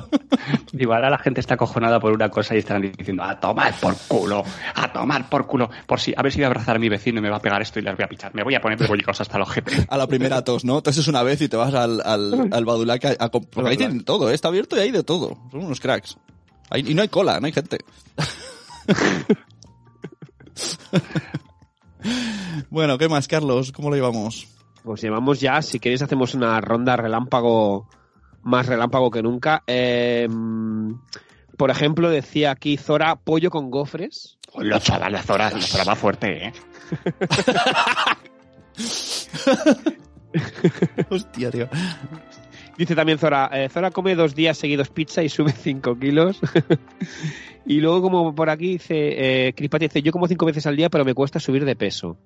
Digo, 0.73 0.95
ahora 0.95 1.11
la 1.11 1.19
gente 1.19 1.41
está 1.41 1.55
acojonada 1.55 1.99
por 1.99 2.13
una 2.13 2.29
cosa 2.29 2.55
y 2.55 2.59
están 2.59 2.83
diciendo, 2.83 3.25
a 3.25 3.41
tomar 3.41 3.75
por 3.81 3.97
culo, 4.07 4.45
a 4.75 4.93
tomar 4.93 5.29
por 5.29 5.47
culo, 5.47 5.69
por 5.87 5.99
si, 5.99 6.15
a 6.17 6.23
ver 6.23 6.31
si 6.31 6.39
voy 6.39 6.45
a 6.45 6.49
abrazar 6.49 6.77
a 6.77 6.79
mi 6.79 6.89
vecino 6.89 7.19
y 7.19 7.23
me 7.23 7.31
va 7.31 7.39
a 7.39 7.43
pegar 7.43 7.61
esto 7.63 7.81
y 7.81 7.83
les 7.83 7.97
voy 7.97 8.05
a 8.05 8.09
pichar. 8.09 8.33
Me 8.35 8.45
voy 8.45 8.55
a 8.55 8.61
poner 8.61 8.87
bollicos 8.87 9.21
hasta 9.21 9.37
el 9.37 9.43
ojete. 9.43 9.87
A 9.89 9.97
la 9.97 10.07
primera 10.07 10.45
tos, 10.45 10.65
¿no? 10.65 10.77
Entonces 10.77 11.09
una 11.09 11.23
vez 11.25 11.41
y 11.41 11.49
te 11.49 11.57
vas 11.57 11.75
al, 11.75 12.01
al, 12.05 12.49
al 12.53 12.65
Badulac 12.65 13.05
a, 13.19 13.29
Porque 13.31 13.71
ahí 13.71 13.77
tienen 13.77 14.05
todo, 14.05 14.31
¿eh? 14.31 14.35
está 14.35 14.49
abierto 14.49 14.77
y 14.77 14.81
hay 14.81 14.91
de 14.93 15.03
todo. 15.03 15.37
Son 15.51 15.65
unos 15.65 15.81
cracks. 15.81 16.17
Ahí- 16.71 16.85
y 16.87 16.95
no 16.95 17.03
hay 17.03 17.09
cola, 17.09 17.41
no 17.41 17.47
hay 17.47 17.53
gente. 17.53 17.79
bueno, 22.71 22.99
¿qué 22.99 23.09
más, 23.09 23.27
Carlos? 23.27 23.73
¿Cómo 23.73 23.91
lo 23.91 23.97
llevamos? 23.97 24.47
Pues 24.87 25.03
llevamos 25.03 25.41
ya, 25.41 25.61
si 25.63 25.81
queréis, 25.81 26.03
hacemos 26.03 26.35
una 26.35 26.61
ronda 26.61 26.97
relámpago, 26.97 27.89
más 28.45 28.67
relámpago 28.67 29.11
que 29.11 29.21
nunca. 29.21 29.65
Eh, 29.67 30.29
por 31.57 31.73
ejemplo, 31.73 32.09
decía 32.09 32.53
aquí 32.53 32.77
Zora, 32.77 33.17
pollo 33.17 33.51
con 33.51 33.73
gofres. 33.73 34.39
Los 34.57 34.85
chaval, 34.85 35.13
la 35.13 35.25
Zora, 35.25 35.51
la 35.51 35.61
Zora 35.61 35.83
va 35.83 35.97
fuerte, 35.97 36.47
¿eh? 36.47 36.53
Hostia, 41.11 41.51
tío. 41.51 41.69
Dice 42.79 42.95
también 42.95 43.19
Zora, 43.19 43.51
eh, 43.53 43.69
Zora 43.69 43.91
come 43.91 44.15
dos 44.15 44.37
días 44.37 44.57
seguidos 44.57 44.91
pizza 44.91 45.21
y 45.21 45.29
sube 45.29 45.51
5 45.51 45.99
kilos. 45.99 46.39
y 47.67 47.81
luego, 47.81 48.03
como 48.03 48.37
por 48.37 48.51
aquí 48.51 48.75
dice, 48.75 49.49
eh, 49.49 49.53
Crispati 49.53 49.87
dice, 49.87 50.03
yo 50.03 50.13
como 50.13 50.29
cinco 50.29 50.47
veces 50.47 50.65
al 50.69 50.77
día, 50.77 50.91
pero 50.91 51.05
me 51.05 51.15
cuesta 51.15 51.41
subir 51.41 51.65
de 51.65 51.75
peso. 51.75 52.17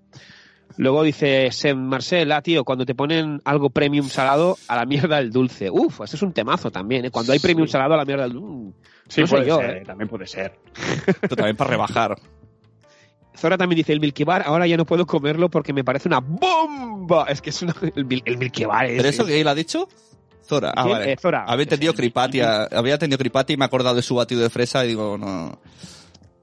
Luego 0.81 1.03
dice 1.03 1.53
Sem 1.53 1.76
Marcel, 1.76 2.33
ah, 2.33 2.41
tío, 2.41 2.64
cuando 2.64 2.87
te 2.87 2.95
ponen 2.95 3.43
algo 3.45 3.68
premium 3.68 4.09
salado, 4.09 4.57
a 4.66 4.76
la 4.76 4.87
mierda 4.87 5.18
el 5.18 5.31
dulce. 5.31 5.68
Uf, 5.70 6.01
esto 6.01 6.16
es 6.16 6.22
un 6.22 6.33
temazo 6.33 6.70
también, 6.70 7.05
¿eh? 7.05 7.11
Cuando 7.11 7.35
hay 7.35 7.39
premium 7.39 7.68
salado, 7.68 7.93
a 7.93 7.97
la 7.99 8.07
mierda 8.07 8.24
el 8.24 8.33
dulce. 8.33 8.78
Sí, 9.07 9.20
No 9.20 9.26
puede 9.26 9.47
yo, 9.47 9.59
ser, 9.59 9.76
¿eh? 9.76 9.83
también 9.85 10.09
puede 10.09 10.26
ser. 10.26 10.59
Esto 11.20 11.37
también 11.37 11.55
para 11.55 11.68
rebajar. 11.68 12.16
Zora 13.37 13.59
también 13.59 13.76
dice, 13.76 13.93
el 13.93 14.01
Milky 14.01 14.24
Bar, 14.24 14.43
ahora 14.47 14.66
ya 14.66 14.78
no 14.78 14.87
puedo 14.87 15.05
comerlo 15.05 15.51
porque 15.51 15.74
me 15.74 15.85
parece 15.85 16.09
una 16.09 16.20
bomba. 16.20 17.26
Es 17.28 17.43
que 17.43 17.51
es 17.51 17.61
una, 17.61 17.74
el, 17.95 18.22
el 18.24 18.39
Milky 18.39 18.64
Bar 18.64 18.87
es... 18.87 18.97
¿Pero 18.97 19.09
eso 19.11 19.26
que 19.26 19.39
él 19.39 19.49
ha 19.49 19.55
dicho? 19.55 19.87
Zora. 20.43 20.72
Ah. 20.74 21.03
Eh, 21.05 21.14
Zora. 21.20 21.45
Había 21.47 21.64
entendido 21.64 21.93
Cripati, 21.93 22.41
había 22.41 22.95
entendido 22.95 23.18
Cripati 23.18 23.53
y 23.53 23.57
me 23.59 23.64
he 23.64 23.66
acordado 23.66 23.97
de 23.97 24.03
su 24.03 24.14
batido 24.14 24.41
de 24.41 24.49
fresa 24.49 24.83
y 24.87 24.89
digo, 24.89 25.18
no. 25.18 25.61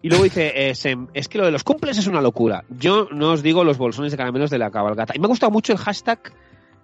Y 0.08 0.10
luego 0.10 0.24
dice, 0.24 0.70
eh, 0.70 0.74
Sem, 0.74 1.10
es 1.14 1.28
que 1.28 1.38
lo 1.38 1.44
de 1.44 1.52
los 1.52 1.66
cumples 1.66 1.98
es 1.98 2.08
una 2.08 2.22
locura. 2.22 2.64
Yo 2.70 3.10
no 3.12 3.34
os 3.34 3.44
digo 3.44 3.66
los 3.66 3.78
bolsones 3.78 4.10
de 4.10 4.18
caramelos 4.18 4.50
de 4.50 4.58
la 4.58 4.72
cabalgata. 4.72 5.14
Y 5.14 5.20
me 5.20 5.26
ha 5.26 5.28
gustado 5.28 5.52
mucho 5.52 5.74
el 5.74 5.80
hashtag 5.80 6.32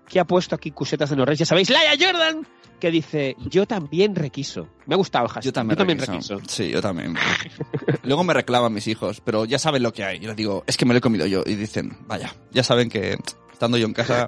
que 0.10 0.20
ha 0.20 0.26
puesto 0.26 0.56
aquí 0.56 0.72
Cusetas 0.72 1.10
de 1.10 1.16
Norres, 1.16 1.40
ya 1.40 1.46
sabéis, 1.46 1.70
Laia 1.70 1.94
Jordan, 1.98 2.46
que 2.82 2.92
dice, 2.92 3.38
yo 3.50 3.66
también 3.66 4.14
requiso. 4.14 4.68
Me 4.88 4.96
ha 4.96 4.98
gustado 4.98 5.24
el 5.24 5.32
hashtag. 5.32 5.46
Yo 5.46 5.54
también, 5.54 5.98
requiso. 5.98 6.36
requiso. 6.36 6.54
Sí, 6.54 6.70
yo 6.70 6.82
también. 6.82 7.16
Luego 8.04 8.26
me 8.26 8.34
reclaman 8.34 8.74
mis 8.74 8.90
hijos, 8.90 9.22
pero 9.24 9.46
ya 9.46 9.58
saben 9.58 9.84
lo 9.84 9.94
que 9.94 10.04
hay. 10.04 10.18
Y 10.18 10.28
les 10.28 10.36
digo, 10.36 10.66
es 10.68 10.76
que 10.76 10.84
me 10.84 10.94
lo 10.94 10.98
he 10.98 11.02
comido 11.02 11.26
yo. 11.26 11.44
Y 11.46 11.56
dicen, 11.56 11.96
vaya, 12.06 12.36
ya 12.52 12.62
saben 12.62 12.90
que 12.90 13.18
estando 13.54 13.78
yo 13.78 13.88
en 13.88 13.94
casa. 13.94 14.28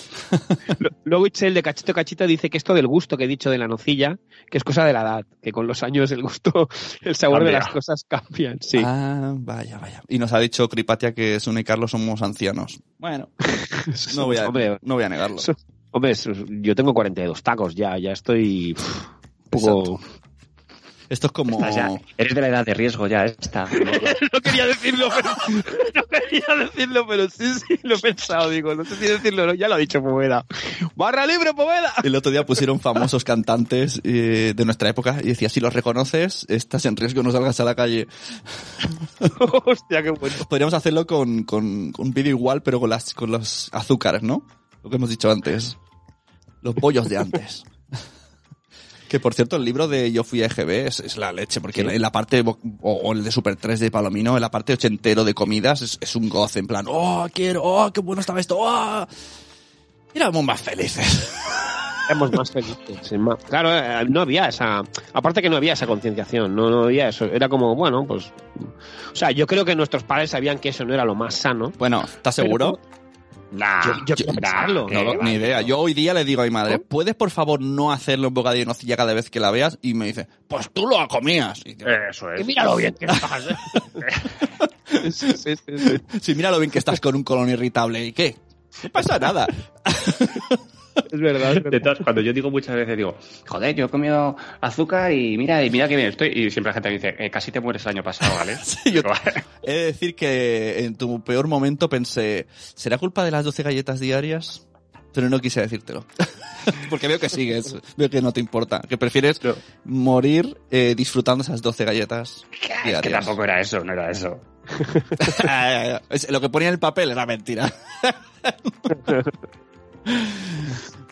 Lo- 0.78 0.90
Luego 1.04 1.26
Itzel 1.26 1.54
de 1.54 1.62
Cachito 1.62 1.92
Cachito 1.94 2.26
dice 2.26 2.50
que 2.50 2.58
esto 2.58 2.74
del 2.74 2.86
gusto 2.86 3.16
que 3.16 3.24
he 3.24 3.28
dicho 3.28 3.50
de 3.50 3.58
la 3.58 3.68
nocilla, 3.68 4.16
que 4.50 4.58
es 4.58 4.64
cosa 4.64 4.84
de 4.84 4.92
la 4.92 5.02
edad, 5.02 5.26
que 5.42 5.52
con 5.52 5.66
los 5.66 5.82
años 5.82 6.10
el 6.12 6.22
gusto, 6.22 6.68
el 7.02 7.14
sabor 7.14 7.44
de 7.44 7.52
las 7.52 7.68
cosas 7.68 8.04
cambian. 8.08 8.58
Sí. 8.60 8.78
Ah, 8.84 9.34
vaya, 9.36 9.78
vaya. 9.78 10.02
Y 10.08 10.18
nos 10.18 10.32
ha 10.32 10.38
dicho 10.40 10.68
Cripatia 10.68 11.12
que 11.14 11.38
Sune 11.40 11.60
y 11.60 11.64
Carlos 11.64 11.90
somos 11.90 12.22
ancianos. 12.22 12.80
Bueno, 12.98 13.28
no 14.16 14.26
voy 14.26 14.36
a, 14.38 14.48
Hombre, 14.48 14.78
no 14.82 14.94
voy 14.94 15.04
a 15.04 15.08
negarlo. 15.08 15.36
hombre, 15.90 16.12
yo 16.62 16.74
tengo 16.74 16.94
42 16.94 17.42
tacos 17.42 17.74
ya, 17.74 17.98
ya 17.98 18.12
estoy 18.12 18.74
un 18.76 19.50
poco... 19.50 20.00
Esto 21.08 21.26
es 21.26 21.32
como... 21.32 21.60
Ya- 21.70 21.90
eres 22.16 22.34
de 22.34 22.40
la 22.40 22.48
edad 22.48 22.64
de 22.64 22.74
riesgo 22.74 23.06
ya, 23.06 23.24
esta. 23.26 23.64
no 23.64 24.40
quería 24.42 24.66
decirlo, 24.66 25.08
pero 25.14 25.30
no 25.94 26.02
quería 26.04 26.64
decirlo, 26.64 27.06
pero 27.06 27.28
sí, 27.28 27.44
sí, 27.54 27.78
lo 27.82 27.96
he 27.96 27.98
pensado, 27.98 28.48
digo, 28.50 28.74
no 28.74 28.84
sé 28.84 28.96
si 28.96 29.06
decirlo, 29.06 29.46
no, 29.46 29.54
ya 29.54 29.68
lo 29.68 29.74
ha 29.74 29.78
dicho 29.78 30.02
Poveda. 30.02 30.46
¡Barra 30.96 31.26
libre, 31.26 31.52
Poveda! 31.52 31.92
El 32.02 32.16
otro 32.16 32.32
día 32.32 32.46
pusieron 32.46 32.80
famosos 32.80 33.22
cantantes 33.24 34.00
eh, 34.04 34.54
de 34.56 34.64
nuestra 34.64 34.88
época 34.88 35.18
y 35.22 35.28
decía, 35.28 35.48
si 35.48 35.60
los 35.60 35.72
reconoces, 35.74 36.46
estás 36.48 36.84
en 36.86 36.96
riesgo, 36.96 37.22
no 37.22 37.32
salgas 37.32 37.60
a 37.60 37.64
la 37.64 37.74
calle. 37.74 38.08
Hostia, 39.64 40.02
qué 40.02 40.10
bueno. 40.10 40.36
Podríamos 40.48 40.74
hacerlo 40.74 41.06
con, 41.06 41.44
con, 41.44 41.92
con 41.92 42.06
un 42.06 42.14
vídeo 42.14 42.30
igual, 42.30 42.62
pero 42.62 42.80
con, 42.80 42.90
las, 42.90 43.14
con 43.14 43.30
los 43.30 43.68
azúcares, 43.72 44.22
¿no? 44.22 44.46
Lo 44.82 44.90
que 44.90 44.96
hemos 44.96 45.10
dicho 45.10 45.30
antes. 45.30 45.76
Los 46.62 46.74
pollos 46.74 47.08
de 47.08 47.18
antes. 47.18 47.64
Que 49.08 49.20
por 49.20 49.34
cierto, 49.34 49.56
el 49.56 49.64
libro 49.64 49.86
de 49.86 50.10
Yo 50.12 50.24
fui 50.24 50.42
a 50.42 50.46
EGB 50.46 50.86
es, 50.86 51.00
es 51.00 51.16
la 51.16 51.32
leche, 51.32 51.60
porque 51.60 51.82
en 51.82 52.02
la 52.02 52.10
parte, 52.10 52.42
o, 52.44 52.58
o 52.92 53.12
el 53.12 53.22
de 53.22 53.30
Super 53.30 53.54
3 53.56 53.78
de 53.78 53.90
Palomino, 53.90 54.34
en 54.36 54.40
la 54.40 54.50
parte 54.50 54.72
ochentero 54.72 55.24
de 55.24 55.34
comidas, 55.34 55.82
es, 55.82 55.98
es 56.00 56.16
un 56.16 56.28
goce, 56.28 56.58
en 56.58 56.66
plan, 56.66 56.86
oh, 56.88 57.26
quiero, 57.32 57.62
oh, 57.62 57.92
qué 57.92 58.00
bueno 58.00 58.20
estaba 58.20 58.40
esto, 58.40 58.56
oh. 58.58 59.06
Éramos 60.14 60.42
más 60.44 60.60
felices. 60.60 61.30
Éramos 62.08 62.32
más 62.32 62.50
felices. 62.50 63.18
más- 63.18 63.42
Claro, 63.44 63.74
eh, 63.74 64.04
no 64.08 64.20
había 64.20 64.46
esa. 64.48 64.82
Aparte 65.12 65.40
que 65.40 65.48
no 65.48 65.56
había 65.56 65.72
esa 65.72 65.86
concienciación, 65.86 66.54
no, 66.54 66.68
no 66.70 66.84
había 66.84 67.08
eso. 67.08 67.24
Era 67.24 67.48
como, 67.48 67.74
bueno, 67.74 68.04
pues. 68.06 68.26
O 69.12 69.16
sea, 69.16 69.30
yo 69.30 69.46
creo 69.46 69.64
que 69.64 69.74
nuestros 69.74 70.02
padres 70.02 70.30
sabían 70.30 70.58
que 70.58 70.68
eso 70.68 70.84
no 70.84 70.92
era 70.94 71.04
lo 71.04 71.14
más 71.14 71.34
sano. 71.34 71.72
Bueno, 71.78 72.02
¿estás 72.04 72.34
seguro? 72.34 72.78
Nah, 73.54 73.84
Yo, 73.84 73.92
yo 74.06 74.14
quiero 74.16 74.32
pensarlo. 74.34 74.86
No, 74.90 75.14
ni 75.22 75.32
idea. 75.34 75.62
Yo 75.62 75.78
hoy 75.78 75.94
día 75.94 76.12
le 76.12 76.24
digo 76.24 76.42
a 76.42 76.44
mi 76.44 76.50
madre, 76.50 76.78
¿puedes 76.80 77.14
por 77.14 77.30
favor 77.30 77.60
no 77.60 77.92
hacerle 77.92 78.26
un 78.26 78.34
bocadillo 78.34 78.62
de 78.62 78.66
nocilla 78.66 78.96
cada 78.96 79.14
vez 79.14 79.30
que 79.30 79.38
la 79.40 79.50
veas? 79.50 79.78
Y 79.80 79.94
me 79.94 80.06
dice, 80.06 80.26
pues 80.48 80.68
tú 80.72 80.86
lo 80.86 81.06
comías. 81.08 81.60
Y 81.64 81.74
digo, 81.74 81.88
Eso 81.90 82.26
Y 82.36 82.40
es. 82.40 82.46
míralo 82.46 82.76
bien 82.76 82.94
que 82.98 83.04
estás. 83.06 83.44
¿eh? 83.48 85.10
sí, 85.12 85.32
sí, 85.36 85.54
sí, 85.56 85.78
sí. 85.78 86.00
sí, 86.20 86.34
mira 86.34 86.50
lo 86.50 86.58
bien 86.58 86.70
que 86.70 86.78
estás 86.78 87.00
con 87.00 87.14
un 87.14 87.22
colon 87.22 87.48
irritable. 87.48 88.04
¿Y 88.04 88.12
qué? 88.12 88.36
No 88.82 88.90
pasa 88.90 89.18
nada. 89.18 89.46
Es 91.10 91.20
verdad, 91.20 91.56
es 91.56 91.62
verdad. 91.62 91.80
todas, 91.82 91.98
cuando 92.00 92.20
yo 92.20 92.32
digo 92.32 92.50
muchas 92.50 92.76
veces, 92.76 92.96
digo, 92.96 93.16
joder, 93.46 93.74
yo 93.74 93.86
he 93.86 93.88
comido 93.88 94.36
azúcar 94.60 95.12
y 95.12 95.36
mira, 95.36 95.64
y 95.64 95.70
mira 95.70 95.88
que 95.88 95.96
bien 95.96 96.08
estoy. 96.08 96.28
Y 96.28 96.50
siempre 96.50 96.70
la 96.70 96.74
gente 96.74 96.88
me 96.88 96.94
dice, 96.94 97.14
eh, 97.18 97.30
casi 97.30 97.50
te 97.50 97.60
mueres 97.60 97.82
el 97.84 97.90
año 97.90 98.02
pasado, 98.02 98.34
¿vale? 98.36 98.56
Sí, 98.62 98.92
yo- 98.92 99.02
He 99.62 99.72
de 99.72 99.84
decir 99.86 100.14
que 100.14 100.84
en 100.84 100.96
tu 100.96 101.22
peor 101.24 101.48
momento 101.48 101.88
pensé, 101.88 102.46
¿será 102.52 102.98
culpa 102.98 103.24
de 103.24 103.30
las 103.30 103.44
12 103.44 103.62
galletas 103.62 103.98
diarias? 104.00 104.66
Pero 105.12 105.28
no 105.28 105.38
quise 105.40 105.60
decírtelo. 105.60 106.04
Porque 106.90 107.06
veo 107.08 107.20
que 107.20 107.28
sigues, 107.28 107.76
veo 107.96 108.08
que 108.10 108.22
no 108.22 108.32
te 108.32 108.40
importa, 108.40 108.80
que 108.88 108.96
prefieres 108.98 109.42
No. 109.44 109.54
morir 109.84 110.56
eh, 110.70 110.94
disfrutando 110.96 111.42
esas 111.42 111.60
12 111.62 111.84
galletas 111.84 112.46
es 112.84 113.00
que 113.00 113.10
tampoco 113.10 113.44
era 113.44 113.60
eso, 113.60 113.80
no 113.84 113.92
era 113.92 114.10
eso. 114.10 114.40
Es- 116.10 116.30
Lo 116.30 116.40
que 116.40 116.48
ponía 116.48 116.68
en 116.68 116.74
el 116.74 116.80
papel 116.80 117.10
era 117.10 117.26
mentira. 117.26 117.72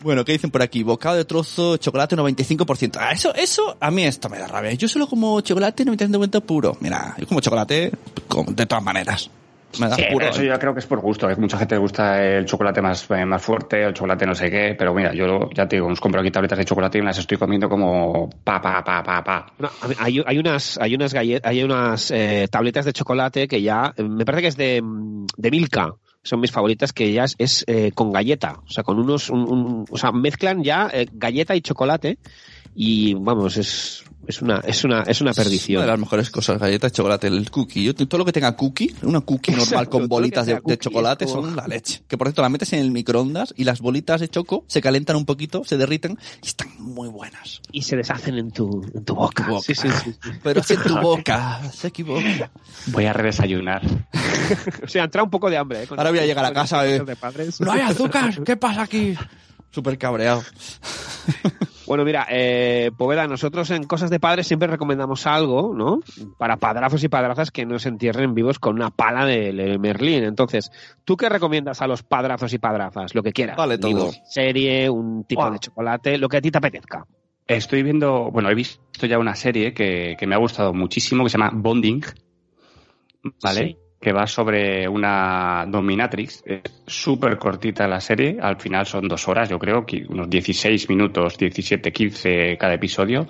Bueno, 0.01 0.25
¿qué 0.25 0.33
dicen 0.33 0.51
por 0.51 0.61
aquí? 0.61 0.83
Bocado 0.83 1.15
de 1.15 1.25
trozo, 1.25 1.77
chocolate 1.77 2.15
95%. 2.17 2.97
Ah, 2.99 3.11
eso, 3.13 3.33
eso, 3.33 3.77
a 3.79 3.89
mí 3.89 4.03
esto 4.03 4.29
me 4.29 4.37
da 4.37 4.47
rabia. 4.47 4.73
Yo 4.73 4.87
solo 4.87 5.07
como 5.07 5.39
chocolate 5.41 5.85
95% 5.85 6.41
puro. 6.41 6.75
Mira, 6.81 7.15
yo 7.17 7.25
como 7.25 7.39
chocolate 7.39 7.91
con- 8.27 8.53
de 8.55 8.65
todas 8.65 8.83
maneras. 8.83 9.29
Me 9.79 9.87
da 9.87 9.95
Sí, 9.95 10.03
puro. 10.11 10.27
eso 10.27 10.43
yo 10.43 10.59
creo 10.59 10.73
que 10.73 10.81
es 10.81 10.85
por 10.85 10.99
gusto, 10.99 11.27
que 11.27 11.35
mucha 11.37 11.57
gente 11.57 11.73
le 11.75 11.79
gusta 11.79 12.21
el 12.23 12.45
chocolate 12.45 12.79
más, 12.81 13.09
eh, 13.09 13.25
más 13.25 13.41
fuerte, 13.41 13.81
el 13.83 13.93
chocolate 13.93 14.27
no 14.27 14.35
sé 14.35 14.51
qué, 14.51 14.75
pero 14.77 14.93
mira, 14.93 15.13
yo 15.15 15.49
ya 15.51 15.67
te 15.67 15.77
digo, 15.77 15.87
os 15.87 15.99
compro 15.99 16.21
aquí 16.21 16.29
tabletas 16.29 16.59
de 16.59 16.65
chocolate 16.65 16.99
y 16.99 17.01
me 17.01 17.07
las 17.07 17.17
estoy 17.17 17.37
comiendo 17.39 17.67
como 17.67 18.29
pa, 18.43 18.61
pa, 18.61 18.83
pa, 18.83 19.01
pa, 19.01 19.23
pa. 19.23 19.47
No, 19.57 19.71
hay, 19.97 20.21
hay 20.27 20.37
unas, 20.37 20.77
hay 20.79 20.93
unas 20.93 21.11
galletas, 21.11 21.49
hay 21.49 21.63
unas 21.63 22.11
eh, 22.11 22.47
tabletas 22.51 22.85
de 22.85 22.93
chocolate 22.93 23.47
que 23.47 23.63
ya, 23.63 23.91
eh, 23.97 24.03
me 24.03 24.25
parece 24.25 24.41
que 24.43 24.47
es 24.49 24.57
de, 24.57 24.83
de 25.37 25.49
Milka, 25.51 25.91
son 26.23 26.39
mis 26.39 26.51
favoritas, 26.51 26.93
que 26.93 27.11
ya 27.11 27.25
es, 27.37 27.63
eh, 27.67 27.91
con 27.93 28.11
galleta, 28.11 28.59
o 28.65 28.69
sea, 28.71 28.83
con 28.83 28.99
unos, 28.99 29.29
un- 29.29 29.49
un- 29.51 29.85
o 29.89 29.97
sea, 29.97 30.11
mezclan 30.11 30.63
ya 30.63 30.89
eh, 30.93 31.07
galleta 31.11 31.55
y 31.55 31.61
chocolate 31.61 32.17
y 32.75 33.13
vamos, 33.13 33.57
es, 33.57 34.03
es 34.27 34.41
una, 34.41 34.59
es 34.65 34.83
una, 34.83 35.01
es 35.03 35.21
una 35.21 35.31
Una 35.31 35.35
de 35.37 35.43
perdición. 35.43 35.85
las 35.87 35.99
mejores 35.99 36.29
cosas, 36.29 36.59
galletas, 36.59 36.91
chocolate, 36.91 37.27
el 37.27 37.49
cookie. 37.51 37.83
Yo, 37.83 37.93
todo 37.93 38.17
lo 38.19 38.25
que 38.25 38.31
tenga 38.31 38.55
cookie, 38.55 38.93
una 39.03 39.21
cookie 39.21 39.51
normal 39.51 39.67
Exacto, 39.67 39.89
con 39.89 40.01
todo 40.01 40.19
lo 40.19 40.21
bolitas 40.21 40.45
de, 40.45 40.61
de 40.63 40.77
chocolate 40.77 41.25
es 41.25 41.31
como- 41.31 41.47
son 41.47 41.55
la 41.55 41.67
leche. 41.67 42.03
Que 42.07 42.17
por 42.17 42.27
cierto, 42.27 42.41
las 42.41 42.51
metes 42.51 42.73
en 42.73 42.79
el 42.79 42.91
microondas 42.91 43.53
y 43.57 43.63
las 43.63 43.79
bolitas 43.81 44.21
de 44.21 44.29
choco 44.29 44.63
se 44.67 44.81
calentan 44.81 45.15
un 45.15 45.25
poquito, 45.25 45.63
se 45.63 45.77
derriten 45.77 46.17
y 46.41 46.47
están 46.47 46.69
muy 46.79 47.09
buenas. 47.09 47.61
Y 47.71 47.81
se 47.83 47.95
deshacen 47.95 48.37
en 48.37 48.51
tu, 48.51 48.81
en 48.93 49.03
tu 49.05 49.15
boca. 49.15 49.47
Boca. 49.47 49.63
Sí, 49.65 49.75
sí, 49.75 49.87
sí. 50.03 50.15
Pero 50.43 50.61
así 50.61 50.73
en 50.75 50.83
tu 50.83 50.97
boca, 51.01 51.61
se 51.73 51.87
equivoca. 51.89 52.51
Voy 52.87 53.05
a 53.05 53.13
redesayunar. 53.13 53.81
O 54.83 54.87
sea, 54.87 55.05
entra 55.05 55.23
un 55.23 55.29
poco 55.29 55.49
de 55.49 55.57
hambre. 55.57 55.83
¿eh? 55.83 55.87
Con 55.87 55.97
Ahora 55.97 56.11
voy 56.11 56.19
a 56.19 56.25
llegar 56.25 56.43
a 56.45 56.49
con 56.49 56.55
casa, 56.55 56.85
eh. 56.85 56.99
de 56.99 57.15
padres. 57.15 57.59
¡No 57.61 57.71
hay 57.71 57.79
azúcar! 57.81 58.43
¿Qué 58.43 58.57
pasa 58.57 58.83
aquí? 58.83 59.15
Súper 59.73 59.97
cabreado. 59.97 60.43
Bueno, 61.85 62.05
mira, 62.05 62.25
eh, 62.29 62.91
Poveda, 62.97 63.27
nosotros 63.27 63.69
en 63.71 63.83
Cosas 63.83 64.09
de 64.09 64.19
Padres 64.19 64.47
siempre 64.47 64.69
recomendamos 64.69 65.27
algo, 65.27 65.73
¿no? 65.75 65.99
Para 66.37 66.57
padrazos 66.57 67.03
y 67.03 67.09
padrazas 67.09 67.51
que 67.51 67.65
no 67.65 67.77
se 67.77 67.89
entierren 67.89 68.33
vivos 68.33 68.57
con 68.57 68.75
una 68.75 68.89
pala 68.89 69.25
de, 69.25 69.51
de 69.51 69.77
Merlín. 69.77 70.23
Entonces, 70.23 70.71
¿tú 71.03 71.17
qué 71.17 71.27
recomiendas 71.27 71.81
a 71.81 71.87
los 71.87 72.01
padrazos 72.01 72.53
y 72.53 72.57
padrazas? 72.57 73.13
Lo 73.13 73.21
que 73.21 73.33
quieras. 73.33 73.57
Vale, 73.57 73.77
todo. 73.77 73.89
Libro, 73.89 74.11
serie, 74.25 74.89
un 74.89 75.25
tipo 75.25 75.49
de 75.51 75.59
chocolate, 75.59 76.17
lo 76.17 76.29
que 76.29 76.37
a 76.37 76.41
ti 76.41 76.51
te 76.51 76.57
apetezca. 76.57 77.05
Estoy 77.45 77.83
viendo, 77.83 78.31
bueno, 78.31 78.49
he 78.49 78.55
visto 78.55 79.05
ya 79.05 79.19
una 79.19 79.35
serie 79.35 79.73
que, 79.73 80.15
que 80.17 80.25
me 80.25 80.35
ha 80.35 80.39
gustado 80.39 80.73
muchísimo, 80.73 81.25
que 81.25 81.29
se 81.29 81.37
llama 81.37 81.51
Bonding, 81.53 82.01
¿vale? 83.41 83.67
Sí. 83.67 83.77
Que 84.03 84.11
va 84.11 84.27
sobre 84.27 84.85
una 84.89 85.65
dominatrix. 85.65 86.43
Es 86.45 86.61
súper 86.85 87.37
cortita 87.37 87.87
la 87.87 88.01
serie, 88.01 88.37
al 88.41 88.59
final 88.59 88.85
son 88.85 89.07
dos 89.07 89.29
horas, 89.29 89.47
yo 89.47 89.57
creo, 89.57 89.85
que 89.85 90.03
unos 90.09 90.29
16 90.29 90.89
minutos, 90.89 91.37
17, 91.37 91.93
15 91.93 92.57
cada 92.57 92.73
episodio. 92.73 93.25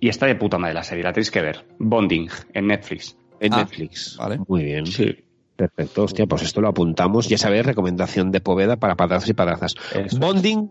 Y 0.00 0.08
está 0.08 0.24
de 0.24 0.36
puta 0.36 0.56
madre 0.56 0.72
la 0.72 0.82
serie, 0.82 1.04
la 1.04 1.12
tenéis 1.12 1.30
que 1.30 1.42
ver. 1.42 1.66
Bonding, 1.78 2.28
en 2.54 2.66
Netflix. 2.68 3.18
En 3.38 3.52
Ah, 3.52 3.58
Netflix. 3.58 4.16
vale. 4.16 4.38
Muy 4.48 4.64
bien. 4.64 4.86
Sí. 4.86 5.14
Perfecto. 5.56 6.04
Hostia, 6.04 6.26
pues 6.26 6.42
esto 6.42 6.60
lo 6.62 6.68
apuntamos. 6.68 7.28
Ya 7.28 7.36
sabéis, 7.36 7.66
recomendación 7.66 8.30
de 8.32 8.40
Poveda 8.40 8.76
para 8.76 8.96
padrazos 8.96 9.28
y 9.28 9.34
padrazas. 9.34 9.74
Eso. 9.94 10.18
Bonding 10.18 10.70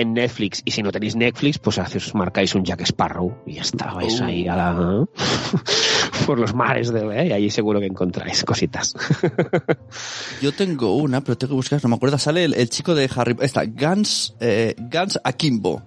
en 0.00 0.14
Netflix. 0.14 0.62
Y 0.64 0.70
si 0.70 0.82
no 0.82 0.92
tenéis 0.92 1.16
Netflix, 1.16 1.58
pues 1.58 1.78
os 1.78 2.14
marcáis 2.14 2.54
un 2.54 2.64
Jack 2.64 2.82
Sparrow 2.82 3.38
y 3.46 3.54
ya 3.54 3.62
está. 3.62 3.92
Vais 3.92 4.20
Uh. 4.20 4.24
ahí 4.24 4.46
a 4.48 4.56
la... 4.56 5.06
por 6.26 6.38
los 6.38 6.54
mares 6.54 6.92
de... 6.92 7.00
¿eh? 7.20 7.26
Y 7.28 7.32
allí 7.32 7.50
seguro 7.50 7.80
que 7.80 7.86
encontráis 7.86 8.44
cositas. 8.44 8.94
Yo 10.42 10.52
tengo 10.52 10.94
una, 10.96 11.20
pero 11.22 11.36
tengo 11.36 11.50
que 11.52 11.56
buscar, 11.56 11.82
no 11.82 11.88
me 11.88 11.96
acuerdo. 11.96 12.18
Sale 12.18 12.44
el, 12.44 12.54
el 12.54 12.68
chico 12.70 12.94
de 12.94 13.10
Harry 13.14 13.36
Está, 13.40 13.64
Gans, 13.66 14.34
eh, 14.40 14.74
Gans 14.78 15.18
Akimbo. 15.24 15.82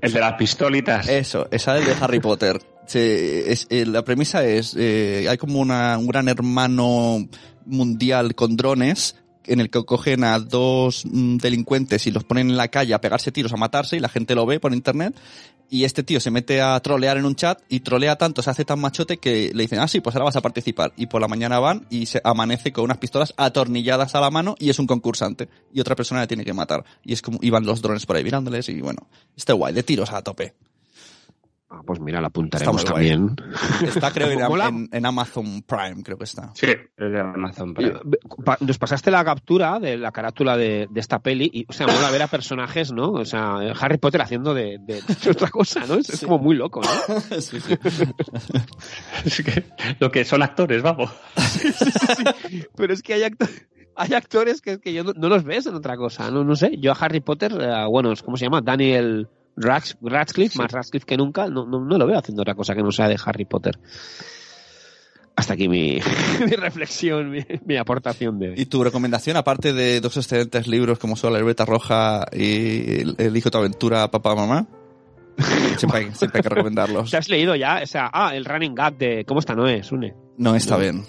El 0.00 0.12
de 0.12 0.20
las 0.20 0.34
pistolitas. 0.34 1.08
Eso, 1.08 1.48
esa 1.50 1.78
es 1.78 1.86
de 1.86 1.94
Harry 2.00 2.20
Potter. 2.20 2.60
Es- 2.86 3.66
eh, 3.68 3.84
la 3.84 4.04
premisa 4.04 4.44
es, 4.44 4.76
eh, 4.78 5.26
hay 5.28 5.36
como 5.38 5.58
una, 5.58 5.98
un 5.98 6.06
gran 6.06 6.28
hermano 6.28 7.18
mundial 7.64 8.36
con 8.36 8.56
drones 8.56 9.16
en 9.46 9.60
el 9.60 9.70
que 9.70 9.84
cogen 9.84 10.24
a 10.24 10.38
dos 10.38 11.04
mm, 11.04 11.36
delincuentes 11.36 12.06
y 12.06 12.10
los 12.10 12.24
ponen 12.24 12.50
en 12.50 12.56
la 12.56 12.68
calle 12.68 12.94
a 12.94 13.00
pegarse 13.00 13.32
tiros, 13.32 13.52
a 13.52 13.56
matarse 13.56 13.96
y 13.96 14.00
la 14.00 14.08
gente 14.08 14.34
lo 14.34 14.46
ve 14.46 14.60
por 14.60 14.72
internet 14.72 15.14
y 15.68 15.84
este 15.84 16.02
tío 16.02 16.20
se 16.20 16.30
mete 16.30 16.60
a 16.60 16.78
trolear 16.80 17.16
en 17.16 17.24
un 17.24 17.34
chat 17.34 17.60
y 17.68 17.80
trolea 17.80 18.16
tanto, 18.16 18.42
se 18.42 18.50
hace 18.50 18.64
tan 18.64 18.80
machote 18.80 19.18
que 19.18 19.50
le 19.52 19.64
dicen, 19.64 19.80
ah 19.80 19.88
sí, 19.88 20.00
pues 20.00 20.14
ahora 20.14 20.26
vas 20.26 20.36
a 20.36 20.40
participar 20.40 20.92
y 20.96 21.06
por 21.06 21.20
la 21.20 21.28
mañana 21.28 21.58
van 21.58 21.86
y 21.90 22.06
se 22.06 22.20
amanece 22.24 22.72
con 22.72 22.84
unas 22.84 22.98
pistolas 22.98 23.34
atornilladas 23.36 24.14
a 24.14 24.20
la 24.20 24.30
mano 24.30 24.54
y 24.58 24.70
es 24.70 24.78
un 24.78 24.86
concursante 24.86 25.48
y 25.72 25.80
otra 25.80 25.96
persona 25.96 26.20
le 26.20 26.26
tiene 26.26 26.44
que 26.44 26.52
matar 26.52 26.84
y 27.04 27.12
es 27.12 27.22
como 27.22 27.38
iban 27.42 27.64
los 27.64 27.82
drones 27.82 28.06
por 28.06 28.16
ahí 28.16 28.24
mirándoles 28.24 28.68
y 28.68 28.80
bueno, 28.80 29.08
está 29.36 29.52
guay, 29.52 29.74
de 29.74 29.82
tiros 29.82 30.12
a 30.12 30.22
tope. 30.22 30.54
Ah, 31.78 31.82
pues 31.84 32.00
mira, 32.00 32.20
la 32.20 32.28
apuntaremos 32.28 32.76
Está 32.82 32.92
también. 32.94 33.36
Está 33.84 34.10
creo 34.10 34.30
en, 34.30 34.40
en- 34.62 34.88
en 34.92 35.06
Amazon 35.06 35.62
Prime, 35.62 36.02
creo 36.02 36.16
que 36.16 36.24
está. 36.24 36.50
Sí, 36.54 36.68
el 36.96 37.12
de 37.12 37.20
Amazon 37.20 37.74
Prime. 37.74 37.92
Nos 38.60 38.78
pasaste 38.78 39.10
la 39.10 39.24
captura 39.24 39.78
de 39.78 39.98
la 39.98 40.10
carátula 40.12 40.56
de, 40.56 40.88
de 40.90 41.00
esta 41.00 41.18
peli 41.18 41.50
y, 41.52 41.66
o 41.68 41.72
sea, 41.72 41.86
mola 41.86 42.10
ver 42.10 42.22
a 42.22 42.28
personajes, 42.28 42.92
¿no? 42.92 43.10
O 43.12 43.24
sea, 43.24 43.56
Harry 43.80 43.98
Potter 43.98 44.22
haciendo 44.22 44.54
de, 44.54 44.78
de- 44.80 45.02
de 45.02 45.30
otra 45.30 45.48
cosa, 45.50 45.80
¿no? 45.86 45.94
Es, 45.96 46.08
es 46.08 46.20
como 46.24 46.38
muy 46.38 46.56
loco, 46.56 46.80
¿no? 46.80 47.20
Sí, 47.40 47.60
sí. 47.60 47.74
Es 49.24 49.42
que 49.42 49.64
lo 50.00 50.10
que 50.10 50.24
son 50.24 50.42
actores, 50.42 50.82
vamos. 50.82 51.10
Pero 52.76 52.92
es 52.92 53.02
que 53.02 53.14
hay, 53.14 53.22
acto- 53.22 53.48
hay 53.94 54.14
actores 54.14 54.60
que, 54.60 54.78
que 54.78 54.92
yo 54.92 55.04
no, 55.04 55.12
no 55.16 55.28
los 55.28 55.44
ves 55.44 55.66
en 55.66 55.74
otra 55.74 55.96
cosa, 55.96 56.30
no, 56.30 56.44
no 56.44 56.54
sé. 56.56 56.76
Yo 56.78 56.92
a 56.92 56.94
Harry 56.94 57.20
Potter, 57.20 57.52
eh, 57.60 57.84
bueno, 57.88 58.12
¿cómo 58.24 58.36
se 58.36 58.44
llama? 58.44 58.60
Daniel 58.60 59.28
Radcliffe, 59.56 60.58
más 60.58 60.70
Radcliffe 60.70 61.06
que 61.06 61.16
nunca, 61.16 61.48
no, 61.48 61.66
no, 61.66 61.80
no 61.84 61.98
lo 61.98 62.06
veo 62.06 62.18
haciendo 62.18 62.42
otra 62.42 62.54
cosa 62.54 62.74
que 62.74 62.82
no 62.82 62.92
sea 62.92 63.08
de 63.08 63.16
Harry 63.24 63.44
Potter. 63.46 63.78
Hasta 65.34 65.52
aquí 65.52 65.68
mi, 65.68 65.98
mi 66.46 66.52
reflexión, 66.52 67.30
mi, 67.30 67.44
mi 67.66 67.76
aportación 67.76 68.38
de 68.38 68.50
hoy. 68.50 68.54
¿Y 68.56 68.66
tu 68.66 68.82
recomendación, 68.82 69.36
aparte 69.36 69.72
de 69.74 70.00
dos 70.00 70.16
excelentes 70.16 70.66
libros 70.66 70.98
como 70.98 71.14
son 71.16 71.32
La 71.34 71.38
libreta 71.38 71.64
roja 71.66 72.26
y 72.32 73.00
El, 73.02 73.14
el 73.18 73.36
hijo 73.36 73.46
de 73.48 73.50
tu 73.50 73.58
aventura, 73.58 74.10
papá, 74.10 74.34
mamá? 74.34 74.66
Siempre 75.76 75.98
hay, 76.00 76.10
siempre 76.14 76.38
hay 76.38 76.42
que 76.42 76.48
recomendarlos. 76.48 77.10
¿Te 77.10 77.18
has 77.18 77.28
leído 77.28 77.54
ya? 77.54 77.80
O 77.82 77.86
sea, 77.86 78.08
ah, 78.12 78.34
el 78.34 78.46
running 78.46 78.74
gag 78.74 78.96
de 78.96 79.24
¿Cómo 79.26 79.40
está 79.40 79.54
Noé? 79.54 79.82
Sune. 79.82 80.14
No 80.38 80.54
está 80.56 80.78
bien. 80.78 81.04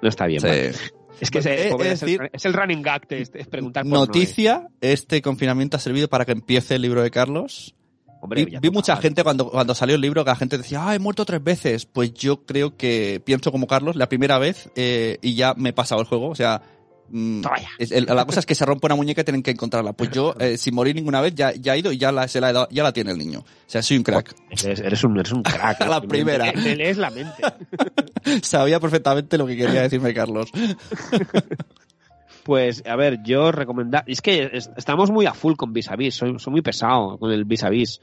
No 0.00 0.08
está 0.08 0.26
bien. 0.26 0.40
Sí. 0.40 0.46
vale. 0.46 0.72
Es 1.20 1.30
que 1.30 1.38
eh, 1.38 1.68
es 1.68 1.74
es, 1.80 2.00
decir- 2.00 2.22
el, 2.22 2.30
es 2.32 2.44
el 2.44 2.52
running 2.52 2.82
gag, 2.82 3.06
te- 3.08 3.22
es 3.22 3.30
preguntar 3.48 3.82
por 3.82 3.90
Noé. 3.92 4.06
Noticia, 4.06 4.68
este 4.80 5.20
confinamiento 5.22 5.76
ha 5.76 5.80
servido 5.80 6.06
para 6.08 6.24
que 6.24 6.32
empiece 6.32 6.76
el 6.76 6.82
libro 6.82 7.02
de 7.02 7.10
Carlos. 7.10 7.74
Hombre, 8.24 8.44
vi, 8.46 8.56
vi 8.60 8.70
mucha 8.70 8.96
gente 8.96 9.22
cuando, 9.22 9.50
cuando 9.50 9.74
salió 9.74 9.94
el 9.94 10.00
libro 10.00 10.24
que 10.24 10.30
la 10.30 10.36
gente 10.36 10.58
decía, 10.58 10.88
ah, 10.88 10.94
he 10.94 10.98
muerto 10.98 11.24
tres 11.24 11.44
veces. 11.44 11.86
Pues 11.86 12.12
yo 12.14 12.44
creo 12.44 12.76
que 12.76 13.22
pienso 13.24 13.52
como 13.52 13.66
Carlos 13.66 13.96
la 13.96 14.08
primera 14.08 14.38
vez 14.38 14.70
eh, 14.76 15.18
y 15.22 15.34
ya 15.34 15.54
me 15.54 15.68
he 15.68 15.72
pasado 15.72 16.00
el 16.00 16.06
juego. 16.06 16.28
O 16.30 16.34
sea, 16.34 16.62
mm, 17.10 17.42
ya. 17.42 17.50
es- 17.78 17.92
el- 17.92 18.06
la 18.06 18.24
cosa 18.24 18.40
es 18.40 18.46
que 18.46 18.54
se 18.54 18.64
rompe 18.64 18.86
una 18.86 18.94
muñeca 18.96 19.20
y 19.20 19.24
tienen 19.24 19.42
que 19.42 19.50
encontrarla. 19.50 19.92
Pues 19.92 20.10
yo, 20.10 20.34
eh, 20.40 20.56
sin 20.56 20.74
morir 20.74 20.94
ninguna 20.94 21.20
vez, 21.20 21.34
ya, 21.34 21.52
ya 21.52 21.74
he 21.74 21.78
ido 21.80 21.92
y 21.92 21.98
ya 21.98 22.10
la, 22.12 22.26
se 22.26 22.40
la 22.40 22.50
he 22.50 22.52
dado- 22.54 22.68
ya 22.70 22.82
la 22.82 22.92
tiene 22.92 23.12
el 23.12 23.18
niño. 23.18 23.40
O 23.40 23.44
sea, 23.66 23.82
soy 23.82 23.98
un 23.98 24.02
crack. 24.02 24.34
Eres, 24.50 24.80
eres 24.80 25.04
un, 25.04 25.18
eres 25.18 25.32
un 25.32 25.42
crack. 25.44 25.82
A 25.82 25.86
la 25.88 26.00
Me- 26.00 26.08
primera. 26.08 26.50
Me, 26.52 26.62
me 26.62 26.76
lees 26.76 26.96
la 26.96 27.10
mente. 27.10 27.42
Sabía 28.42 28.80
perfectamente 28.80 29.36
lo 29.36 29.46
que 29.46 29.56
quería 29.56 29.82
decirme 29.82 30.14
Carlos. 30.14 30.50
Pues, 32.44 32.82
a 32.86 32.94
ver, 32.96 33.22
yo 33.24 33.50
recomendar. 33.52 34.04
Es 34.06 34.20
que 34.22 34.50
es- 34.52 34.70
estamos 34.76 35.10
muy 35.10 35.26
a 35.26 35.34
full 35.34 35.54
con 35.56 35.72
Vis 35.72 35.90
a 35.90 35.96
Vis. 35.96 36.14
Soy, 36.14 36.38
soy 36.38 36.50
muy 36.52 36.62
pesado 36.62 37.18
con 37.18 37.32
el 37.32 37.44
Vis 37.44 37.64
a 37.64 37.70
Vis. 37.70 38.00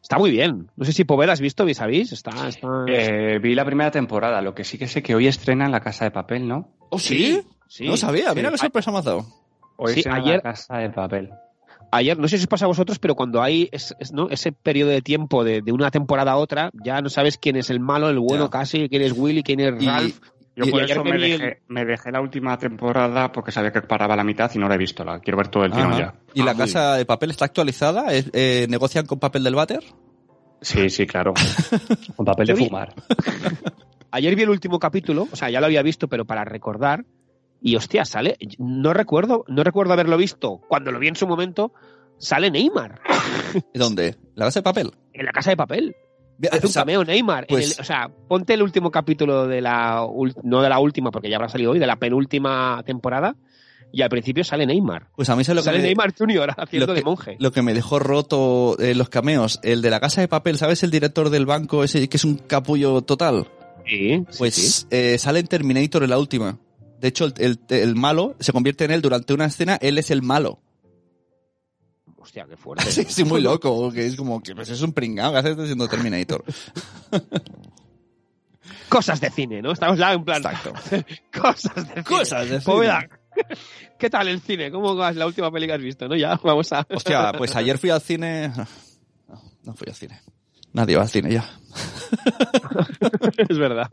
Está 0.00 0.18
muy 0.18 0.30
bien. 0.30 0.70
No 0.76 0.84
sé 0.84 0.92
si 0.92 1.04
Poveda 1.04 1.32
has 1.32 1.40
visto 1.40 1.64
Vis 1.64 1.80
a 1.80 1.86
Vis. 1.86 2.12
Está, 2.12 2.48
está... 2.48 2.68
Eh, 2.86 3.38
vi 3.40 3.54
la 3.54 3.64
primera 3.64 3.90
temporada, 3.90 4.40
lo 4.42 4.54
que 4.54 4.62
sí 4.64 4.78
que 4.78 4.86
sé 4.86 5.02
que 5.02 5.14
hoy 5.14 5.26
estrenan 5.26 5.72
La 5.72 5.80
Casa 5.80 6.04
de 6.04 6.10
Papel, 6.12 6.46
¿no? 6.46 6.68
¿Oh, 6.90 6.98
sí? 6.98 7.40
Sí. 7.66 7.86
no 7.86 7.96
sabía, 7.96 8.32
mira 8.34 8.48
Sí. 8.48 8.52
qué 8.52 8.58
sorpresa 8.58 8.92
me 8.92 8.98
has 8.98 9.04
dado. 9.04 9.26
Hoy 9.76 9.94
Sí, 9.94 10.02
ayer- 10.10 10.36
La 10.36 10.42
Casa 10.52 10.78
de 10.78 10.90
Papel. 10.90 11.30
Ayer, 11.90 12.18
no 12.18 12.28
sé 12.28 12.36
si 12.36 12.44
os 12.44 12.48
pasa 12.48 12.66
a 12.66 12.68
vosotros, 12.68 12.98
pero 12.98 13.14
cuando 13.14 13.42
hay 13.42 13.68
es- 13.72 13.94
es- 13.98 14.12
¿no? 14.12 14.28
ese 14.30 14.52
periodo 14.52 14.90
de 14.90 15.00
tiempo 15.02 15.42
de, 15.42 15.62
de 15.62 15.72
una 15.72 15.90
temporada 15.90 16.32
a 16.32 16.36
otra, 16.36 16.70
ya 16.84 17.00
no 17.00 17.08
sabes 17.08 17.38
quién 17.38 17.56
es 17.56 17.70
el 17.70 17.80
malo, 17.80 18.08
el 18.10 18.18
bueno 18.18 18.44
Ya. 18.44 18.50
casi, 18.50 18.88
quién 18.88 19.02
es 19.02 19.12
Willy, 19.12 19.42
quién 19.42 19.60
es 19.60 19.82
Y- 19.82 19.86
Ralph. 19.86 20.18
Yo 20.58 20.64
Y 20.64 20.70
por 20.72 20.82
ayer 20.82 20.96
eso 20.96 21.04
me 21.04 21.10
el- 21.14 21.20
dejé, 21.20 21.62
me 21.68 21.84
dejé 21.84 22.10
la 22.10 22.20
última 22.20 22.58
temporada 22.58 23.30
porque 23.30 23.52
sabía 23.52 23.70
que 23.70 23.80
paraba 23.80 24.16
la 24.16 24.24
mitad 24.24 24.50
y 24.52 24.58
no 24.58 24.68
la 24.68 24.74
he 24.74 24.78
visto. 24.78 25.04
La 25.04 25.20
quiero 25.20 25.36
ver 25.36 25.46
todo 25.48 25.64
el 25.64 25.70
tirón 25.70 25.92
Ajá. 25.92 25.98
ya. 25.98 26.14
¿Y 26.34 26.40
Ah, 26.40 26.46
la 26.46 26.54
muy 26.54 26.58
casa 26.64 26.94
de 26.96 27.04
papel 27.06 27.30
está 27.30 27.44
actualizada? 27.44 28.12
¿Es- 28.12 28.28
eh, 28.32 28.66
¿Negocian 28.68 29.06
con 29.06 29.20
papel 29.20 29.44
del 29.44 29.54
váter? 29.54 29.84
Sí, 30.60 30.90
sí, 30.90 31.06
claro. 31.06 31.34
Con 32.16 32.26
papel 32.26 32.48
de 32.48 32.56
fumar. 32.56 32.92
Ayer 34.10 34.34
vi 34.34 34.42
el 34.42 34.50
último 34.50 34.80
capítulo, 34.80 35.28
o 35.30 35.36
sea, 35.36 35.50
ya 35.50 35.60
lo 35.60 35.66
había 35.66 35.82
visto, 35.82 36.08
pero 36.08 36.24
para 36.24 36.44
recordar. 36.44 37.04
Y 37.60 37.76
hostia, 37.76 38.04
sale. 38.04 38.36
No 38.58 38.92
recuerdo, 38.92 39.44
no 39.48 39.62
recuerdo 39.62 39.92
haberlo 39.92 40.16
visto. 40.16 40.60
Cuando 40.68 40.90
lo 40.90 40.98
vi 40.98 41.06
en 41.08 41.14
su 41.16 41.26
momento, 41.28 41.72
sale 42.18 42.50
Neymar 42.50 43.00
¿Dónde? 43.74 44.16
¿La 44.34 44.46
casa 44.46 44.58
de 44.60 44.64
papel? 44.64 44.90
en 45.12 45.24
la 45.26 45.32
casa 45.32 45.50
de 45.50 45.56
papel. 45.56 45.94
Hace 46.50 46.66
un 46.66 46.72
cameo 46.72 47.04
Neymar. 47.04 47.46
pues- 47.48 47.74
el- 47.76 47.80
o 47.80 47.84
sea, 47.84 48.08
ponte 48.28 48.54
el 48.54 48.62
último 48.62 48.90
capítulo 48.90 49.46
de 49.46 49.60
la. 49.60 50.06
No 50.42 50.62
de 50.62 50.68
la 50.68 50.78
última, 50.78 51.10
porque 51.10 51.28
ya 51.28 51.36
habrá 51.36 51.48
salido 51.48 51.72
hoy, 51.72 51.78
de 51.78 51.86
la 51.86 51.96
penúltima 51.96 52.82
temporada. 52.86 53.34
Y 53.90 54.02
al 54.02 54.10
principio 54.10 54.44
sale 54.44 54.66
Neymar. 54.66 55.06
Pues 55.16 55.30
a 55.30 55.34
mí 55.36 55.44
se 55.44 55.54
lo 55.54 55.62
que 55.62 55.64
sale 55.64 55.78
me- 55.78 55.84
Neymar 55.84 56.14
Junior 56.16 56.52
haciendo 56.58 56.86
lo 56.88 56.92
de 56.92 57.00
que- 57.00 57.04
monje. 57.06 57.36
Lo 57.40 57.52
que 57.52 57.62
me 57.62 57.72
dejó 57.72 57.98
roto 57.98 58.76
eh, 58.78 58.94
los 58.94 59.08
cameos, 59.08 59.60
el 59.62 59.80
de 59.80 59.88
la 59.90 59.98
casa 59.98 60.20
de 60.20 60.28
papel, 60.28 60.58
¿sabes? 60.58 60.82
El 60.82 60.90
director 60.90 61.30
del 61.30 61.46
banco, 61.46 61.82
ese 61.84 62.06
que 62.08 62.18
es 62.18 62.24
un 62.24 62.36
capullo 62.36 63.00
total. 63.02 63.46
Sí, 63.86 64.18
sí, 64.28 64.38
Pues 64.38 64.54
sí. 64.54 64.86
eh, 64.90 65.16
sale 65.18 65.38
en 65.40 65.46
Terminator 65.46 66.02
en 66.04 66.10
la 66.10 66.18
última. 66.18 66.58
De 67.00 67.08
hecho, 67.08 67.24
el, 67.24 67.32
el- 67.38 67.58
el 67.70 67.96
malo 67.96 68.34
se 68.40 68.52
convierte 68.52 68.84
en 68.84 68.90
él 68.90 69.00
durante 69.00 69.32
una 69.32 69.46
escena, 69.46 69.78
él 69.80 69.96
es 69.96 70.10
el 70.10 70.20
malo. 70.20 70.60
Hostia, 72.28 72.46
qué 72.46 72.56
fuerte. 72.58 72.84
Sí, 72.90 73.06
sí, 73.08 73.24
muy 73.24 73.40
loco, 73.40 73.90
que 73.90 74.06
es 74.06 74.14
como 74.14 74.42
que 74.42 74.54
pues 74.54 74.68
es 74.68 74.82
un 74.82 74.92
pringado 74.92 75.32
que 75.32 75.38
hace 75.38 75.66
siendo 75.66 75.88
Terminator. 75.88 76.44
Cosas 78.90 79.18
de 79.20 79.30
cine, 79.30 79.62
¿no? 79.62 79.72
Estamos 79.72 79.98
ya 79.98 80.12
en 80.12 80.24
plan. 80.24 80.42
Exacto. 80.44 80.74
Cosas 81.40 81.74
de 81.74 81.82
cine. 81.92 82.04
Cosas 82.04 82.50
de 82.50 82.60
Poveda, 82.60 83.08
¿Qué 83.98 84.10
tal 84.10 84.28
el 84.28 84.40
cine? 84.42 84.70
¿Cómo 84.70 84.94
vas? 84.94 85.16
La 85.16 85.26
última 85.26 85.50
peli 85.50 85.66
que 85.66 85.72
has 85.72 85.80
visto, 85.80 86.06
¿no? 86.06 86.16
Ya, 86.16 86.38
vamos 86.42 86.70
a. 86.72 86.86
Hostia, 86.90 87.32
pues 87.32 87.56
ayer 87.56 87.78
fui 87.78 87.88
al 87.88 88.02
cine. 88.02 88.52
No, 89.28 89.42
no 89.64 89.74
fui 89.74 89.88
al 89.88 89.94
cine. 89.94 90.20
Nadie 90.78 90.94
va 90.96 91.02
al 91.02 91.08
cine 91.08 91.32
ya. 91.32 91.44
es 93.48 93.58
verdad. 93.58 93.90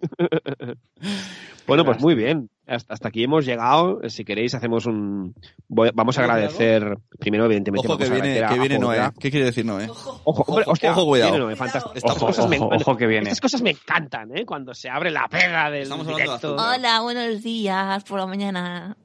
bueno, 1.66 1.84
pues 1.84 2.00
muy 2.00 2.14
bien. 2.14 2.52
Hasta, 2.68 2.94
hasta 2.94 3.08
aquí 3.08 3.24
hemos 3.24 3.44
llegado. 3.44 4.02
Si 4.08 4.24
queréis, 4.24 4.54
hacemos 4.54 4.86
un. 4.86 5.34
voy- 5.68 5.90
vamos 5.96 6.16
a 6.20 6.22
¿Hemos 6.24 6.32
agradecer. 6.36 6.96
Primero, 7.20 7.46
evidentemente, 7.46 7.88
Ojo 7.88 7.98
que 7.98 8.08
viene, 8.08 8.46
que 8.48 8.60
viene 8.60 8.78
Noé. 8.78 9.10
¿Qué 9.20 9.32
quiere 9.32 9.48
decir 9.48 9.66
Noé? 9.66 9.88
Ojo, 9.90 10.22
Ojo, 10.26 10.62
hostia, 10.68 10.92
ojo, 10.92 11.06
cuidado. 11.08 11.40
Noé. 11.40 11.54
Estas 11.54 11.86
Ojo, 12.04 12.28
cosas 12.28 12.48
me- 12.48 12.60
ojo, 12.60 12.96
que 12.96 13.08
viene. 13.08 13.30
Estas 13.30 13.42
cosas 13.42 13.64
me 13.64 13.72
encantan, 13.72 14.38
¿eh? 14.38 14.46
Cuando 14.46 14.76
se 14.76 14.88
abre 14.88 15.10
la 15.10 15.28
pega 15.28 15.72
del 15.72 15.84
Estamos 15.84 16.06
directo. 16.06 16.56
Hola, 16.56 17.02
buenos 17.02 17.42
días 17.42 18.04
por 18.04 18.20
la 18.20 18.28
mañana. 18.28 18.96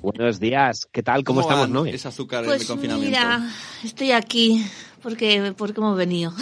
Buenos 0.00 0.40
días. 0.40 0.88
¿Qué 0.90 1.02
tal? 1.02 1.22
¿Cómo, 1.22 1.42
estamos, 1.42 1.68
Noé? 1.68 1.94
Ese 1.94 2.08
azúcar 2.08 2.44
en 2.44 2.50
el 2.50 2.56
Pues 2.56 2.66
confinamiento. 2.66 3.10
mira, 3.10 3.46
estoy 3.84 4.12
aquí 4.12 4.64
porque, 5.02 5.54
porque 5.56 5.80
hemos 5.80 5.96
venido. 5.96 6.32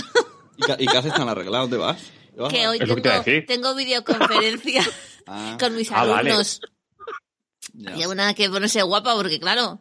¿Y, 0.57 0.63
ca- 0.63 0.77
y 0.79 0.87
qué 0.87 0.97
haces 0.97 1.13
tan 1.15 1.29
arreglado? 1.29 1.65
¿Dónde 1.65 1.77
vas? 1.79 2.03
¿Te 2.35 2.41
vas 2.41 2.53
Que 2.53 2.69
hoy 2.69 2.79
que 2.79 2.87
te 2.87 3.43
tengo, 3.43 3.75
videoconferencia 3.75 4.83
Ah, 5.27 5.57
con 5.61 5.75
mis 5.77 5.91
Ah, 5.93 6.05
vale. 6.05 6.31
alumnos. 6.31 6.61
Y 7.75 8.05
una 8.07 8.35
que 8.35 8.49
ponerse 8.51 8.83
guapa 8.83 9.15
porque 9.15 9.39
claro, 9.39 9.79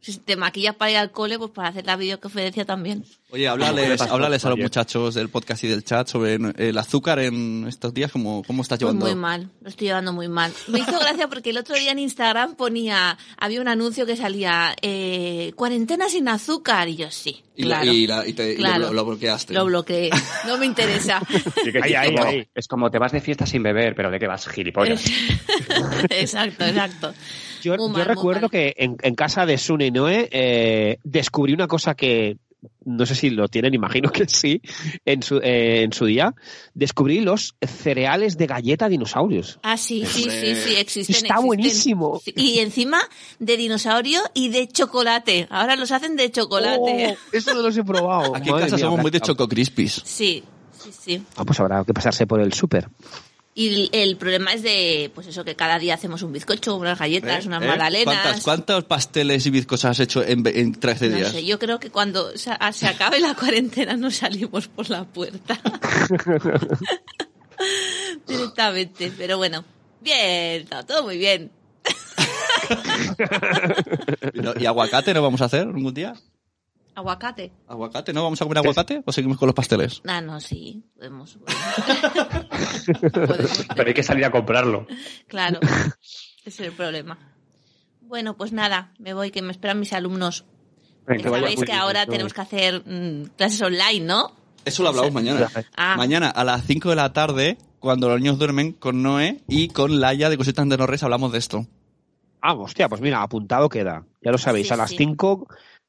si 0.00 0.16
te 0.18 0.36
maquillas 0.36 0.74
para 0.74 0.90
ir 0.90 0.96
al 0.98 1.10
cole, 1.12 1.38
pues 1.38 1.50
para 1.52 1.68
hacer 1.68 1.86
la 1.86 1.96
videoconferencia 1.96 2.64
también. 2.64 3.04
Oye, 3.30 3.42
¿Qué 3.42 3.48
háblales, 3.48 4.00
háblales 4.00 4.44
a 4.46 4.48
los 4.48 4.58
muchachos 4.58 5.14
del 5.14 5.28
podcast 5.28 5.62
y 5.62 5.68
del 5.68 5.84
chat 5.84 6.08
sobre 6.08 6.38
el 6.56 6.78
azúcar 6.78 7.18
en 7.18 7.66
estos 7.68 7.92
días, 7.92 8.10
¿cómo, 8.10 8.42
cómo 8.46 8.62
estás 8.62 8.78
llevando? 8.78 9.04
muy 9.04 9.14
mal, 9.14 9.50
lo 9.60 9.68
estoy 9.68 9.88
llevando 9.88 10.14
muy 10.14 10.28
mal. 10.28 10.50
Me 10.68 10.78
hizo 10.78 10.98
gracia 10.98 11.28
porque 11.28 11.50
el 11.50 11.58
otro 11.58 11.76
día 11.76 11.92
en 11.92 11.98
Instagram 11.98 12.54
ponía, 12.54 13.18
había 13.36 13.60
un 13.60 13.68
anuncio 13.68 14.06
que 14.06 14.16
salía, 14.16 14.74
eh, 14.80 15.52
cuarentena 15.56 16.08
sin 16.08 16.26
azúcar, 16.26 16.88
y 16.88 16.96
yo 16.96 17.10
sí, 17.10 17.42
Y, 17.54 17.64
la- 17.64 17.82
claro. 17.82 17.92
y 17.92 18.06
la- 18.06 18.26
y 18.26 18.32
te- 18.32 18.52
y 18.54 18.56
Claro. 18.56 18.86
lo, 18.86 18.92
lo 18.94 19.04
bloqueaste. 19.04 19.52
Lo 19.52 19.66
bloqueé, 19.66 20.08
no 20.46 20.56
me 20.56 20.64
interesa. 20.64 21.20
Ahí, 21.82 21.92
es, 21.92 21.96
ahí, 21.98 22.14
como, 22.14 22.24
ahí. 22.28 22.48
es 22.54 22.66
como 22.66 22.90
te 22.90 22.98
vas 22.98 23.12
de 23.12 23.20
fiesta 23.20 23.44
sin 23.44 23.62
beber, 23.62 23.94
pero 23.94 24.10
¿de 24.10 24.18
qué 24.18 24.26
vas, 24.26 24.48
gilipollas? 24.48 25.04
exacto, 26.08 26.64
exacto. 26.64 27.12
Yo, 27.62 27.76
recuerdo 27.76 28.42
mal. 28.42 28.50
que 28.50 28.74
en, 28.78 28.96
en 29.02 29.14
casa 29.14 29.44
de 29.44 29.58
Sune 29.58 29.86
y 29.88 29.90
Noé 29.90 30.30
eh, 30.32 30.98
descubrí 31.04 31.52
una 31.52 31.66
cosa 31.68 31.94
que 31.94 32.38
no 32.88 33.06
sé 33.06 33.14
si 33.14 33.30
lo 33.30 33.48
tienen, 33.48 33.74
imagino 33.74 34.10
que 34.10 34.26
sí, 34.26 34.60
en 35.04 35.22
su, 35.22 35.38
eh, 35.38 35.82
en 35.82 35.92
su 35.92 36.06
día. 36.06 36.34
Descubrí 36.74 37.20
los 37.20 37.54
cereales 37.60 38.36
de 38.38 38.46
galleta 38.46 38.88
dinosaurios. 38.88 39.58
Ah, 39.62 39.76
sí, 39.76 40.04
sí, 40.06 40.24
sí, 40.24 40.54
sí, 40.54 40.76
existen. 40.76 41.16
Está 41.16 41.34
existen. 41.34 41.46
buenísimo. 41.46 42.20
Y 42.36 42.58
encima 42.60 43.00
de 43.38 43.56
dinosaurio 43.56 44.20
y 44.34 44.48
de 44.48 44.66
chocolate. 44.68 45.46
Ahora 45.50 45.76
los 45.76 45.92
hacen 45.92 46.16
de 46.16 46.30
chocolate. 46.30 47.16
Oh, 47.16 47.36
eso 47.36 47.54
no 47.54 47.62
los 47.62 47.76
he 47.76 47.84
probado. 47.84 48.34
Aquí 48.36 48.48
en 48.48 48.56
casa 48.56 48.76
mía, 48.76 48.84
somos 48.84 49.00
muy 49.00 49.10
de 49.10 49.20
Choco 49.20 49.48
Crispies. 49.48 50.02
Sí, 50.04 50.42
sí, 50.78 50.90
sí. 50.98 51.22
Ah, 51.36 51.44
pues 51.44 51.58
habrá 51.60 51.84
que 51.84 51.94
pasarse 51.94 52.26
por 52.26 52.40
el 52.40 52.52
súper. 52.52 52.88
Y 53.60 53.90
el, 53.92 54.16
problema 54.16 54.52
es 54.52 54.62
de, 54.62 55.10
pues 55.12 55.26
eso, 55.26 55.44
que 55.44 55.56
cada 55.56 55.80
día 55.80 55.94
hacemos 55.94 56.22
un 56.22 56.32
bizcocho, 56.32 56.76
unas 56.76 56.96
galletas, 56.96 57.44
unas 57.44 57.60
¿Eh? 57.60 57.66
magdalenas. 57.66 58.14
¿Cuántas- 58.22 58.44
¿Cuántos 58.44 58.84
pasteles 58.84 59.44
y 59.46 59.50
bizcochos 59.50 59.84
has 59.86 59.98
hecho 59.98 60.22
en, 60.22 60.46
en 60.46 60.78
13 60.78 61.08
No 61.08 61.16
días? 61.16 61.32
sé, 61.32 61.44
yo 61.44 61.58
creo 61.58 61.80
que 61.80 61.90
cuando 61.90 62.30
se, 62.38 62.52
se 62.72 62.86
acabe 62.86 63.18
la 63.18 63.34
cuarentena 63.34 63.96
no 63.96 64.12
salimos 64.12 64.68
por 64.68 64.88
la 64.90 65.02
puerta. 65.02 65.58
Directamente, 68.28 69.12
pero 69.18 69.38
bueno. 69.38 69.64
Bien, 70.00 70.62
está 70.62 70.86
todo 70.86 71.02
muy 71.02 71.18
bien. 71.18 71.50
¿Y 74.34 74.40
no- 74.40 74.54
¿Y 74.56 74.66
aguacate 74.66 75.12
no 75.14 75.22
vamos 75.22 75.40
a 75.40 75.46
hacer 75.46 75.62
algún 75.62 75.92
día? 75.94 76.14
Aguacate. 76.98 77.52
¿Aguacate? 77.68 78.12
¿No 78.12 78.24
vamos 78.24 78.42
a 78.42 78.44
comer 78.44 78.58
aguacate 78.58 79.02
o 79.06 79.12
seguimos 79.12 79.38
con 79.38 79.46
los 79.46 79.54
pasteles? 79.54 80.02
Ah, 80.04 80.20
no, 80.20 80.40
sí, 80.40 80.82
podemos. 80.96 81.38
Pero 83.76 83.86
hay 83.86 83.94
que 83.94 84.02
salir 84.02 84.24
a 84.24 84.32
comprarlo. 84.32 84.84
Claro, 85.28 85.60
ese 86.44 86.48
es 86.48 86.60
el 86.60 86.72
problema. 86.72 87.16
Bueno, 88.00 88.36
pues 88.36 88.52
nada, 88.52 88.92
me 88.98 89.14
voy, 89.14 89.30
que 89.30 89.42
me 89.42 89.52
esperan 89.52 89.78
mis 89.78 89.92
alumnos. 89.92 90.44
Que 91.06 91.22
sabéis 91.22 91.62
que 91.62 91.72
ahora 91.72 92.04
tenemos 92.04 92.34
que 92.34 92.40
hacer 92.40 92.82
mm, 92.84 93.36
clases 93.36 93.62
online, 93.62 94.04
¿no? 94.04 94.32
Eso 94.64 94.82
lo 94.82 94.88
hablamos 94.88 95.12
mañana. 95.12 95.48
Ah. 95.76 95.94
Mañana 95.96 96.30
a 96.30 96.42
las 96.42 96.64
5 96.66 96.90
de 96.90 96.96
la 96.96 97.12
tarde, 97.12 97.58
cuando 97.78 98.08
los 98.08 98.18
niños 98.18 98.40
duermen, 98.40 98.72
con 98.72 99.04
Noé 99.04 99.44
y 99.46 99.68
con 99.68 100.00
Laia 100.00 100.28
de 100.30 100.36
Cositas 100.36 100.68
de 100.68 100.76
Norres 100.76 101.04
hablamos 101.04 101.30
de 101.30 101.38
esto. 101.38 101.64
Ah, 102.40 102.54
hostia, 102.54 102.88
pues 102.88 103.00
mira, 103.00 103.22
apuntado 103.22 103.68
queda. 103.68 104.04
Ya 104.20 104.32
lo 104.32 104.38
sabéis, 104.38 104.66
Sí, 104.66 104.74
a 104.74 104.76
las 104.76 104.90
sí. 104.90 104.96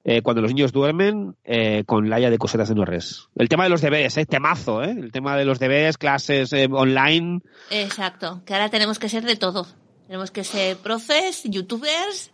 5, 0.05 0.23
cuando 0.23 0.41
los 0.41 0.51
niños 0.53 0.71
duermen, 0.71 1.35
eh, 1.43 1.83
con 1.85 2.09
Laia 2.09 2.29
de 2.29 2.37
Cosetas 2.37 2.69
de 2.69 2.75
Norres. 2.75 3.27
El 3.35 3.49
tema 3.49 3.63
de 3.65 3.69
los 3.69 3.81
deberes, 3.81 4.17
¿eh? 4.17 4.25
Temazo, 4.25 4.83
¿eh? 4.83 4.91
El 4.91 5.11
tema 5.11 5.35
de 5.37 5.45
los 5.45 5.59
deberes, 5.59 5.97
clases 5.97 6.51
eh, 6.53 6.67
online. 6.71 7.41
Exacto, 7.69 8.41
que 8.45 8.53
ahora 8.53 8.69
tenemos 8.69 8.97
que 8.99 9.09
ser 9.09 9.23
de 9.25 9.35
todo. 9.35 9.67
Tenemos 10.07 10.31
que 10.31 10.43
ser 10.43 10.77
profes, 10.77 11.43
youtubers. 11.43 12.31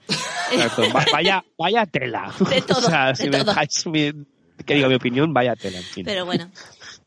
Exacto. 0.54 0.84
Va- 0.96 1.06
vaya, 1.12 1.44
vaya 1.58 1.86
tela. 1.86 2.32
De 2.50 2.62
todo, 2.62 2.80
o 2.88 2.90
sea, 2.90 3.08
de 3.08 3.16
si 3.16 3.30
me 3.30 3.44
dejáis 3.44 3.86
mi- 3.88 4.26
que 4.66 4.76
diga 4.76 4.88
mi 4.88 4.96
opinión, 4.96 5.34
vaya 5.34 5.56
tela. 5.58 5.80
En 5.80 5.84
fin. 5.84 6.06
Pero 6.06 6.26
bueno, 6.26 6.50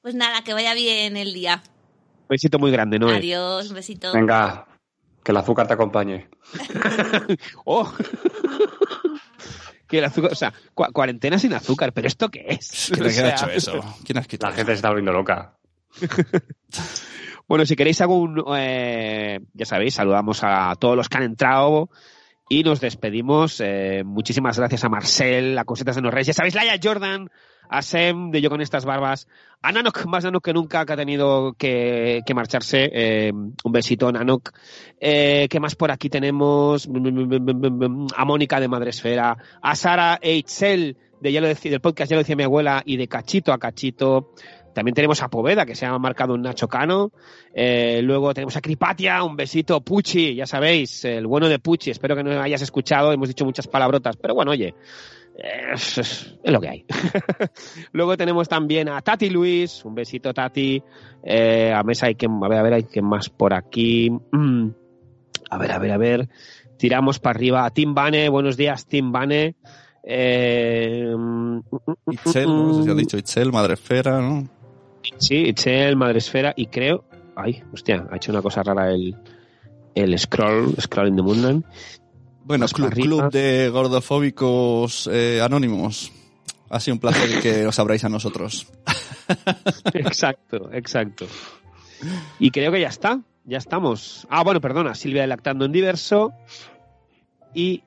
pues 0.02 0.14
nada, 0.14 0.42
que 0.42 0.52
vaya 0.52 0.74
bien 0.74 1.16
el 1.16 1.32
día. 1.32 1.62
Un 2.22 2.28
besito 2.28 2.58
muy 2.58 2.70
grande, 2.70 2.98
¿no? 2.98 3.08
Adiós, 3.08 3.70
un 3.70 3.74
besito. 3.76 4.12
Venga, 4.12 4.66
que 5.24 5.32
el 5.32 5.38
azúcar 5.38 5.66
te 5.66 5.72
acompañe. 5.72 6.28
¡Oh! 7.64 7.90
Que 9.88 9.98
el 9.98 10.04
azúcar, 10.04 10.32
o 10.32 10.36
sea, 10.36 10.52
cua- 10.74 10.92
cuarentena 10.92 11.38
sin 11.38 11.52
azúcar, 11.54 11.92
pero 11.92 12.06
¿esto 12.06 12.28
qué 12.28 12.44
es? 12.48 12.90
¿Quién 12.94 13.02
O 13.04 13.28
ha 13.28 13.30
hecho 13.30 13.50
eso? 13.50 13.80
¿Quién 14.04 14.18
ha 14.18 14.20
escrito 14.20 14.46
La 14.46 14.52
gente 14.52 14.72
se 14.72 14.76
está 14.76 14.88
volviendo 14.88 15.12
loca. 15.12 15.54
Bueno, 17.46 17.64
si 17.64 17.76
queréis 17.76 17.98
algún, 18.02 18.44
eh, 18.58 19.40
ya 19.54 19.64
sabéis, 19.64 19.94
saludamos 19.94 20.40
a 20.42 20.74
todos 20.78 20.96
los 20.96 21.08
que 21.08 21.16
han 21.16 21.22
entrado 21.22 21.88
y 22.46 22.62
nos 22.62 22.78
despedimos. 22.80 23.58
Eh, 23.64 24.02
muchísimas 24.04 24.58
gracias 24.58 24.84
a 24.84 24.90
Marcel, 24.90 25.56
a 25.56 25.64
Cosetas 25.64 25.96
de 25.96 26.02
Norres, 26.02 26.26
ya 26.26 26.34
sabéis, 26.34 26.54
Laia 26.54 26.78
Jordan, 26.82 27.30
a 27.68 27.82
Sem 27.82 28.30
de 28.30 28.40
Yo 28.40 28.50
con 28.50 28.60
estas 28.60 28.84
barbas, 28.84 29.28
a 29.62 29.72
Nanok, 29.72 30.04
más 30.06 30.24
Nanok 30.24 30.44
que 30.44 30.52
nunca, 30.52 30.84
que 30.86 30.92
ha 30.92 30.96
tenido 30.96 31.54
que, 31.54 32.22
que 32.24 32.34
marcharse. 32.34 32.90
Eh, 32.92 33.32
un 33.32 33.72
besito, 33.72 34.10
Nanok. 34.10 34.50
Eh, 35.00 35.46
¿Qué 35.50 35.60
más 35.60 35.74
por 35.74 35.90
aquí 35.90 36.08
tenemos? 36.08 36.88
A 38.16 38.24
Mónica 38.24 38.60
de 38.60 38.68
Madresfera, 38.68 39.36
a 39.60 39.74
Sara 39.74 40.18
Eitzel 40.22 40.96
de 41.20 41.32
ya 41.32 41.40
lo 41.40 41.48
decía, 41.48 41.70
del 41.70 41.80
podcast 41.80 42.10
Ya 42.10 42.16
lo 42.16 42.22
decía 42.22 42.36
mi 42.36 42.44
abuela 42.44 42.82
y 42.84 42.96
de 42.96 43.08
Cachito 43.08 43.52
a 43.52 43.58
Cachito. 43.58 44.32
También 44.74 44.94
tenemos 44.94 45.20
a 45.22 45.28
Poveda, 45.28 45.66
que 45.66 45.74
se 45.74 45.86
ha 45.86 45.98
marcado 45.98 46.34
un 46.34 46.42
Nacho 46.42 46.68
Cano. 46.68 47.10
Eh, 47.52 48.00
luego 48.02 48.32
tenemos 48.32 48.56
a 48.56 48.60
Cripatia, 48.60 49.24
un 49.24 49.34
besito. 49.34 49.80
Pucci, 49.80 50.36
ya 50.36 50.46
sabéis, 50.46 51.04
el 51.04 51.26
bueno 51.26 51.48
de 51.48 51.58
Pucci. 51.58 51.90
Espero 51.90 52.14
que 52.14 52.22
no 52.22 52.40
hayas 52.40 52.62
escuchado, 52.62 53.12
hemos 53.12 53.26
dicho 53.26 53.44
muchas 53.44 53.66
palabrotas, 53.66 54.16
pero 54.16 54.34
bueno, 54.34 54.52
oye, 54.52 54.74
es, 55.38 55.98
es 55.98 56.52
lo 56.52 56.60
que 56.60 56.68
hay. 56.68 56.84
luego 57.92 58.16
tenemos 58.16 58.48
también 58.48 58.88
a 58.88 59.00
Tati 59.02 59.30
Luis, 59.30 59.84
un 59.84 59.94
besito 59.94 60.34
Tati. 60.34 60.82
Eh, 61.22 61.72
a 61.72 61.82
Mesa 61.84 62.06
hay 62.06 62.16
que, 62.16 62.26
a 62.26 62.48
ver, 62.48 62.58
a 62.58 62.62
ver, 62.62 62.72
hay 62.74 62.84
que 62.84 63.02
más 63.02 63.30
por 63.30 63.54
aquí. 63.54 64.10
Mm. 64.10 64.68
A 65.50 65.58
ver, 65.58 65.72
a 65.72 65.78
ver, 65.78 65.92
a 65.92 65.96
ver. 65.96 66.28
Tiramos 66.76 67.20
para 67.20 67.36
arriba 67.36 67.64
a 67.64 67.70
Tim 67.70 67.94
Bane, 67.94 68.28
buenos 68.28 68.56
días, 68.56 68.86
Tim 68.86 69.12
Bane. 69.12 69.56
Eh, 70.02 71.14
mm, 71.16 71.58
Itzel, 72.10 72.46
no 72.46 72.74
sé 72.74 72.82
si 72.84 72.90
ha 72.90 72.94
dicho 72.94 73.16
Itzel, 73.16 73.52
Madresfera, 73.52 74.20
¿no? 74.20 74.48
Sí, 75.18 75.36
Itzel, 75.36 75.96
Madresfera 75.96 76.52
y 76.56 76.66
creo. 76.66 77.04
Ay, 77.36 77.62
hostia, 77.72 78.06
ha 78.10 78.16
hecho 78.16 78.32
una 78.32 78.42
cosa 78.42 78.62
rara 78.62 78.90
el, 78.90 79.16
el 79.94 80.18
scroll, 80.18 80.74
scroll 80.80 81.08
in 81.08 81.16
the 81.16 81.22
Moonland. 81.22 81.64
Bueno, 82.48 82.66
club, 82.66 83.30
de 83.30 83.68
gordofóbicos 83.68 85.06
eh, 85.12 85.38
anónimos. 85.42 86.10
Ha 86.70 86.80
sido 86.80 86.94
un 86.94 86.98
placer 86.98 87.42
que 87.42 87.66
os 87.66 87.78
abráis 87.78 88.04
a 88.04 88.08
nosotros. 88.08 88.66
exacto, 89.92 90.70
exacto. 90.72 91.26
Y 92.38 92.50
creo 92.50 92.72
que 92.72 92.80
ya 92.80 92.88
está, 92.88 93.20
ya 93.44 93.58
estamos. 93.58 94.26
Ah, 94.30 94.42
bueno, 94.44 94.62
perdona, 94.62 94.94
Silvia 94.94 95.20
de 95.20 95.26
Lactando 95.28 95.66
en 95.66 95.72
Diverso. 95.72 96.32
Y. 97.52 97.84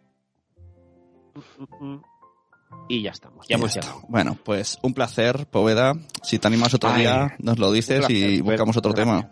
Y 2.88 3.02
ya 3.02 3.10
estamos, 3.10 3.48
ya 3.48 3.56
hemos 3.56 3.74
llegado. 3.74 4.04
Bueno, 4.10 4.38
pues 4.44 4.78
un 4.84 4.94
placer, 4.94 5.48
Poveda. 5.48 5.94
Si 6.22 6.38
te 6.38 6.48
animas 6.48 6.72
otro 6.76 6.92
Ay, 6.92 7.02
día, 7.02 7.36
nos 7.40 7.58
lo 7.58 7.72
dices 7.72 7.98
placer, 7.98 8.16
y 8.16 8.42
buscamos 8.42 8.78
otro 8.78 8.94
tema. 8.94 9.28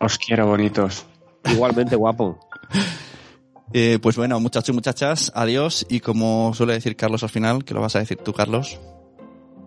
Os 0.00 0.18
quiero, 0.18 0.46
bonitos. 0.46 1.06
Igualmente 1.46 1.96
guapo. 1.96 2.38
Eh, 3.72 3.98
pues 4.02 4.16
bueno, 4.16 4.40
muchachos 4.40 4.70
y 4.70 4.72
muchachas, 4.72 5.30
adiós. 5.34 5.86
Y 5.88 6.00
como 6.00 6.52
suele 6.54 6.74
decir 6.74 6.96
Carlos 6.96 7.22
al 7.22 7.28
final, 7.28 7.64
que 7.64 7.74
lo 7.74 7.80
vas 7.80 7.94
a 7.96 8.00
decir 8.00 8.18
tú, 8.18 8.32
Carlos. 8.32 8.80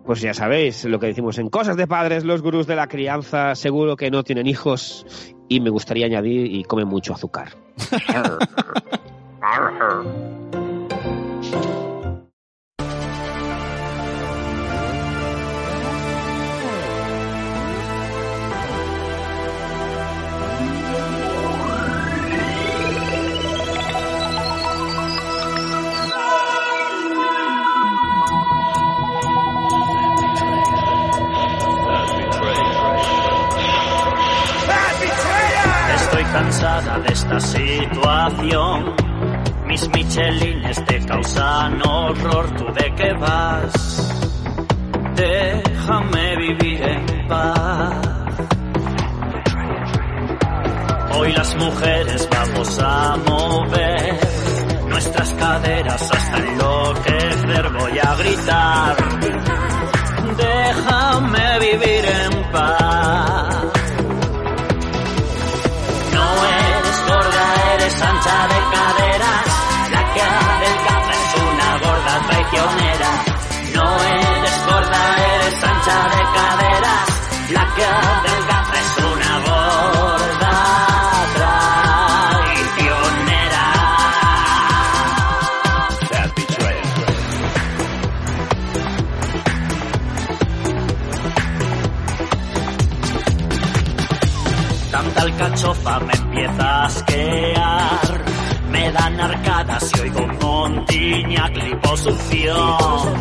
Pues 0.04 0.20
ya 0.20 0.34
sabéis 0.34 0.84
lo 0.84 1.00
que 1.00 1.06
decimos 1.06 1.38
en 1.38 1.48
Cosas 1.48 1.78
de 1.78 1.86
Padres, 1.86 2.24
los 2.24 2.42
gurús 2.42 2.66
de 2.66 2.76
la 2.76 2.88
crianza 2.88 3.54
seguro 3.54 3.96
que 3.96 4.10
no 4.10 4.22
tienen 4.22 4.46
hijos 4.46 5.06
y 5.48 5.60
me 5.60 5.70
gustaría 5.70 6.04
añadir 6.06 6.54
y 6.54 6.62
comen 6.64 6.88
mucho 6.88 7.14
azúcar. 7.14 7.56
cansada 36.34 36.98
de 36.98 37.12
esta 37.12 37.38
situación. 37.38 38.96
Mis 39.66 39.88
michelines 39.90 40.84
te 40.84 41.06
causan 41.06 41.80
horror. 41.86 42.50
¿Tú 42.56 42.64
de 42.72 42.92
qué 42.96 43.12
vas? 43.12 43.72
Déjame 45.14 46.36
vivir 46.36 46.82
en 46.82 47.28
paz. 47.28 48.06
Hoy 51.16 51.32
las 51.32 51.54
mujeres 51.54 52.28
vamos 52.28 52.80
a 52.82 53.16
mover 53.28 54.18
nuestras 54.88 55.32
caderas 55.34 56.02
hasta 56.10 56.38
enloquecer. 56.38 57.72
Voy 57.78 57.98
a 58.00 58.14
gritar. 58.16 58.96
Déjame 60.36 61.58
vivir 61.60 62.04
en 62.04 62.50
paz. 62.50 62.83
Tanta 95.14 95.22
alcachofa 95.22 96.00
me 96.00 96.12
empieza 96.12 96.64
a 96.64 96.86
asquear. 96.86 98.24
Me 98.70 98.90
dan 98.90 99.20
arcadas 99.20 99.92
y 99.96 100.00
oigo 100.00 100.26
Montiñac, 100.40 101.56
liposucción. 101.56 103.14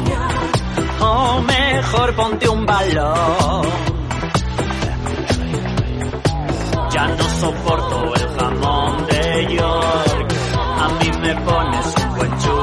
O 0.99 1.41
mejor 1.41 2.15
ponte 2.15 2.49
un 2.49 2.65
balón. 2.65 3.67
Ya 6.91 7.07
no 7.07 7.23
soporto 7.41 8.13
el 8.15 8.27
jamón 8.39 9.05
de 9.07 9.55
York. 9.55 10.33
A 10.79 10.89
mí 10.99 11.11
me 11.21 11.35
pones 11.41 11.95
un 11.97 12.15
buen 12.15 12.37
chuletón, 12.39 12.62